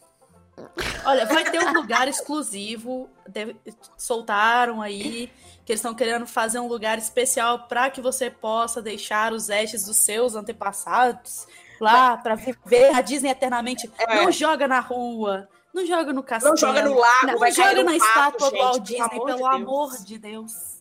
Olha, 1.04 1.24
vai 1.26 1.44
ter 1.44 1.60
um 1.64 1.72
lugar 1.72 2.08
exclusivo. 2.08 3.08
deve- 3.28 3.54
soltaram 3.96 4.82
aí 4.82 5.30
que 5.64 5.70
eles 5.70 5.78
estão 5.78 5.94
querendo 5.94 6.26
fazer 6.26 6.58
um 6.58 6.66
lugar 6.66 6.98
especial 6.98 7.60
para 7.68 7.88
que 7.90 8.00
você 8.00 8.28
possa 8.28 8.82
deixar 8.82 9.32
os 9.32 9.48
estes 9.48 9.84
dos 9.84 9.98
seus 9.98 10.34
antepassados 10.34 11.46
lá 11.80 12.16
para 12.16 12.34
viver 12.34 12.92
a 12.92 13.00
Disney 13.00 13.30
eternamente. 13.30 13.88
É. 13.98 14.16
Não 14.16 14.32
joga 14.32 14.66
na 14.66 14.80
rua, 14.80 15.48
não 15.72 15.86
joga 15.86 16.12
no 16.12 16.24
castelo. 16.24 16.50
Não 16.54 16.56
joga 16.56 16.82
no 16.82 16.98
lago, 16.98 17.26
não 17.28 17.38
vai 17.38 17.52
cair 17.52 17.76
joga 17.76 17.84
na 17.84 17.96
estátua 17.96 18.50
gente, 18.50 18.58
do 18.58 18.64
Walt 18.64 18.72
pelo 18.74 18.84
Disney, 18.84 19.00
amor 19.00 19.26
pelo 19.26 19.36
de 19.36 19.42
Deus. 19.42 19.54
amor 19.54 20.04
de 20.04 20.18
Deus. 20.18 20.73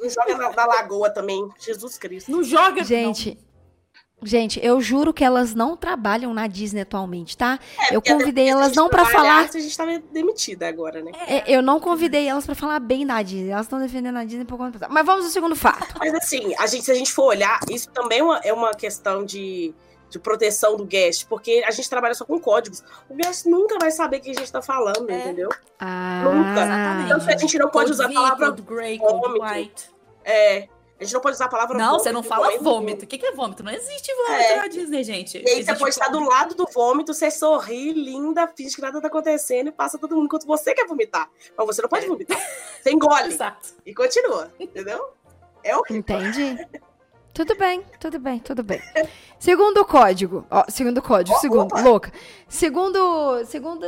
Não 0.00 0.08
joga 0.08 0.36
na, 0.36 0.50
na 0.50 0.66
lagoa 0.66 1.10
também. 1.10 1.48
Jesus 1.58 1.98
Cristo. 1.98 2.30
Não 2.30 2.42
joga. 2.42 2.82
Gente, 2.84 3.38
gente, 4.22 4.60
eu 4.62 4.80
juro 4.80 5.12
que 5.12 5.24
elas 5.24 5.54
não 5.54 5.76
trabalham 5.76 6.32
na 6.34 6.46
Disney 6.46 6.82
atualmente, 6.82 7.36
tá? 7.36 7.58
eu 7.90 8.00
Porque 8.00 8.12
até 8.12 8.20
convidei 8.20 8.48
elas 8.48 8.74
não 8.74 8.88
pra 8.88 9.04
falar. 9.04 9.48
A 9.52 9.58
gente 9.58 9.76
tava 9.76 9.98
demitida 10.12 10.68
agora, 10.68 11.02
né? 11.02 11.10
não. 11.12 11.20
É, 11.20 11.44
Eu 11.46 11.62
não 11.62 11.80
convidei 11.80 12.26
elas 12.26 12.46
pra 12.46 12.54
falar 12.54 12.80
bem 12.80 13.06
da 13.06 13.20
Disney. 13.22 13.50
Elas 13.50 13.66
estão 13.66 13.78
defendendo 13.78 14.16
a 14.16 14.24
Disney 14.24 14.44
por 14.44 14.56
conta 14.56 14.78
própria. 14.78 14.94
Mas 14.94 15.06
vamos 15.06 15.24
ao 15.24 15.30
segundo 15.30 15.56
fato. 15.56 15.94
Mas 15.98 16.14
assim, 16.14 16.54
a 16.58 16.66
gente, 16.66 16.84
se 16.84 16.90
a 16.90 16.94
gente 16.94 17.12
for 17.12 17.24
olhar, 17.24 17.60
isso 17.70 17.90
também 17.90 18.20
é 18.20 18.22
uma, 18.22 18.38
é 18.44 18.52
uma 18.52 18.74
questão 18.74 19.24
de, 19.24 19.74
de 20.10 20.18
proteção 20.18 20.76
do 20.76 20.84
guest, 20.84 21.26
porque 21.28 21.62
a 21.66 21.70
gente 21.70 21.88
trabalha 21.88 22.14
só 22.14 22.24
com 22.24 22.38
códigos. 22.38 22.82
O 23.08 23.14
guest 23.14 23.46
nunca 23.46 23.78
vai 23.80 23.90
saber 23.90 24.18
o 24.18 24.20
que 24.20 24.30
a 24.30 24.34
gente 24.34 24.52
tá 24.52 24.60
falando, 24.60 25.08
É. 25.08 25.18
entendeu? 25.20 25.48
Ah, 25.78 26.22
Nunca. 26.24 26.62
Exatamente. 26.62 27.26
Que 27.26 27.32
a 27.32 27.38
gente 27.38 27.58
não 27.58 27.70
pode 27.70 27.86
Code 27.86 27.92
usar 27.92 28.06
a 28.06 28.12
palavra 28.12 28.50
Grey, 28.50 28.98
vômito. 28.98 29.42
White. 29.44 29.90
É. 30.24 30.68
A 30.98 31.04
gente 31.04 31.14
não 31.14 31.20
pode 31.22 31.34
usar 31.36 31.46
a 31.46 31.48
palavra 31.48 31.78
Não, 31.78 31.86
vômito. 31.92 32.02
você 32.02 32.12
não 32.12 32.22
fala 32.22 32.46
vômito. 32.58 32.62
nenhum. 32.84 33.04
O 33.04 33.06
que 33.06 33.16
que 33.16 33.24
é 33.26 33.32
vômito? 33.32 33.62
Não 33.62 33.72
existe 33.72 34.12
vômito 34.14 34.32
É. 34.34 34.56
na 34.56 34.66
Disney, 34.66 35.02
gente. 35.02 35.36
E 35.38 35.40
aí 35.40 35.44
você 35.46 35.52
Existe 35.60 35.78
pode 35.78 35.90
estar 35.94 36.08
do 36.08 36.18
vômito. 36.18 36.30
lado 36.34 36.54
do 36.54 36.66
vômito, 36.70 37.14
você 37.14 37.30
sorri, 37.30 37.92
linda, 37.94 38.46
finge 38.54 38.74
que 38.76 38.82
nada 38.82 39.00
tá 39.00 39.06
acontecendo 39.08 39.68
e 39.68 39.72
passa 39.72 39.96
todo 39.96 40.14
mundo 40.14 40.26
enquanto 40.26 40.46
você 40.46 40.74
quer 40.74 40.86
vomitar. 40.86 41.30
Mas 41.56 41.66
você 41.66 41.80
não 41.80 41.88
pode 41.88 42.06
vomitar. 42.06 42.38
Você 42.82 42.90
engole 42.90 43.28
Exato. 43.32 43.68
e 43.86 43.94
continua, 43.94 44.52
entendeu? 44.60 45.08
É 45.64 45.74
o 45.74 45.82
Entendi. 45.88 46.58
Tudo 47.32 47.54
bem, 47.56 47.82
tudo 48.00 48.18
bem, 48.18 48.38
tudo 48.40 48.62
bem. 48.62 48.82
Segundo 49.38 49.84
código, 49.84 50.44
ó, 50.50 50.64
segundo 50.68 51.00
código, 51.00 51.34
Ó, 51.36 51.40
segundo, 51.40 51.62
opa. 51.72 51.80
louca. 51.80 52.12
Segundo, 52.48 53.44
segundo 53.46 53.86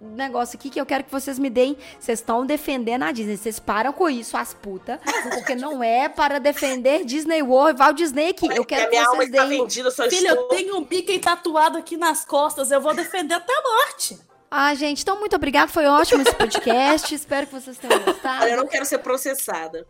negócio 0.00 0.56
aqui 0.56 0.70
que 0.70 0.80
eu 0.80 0.86
quero 0.86 1.02
que 1.04 1.10
vocês 1.10 1.38
me 1.38 1.50
deem, 1.50 1.76
vocês 1.98 2.20
estão 2.20 2.46
defendendo 2.46 3.02
a 3.02 3.10
Disney, 3.12 3.36
vocês 3.36 3.58
param 3.58 3.92
com 3.92 4.08
isso, 4.08 4.36
as 4.36 4.54
putas, 4.54 4.98
porque 5.34 5.54
não 5.56 5.82
é 5.82 6.08
para 6.08 6.38
defender 6.38 7.04
Disney 7.04 7.42
World, 7.42 7.78
Walt 7.78 7.96
Disney 7.96 8.28
aqui. 8.30 8.46
Eu 8.46 8.64
quero 8.64 8.84
que 8.84 8.90
minha 8.90 9.02
alma 9.06 9.16
vocês 9.16 9.28
está 9.30 9.44
deem. 9.44 9.60
vendida, 9.60 9.88
eu 9.88 9.92
só 9.92 10.08
Filha, 10.08 10.28
eu 10.28 10.34
estou... 10.34 10.48
tenho 10.48 10.76
um 10.76 10.80
Mickey 10.88 11.18
tatuado 11.18 11.76
aqui 11.76 11.96
nas 11.96 12.24
costas. 12.24 12.70
Eu 12.70 12.80
vou 12.80 12.94
defender 12.94 13.34
até 13.34 13.52
a 13.52 13.62
morte. 13.62 14.18
Ah, 14.50 14.72
gente, 14.74 15.02
então 15.02 15.18
muito 15.18 15.34
obrigada, 15.34 15.66
foi 15.70 15.84
ótimo 15.86 16.22
esse 16.22 16.34
podcast. 16.34 17.12
Espero 17.12 17.48
que 17.48 17.54
vocês 17.54 17.76
tenham 17.76 17.98
gostado. 18.04 18.44
Olha, 18.44 18.50
eu 18.52 18.56
não 18.58 18.68
quero 18.68 18.84
ser 18.84 18.98
processada. 18.98 19.84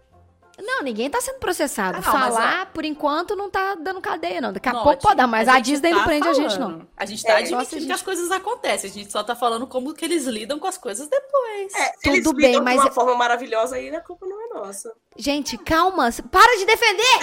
Não, 0.63 0.83
ninguém 0.83 1.11
tá 1.11 1.21
sendo 1.21 1.39
processado. 1.39 1.99
Ah, 1.99 2.01
não, 2.01 2.13
Falar, 2.13 2.67
por 2.73 2.85
enquanto, 2.85 3.35
não 3.35 3.51
tá 3.51 3.75
dando 3.75 4.01
cadeia, 4.01 4.41
não. 4.41 4.53
Daqui 4.53 4.69
a 4.69 4.73
pouco 4.73 5.03
pode 5.03 5.17
dar, 5.17 5.27
mas 5.27 5.49
a, 5.49 5.55
gente 5.57 5.65
Disney 5.67 5.91
não 5.91 5.99
tá 5.99 6.05
prende 6.05 6.29
a 6.29 6.33
gente, 6.33 6.55
falando. 6.57 6.79
não. 6.79 6.89
A 6.97 7.05
gente 7.05 7.23
tá 7.25 7.33
É, 7.33 7.37
admitindo 7.39 7.71
gente. 7.81 7.87
que 7.87 7.93
as 7.93 8.03
coisas 8.03 8.31
acontecem. 8.31 8.91
A 8.91 8.93
gente 8.93 9.11
só 9.11 9.23
tá 9.25 9.35
falando 9.35 9.67
como 9.67 9.93
que 9.95 10.05
eles 10.05 10.27
lidam 10.27 10.59
com 10.59 10.67
as 10.67 10.79
coisas 10.79 11.09
depois. 11.09 11.75
É, 11.75 11.85
se 11.85 11.93
Tudo 12.03 12.15
eles 12.15 12.33
bem, 12.33 12.47
lidam 12.51 12.63
mas 12.65 12.75
de 12.75 12.81
uma 12.81 12.89
é- 12.89 12.93
forma 12.93 13.15
maravilhosa 13.17 13.77
aí, 13.77 13.95
a 13.95 14.01
culpa 14.01 14.27
não 14.27 14.41
é 14.43 14.49
nossa. 14.61 14.93
Gente, 15.17 15.57
calma. 15.57 16.11
Para 16.31 16.59
de 16.59 16.65
defender! 16.65 17.19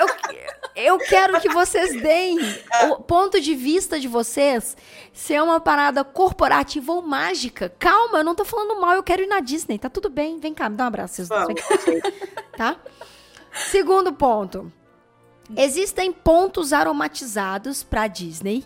eu, 0.74 0.94
eu 0.94 0.98
quero 0.98 1.40
que 1.40 1.48
vocês 1.50 2.00
deem 2.00 2.38
o 2.90 2.96
ponto 2.96 3.40
de 3.40 3.54
vista 3.54 4.00
de 4.00 4.08
vocês 4.08 4.76
se 5.12 5.34
é 5.34 5.42
uma 5.42 5.60
parada 5.60 6.02
corporativa 6.02 6.92
ou 6.92 7.02
mágica. 7.02 7.68
Calma, 7.78 8.18
eu 8.18 8.24
não 8.24 8.34
tô 8.34 8.44
falando 8.44 8.80
mal, 8.80 8.94
eu 8.94 9.02
quero 9.02 9.22
ir 9.22 9.26
na 9.26 9.40
Disney. 9.40 9.78
Tá 9.78 9.90
tudo 9.90 10.08
bem. 10.08 10.38
Vem 10.38 10.54
cá, 10.54 10.68
me 10.68 10.76
dá 10.76 10.84
um 10.84 10.88
abraço, 10.88 11.14
vocês 11.14 11.28
dois. 11.28 12.04
Tá? 12.56 12.76
Segundo 13.52 14.12
ponto. 14.12 14.72
Existem 15.56 16.10
pontos 16.10 16.72
aromatizados 16.72 17.82
pra 17.82 18.06
Disney 18.06 18.64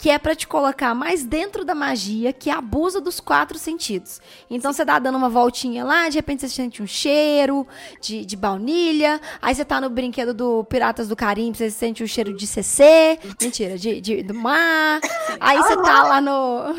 que 0.00 0.08
é 0.08 0.18
pra 0.18 0.34
te 0.34 0.48
colocar 0.48 0.94
mais 0.94 1.24
dentro 1.24 1.62
da 1.62 1.74
magia 1.74 2.32
que 2.32 2.48
abusa 2.48 3.00
dos 3.02 3.20
quatro 3.20 3.58
sentidos. 3.58 4.18
Então 4.48 4.72
você 4.72 4.84
tá 4.84 4.98
dando 4.98 5.18
uma 5.18 5.28
voltinha 5.28 5.84
lá, 5.84 6.08
de 6.08 6.16
repente 6.16 6.40
você 6.40 6.48
sente 6.48 6.82
um 6.82 6.86
cheiro 6.86 7.66
de, 8.00 8.24
de 8.24 8.34
baunilha, 8.36 9.20
aí 9.42 9.54
você 9.54 9.62
tá 9.64 9.78
no 9.78 9.90
brinquedo 9.90 10.32
do 10.32 10.64
Piratas 10.64 11.06
do 11.06 11.14
Caribe, 11.14 11.54
você 11.58 11.70
sente 11.70 12.02
o 12.02 12.08
cheiro 12.08 12.34
de 12.34 12.46
CC, 12.46 13.18
mentira, 13.42 13.76
de, 13.76 14.00
de- 14.00 14.22
do 14.22 14.32
mar. 14.32 15.00
Aí 15.38 15.58
você 15.58 15.76
tá 15.76 16.02
lá 16.02 16.20
no, 16.20 16.74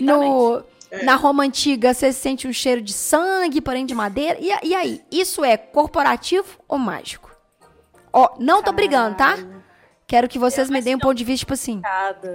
no, 0.00 0.62
na 1.02 1.16
Roma 1.16 1.42
Antiga, 1.42 1.92
você 1.92 2.12
sente 2.12 2.46
um 2.46 2.52
cheiro 2.52 2.80
de 2.80 2.92
sangue, 2.92 3.60
porém 3.60 3.84
de 3.84 3.96
madeira. 3.96 4.38
E, 4.40 4.52
e 4.68 4.74
aí, 4.76 5.02
isso 5.10 5.44
é 5.44 5.56
corporativo 5.56 6.46
ou 6.68 6.78
mágico? 6.78 7.30
Ó, 8.12 8.28
não 8.38 8.62
tô 8.62 8.70
brigando, 8.70 9.16
tá? 9.16 9.36
Quero 10.14 10.28
que 10.28 10.38
vocês 10.38 10.70
me 10.70 10.80
deem 10.80 10.94
um 10.94 10.98
ponto 11.00 11.16
de 11.18 11.24
vista, 11.24 11.40
tipo 11.40 11.54
assim. 11.54 11.82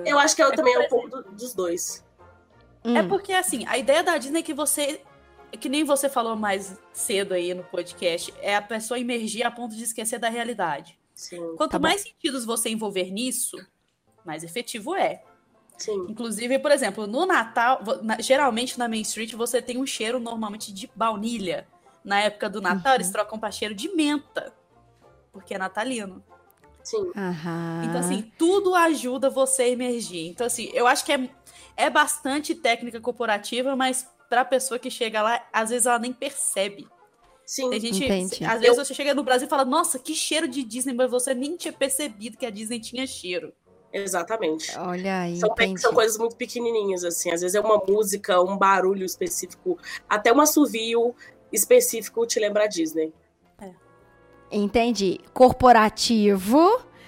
Eu 0.06 0.20
acho 0.20 0.36
que 0.36 0.44
eu 0.44 0.52
É 0.52 0.56
também 0.56 0.74
é 0.76 0.80
um 0.80 0.90
por 0.90 1.10
pouco 1.10 1.10
do- 1.24 1.32
dos 1.32 1.54
dois. 1.54 2.06
É 2.84 3.02
hum, 3.02 3.08
porque, 3.08 3.32
assim, 3.32 3.66
a 3.68 3.78
ideia 3.78 4.04
da 4.04 4.18
Disney 4.18 4.40
é 4.42 4.44
que 4.44 4.54
você. 4.54 5.02
Que 5.58 5.70
nem 5.70 5.86
você 5.86 6.10
falou 6.10 6.36
mais 6.36 6.78
cedo 6.92 7.34
aí 7.34 7.54
no 7.54 7.64
podcast, 7.64 8.34
é 8.42 8.54
a 8.54 8.62
pessoa 8.62 9.00
emergir 9.00 9.44
a 9.44 9.50
ponto 9.52 9.74
de 9.78 9.84
esquecer 9.86 10.20
da 10.20 10.28
realidade. 10.28 11.00
Sim, 11.16 11.56
Quanto 11.56 11.72
Tá 11.72 11.80
bom. 11.80 11.84
mais 11.88 12.02
sentidos 12.02 12.44
você 12.44 12.70
envolver 12.70 13.10
nisso, 13.12 13.56
mais 14.26 14.44
efetivo 14.44 14.94
é. 14.94 15.24
sim. 15.78 16.06
Inclusive, 16.10 16.60
por 16.60 16.72
exemplo, 16.72 17.08
no 17.08 17.26
Natal, 17.26 17.80
geralmente 18.20 18.78
na 18.78 18.90
Main 18.90 19.02
Street 19.04 19.34
você 19.36 19.62
tem 19.62 19.78
um 19.78 19.86
cheiro 19.86 20.20
normalmente 20.20 20.74
de 20.74 20.92
baunilha. 20.94 21.66
Na 22.04 22.20
época 22.20 22.50
do 22.50 22.60
Natal, 22.62 22.92
Uhum. 22.92 22.96
eles 22.96 23.10
trocam 23.10 23.40
para 23.40 23.50
cheiro 23.52 23.74
de 23.74 23.88
menta, 23.96 24.54
porque 25.32 25.54
é 25.54 25.58
natalino. 25.58 26.22
Sim. 26.84 27.12
Aham. 27.16 27.84
Então, 27.86 28.00
assim, 28.00 28.32
tudo 28.38 28.76
ajuda 28.76 29.30
você 29.30 29.64
a 29.64 29.68
emergir. 29.70 30.28
Então, 30.28 30.48
assim, 30.48 30.70
eu 30.74 30.88
acho 30.88 31.06
que 31.06 31.12
é, 31.12 31.30
é 31.78 31.90
bastante 31.90 32.56
técnica 32.56 33.00
corporativa, 33.00 33.76
mas 33.76 34.08
pra 34.30 34.46
pessoa 34.46 34.80
que 34.80 34.90
chega 34.90 35.22
lá, 35.22 35.44
às 35.52 35.70
vezes 35.70 35.86
ela 35.86 36.00
nem 36.00 36.14
percebe. 36.14 36.88
Sim. 37.46 37.70
Tem 37.72 37.80
gente, 37.80 38.06
Entendi. 38.06 38.46
às 38.46 38.62
vezes 38.62 38.78
você 38.78 38.94
chega 38.94 39.16
no 39.16 39.24
Brasil 39.24 39.48
e 39.48 39.50
fala, 39.50 39.66
nossa, 39.66 39.98
que 39.98 40.14
cheiro 40.14 40.48
de 40.48 40.64
Disney, 40.64 40.94
mas 40.94 41.10
você 41.10 41.34
nem 41.34 41.58
tinha 41.58 41.74
percebido 41.74 42.38
que 42.38 42.46
a 42.46 42.52
Disney 42.52 42.80
tinha 42.80 43.08
cheiro. 43.08 43.52
Exatamente. 43.92 44.78
Olha 44.78 45.22
aí, 45.22 45.36
São, 45.36 45.50
são 45.78 45.94
coisas 45.94 46.16
muito 46.18 46.36
pequenininhas, 46.36 47.04
assim. 47.04 47.32
Às 47.32 47.42
vezes 47.42 47.56
é 47.56 47.60
uma 47.60 47.78
música, 47.78 48.40
um 48.40 48.56
barulho 48.56 49.04
específico, 49.04 49.80
até 50.08 50.32
um 50.32 50.40
assovio 50.40 51.16
específico 51.52 52.26
te 52.28 52.40
lembra 52.40 52.66
a 52.66 52.68
Disney. 52.68 53.12
Entendi. 54.52 55.20
Corporativo, 55.34 56.60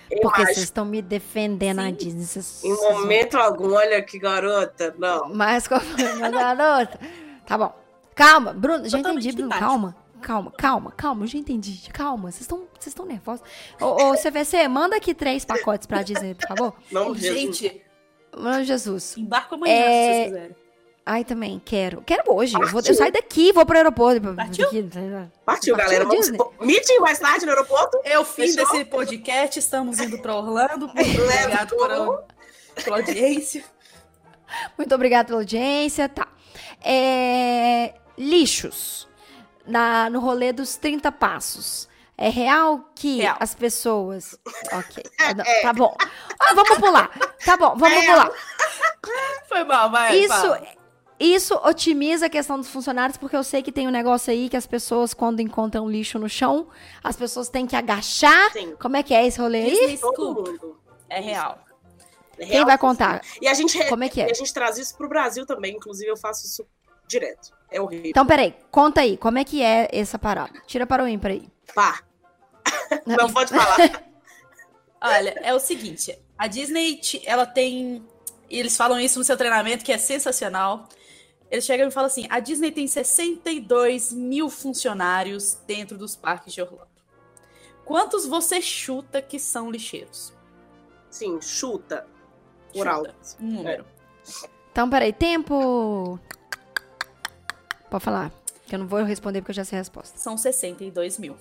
Eu 0.09 0.21
porque 0.21 0.41
acho, 0.41 0.53
vocês 0.53 0.63
estão 0.65 0.85
me 0.85 1.01
defendendo 1.01 1.79
a 1.79 1.85
Sim. 1.85 1.93
Disney. 1.93 2.23
Vocês, 2.25 2.63
em 2.63 2.69
vocês- 2.75 2.93
momento 2.93 3.35
algum, 3.37 3.73
olha 3.73 4.01
que 4.01 4.19
garota. 4.19 4.93
Não. 4.97 5.29
Mas 5.33 5.67
como 5.67 5.81
meu 6.19 6.31
garoto. 6.31 6.97
Tá 7.45 7.57
bom. 7.57 7.73
Calma, 8.15 8.53
Bruno, 8.53 8.87
já 8.87 8.97
Totalmente 8.97 9.23
entendi, 9.27 9.35
Bruno. 9.37 9.49
tático. 9.49 9.67
Calma. 9.69 9.95
Calma, 10.21 10.51
calma, 10.51 10.91
calma, 10.91 11.23
eu 11.23 11.27
já 11.27 11.37
entendi. 11.39 11.89
Calma, 11.91 12.29
vocês 12.31 12.41
estão 12.41 12.59
vocês 12.79 12.87
estão 12.87 13.07
nervosos. 13.07 13.43
Ô, 13.81 14.11
ô, 14.11 14.13
CVC, 14.15 14.67
manda 14.67 14.95
aqui 14.95 15.15
três 15.15 15.43
pacotes 15.43 15.87
pra 15.87 16.03
Disney, 16.03 16.35
por 16.35 16.47
favor. 16.47 16.73
Não, 16.91 17.15
Jesus. 17.15 17.39
Gente, 17.57 17.81
Mano 18.37 18.63
Jesus. 18.63 19.17
embarca 19.17 19.55
amanhã, 19.55 19.73
É, 19.73 19.81
se 19.83 19.89
vocês 19.89 20.25
quiserem. 20.27 20.55
Ai, 21.05 21.25
também, 21.25 21.59
quero. 21.63 22.01
Quero 22.03 22.23
hoje. 22.33 22.55
Eu, 22.55 22.67
vou, 22.67 22.81
eu 22.85 22.93
saio 22.93 23.11
daqui, 23.11 23.51
vou 23.51 23.65
pro 23.65 23.75
aeroporto. 23.75 24.33
Partiu? 24.35 24.65
Daqui, 24.65 24.83
Partiu, 24.83 25.31
Partiu 25.45 25.75
galera. 25.75 26.05
Vamos 26.05 26.29
meeting 26.59 26.99
mais 26.99 27.17
tarde 27.19 27.45
no 27.45 27.51
aeroporto? 27.51 27.99
É 28.03 28.19
o 28.19 28.23
fim 28.25 28.47
Fechou? 28.47 28.71
desse 28.71 28.85
podcast, 28.85 29.57
estamos 29.59 29.99
indo 29.99 30.19
para 30.19 30.35
Orlando. 30.35 30.91
Leva 30.95 31.43
Obrigado 31.45 31.75
por, 31.75 31.89
tudo. 31.89 32.23
pela 32.83 32.97
audiência. 32.97 33.63
Muito 34.77 34.93
obrigada 34.93 35.27
pela 35.27 35.39
audiência. 35.39 36.07
Tá. 36.07 36.27
É, 36.83 37.93
lixos. 38.17 39.07
Na, 39.65 40.09
no 40.09 40.19
rolê 40.19 40.51
dos 40.53 40.75
30 40.75 41.11
passos. 41.11 41.87
É 42.17 42.29
real 42.29 42.91
que 42.95 43.17
Real. 43.21 43.37
as 43.39 43.55
pessoas. 43.55 44.37
Ok. 44.73 45.03
Não, 45.35 45.43
Tá 45.63 45.73
bom. 45.73 45.95
Ah, 46.39 46.53
vamos 46.53 46.77
pular. 46.77 47.09
Tá 47.43 47.57
bom, 47.57 47.75
vamos 47.75 47.97
É. 47.97 48.05
pular. 48.05 48.31
Foi 49.47 49.63
mal, 49.63 49.89
vai. 49.89 50.17
Isso, 50.19 50.29
fala. 50.33 50.61
Isso 51.25 51.55
otimiza 51.63 52.25
a 52.25 52.29
questão 52.29 52.57
dos 52.57 52.69
funcionários, 52.69 53.17
porque 53.17 53.35
eu 53.35 53.43
sei 53.43 53.61
que 53.61 53.71
tem 53.71 53.87
um 53.87 53.91
negócio 53.91 54.31
aí 54.31 54.49
que 54.49 54.57
as 54.57 54.65
pessoas, 54.65 55.13
quando 55.13 55.39
encontram 55.39 55.89
lixo 55.89 56.17
no 56.17 56.29
chão, 56.29 56.67
as 57.03 57.15
pessoas 57.15 57.49
têm 57.49 57.65
que 57.67 57.75
agachar. 57.75 58.51
Sim. 58.51 58.75
Como 58.79 58.95
é 58.97 59.03
que 59.03 59.13
é 59.13 59.25
esse 59.25 59.39
rolê 59.39 59.63
aí? 59.63 59.97
Todo 59.97 60.35
mundo. 60.35 60.79
É 61.09 61.19
real. 61.19 61.59
É 62.37 62.45
Quem 62.45 62.53
real. 62.53 62.65
vai 62.65 62.77
contar? 62.77 63.21
E 63.41 63.47
a 63.47 63.53
gente, 63.53 63.83
Como 63.87 64.03
é 64.03 64.09
que 64.09 64.21
é? 64.21 64.27
e 64.27 64.31
a 64.31 64.33
gente 64.33 64.53
traz 64.53 64.77
isso 64.77 64.95
pro 64.97 65.07
Brasil 65.09 65.45
também. 65.45 65.75
Inclusive, 65.75 66.09
eu 66.09 66.17
faço 66.17 66.45
isso 66.45 66.65
direto. 67.07 67.51
É 67.69 67.79
horrível. 67.79 68.09
Então, 68.09 68.25
peraí, 68.25 68.55
conta 68.71 69.01
aí, 69.01 69.17
como 69.17 69.37
é 69.37 69.43
que 69.43 69.61
é 69.61 69.87
essa 69.91 70.17
parada? 70.17 70.53
Tira 70.65 70.87
para 70.87 71.03
o 71.03 71.07
ímpar 71.07 71.31
aí. 71.31 71.47
Pá. 71.75 72.01
Não 73.05 73.31
pode 73.31 73.53
falar. 73.53 73.77
Olha, 75.01 75.35
é 75.41 75.53
o 75.53 75.59
seguinte, 75.59 76.17
a 76.37 76.47
Disney, 76.47 76.99
ela 77.25 77.45
tem, 77.45 78.05
e 78.49 78.59
eles 78.59 78.77
falam 78.77 78.99
isso 78.99 79.17
no 79.17 79.25
seu 79.25 79.35
treinamento, 79.35 79.83
que 79.83 79.91
é 79.91 79.97
sensacional. 79.97 80.87
Eles 81.51 81.65
chegam 81.65 81.87
e 81.87 81.91
falam 81.91 82.07
assim, 82.07 82.25
a 82.29 82.39
Disney 82.39 82.71
tem 82.71 82.87
62 82.87 84.13
mil 84.13 84.49
funcionários 84.49 85.55
dentro 85.67 85.97
dos 85.97 86.15
parques 86.15 86.53
de 86.53 86.61
Orlando. 86.61 86.87
Quantos 87.83 88.25
você 88.25 88.61
chuta 88.61 89.21
que 89.21 89.37
são 89.37 89.69
lixeiros? 89.69 90.33
Sim, 91.09 91.41
chuta. 91.41 92.07
Por 92.71 92.77
Chuta. 92.87 92.89
alto. 92.91 93.11
Um 93.41 93.47
número. 93.51 93.85
Então, 94.71 94.89
peraí, 94.89 95.11
tempo. 95.11 96.17
Pode 97.89 98.03
falar. 98.03 98.31
Que 98.65 98.75
eu 98.75 98.79
não 98.79 98.87
vou 98.87 99.03
responder 99.03 99.41
porque 99.41 99.51
eu 99.51 99.55
já 99.55 99.65
sei 99.65 99.77
a 99.79 99.81
resposta. 99.81 100.17
São 100.17 100.37
62 100.37 101.17
mil. 101.19 101.35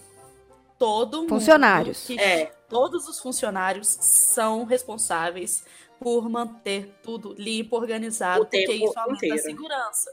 Todo 0.76 1.18
mundo 1.18 1.28
Funcionários. 1.28 2.04
que- 2.06 2.18
É. 2.18 2.46
Todos 2.68 3.06
os 3.06 3.20
funcionários 3.20 3.86
são 4.00 4.64
responsáveis 4.64 5.62
por 6.00 6.28
manter 6.28 6.94
tudo 7.02 7.34
limpo, 7.38 7.76
organizado, 7.76 8.42
O 8.42 8.46
porque 8.46 8.72
isso 8.72 8.98
aumenta 8.98 9.26
inteiro. 9.26 9.34
a 9.34 9.38
segurança. 9.42 10.12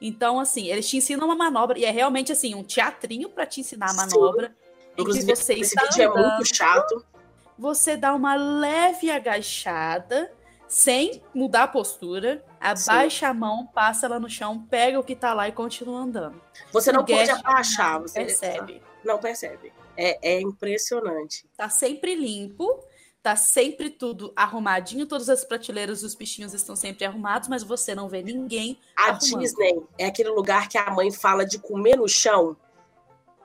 Então, 0.00 0.38
assim, 0.38 0.68
eles 0.68 0.88
te 0.88 0.98
ensinam 0.98 1.24
uma 1.26 1.34
manobra, 1.34 1.78
e 1.78 1.84
é 1.84 1.90
realmente 1.90 2.30
assim, 2.30 2.54
um 2.54 2.62
teatrinho 2.62 3.30
pra 3.30 3.46
te 3.46 3.60
ensinar 3.60 3.86
a 3.86 3.88
Sim. 3.88 3.96
manobra. 3.96 4.54
Em 4.92 4.96
que 4.96 5.00
Inclusive, 5.02 5.34
você 5.34 5.54
esse 5.54 5.74
está 5.74 5.82
vídeo 5.86 6.02
é 6.02 6.06
andando, 6.06 6.34
muito 6.36 6.54
chato. 6.54 7.04
você 7.58 7.96
dá 7.96 8.14
uma 8.14 8.34
leve 8.36 9.10
agachada, 9.10 10.30
sem 10.68 11.22
mudar 11.34 11.64
a 11.64 11.68
postura, 11.68 12.44
abaixa 12.60 13.28
a 13.28 13.34
mão, 13.34 13.66
passa 13.66 14.06
ela 14.06 14.20
no 14.20 14.28
chão, 14.28 14.60
pega 14.68 14.98
o 15.00 15.04
que 15.04 15.16
tá 15.16 15.32
lá 15.32 15.48
e 15.48 15.52
continua 15.52 16.00
andando. 16.00 16.40
Você 16.72 16.92
não 16.92 17.04
pode 17.04 17.30
abaixar. 17.30 18.00
Você 18.00 18.20
Percebe? 18.20 18.82
Não 19.04 19.18
percebe. 19.18 19.72
É, 19.96 20.34
é 20.36 20.40
impressionante. 20.40 21.46
Tá 21.56 21.68
sempre 21.68 22.14
limpo, 22.14 22.80
tá 23.24 23.34
sempre 23.36 23.88
tudo 23.88 24.34
arrumadinho, 24.36 25.06
todas 25.06 25.30
as 25.30 25.46
prateleiras 25.46 26.02
dos 26.02 26.14
bichinhos 26.14 26.52
estão 26.52 26.76
sempre 26.76 27.06
arrumados, 27.06 27.48
mas 27.48 27.62
você 27.62 27.94
não 27.94 28.06
vê 28.06 28.22
ninguém. 28.22 28.78
A 28.94 29.04
arrumando. 29.12 29.40
Disney 29.40 29.82
é 29.96 30.04
aquele 30.04 30.28
lugar 30.28 30.68
que 30.68 30.76
a 30.76 30.90
mãe 30.90 31.10
fala 31.10 31.46
de 31.46 31.58
comer 31.58 31.96
no 31.96 32.06
chão, 32.06 32.54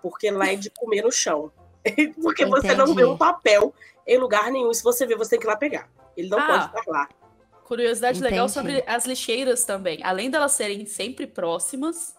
porque 0.02 0.30
lá 0.30 0.48
é 0.48 0.58
de 0.58 0.70
comer 0.70 1.02
no 1.02 1.12
chão. 1.14 1.50
porque 2.22 2.46
você 2.46 2.76
não 2.76 2.88
vê 2.88 2.92
Entendi. 2.92 3.06
um 3.06 3.18
papel 3.18 3.74
em 4.06 4.18
lugar 4.18 4.52
nenhum. 4.52 4.74
Se 4.74 4.84
você 4.84 5.06
vê, 5.08 5.16
você 5.16 5.30
tem 5.32 5.40
que 5.40 5.46
ir 5.46 5.48
lá 5.48 5.56
pegar. 5.56 5.90
Ele 6.18 6.28
não 6.28 6.40
Ah. 6.40 6.46
pode 6.46 6.66
estar 6.78 6.92
lá. 6.92 7.10
Curiosidade 7.64 8.22
legal 8.22 8.48
Entendi. 8.48 8.54
sobre 8.54 8.84
as 8.86 9.06
lixeiras 9.06 9.64
também. 9.64 10.04
Além 10.04 10.30
delas 10.30 10.52
serem 10.52 10.86
sempre 10.86 11.26
próximas, 11.26 12.14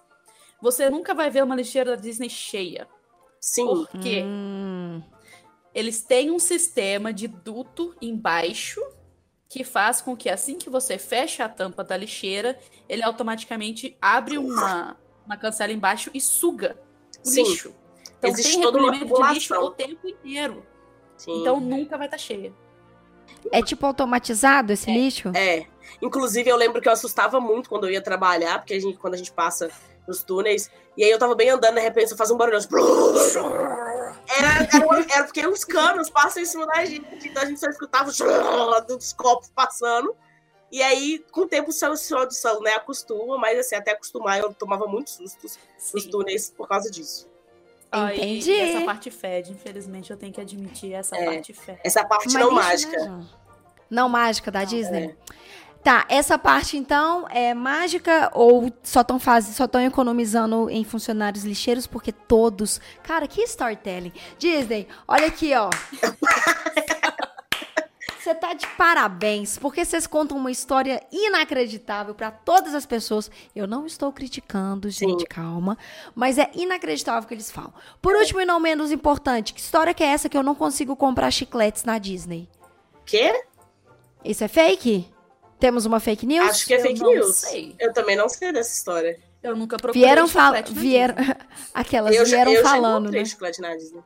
você 0.62 0.88
nunca 0.88 1.12
vai 1.14 1.28
ver 1.28 1.44
uma 1.44 1.54
lixeira 1.54 1.94
da 1.94 2.00
Disney 2.00 2.30
cheia. 2.30 2.88
Sim. 3.38 3.66
Por 3.66 3.86
quê? 4.00 4.22
Hum, 4.24 5.02
Eles 5.74 6.02
têm 6.02 6.30
um 6.30 6.38
sistema 6.38 7.12
de 7.12 7.28
duto 7.28 7.94
embaixo 8.00 8.80
que 9.48 9.64
faz 9.64 10.00
com 10.00 10.16
que 10.16 10.28
assim 10.28 10.56
que 10.56 10.70
você 10.70 10.96
fecha 10.98 11.44
a 11.44 11.48
tampa 11.48 11.82
da 11.82 11.96
lixeira, 11.96 12.58
ele 12.88 13.02
automaticamente 13.02 13.96
abre 14.00 14.38
uma, 14.38 14.96
uma 15.26 15.36
cancela 15.36 15.72
embaixo 15.72 16.10
e 16.14 16.20
suga 16.20 16.76
o 17.24 17.28
Sim. 17.28 17.42
lixo. 17.42 17.74
Então 18.18 18.30
Existe 18.30 18.52
tem 18.52 18.64
recolhimento 18.64 19.14
de 19.14 19.32
lixo 19.34 19.54
o 19.54 19.70
tempo 19.70 20.06
inteiro. 20.08 20.64
sim. 21.16 21.40
Então 21.40 21.58
nunca 21.58 21.96
vai 21.96 22.06
estar 22.06 22.18
cheia. 22.18 22.52
é 23.50 23.62
tipo 23.62 23.84
automatizado 23.86 24.72
esse 24.72 24.90
lixo? 24.90 25.32
É. 25.34 25.66
Inclusive, 26.00 26.48
eu 26.48 26.56
lembro 26.56 26.80
que 26.80 26.88
eu 26.88 26.92
assustava 26.92 27.40
muito 27.40 27.68
quando 27.68 27.84
eu 27.84 27.90
ia 27.90 28.00
trabalhar, 28.00 28.58
porque 28.58 28.74
a 28.74 28.80
gente, 28.80 28.98
quando 28.98 29.14
a 29.14 29.16
gente 29.16 29.32
passa 29.32 29.70
nos 30.06 30.22
túneis, 30.22 30.70
e 30.96 31.02
aí 31.02 31.10
eu 31.10 31.18
tava 31.18 31.34
bem 31.34 31.50
andando, 31.50 31.74
de 31.74 31.80
repente 31.80 32.12
eu 32.12 32.16
fazia 32.16 32.34
um 32.34 32.38
barulho. 32.38 32.56
assim, 32.58 32.68
Era, 34.28 34.48
era, 34.62 35.06
era 35.14 35.24
porque 35.24 35.46
os 35.46 35.64
canos 35.64 36.08
passam 36.10 36.42
em 36.42 36.46
cima 36.46 36.66
da 36.66 36.84
gente, 36.84 37.28
então 37.28 37.42
a 37.42 37.46
gente 37.46 37.58
só 37.60 37.68
escutava 37.68 38.10
dos 38.82 39.12
copos 39.12 39.50
passando. 39.54 40.14
E 40.72 40.80
aí, 40.82 41.24
com 41.32 41.40
o 41.42 41.48
tempo, 41.48 41.70
o 41.70 41.72
seu 41.72 42.18
audição, 42.18 42.60
né, 42.60 42.74
acostuma, 42.74 43.36
mas 43.36 43.58
assim, 43.58 43.74
até 43.74 43.90
acostumar, 43.90 44.38
eu 44.38 44.54
tomava 44.54 44.86
muitos 44.86 45.14
sustos 45.14 45.58
nos 45.92 46.04
Sim. 46.04 46.10
túneis 46.10 46.50
por 46.50 46.68
causa 46.68 46.88
disso. 46.90 47.28
Entendi. 48.14 48.52
E 48.52 48.60
essa 48.60 48.84
parte 48.84 49.10
fede, 49.10 49.50
infelizmente 49.50 50.12
eu 50.12 50.16
tenho 50.16 50.32
que 50.32 50.40
admitir, 50.40 50.92
essa 50.92 51.16
É. 51.16 51.24
parte 51.24 51.52
fede. 51.52 51.80
Essa 51.82 52.04
parte 52.04 52.26
Mas 52.26 52.34
não 52.34 52.50
lixo, 52.50 52.54
mágica. 52.62 52.98
né, 52.98 53.04
João? 53.04 53.28
Não 53.90 54.08
mágica 54.08 54.50
da 54.52 54.60
Não, 54.60 54.66
Disney? 54.66 55.16
Tá, 55.82 56.04
essa 56.10 56.38
parte 56.38 56.76
então 56.76 57.26
é 57.30 57.54
mágica 57.54 58.30
ou 58.34 58.70
só 58.82 59.00
estão 59.00 59.18
fazendo, 59.18 59.54
só 59.54 59.64
estão 59.64 59.80
economizando 59.80 60.68
em 60.68 60.84
funcionários 60.84 61.42
lixeiros 61.42 61.86
porque 61.86 62.12
todos, 62.12 62.78
cara, 63.02 63.26
que 63.26 63.40
storytelling. 63.42 64.12
Disney, 64.38 64.86
olha 65.08 65.26
aqui, 65.26 65.52
ó. 65.54 65.70
Você 68.20 68.34
tá 68.34 68.52
de 68.52 68.66
parabéns, 68.76 69.56
porque 69.56 69.82
vocês 69.82 70.06
contam 70.06 70.36
uma 70.36 70.50
história 70.50 71.02
inacreditável 71.10 72.14
pra 72.14 72.30
todas 72.30 72.74
as 72.74 72.84
pessoas. 72.84 73.30
Eu 73.56 73.66
não 73.66 73.86
estou 73.86 74.12
criticando, 74.12 74.90
gente, 74.90 75.20
Sim. 75.20 75.26
calma, 75.26 75.78
mas 76.14 76.36
é 76.36 76.50
inacreditável 76.54 77.22
o 77.22 77.26
que 77.26 77.32
eles 77.32 77.50
falam. 77.50 77.72
Por 78.00 78.14
último 78.14 78.42
e 78.42 78.44
não 78.44 78.60
menos 78.60 78.92
importante, 78.92 79.54
que 79.54 79.60
história 79.60 79.94
que 79.94 80.04
é 80.04 80.08
essa 80.08 80.28
que 80.28 80.36
eu 80.36 80.42
não 80.42 80.54
consigo 80.54 80.94
comprar 80.94 81.30
chicletes 81.30 81.82
na 81.82 81.96
Disney? 81.96 82.46
Quê? 83.06 83.42
Isso 84.22 84.44
é 84.44 84.48
fake? 84.48 85.10
Temos 85.60 85.84
uma 85.84 86.00
fake 86.00 86.26
news? 86.26 86.48
Acho 86.48 86.66
que 86.66 86.74
é 86.74 86.78
Eu 86.78 86.82
fake 86.82 87.00
não 87.00 87.14
news. 87.14 87.36
sei. 87.36 87.74
Eu 87.78 87.92
também 87.92 88.16
não 88.16 88.28
sei 88.28 88.52
dessa 88.52 88.72
história. 88.72 89.18
Eu 89.42 89.54
nunca 89.54 89.76
procurei 89.76 90.02
Vieram 90.02 90.26
Vieram. 90.26 91.14
Disney. 91.14 91.34
Aquelas 91.72 92.14
eu 92.16 92.26
já, 92.26 92.36
vieram 92.36 92.52
eu 92.52 92.62
já 92.62 92.68
falando, 92.68 93.02
encontrei 93.04 93.22
né? 93.22 93.28
chocolate 93.28 93.60
na 93.60 93.76
Disney. 93.76 94.02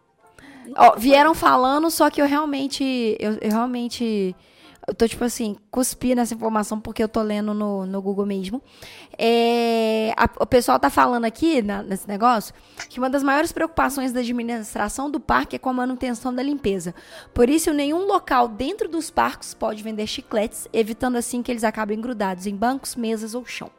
Ó, 0.77 0.97
vieram 0.97 1.35
falando, 1.35 1.91
só 1.91 2.11
que 2.11 2.21
eu 2.21 2.27
realmente. 2.27 3.17
Eu, 3.19 3.39
eu 3.41 3.51
realmente. 3.51 4.35
Eu 4.87 4.95
tô, 4.95 5.09
tipo 5.09 5.25
assim, 5.25 5.57
cuspi 5.71 6.15
nessa 6.15 6.35
informação 6.35 6.79
porque 6.79 7.03
eu 7.03 7.09
tô 7.09 7.23
lendo 7.23 7.55
no, 7.55 7.87
no 7.87 8.03
Google 8.03 8.27
mesmo. 8.27 8.63
É, 9.19 10.13
a- 10.17 10.29
o 10.41 10.47
pessoal 10.47 10.79
tá 10.79 10.91
falando 10.91 11.25
aqui, 11.25 11.63
na- 11.63 11.83
nesse 11.83 12.07
negócio, 12.07 12.53
que 12.91 12.99
uma 12.99 13.09
das 13.09 13.23
maiores 13.23 13.51
preocupações 13.53 14.13
da 14.13 14.21
administração 14.21 15.11
do 15.11 15.19
parque 15.19 15.57
é 15.57 15.59
com 15.59 15.71
a 15.71 15.73
manutenção 15.73 16.35
da 16.35 16.43
limpeza. 16.43 16.95
Por 17.33 17.49
isso, 17.49 17.73
nenhum 17.73 18.07
local 18.07 18.47
dentro 18.49 18.89
dos 18.89 19.11
parques 19.11 19.55
pode 19.55 19.83
vender 19.83 20.07
chicletes, 20.07 20.69
evitando 20.73 21.17
assim 21.17 21.43
que 21.43 21.51
eles 21.51 21.65
acabem 21.65 22.01
grudados 22.01 22.47
em 22.47 22.55
bancos, 22.55 22.95
mesas 22.95 23.35
ou 23.35 23.47
chão. 23.47 23.71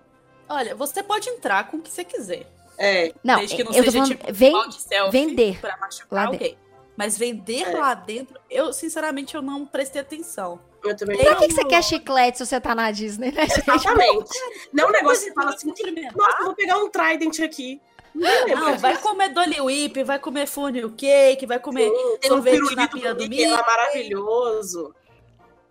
Olha, 0.49 0.73
você 0.75 1.03
pode 1.03 1.29
entrar 1.29 1.69
com 1.69 1.77
o 1.77 1.81
que 1.81 1.91
você 1.91 2.03
quiser. 2.03 2.51
É, 2.77 3.13
Não, 3.23 3.37
desde 3.37 3.55
que 3.55 3.63
não 3.63 3.71
eu 3.71 3.77
tô 3.85 3.91
seja 3.91 4.03
falando. 4.03 4.17
tipo 4.19 4.33
vem, 4.33 4.51
pau 4.51 4.67
de 4.67 4.81
selfie 4.81 5.11
vender 5.11 5.59
pra 5.61 5.77
machucar 5.77 6.07
lá 6.11 6.25
alguém. 6.27 6.57
Mas 6.97 7.17
vender 7.17 7.67
É. 7.69 7.77
lá 7.77 7.93
dentro, 7.93 8.39
eu 8.49 8.71
sinceramente 8.71 9.35
eu 9.35 9.41
não 9.41 9.65
prestei 9.65 10.01
atenção. 10.01 10.59
eu 10.83 10.95
também 10.95 11.17
Pra 11.17 11.35
que, 11.35 11.47
que 11.47 11.53
você 11.53 11.65
quer 11.65 11.83
chiclete 11.83 12.37
se 12.37 12.45
você 12.45 12.59
tá 12.61 12.73
na 12.75 12.91
Disney, 12.91 13.31
né, 13.31 13.47
gente? 13.47 13.59
Exatamente. 13.69 14.39
Não 14.71 14.85
é 14.85 14.87
um 14.87 14.91
negócio 14.91 15.19
que 15.25 15.25
você 15.29 15.33
fala 15.33 15.49
assim, 15.53 15.73
nossa, 16.15 16.37
eu 16.39 16.45
vou 16.45 16.53
pegar 16.55 16.77
um 16.77 16.89
Trident 16.89 17.39
aqui. 17.41 17.81
Não, 18.13 18.45
lembro 18.45 18.65
Não, 18.65 18.77
vai 18.77 18.97
comer 18.97 19.29
Dolly 19.29 19.59
Whip, 19.59 20.03
vai 20.03 20.17
comer 20.19 20.47
funnel 20.47 20.89
cake, 20.91 21.45
vai 21.45 21.59
comer 21.59 21.89
um 21.91 22.17
sorvete 22.25 22.59
na 22.75 22.87
pirulito 22.87 22.97
pia 22.97 23.13
do 23.13 23.27
Mickey. 23.27 23.47
maravilhoso. 23.47 24.95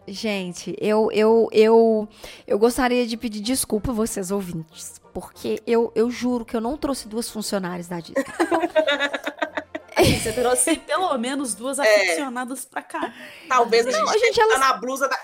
Gente, 0.07 0.77
eu, 0.79 1.09
eu, 1.13 1.49
eu, 1.51 2.07
eu 2.47 2.59
gostaria 2.59 3.07
de 3.07 3.17
pedir 3.17 3.41
desculpa 3.41 3.91
a 3.91 3.95
vocês 3.95 4.31
ouvintes, 4.31 5.01
porque 5.15 5.63
eu, 5.67 5.91
eu 5.95 6.11
juro 6.11 6.45
que 6.45 6.55
eu 6.55 6.61
não 6.61 6.77
trouxe 6.77 7.09
duas 7.09 7.31
funcionárias 7.31 7.89
da 7.89 8.01
Disney. 8.01 8.23
Você 9.97 10.33
trouxe 10.33 10.77
pelo 10.87 11.17
menos 11.19 11.55
duas 11.55 11.79
aficionadas 11.79 12.65
pra 12.65 12.83
cá. 12.83 13.13
Talvez 13.49 13.87
a 13.87 13.91
Não, 13.91 13.99
gente, 14.09 14.13
gente, 14.13 14.21
tenha 14.21 14.33
que 14.33 14.41
elas- 14.41 14.61
tá 14.61 14.69
na 14.69 14.73
blusa 14.79 15.09
da. 15.09 15.19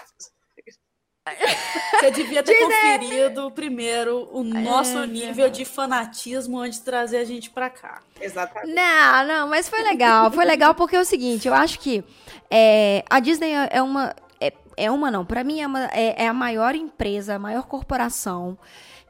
Você 2.01 2.11
devia 2.11 2.43
ter 2.43 2.59
conferido 2.65 3.51
primeiro 3.51 4.29
o 4.33 4.43
nosso 4.43 4.99
É, 4.99 5.07
nível 5.07 5.49
de 5.51 5.65
fanatismo 5.65 6.59
antes 6.59 6.79
de 6.79 6.85
trazer 6.85 7.19
a 7.19 7.25
gente 7.25 7.51
pra 7.51 7.69
cá. 7.71 8.01
Exatamente. 8.21 8.73
Não, 8.75 9.27
não, 9.27 9.49
mas 9.49 9.69
foi 9.69 9.83
legal. 9.83 10.31
Foi 10.31 10.45
legal 10.45 10.75
porque 10.75 10.97
é 10.97 11.01
o 11.01 11.05
seguinte, 11.05 11.47
eu 11.47 11.55
acho 11.55 11.79
que 11.79 12.03
é, 12.51 13.05
a 13.09 13.21
Disney 13.21 13.53
é 13.55 13.69
é 13.73 13.83
uma. 13.83 14.15
É, 14.41 14.53
é 14.77 14.91
uma 14.91 15.11
não, 15.11 15.25
pra 15.25 15.45
mim 15.45 15.61
é, 15.61 15.67
uma, 15.67 15.85
é, 15.93 16.25
é 16.25 16.27
a 16.27 16.33
maior 16.33 16.75
empresa, 16.75 17.35
a 17.35 17.39
maior 17.39 17.65
corporação 17.67 18.59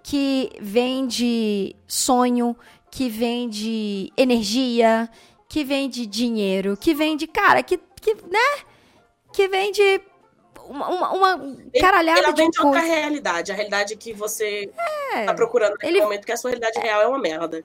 que 0.02 0.50
vende 0.60 1.76
sonho, 1.86 2.56
que 2.90 3.08
vende 3.08 4.12
energia, 4.16 5.08
que 5.50 5.64
vende 5.64 6.06
dinheiro, 6.06 6.76
que 6.76 6.94
vende, 6.94 7.26
cara, 7.26 7.60
que, 7.62 7.76
que 8.00 8.14
né? 8.30 8.62
Que 9.34 9.48
vende 9.48 9.82
uma, 10.68 10.88
uma, 10.88 11.12
uma 11.12 11.56
caralhada 11.80 12.20
Ela 12.20 12.30
de 12.32 12.40
vende 12.42 12.58
outra 12.60 12.80
coisa. 12.80 12.94
realidade. 12.94 13.50
A 13.50 13.54
realidade 13.56 13.96
que 13.96 14.12
você 14.12 14.70
É. 15.12 15.24
tá 15.24 15.34
procurando 15.34 15.72
naquele 15.72 15.94
Ele- 15.94 16.02
momento, 16.02 16.24
que 16.24 16.30
a 16.32 16.36
sua 16.36 16.50
realidade 16.50 16.78
real 16.78 17.02
é 17.02 17.06
uma 17.08 17.18
merda. 17.18 17.64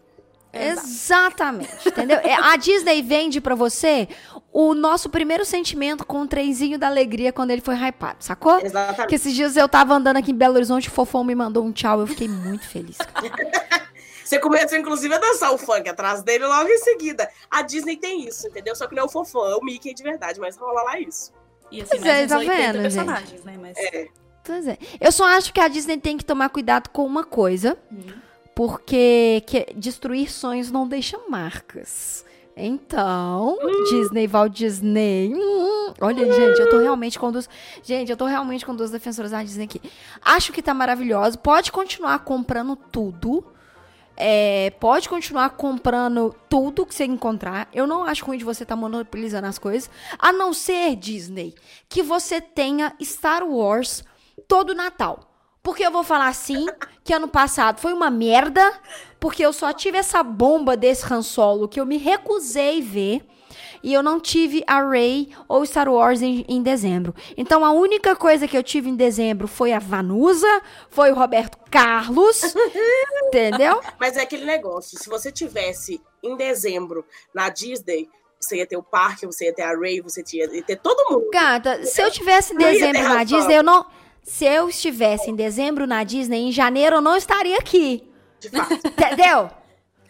Exatamente, 0.52 1.70
entendeu? 1.90 2.18
É, 2.24 2.34
A 2.34 2.56
Disney 2.56 3.02
vende 3.04 3.40
pra 3.42 3.54
você 3.56 4.08
o 4.54 4.74
nosso 4.74 5.10
primeiro 5.10 5.44
sentimento 5.46 6.06
com 6.06 6.22
o 6.22 6.28
trenzinho 6.28 6.80
da 6.80 6.88
alegria 6.88 7.32
quando 7.34 7.52
ele 7.52 7.62
foi 7.62 7.76
hypado, 7.76 8.24
sacou? 8.24 8.60
Exatamente. 8.62 8.96
Porque 8.98 9.16
esses 9.16 9.34
dias 9.36 9.58
eu 9.58 9.68
tava 9.70 9.94
andando 9.94 10.18
aqui 10.18 10.32
em 10.32 10.36
Belo 10.36 10.56
Horizonte, 10.56 10.88
o 10.88 10.92
Fofão 10.92 11.24
me 11.24 11.36
mandou 11.36 11.64
um 11.64 11.72
tchau, 11.72 12.00
eu 12.00 12.08
fiquei 12.08 12.28
muito 12.30 12.68
feliz. 12.68 12.98
cara. 12.98 13.86
Você 14.26 14.40
começou, 14.40 14.78
inclusive, 14.78 15.14
a 15.14 15.20
dançar 15.20 15.54
o 15.54 15.58
funk 15.58 15.88
atrás 15.88 16.24
dele 16.24 16.46
logo 16.46 16.68
em 16.68 16.78
seguida. 16.80 17.30
A 17.50 17.62
Disney 17.62 17.96
tem 17.96 18.28
isso, 18.28 18.48
entendeu? 18.48 18.76
Só 18.76 18.88
que 18.88 18.96
não 18.96 19.04
é 19.04 19.06
o 19.06 19.10
fofão, 19.10 19.46
é 19.50 19.56
o 19.56 19.64
Mickey 19.64 19.94
de 19.94 20.02
verdade, 20.04 20.40
mas 20.40 20.58
rola 20.58 20.82
lá 20.84 21.00
isso. 21.00 21.32
E 21.72 21.82
assim, 21.82 21.92
Pois 21.98 22.06
é, 22.06 22.26
tá 22.28 22.38
80 22.40 22.56
vendo, 22.58 22.82
personagens, 22.82 23.44
né? 23.44 23.58
Mas 23.62 23.78
É. 23.78 24.08
Pois 24.44 24.68
é. 24.68 24.78
Eu 25.00 25.12
só 25.12 25.26
acho 25.26 25.54
que 25.54 25.60
a 25.60 25.68
Disney 25.68 25.98
tem 25.98 26.18
que 26.18 26.26
tomar 26.26 26.50
cuidado 26.50 26.90
com 26.90 27.06
uma 27.06 27.24
coisa, 27.24 27.78
Hum. 27.92 28.04
porque 28.56 29.44
que- 29.46 29.74
destruir 29.76 30.32
sonhos 30.32 30.72
não 30.72 30.88
deixa 30.88 31.20
marcas. 31.30 32.24
Então, 32.58 33.58
Disney, 33.90 34.28
Walt 34.28 34.54
Disney. 34.54 35.34
hum, 35.36 35.94
olha, 36.00 36.32
gente, 36.32 36.60
eu 36.60 36.70
tô 36.70 36.78
realmente 36.80 37.20
com 37.20 37.32
duas. 37.32 37.50
Gente, 37.84 38.10
eu 38.10 38.18
tô 38.18 38.26
realmente 38.26 38.66
com 38.66 38.74
duas 38.76 38.92
defensoras 38.92 39.32
da 39.32 39.44
Disney 39.44 39.66
aqui. 39.66 39.82
Acho 40.22 40.54
que 40.54 40.62
tá 40.62 40.74
maravilhoso. 40.74 41.38
Pode 41.38 41.72
continuar 41.72 42.20
comprando 42.20 42.76
tudo. 42.76 43.46
É, 44.18 44.72
pode 44.80 45.10
continuar 45.10 45.50
comprando 45.52 46.34
tudo 46.50 46.86
que 46.86 46.96
você 46.96 47.06
encontrar. 47.06 47.68
Eu 47.74 47.86
não 47.86 48.04
acho 48.04 48.26
ruim 48.26 48.38
de 48.38 48.46
você 48.46 48.64
estar 48.64 48.76
monopolizando 48.76 49.48
as 49.48 49.58
coisas. 49.58 49.90
A 50.18 50.32
não 50.32 50.54
ser, 50.54 50.96
Disney, 50.96 51.54
que 51.90 52.02
você 52.02 52.40
tenha 52.40 52.94
Star 53.02 53.44
Wars 53.44 54.04
todo 54.48 54.74
Natal. 54.74 55.32
Porque 55.62 55.84
eu 55.84 55.92
vou 55.92 56.04
falar 56.04 56.28
assim, 56.28 56.68
que 57.04 57.12
ano 57.12 57.28
passado 57.28 57.80
foi 57.80 57.92
uma 57.92 58.12
merda, 58.12 58.72
porque 59.20 59.44
eu 59.44 59.52
só 59.52 59.74
tive 59.74 59.98
essa 59.98 60.22
bomba 60.22 60.78
desse 60.78 61.12
Han 61.12 61.24
Solo 61.24 61.68
que 61.68 61.80
eu 61.80 61.86
me 61.86 61.98
recusei 61.98 62.82
ver. 62.82 63.26
E 63.86 63.94
eu 63.94 64.02
não 64.02 64.20
tive 64.20 64.64
a 64.66 64.82
Rey 64.82 65.30
ou 65.48 65.64
Star 65.64 65.88
Wars 65.88 66.20
em, 66.24 66.44
em 66.50 66.64
dezembro. 66.64 67.14
Então 67.38 67.64
a 67.64 67.72
única 67.72 68.16
coisa 68.16 68.48
que 68.48 68.58
eu 68.58 68.64
tive 68.64 68.90
em 68.90 68.96
dezembro 68.96 69.48
foi 69.48 69.74
a 69.74 69.78
Vanusa, 69.78 70.48
foi 70.90 71.12
o 71.12 71.16
Roberto 71.16 71.60
Carlos, 71.70 72.42
entendeu? 73.30 73.80
Mas 74.00 74.18
é 74.18 74.24
aquele 74.24 74.44
negócio, 74.44 74.98
se 74.98 75.08
você 75.08 75.32
tivesse 75.32 76.02
em 76.24 76.36
dezembro 76.36 77.06
na 77.32 77.50
Disney, 77.50 78.10
você 78.40 78.58
ia 78.58 78.66
ter 78.66 78.76
o 78.76 78.82
parque, 78.82 79.28
você 79.28 79.46
ia 79.46 79.54
ter 79.54 79.62
a 79.62 79.78
Ray, 79.78 80.02
você 80.02 80.24
ia 80.34 80.64
ter 80.64 80.78
todo 80.78 81.08
mundo. 81.12 81.30
Gata, 81.32 81.86
se 81.86 82.02
eu 82.02 82.10
tivesse 82.10 82.56
em 82.56 82.58
dezembro 82.58 83.04
na. 83.04 83.24
Disney, 83.24 83.56
eu 83.56 83.64
não. 83.64 83.86
Se 84.24 84.46
eu 84.46 84.68
estivesse 84.68 85.30
em 85.30 85.36
dezembro 85.36 85.86
na 85.86 86.04
Disney, 86.04 86.40
em 86.40 86.52
janeiro 86.52 86.96
eu 86.96 87.02
não 87.02 87.16
estaria 87.16 87.60
aqui. 87.60 88.10
De 88.40 88.50
fato. 88.50 88.74
Entendeu? 88.74 89.52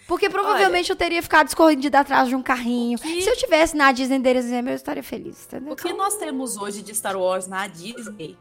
Porque 0.08 0.30
provavelmente 0.30 0.90
eu 0.90 0.96
teria 0.96 1.22
ficado 1.24 1.48
escondida 1.48 2.00
atrás 2.00 2.28
de 2.28 2.36
um 2.36 2.44
carrinho. 2.44 2.98
Que- 3.00 3.22
Se 3.24 3.30
eu 3.30 3.36
tivesse 3.36 3.76
na 3.76 3.92
Disney 3.92 4.20
dezembro, 4.20 4.72
eu 4.72 4.76
estaria 4.76 5.02
feliz, 5.04 5.46
entendeu? 5.46 5.74
O 5.74 5.76
que 5.76 5.92
nós 5.94 6.16
temos 6.18 6.58
hoje 6.58 6.82
de 6.84 6.94
Star 6.94 7.18
Wars 7.18 7.48
na 7.48 7.66
Disney, 7.68 8.38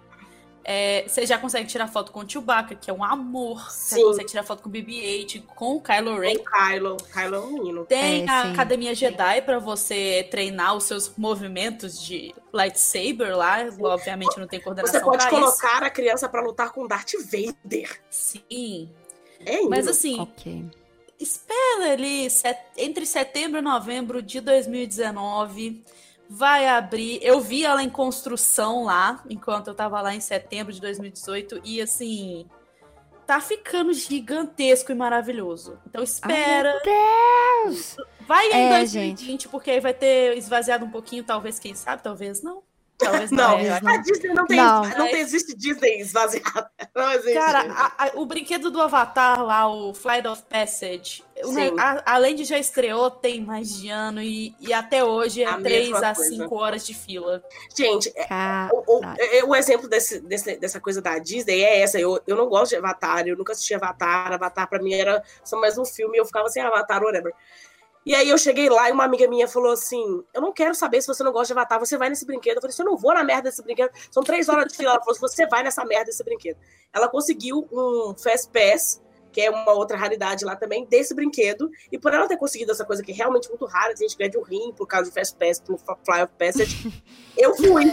é, 0.62 1.04
você 1.08 1.24
já 1.26 1.38
consegue 1.38 1.66
tirar 1.68 1.86
foto 1.88 2.12
com 2.12 2.20
o 2.20 2.28
Chewbacca, 2.28 2.74
que 2.74 2.90
é 2.90 2.92
um 2.92 3.02
amor. 3.02 3.70
Você 3.70 3.96
Sim. 3.96 4.02
consegue 4.04 4.28
tirar 4.28 4.42
foto 4.42 4.62
com 4.62 4.68
o 4.68 4.72
BB-8, 4.72 5.42
com 5.54 5.76
o 5.76 5.80
Kylo 5.80 6.18
Ren. 6.20 6.34
O 6.34 6.44
Kylo. 6.44 6.96
Kylo 7.12 7.34
é 7.34 7.40
um 7.40 7.52
menino. 7.52 7.84
Tem 7.86 8.24
É, 8.26 8.30
a 8.30 8.42
sim. 8.44 8.52
Academia 8.52 8.94
Jedi 8.94 9.40
pra 9.42 9.58
você 9.58 10.26
treinar 10.30 10.74
os 10.76 10.84
seus 10.84 11.12
movimentos 11.16 11.98
de 12.02 12.34
lightsaber 12.52 13.34
lá. 13.36 13.58
Obviamente 13.80 14.38
não 14.38 14.46
tem 14.46 14.60
coordenação 14.60 14.98
Você 15.00 15.04
pode 15.04 15.18
pra 15.18 15.30
colocar 15.30 15.82
a 15.82 15.88
criança 15.90 16.28
pra 16.28 16.42
lutar 16.42 16.72
com 16.72 16.86
Darth 16.86 17.12
Vader. 17.24 18.00
isso. 18.10 18.38
Sim. 18.48 18.90
É 19.46 19.60
isso. 19.60 19.68
Mas 19.70 19.86
assim, 19.88 20.20
Ok. 20.20 20.64
Espera 21.18 21.92
ali 21.92 22.28
set- 22.30 22.58
entre 22.76 23.06
setembro 23.06 23.58
e 23.58 23.62
novembro 23.62 24.20
de 24.22 24.40
2019. 24.40 25.82
Vai 26.28 26.66
abrir. 26.66 27.18
Eu 27.22 27.40
vi 27.40 27.64
ela 27.64 27.82
em 27.82 27.90
construção 27.90 28.84
lá, 28.84 29.22
enquanto 29.28 29.68
eu 29.68 29.74
tava 29.74 30.00
lá 30.00 30.14
em 30.14 30.20
setembro 30.20 30.72
de 30.72 30.80
2018. 30.80 31.60
E 31.64 31.80
assim. 31.80 32.46
Tá 33.26 33.40
ficando 33.40 33.90
gigantesco 33.94 34.92
e 34.92 34.94
maravilhoso. 34.94 35.78
Então 35.86 36.02
espera. 36.02 36.78
Deus! 36.84 37.96
Vai 38.26 38.46
em 38.52 38.66
É, 38.66 38.78
2020, 38.80 39.48
porque 39.48 39.70
aí 39.70 39.80
vai 39.80 39.94
ter 39.94 40.36
esvaziado 40.36 40.84
um 40.84 40.90
pouquinho, 40.90 41.24
talvez, 41.24 41.58
quem 41.58 41.74
sabe, 41.74 42.02
talvez 42.02 42.42
não. 42.42 42.62
Talvez 42.96 43.30
não. 43.32 43.52
Não, 43.52 43.58
é, 43.58 43.70
acho- 43.70 43.88
a 43.88 43.96
Disney 43.98 44.32
não 44.34 44.46
tem, 44.46 44.56
Não. 44.56 44.82
não, 44.84 45.06
tem 45.06 45.18
existe 45.20 45.54
Disney 45.56 46.00
esvaziada. 46.00 46.70
Não 46.94 47.10
existe. 47.12 47.34
Cara, 47.34 47.72
a- 47.72 48.04
a- 48.06 48.10
o 48.14 48.24
brinquedo 48.24 48.70
do 48.70 48.80
Avatar 48.80 49.42
lá, 49.44 49.68
o 49.68 49.92
Flight 49.92 50.28
of 50.28 50.42
Passage, 50.48 51.24
o 51.42 51.80
a- 51.80 52.02
além 52.06 52.36
de 52.36 52.44
já 52.44 52.56
estreou, 52.56 53.10
tem 53.10 53.40
mais 53.40 53.74
de 53.74 53.88
ano 53.90 54.22
e, 54.22 54.54
e 54.60 54.72
até 54.72 55.02
hoje 55.04 55.42
é 55.42 55.46
A 55.46 55.58
3 55.60 55.90
mesma 55.90 56.08
a 56.10 56.14
coisa. 56.14 56.30
5 56.36 56.54
horas 56.56 56.86
de 56.86 56.94
fila. 56.94 57.42
gente, 57.76 58.12
é- 58.16 58.68
o, 58.72 58.98
o- 58.98 59.04
é- 59.18 59.42
o 59.44 59.56
exemplo 59.56 59.88
desse, 59.88 60.20
desse- 60.20 60.56
dessa 60.56 60.80
coisa 60.80 61.02
da 61.02 61.18
Disney 61.18 61.62
é 61.64 61.80
essa. 61.80 61.98
Eu, 61.98 62.20
eu 62.28 62.36
não 62.36 62.48
gosto 62.48 62.70
de 62.70 62.76
Avatar, 62.76 63.26
eu 63.26 63.36
nunca 63.36 63.52
assisti 63.52 63.74
Avatar. 63.74 64.32
Avatar 64.32 64.68
pra 64.68 64.80
mim 64.80 64.94
era 64.94 65.20
só 65.42 65.58
mais 65.60 65.76
um 65.76 65.84
filme, 65.84 66.16
eu 66.16 66.24
ficava 66.24 66.48
sem 66.48 66.62
Avatar, 66.62 67.02
whatever. 67.02 67.32
E 68.06 68.14
aí 68.14 68.28
eu 68.28 68.36
cheguei 68.36 68.68
lá 68.68 68.88
e 68.88 68.92
uma 68.92 69.04
amiga 69.04 69.26
minha 69.26 69.48
falou 69.48 69.72
assim: 69.72 70.22
Eu 70.34 70.42
não 70.42 70.52
quero 70.52 70.74
saber 70.74 71.00
se 71.00 71.06
você 71.06 71.22
não 71.22 71.32
gosta 71.32 71.54
de 71.54 71.58
Avatar, 71.58 71.78
você 71.78 71.96
vai 71.96 72.08
nesse 72.08 72.26
brinquedo. 72.26 72.56
Eu 72.56 72.60
falei, 72.60 72.74
se 72.74 72.82
eu 72.82 72.86
não 72.86 72.96
vou 72.96 73.14
na 73.14 73.24
merda 73.24 73.44
desse 73.44 73.62
brinquedo, 73.62 73.90
são 74.10 74.22
três 74.22 74.48
horas 74.48 74.66
de 74.68 74.76
fila. 74.76 74.90
Ela 74.90 75.00
falou: 75.00 75.18
você 75.18 75.46
vai 75.46 75.62
nessa 75.62 75.84
merda 75.84 76.06
desse 76.06 76.22
brinquedo. 76.22 76.58
Ela 76.92 77.08
conseguiu 77.08 77.66
um 77.72 78.14
Fast 78.16 78.50
Pass, 78.50 79.02
que 79.32 79.40
é 79.40 79.50
uma 79.50 79.72
outra 79.72 79.96
raridade 79.96 80.44
lá 80.44 80.54
também, 80.54 80.84
desse 80.86 81.14
brinquedo. 81.14 81.70
E 81.90 81.98
por 81.98 82.12
ela 82.12 82.28
ter 82.28 82.36
conseguido 82.36 82.72
essa 82.72 82.84
coisa 82.84 83.02
que 83.02 83.10
é 83.10 83.14
realmente 83.14 83.48
muito 83.48 83.64
rara, 83.64 83.92
a 83.92 83.96
gente 83.96 84.16
ganha 84.16 84.30
de 84.30 84.38
um 84.38 84.42
rim 84.42 84.72
por 84.76 84.86
causa 84.86 85.10
do 85.10 85.14
Fast 85.14 85.36
Pass, 85.36 85.60
pro 85.60 85.78
Fly 85.78 86.22
of 86.22 86.32
Passage, 86.38 87.02
eu 87.36 87.56
fui. 87.56 87.90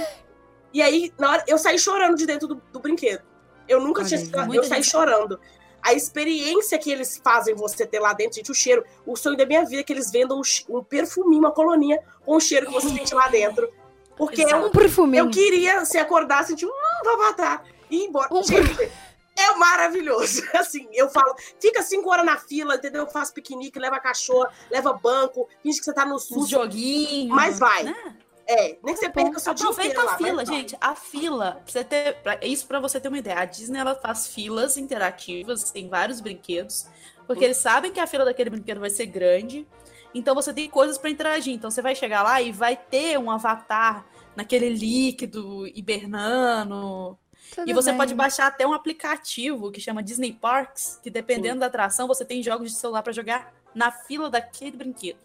E 0.74 0.82
aí, 0.82 1.12
na 1.18 1.32
hora, 1.32 1.44
eu 1.48 1.58
saí 1.58 1.80
chorando 1.80 2.16
de 2.16 2.26
dentro 2.26 2.48
do, 2.48 2.56
do 2.56 2.80
brinquedo. 2.80 3.24
Eu 3.68 3.80
nunca 3.80 4.02
Olha 4.02 4.10
tinha. 4.10 4.22
Eu 4.54 4.64
saí 4.64 4.84
gente- 4.84 4.92
chorando. 4.92 5.40
A 5.82 5.94
experiência 5.94 6.78
que 6.78 6.92
eles 6.92 7.20
fazem 7.24 7.56
você 7.56 7.86
ter 7.86 8.00
lá 8.00 8.14
dentro, 8.14 8.36
gente, 8.36 8.52
o 8.52 8.56
cheiro. 8.56 8.84
O 9.06 9.16
sonho 9.16 9.38
da 9.38 9.46
minha 9.46 9.66
vida 9.66 9.82
é 9.82 9.84
que 9.84 9.94
eles 9.94 10.12
vendam 10.12 10.40
um, 10.40 10.78
um 10.78 10.84
perfuminho, 10.84 11.42
uma 11.42 11.52
colonia 11.52 12.02
com 12.26 12.36
o 12.36 12.40
cheiro 12.40 12.68
que 12.68 12.74
você 12.74 12.90
sente 12.90 13.14
lá 13.14 13.28
dentro. 13.28 13.72
Porque 14.16 14.44
Exato. 14.44 14.64
eu, 14.64 14.68
um 14.68 14.72
perfuminho. 14.72 15.26
eu 15.26 15.30
queria 15.30 15.84
se 15.86 15.98
acordar, 15.98 16.46
sentir, 16.46 16.66
hum, 16.66 17.04
vai 17.04 17.16
matar. 17.18 17.66
E 17.90 18.04
ir 18.04 18.08
embora. 18.08 18.32
Um 18.32 18.44
Gente, 18.44 18.92
é 19.36 19.56
maravilhoso. 19.56 20.44
Assim, 20.54 20.88
eu 20.94 21.10
falo, 21.10 21.36
fica 21.60 21.82
cinco 21.82 22.10
horas 22.10 22.26
na 22.26 22.38
fila, 22.38 22.76
entendeu? 22.76 23.08
Faz 23.08 23.32
piquenique, 23.32 23.80
leva 23.80 24.00
cachorro, 24.00 24.48
leva 24.70 24.94
banco, 24.94 25.48
finge 25.64 25.80
que 25.80 25.86
você 25.86 25.94
tá 25.94 26.06
no 26.06 26.20
SUS. 26.20 26.50
joguinhos. 26.50 27.36
Mas 27.36 27.60
vai. 27.60 27.84
né? 27.84 28.16
É, 28.48 28.78
nem 28.84 28.94
que 28.94 29.00
você 29.00 29.10
perca 29.10 29.40
seu 29.40 29.54
dia 29.54 29.66
Aproveita 29.66 30.02
a 30.02 30.04
lá, 30.04 30.18
fila, 30.18 30.46
gente. 30.46 30.78
A 30.82 30.96
fila, 30.96 31.52
pra 31.64 31.72
você 31.72 31.84
ter, 31.84 32.16
pra- 32.22 32.40
isso 32.42 32.68
pra 32.68 32.80
você 32.80 33.00
ter 33.00 33.08
uma 33.08 33.18
ideia. 33.18 33.40
A 33.40 33.46
Disney 33.46 33.80
ela 33.80 33.96
faz 33.96 34.28
filas 34.28 34.78
interativas, 34.78 35.72
tem 35.72 35.88
vários 35.88 36.20
brinquedos, 36.20 36.88
porque 37.28 37.46
eles 37.46 37.58
sabem 37.58 37.92
que 37.92 38.00
a 38.00 38.08
fila 38.08 38.26
daquele 38.26 38.50
brinquedo 38.50 38.80
vai 38.80 38.90
ser 38.90 39.06
grande. 39.06 39.66
Então 40.14 40.36
você 40.36 40.54
tem 40.54 40.70
coisas 40.70 40.98
pra 40.98 41.10
interagir. 41.10 41.54
Então 41.54 41.72
você 41.72 41.82
vai 41.82 41.96
chegar 41.96 42.24
lá 42.24 42.42
e 42.42 42.52
vai 42.52 42.76
ter 42.76 43.18
um 43.18 43.32
avatar 43.32 44.06
naquele 44.36 44.70
líquido 44.70 45.66
hibernando. 45.68 47.18
Tudo 47.56 47.70
e 47.70 47.74
você 47.74 47.90
bem. 47.92 47.98
pode 47.98 48.14
baixar 48.14 48.48
até 48.48 48.66
um 48.66 48.74
aplicativo 48.74 49.72
que 49.72 49.80
chama 49.82 50.02
Disney 50.04 50.34
Parks, 50.34 51.00
que 51.02 51.10
dependendo 51.10 51.60
da 51.62 51.66
atração, 51.68 52.08
você 52.08 52.24
tem 52.24 52.42
jogos 52.42 52.72
de 52.72 52.78
celular 52.78 53.04
pra 53.04 53.12
jogar 53.14 53.54
na 53.76 53.92
fila 53.92 54.30
daquele 54.30 54.76
brinquedo. 54.78 55.20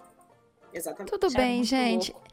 Exatamente. 0.73 1.11
Tudo 1.11 1.27
é 1.27 1.37
bem, 1.37 1.65
gente. 1.65 2.13
louco. 2.13 2.26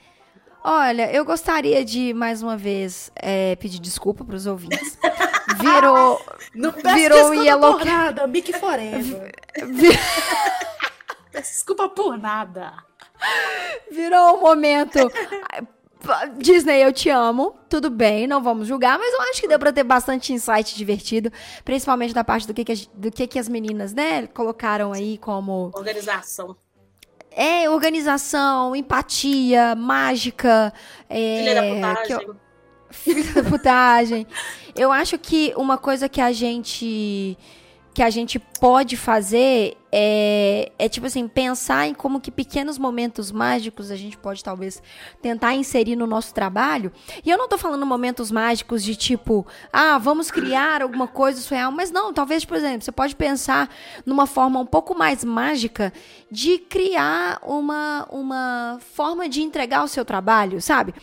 Olha, 0.63 1.11
eu 1.11 1.25
gostaria 1.25 1.83
de, 1.83 2.13
mais 2.13 2.41
uma 2.41 2.55
vez, 2.55 3.11
é, 3.15 3.55
pedir 3.57 3.79
desculpa 3.79 4.23
pros 4.23 4.45
ouvintes. 4.47 4.97
Virou. 5.59 6.21
Não 6.55 6.71
peço 6.71 6.95
Virou 6.95 7.17
desculpa 7.19 7.43
Yellow 7.43 7.77
por 7.77 7.85
nada, 7.85 8.27
Mickey 8.27 8.53
Forever. 8.53 9.31
vi- 9.67 9.99
Peço 11.31 11.51
desculpa 11.53 11.89
por 11.89 12.17
nada. 12.17 12.73
Virou 13.91 14.37
um 14.37 14.41
momento. 14.41 14.99
Disney, 16.37 16.83
eu 16.83 16.91
te 16.93 17.09
amo. 17.09 17.55
Tudo 17.69 17.89
bem, 17.89 18.27
não 18.27 18.43
vamos 18.43 18.67
julgar, 18.67 18.99
mas 18.99 19.13
eu 19.13 19.21
acho 19.21 19.41
que 19.41 19.47
deu 19.47 19.57
pra 19.57 19.71
ter 19.73 19.83
bastante 19.83 20.31
insight 20.33 20.75
divertido, 20.75 21.31
principalmente 21.65 22.13
da 22.13 22.23
parte 22.23 22.45
do 22.45 22.53
que, 22.53 22.63
que, 22.65 22.71
as- 22.73 22.85
do 22.93 23.09
que, 23.11 23.25
que 23.25 23.39
as 23.39 23.47
meninas, 23.49 23.93
né, 23.93 24.27
colocaram 24.27 24.91
aí 24.93 25.17
como 25.17 25.71
Organização. 25.73 26.55
É 27.35 27.69
organização, 27.69 28.75
empatia, 28.75 29.75
mágica, 29.75 30.73
é, 31.09 31.37
Filha 31.39 31.55
da 31.55 31.61
que 32.05 32.13
eu- 32.13 32.19
putagem. 32.19 32.39
filha 32.91 33.33
da 33.43 33.49
putagem. 33.49 34.27
Eu 34.75 34.91
acho 34.91 35.17
que 35.17 35.53
uma 35.55 35.77
coisa 35.77 36.07
que 36.09 36.21
a 36.21 36.31
gente 36.31 37.37
que 37.93 38.01
a 38.01 38.09
gente 38.09 38.39
pode 38.39 38.97
fazer 38.97 39.77
é, 39.95 40.71
é 40.79 40.89
tipo 40.89 41.05
assim, 41.05 41.27
pensar 41.27 41.87
em 41.87 41.93
como 41.93 42.19
que 42.19 42.31
pequenos 42.31 42.79
momentos 42.79 43.31
mágicos 43.31 43.91
a 43.91 43.95
gente 43.95 44.17
pode 44.17 44.43
talvez 44.43 44.81
tentar 45.21 45.53
inserir 45.53 45.95
no 45.95 46.07
nosso 46.07 46.33
trabalho. 46.33 46.91
E 47.23 47.29
eu 47.29 47.37
não 47.37 47.47
tô 47.47 47.59
falando 47.59 47.85
momentos 47.85 48.31
mágicos 48.31 48.83
de 48.83 48.95
tipo, 48.95 49.45
ah, 49.71 49.99
vamos 49.99 50.31
criar 50.31 50.81
alguma 50.81 51.07
coisa 51.07 51.39
surreal, 51.39 51.71
mas 51.71 51.91
não, 51.91 52.11
talvez, 52.11 52.43
por 52.43 52.57
exemplo, 52.57 52.81
você 52.81 52.91
pode 52.91 53.15
pensar 53.15 53.69
numa 54.03 54.25
forma 54.25 54.59
um 54.59 54.65
pouco 54.65 54.97
mais 54.97 55.23
mágica 55.23 55.93
de 56.31 56.57
criar 56.57 57.39
uma, 57.43 58.07
uma 58.09 58.79
forma 58.95 59.29
de 59.29 59.43
entregar 59.43 59.83
o 59.83 59.87
seu 59.87 60.03
trabalho, 60.03 60.59
sabe? 60.59 60.95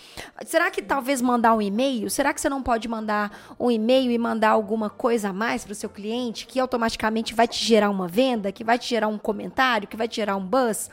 Será 0.45 0.69
que 0.69 0.83
talvez 0.83 1.23
mandar 1.23 1.55
um 1.55 1.62
e-mail? 1.62 2.11
Será 2.11 2.35
que 2.35 2.41
você 2.41 2.49
não 2.49 2.61
pode 2.61 2.89
mandar 2.89 3.55
um 3.57 3.71
e-mail 3.71 4.11
e 4.11 4.19
mandar 4.19 4.49
alguma 4.49 4.91
coisa 4.91 5.29
a 5.29 5.33
mais 5.33 5.65
para 5.65 5.71
o 5.71 5.77
seu 5.77 5.89
cliente 5.89 6.45
que 6.45 6.59
automaticamente 6.59 7.35
vai 7.35 7.47
te 7.47 7.65
gerar 7.65 7.89
uma 7.89 8.09
venda, 8.09 8.51
que 8.51 8.65
vai 8.65 8.80
te 8.81 8.89
gerar 8.89 9.09
um 9.09 9.19
comentário, 9.19 9.86
que 9.86 9.97
vai 9.97 10.09
te 10.09 10.16
gerar 10.16 10.36
um 10.36 10.44
buzz? 10.44 10.90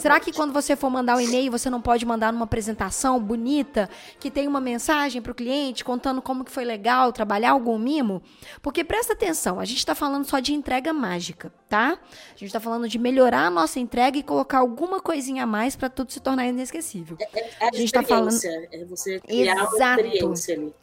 Será 0.00 0.18
que 0.18 0.32
quando 0.32 0.52
você 0.52 0.74
for 0.74 0.90
mandar 0.90 1.16
um 1.16 1.20
e-mail, 1.20 1.52
você 1.52 1.70
não 1.70 1.80
pode 1.80 2.04
mandar 2.04 2.32
numa 2.32 2.44
apresentação 2.44 3.20
bonita, 3.20 3.88
que 4.18 4.30
tem 4.30 4.48
uma 4.48 4.60
mensagem 4.60 5.22
para 5.22 5.30
o 5.30 5.34
cliente 5.34 5.84
contando 5.84 6.20
como 6.20 6.44
que 6.44 6.50
foi 6.50 6.64
legal 6.64 7.12
trabalhar 7.12 7.52
algum 7.52 7.78
mimo? 7.78 8.20
Porque 8.60 8.82
presta 8.82 9.12
atenção, 9.12 9.60
a 9.60 9.64
gente 9.64 9.78
está 9.78 9.94
falando 9.94 10.24
só 10.24 10.40
de 10.40 10.52
entrega 10.52 10.92
mágica, 10.92 11.52
tá? 11.68 11.90
A 11.92 12.30
gente 12.32 12.46
está 12.46 12.58
falando 12.58 12.88
de 12.88 12.98
melhorar 12.98 13.46
a 13.46 13.50
nossa 13.50 13.78
entrega 13.78 14.18
e 14.18 14.22
colocar 14.22 14.58
alguma 14.58 15.00
coisinha 15.00 15.44
a 15.44 15.46
mais 15.46 15.76
para 15.76 15.88
tudo 15.88 16.12
se 16.12 16.18
tornar 16.20 16.46
inesquecível. 16.46 17.16
É 17.20 17.64
a, 17.64 17.68
A 17.68 17.76
gente 17.76 17.92
tá 17.92 18.02
falando- 18.02 18.36
É 18.72 18.84
você 18.84 19.20
criar 19.20 19.52
Exato. 19.54 19.76
uma 19.76 19.90
experiência 20.08 20.54
ali. 20.56 20.74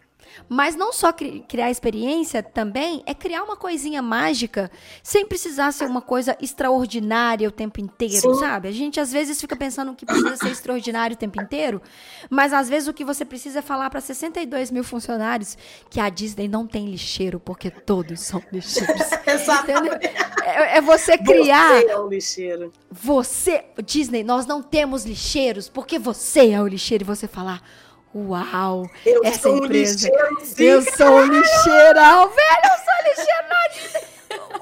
Mas 0.49 0.75
não 0.75 0.91
só 0.93 1.11
cri- 1.13 1.43
criar 1.47 1.71
experiência, 1.71 2.43
também 2.43 3.03
é 3.05 3.13
criar 3.13 3.43
uma 3.43 3.55
coisinha 3.55 4.01
mágica, 4.01 4.69
sem 5.01 5.25
precisar 5.25 5.71
ser 5.71 5.85
uma 5.85 6.01
coisa 6.01 6.37
extraordinária 6.41 7.47
o 7.47 7.51
tempo 7.51 7.79
inteiro, 7.79 8.33
Sim. 8.33 8.39
sabe? 8.39 8.67
A 8.67 8.71
gente 8.71 8.99
às 8.99 9.11
vezes 9.11 9.39
fica 9.39 9.55
pensando 9.55 9.93
que 9.95 10.05
precisa 10.05 10.35
ser 10.37 10.49
extraordinário 10.49 11.15
o 11.15 11.17
tempo 11.19 11.41
inteiro, 11.41 11.81
mas 12.29 12.53
às 12.53 12.67
vezes 12.69 12.87
o 12.87 12.93
que 12.93 13.05
você 13.05 13.23
precisa 13.25 13.59
é 13.59 13.61
falar 13.61 13.89
para 13.89 14.01
62 14.01 14.71
mil 14.71 14.83
funcionários 14.83 15.57
que 15.89 15.99
a 15.99 16.09
Disney 16.09 16.47
não 16.47 16.67
tem 16.67 16.85
lixeiro, 16.89 17.39
porque 17.39 17.69
todos 17.69 18.19
são 18.21 18.41
lixeiros. 18.51 18.95
É, 20.43 20.77
é 20.77 20.81
você 20.81 21.17
criar. 21.17 21.81
Você 21.81 21.89
é 21.89 21.99
um 21.99 22.07
lixeiro. 22.07 22.73
Você, 22.91 23.65
Disney, 23.83 24.23
nós 24.23 24.45
não 24.45 24.61
temos 24.61 25.05
lixeiros, 25.05 25.67
porque 25.69 25.97
você 25.97 26.51
é 26.51 26.61
o 26.61 26.67
lixeiro 26.67 27.03
e 27.03 27.05
você 27.05 27.27
falar. 27.27 27.61
Uau! 28.15 28.89
Eu 29.05 29.23
Essa 29.25 29.41
sou 29.41 29.53
um 29.55 29.65
empresa. 29.65 30.07
lixeiro, 30.07 30.45
sim. 30.45 30.63
Eu 30.63 30.81
sou 30.81 31.07
um 31.17 31.25
lixeirão, 31.25 32.29
velho, 32.33 32.61
eu 32.63 32.77
sou 32.85 33.09
lixeiro 33.09 33.49
na 33.49 33.55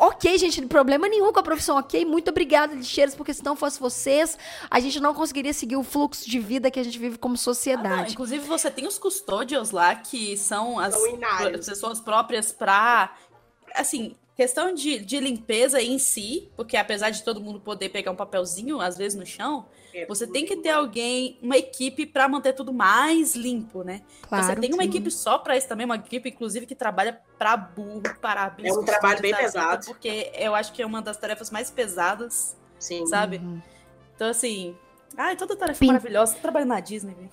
ok, 0.05 0.37
gente, 0.37 0.61
problema 0.65 1.07
nenhum 1.07 1.31
com 1.31 1.39
a 1.39 1.43
profissão, 1.43 1.77
ok? 1.77 2.03
Muito 2.03 2.29
obrigada, 2.29 2.73
lixeiros, 2.73 3.15
porque 3.15 3.33
se 3.33 3.43
não 3.43 3.55
fosse 3.55 3.79
vocês, 3.79 4.37
a 4.69 4.79
gente 4.79 4.99
não 4.99 5.13
conseguiria 5.13 5.53
seguir 5.53 5.77
o 5.77 5.83
fluxo 5.83 6.29
de 6.29 6.39
vida 6.39 6.69
que 6.69 6.79
a 6.79 6.83
gente 6.83 6.99
vive 6.99 7.17
como 7.17 7.35
Ah, 7.35 7.37
sociedade. 7.37 8.11
inclusive, 8.11 8.45
você 8.45 8.69
tem 8.69 8.85
os 8.87 8.97
custódios 8.97 9.71
lá, 9.71 9.95
que 9.95 10.35
são 10.37 10.79
as 10.79 10.95
pessoas 11.65 11.99
próprias 12.01 12.51
pra. 12.51 13.15
Assim, 13.75 14.15
questão 14.35 14.73
de, 14.73 14.99
de 14.99 15.19
limpeza 15.19 15.81
em 15.81 15.97
si, 15.97 16.49
porque 16.55 16.75
apesar 16.75 17.09
de 17.09 17.23
todo 17.23 17.39
mundo 17.39 17.59
poder 17.59 17.89
pegar 17.89 18.11
um 18.11 18.15
papelzinho, 18.15 18.81
às 18.81 18.97
vezes 18.97 19.17
no 19.17 19.25
chão, 19.25 19.65
É, 19.93 20.05
você 20.07 20.25
tem 20.25 20.45
que 20.45 20.55
ter 20.57 20.71
alguém, 20.71 21.37
uma 21.41 21.55
equipe 21.55 22.05
pra 22.05 22.27
manter 22.27 22.53
tudo 22.53 22.73
mais 22.73 23.35
limpo, 23.35 23.83
né? 23.83 24.01
claro. 24.27 24.45
você 24.45 24.55
tem 24.55 24.73
uma 24.73 24.83
sim. 24.83 24.89
equipe 24.89 25.11
só 25.11 25.37
pra 25.37 25.55
isso 25.55 25.67
também, 25.67 25.85
uma 25.85 25.95
equipe, 25.95 26.29
inclusive, 26.29 26.65
que 26.65 26.75
trabalha 26.75 27.21
pra 27.37 27.55
burro, 27.55 28.01
parabéns. 28.19 28.75
É 28.75 28.79
um 28.79 28.83
trabalho 28.83 29.21
bem 29.21 29.35
pesado. 29.35 29.85
Porque 29.85 30.31
eu 30.33 30.55
acho 30.55 30.73
que 30.73 30.81
é 30.81 30.85
uma 30.85 31.01
das 31.01 31.17
tarefas 31.17 31.51
mais 31.51 31.69
pesadas, 31.69 32.57
Sim. 32.79 33.05
sabe? 33.05 33.37
Uhum. 33.37 33.61
Então, 34.15 34.29
assim. 34.29 34.75
Ai, 35.15 35.35
toda 35.35 35.55
tarefa 35.55 35.79
Pin- 35.79 35.87
maravilhosa. 35.87 36.35
Trabalho 36.41 36.65
na 36.65 36.79
Disney, 36.79 37.13
velho. 37.13 37.29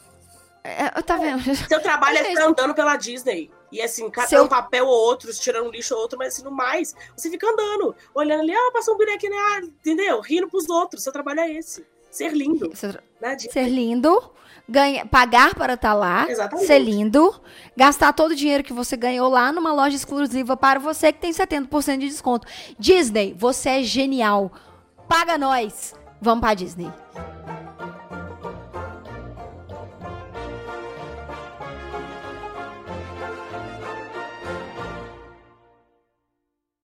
É, 0.63 0.91
tá 1.03 1.17
vendo? 1.17 1.43
Seu 1.57 1.81
trabalho 1.81 2.19
é 2.19 2.25
ficar 2.25 2.45
andando 2.47 2.75
pela 2.75 2.97
Disney. 2.97 3.51
E 3.73 3.81
assim, 3.81 4.11
catando 4.11 4.29
Seu- 4.29 4.45
um 4.45 4.49
papel 4.49 4.87
ou 4.87 4.93
outro, 4.93 5.33
tirando 5.33 5.69
um 5.69 5.71
lixo 5.71 5.95
ou 5.95 6.01
outro, 6.03 6.19
mas 6.19 6.35
assim, 6.35 6.43
no 6.43 6.51
mais, 6.51 6.95
você 7.17 7.31
fica 7.31 7.49
andando, 7.49 7.95
olhando 8.15 8.41
ali, 8.41 8.53
ah, 8.53 8.71
passou 8.73 8.95
um 8.95 8.99
bonequinho, 8.99 9.33
ah, 9.33 9.61
entendeu? 9.61 10.21
Rindo 10.21 10.49
pros 10.49 10.69
outros. 10.69 11.03
Seu 11.03 11.13
trabalho 11.13 11.41
é 11.41 11.53
esse. 11.53 11.87
Ser 12.11 12.33
lindo. 12.33 12.71
Ser 12.75 13.03
Né? 13.21 13.37
Ser 13.39 13.69
lindo, 13.69 14.31
ganha, 14.69 15.05
pagar 15.05 15.55
para 15.55 15.75
estar 15.75 15.93
lá, 15.95 16.27
Exatamente. 16.29 16.67
ser 16.67 16.79
lindo, 16.79 17.41
gastar 17.77 18.13
todo 18.13 18.33
o 18.33 18.37
dinheiro 18.37 18.65
que 18.65 18.73
você 18.73 18.97
ganhou 18.97 19.29
lá 19.29 19.53
numa 19.53 19.73
loja 19.73 19.95
exclusiva 19.95 20.57
para 20.57 20.79
você 20.81 21.13
que 21.13 21.21
tem 21.21 21.33
70% 21.33 21.99
de 21.99 22.09
desconto. 22.09 22.47
Disney, 22.79 23.35
você 23.37 23.69
é 23.69 23.83
genial. 23.83 24.51
Paga 25.07 25.37
nós. 25.37 25.95
Vamos 26.21 26.41
pra 26.41 26.55
Disney. 26.55 26.91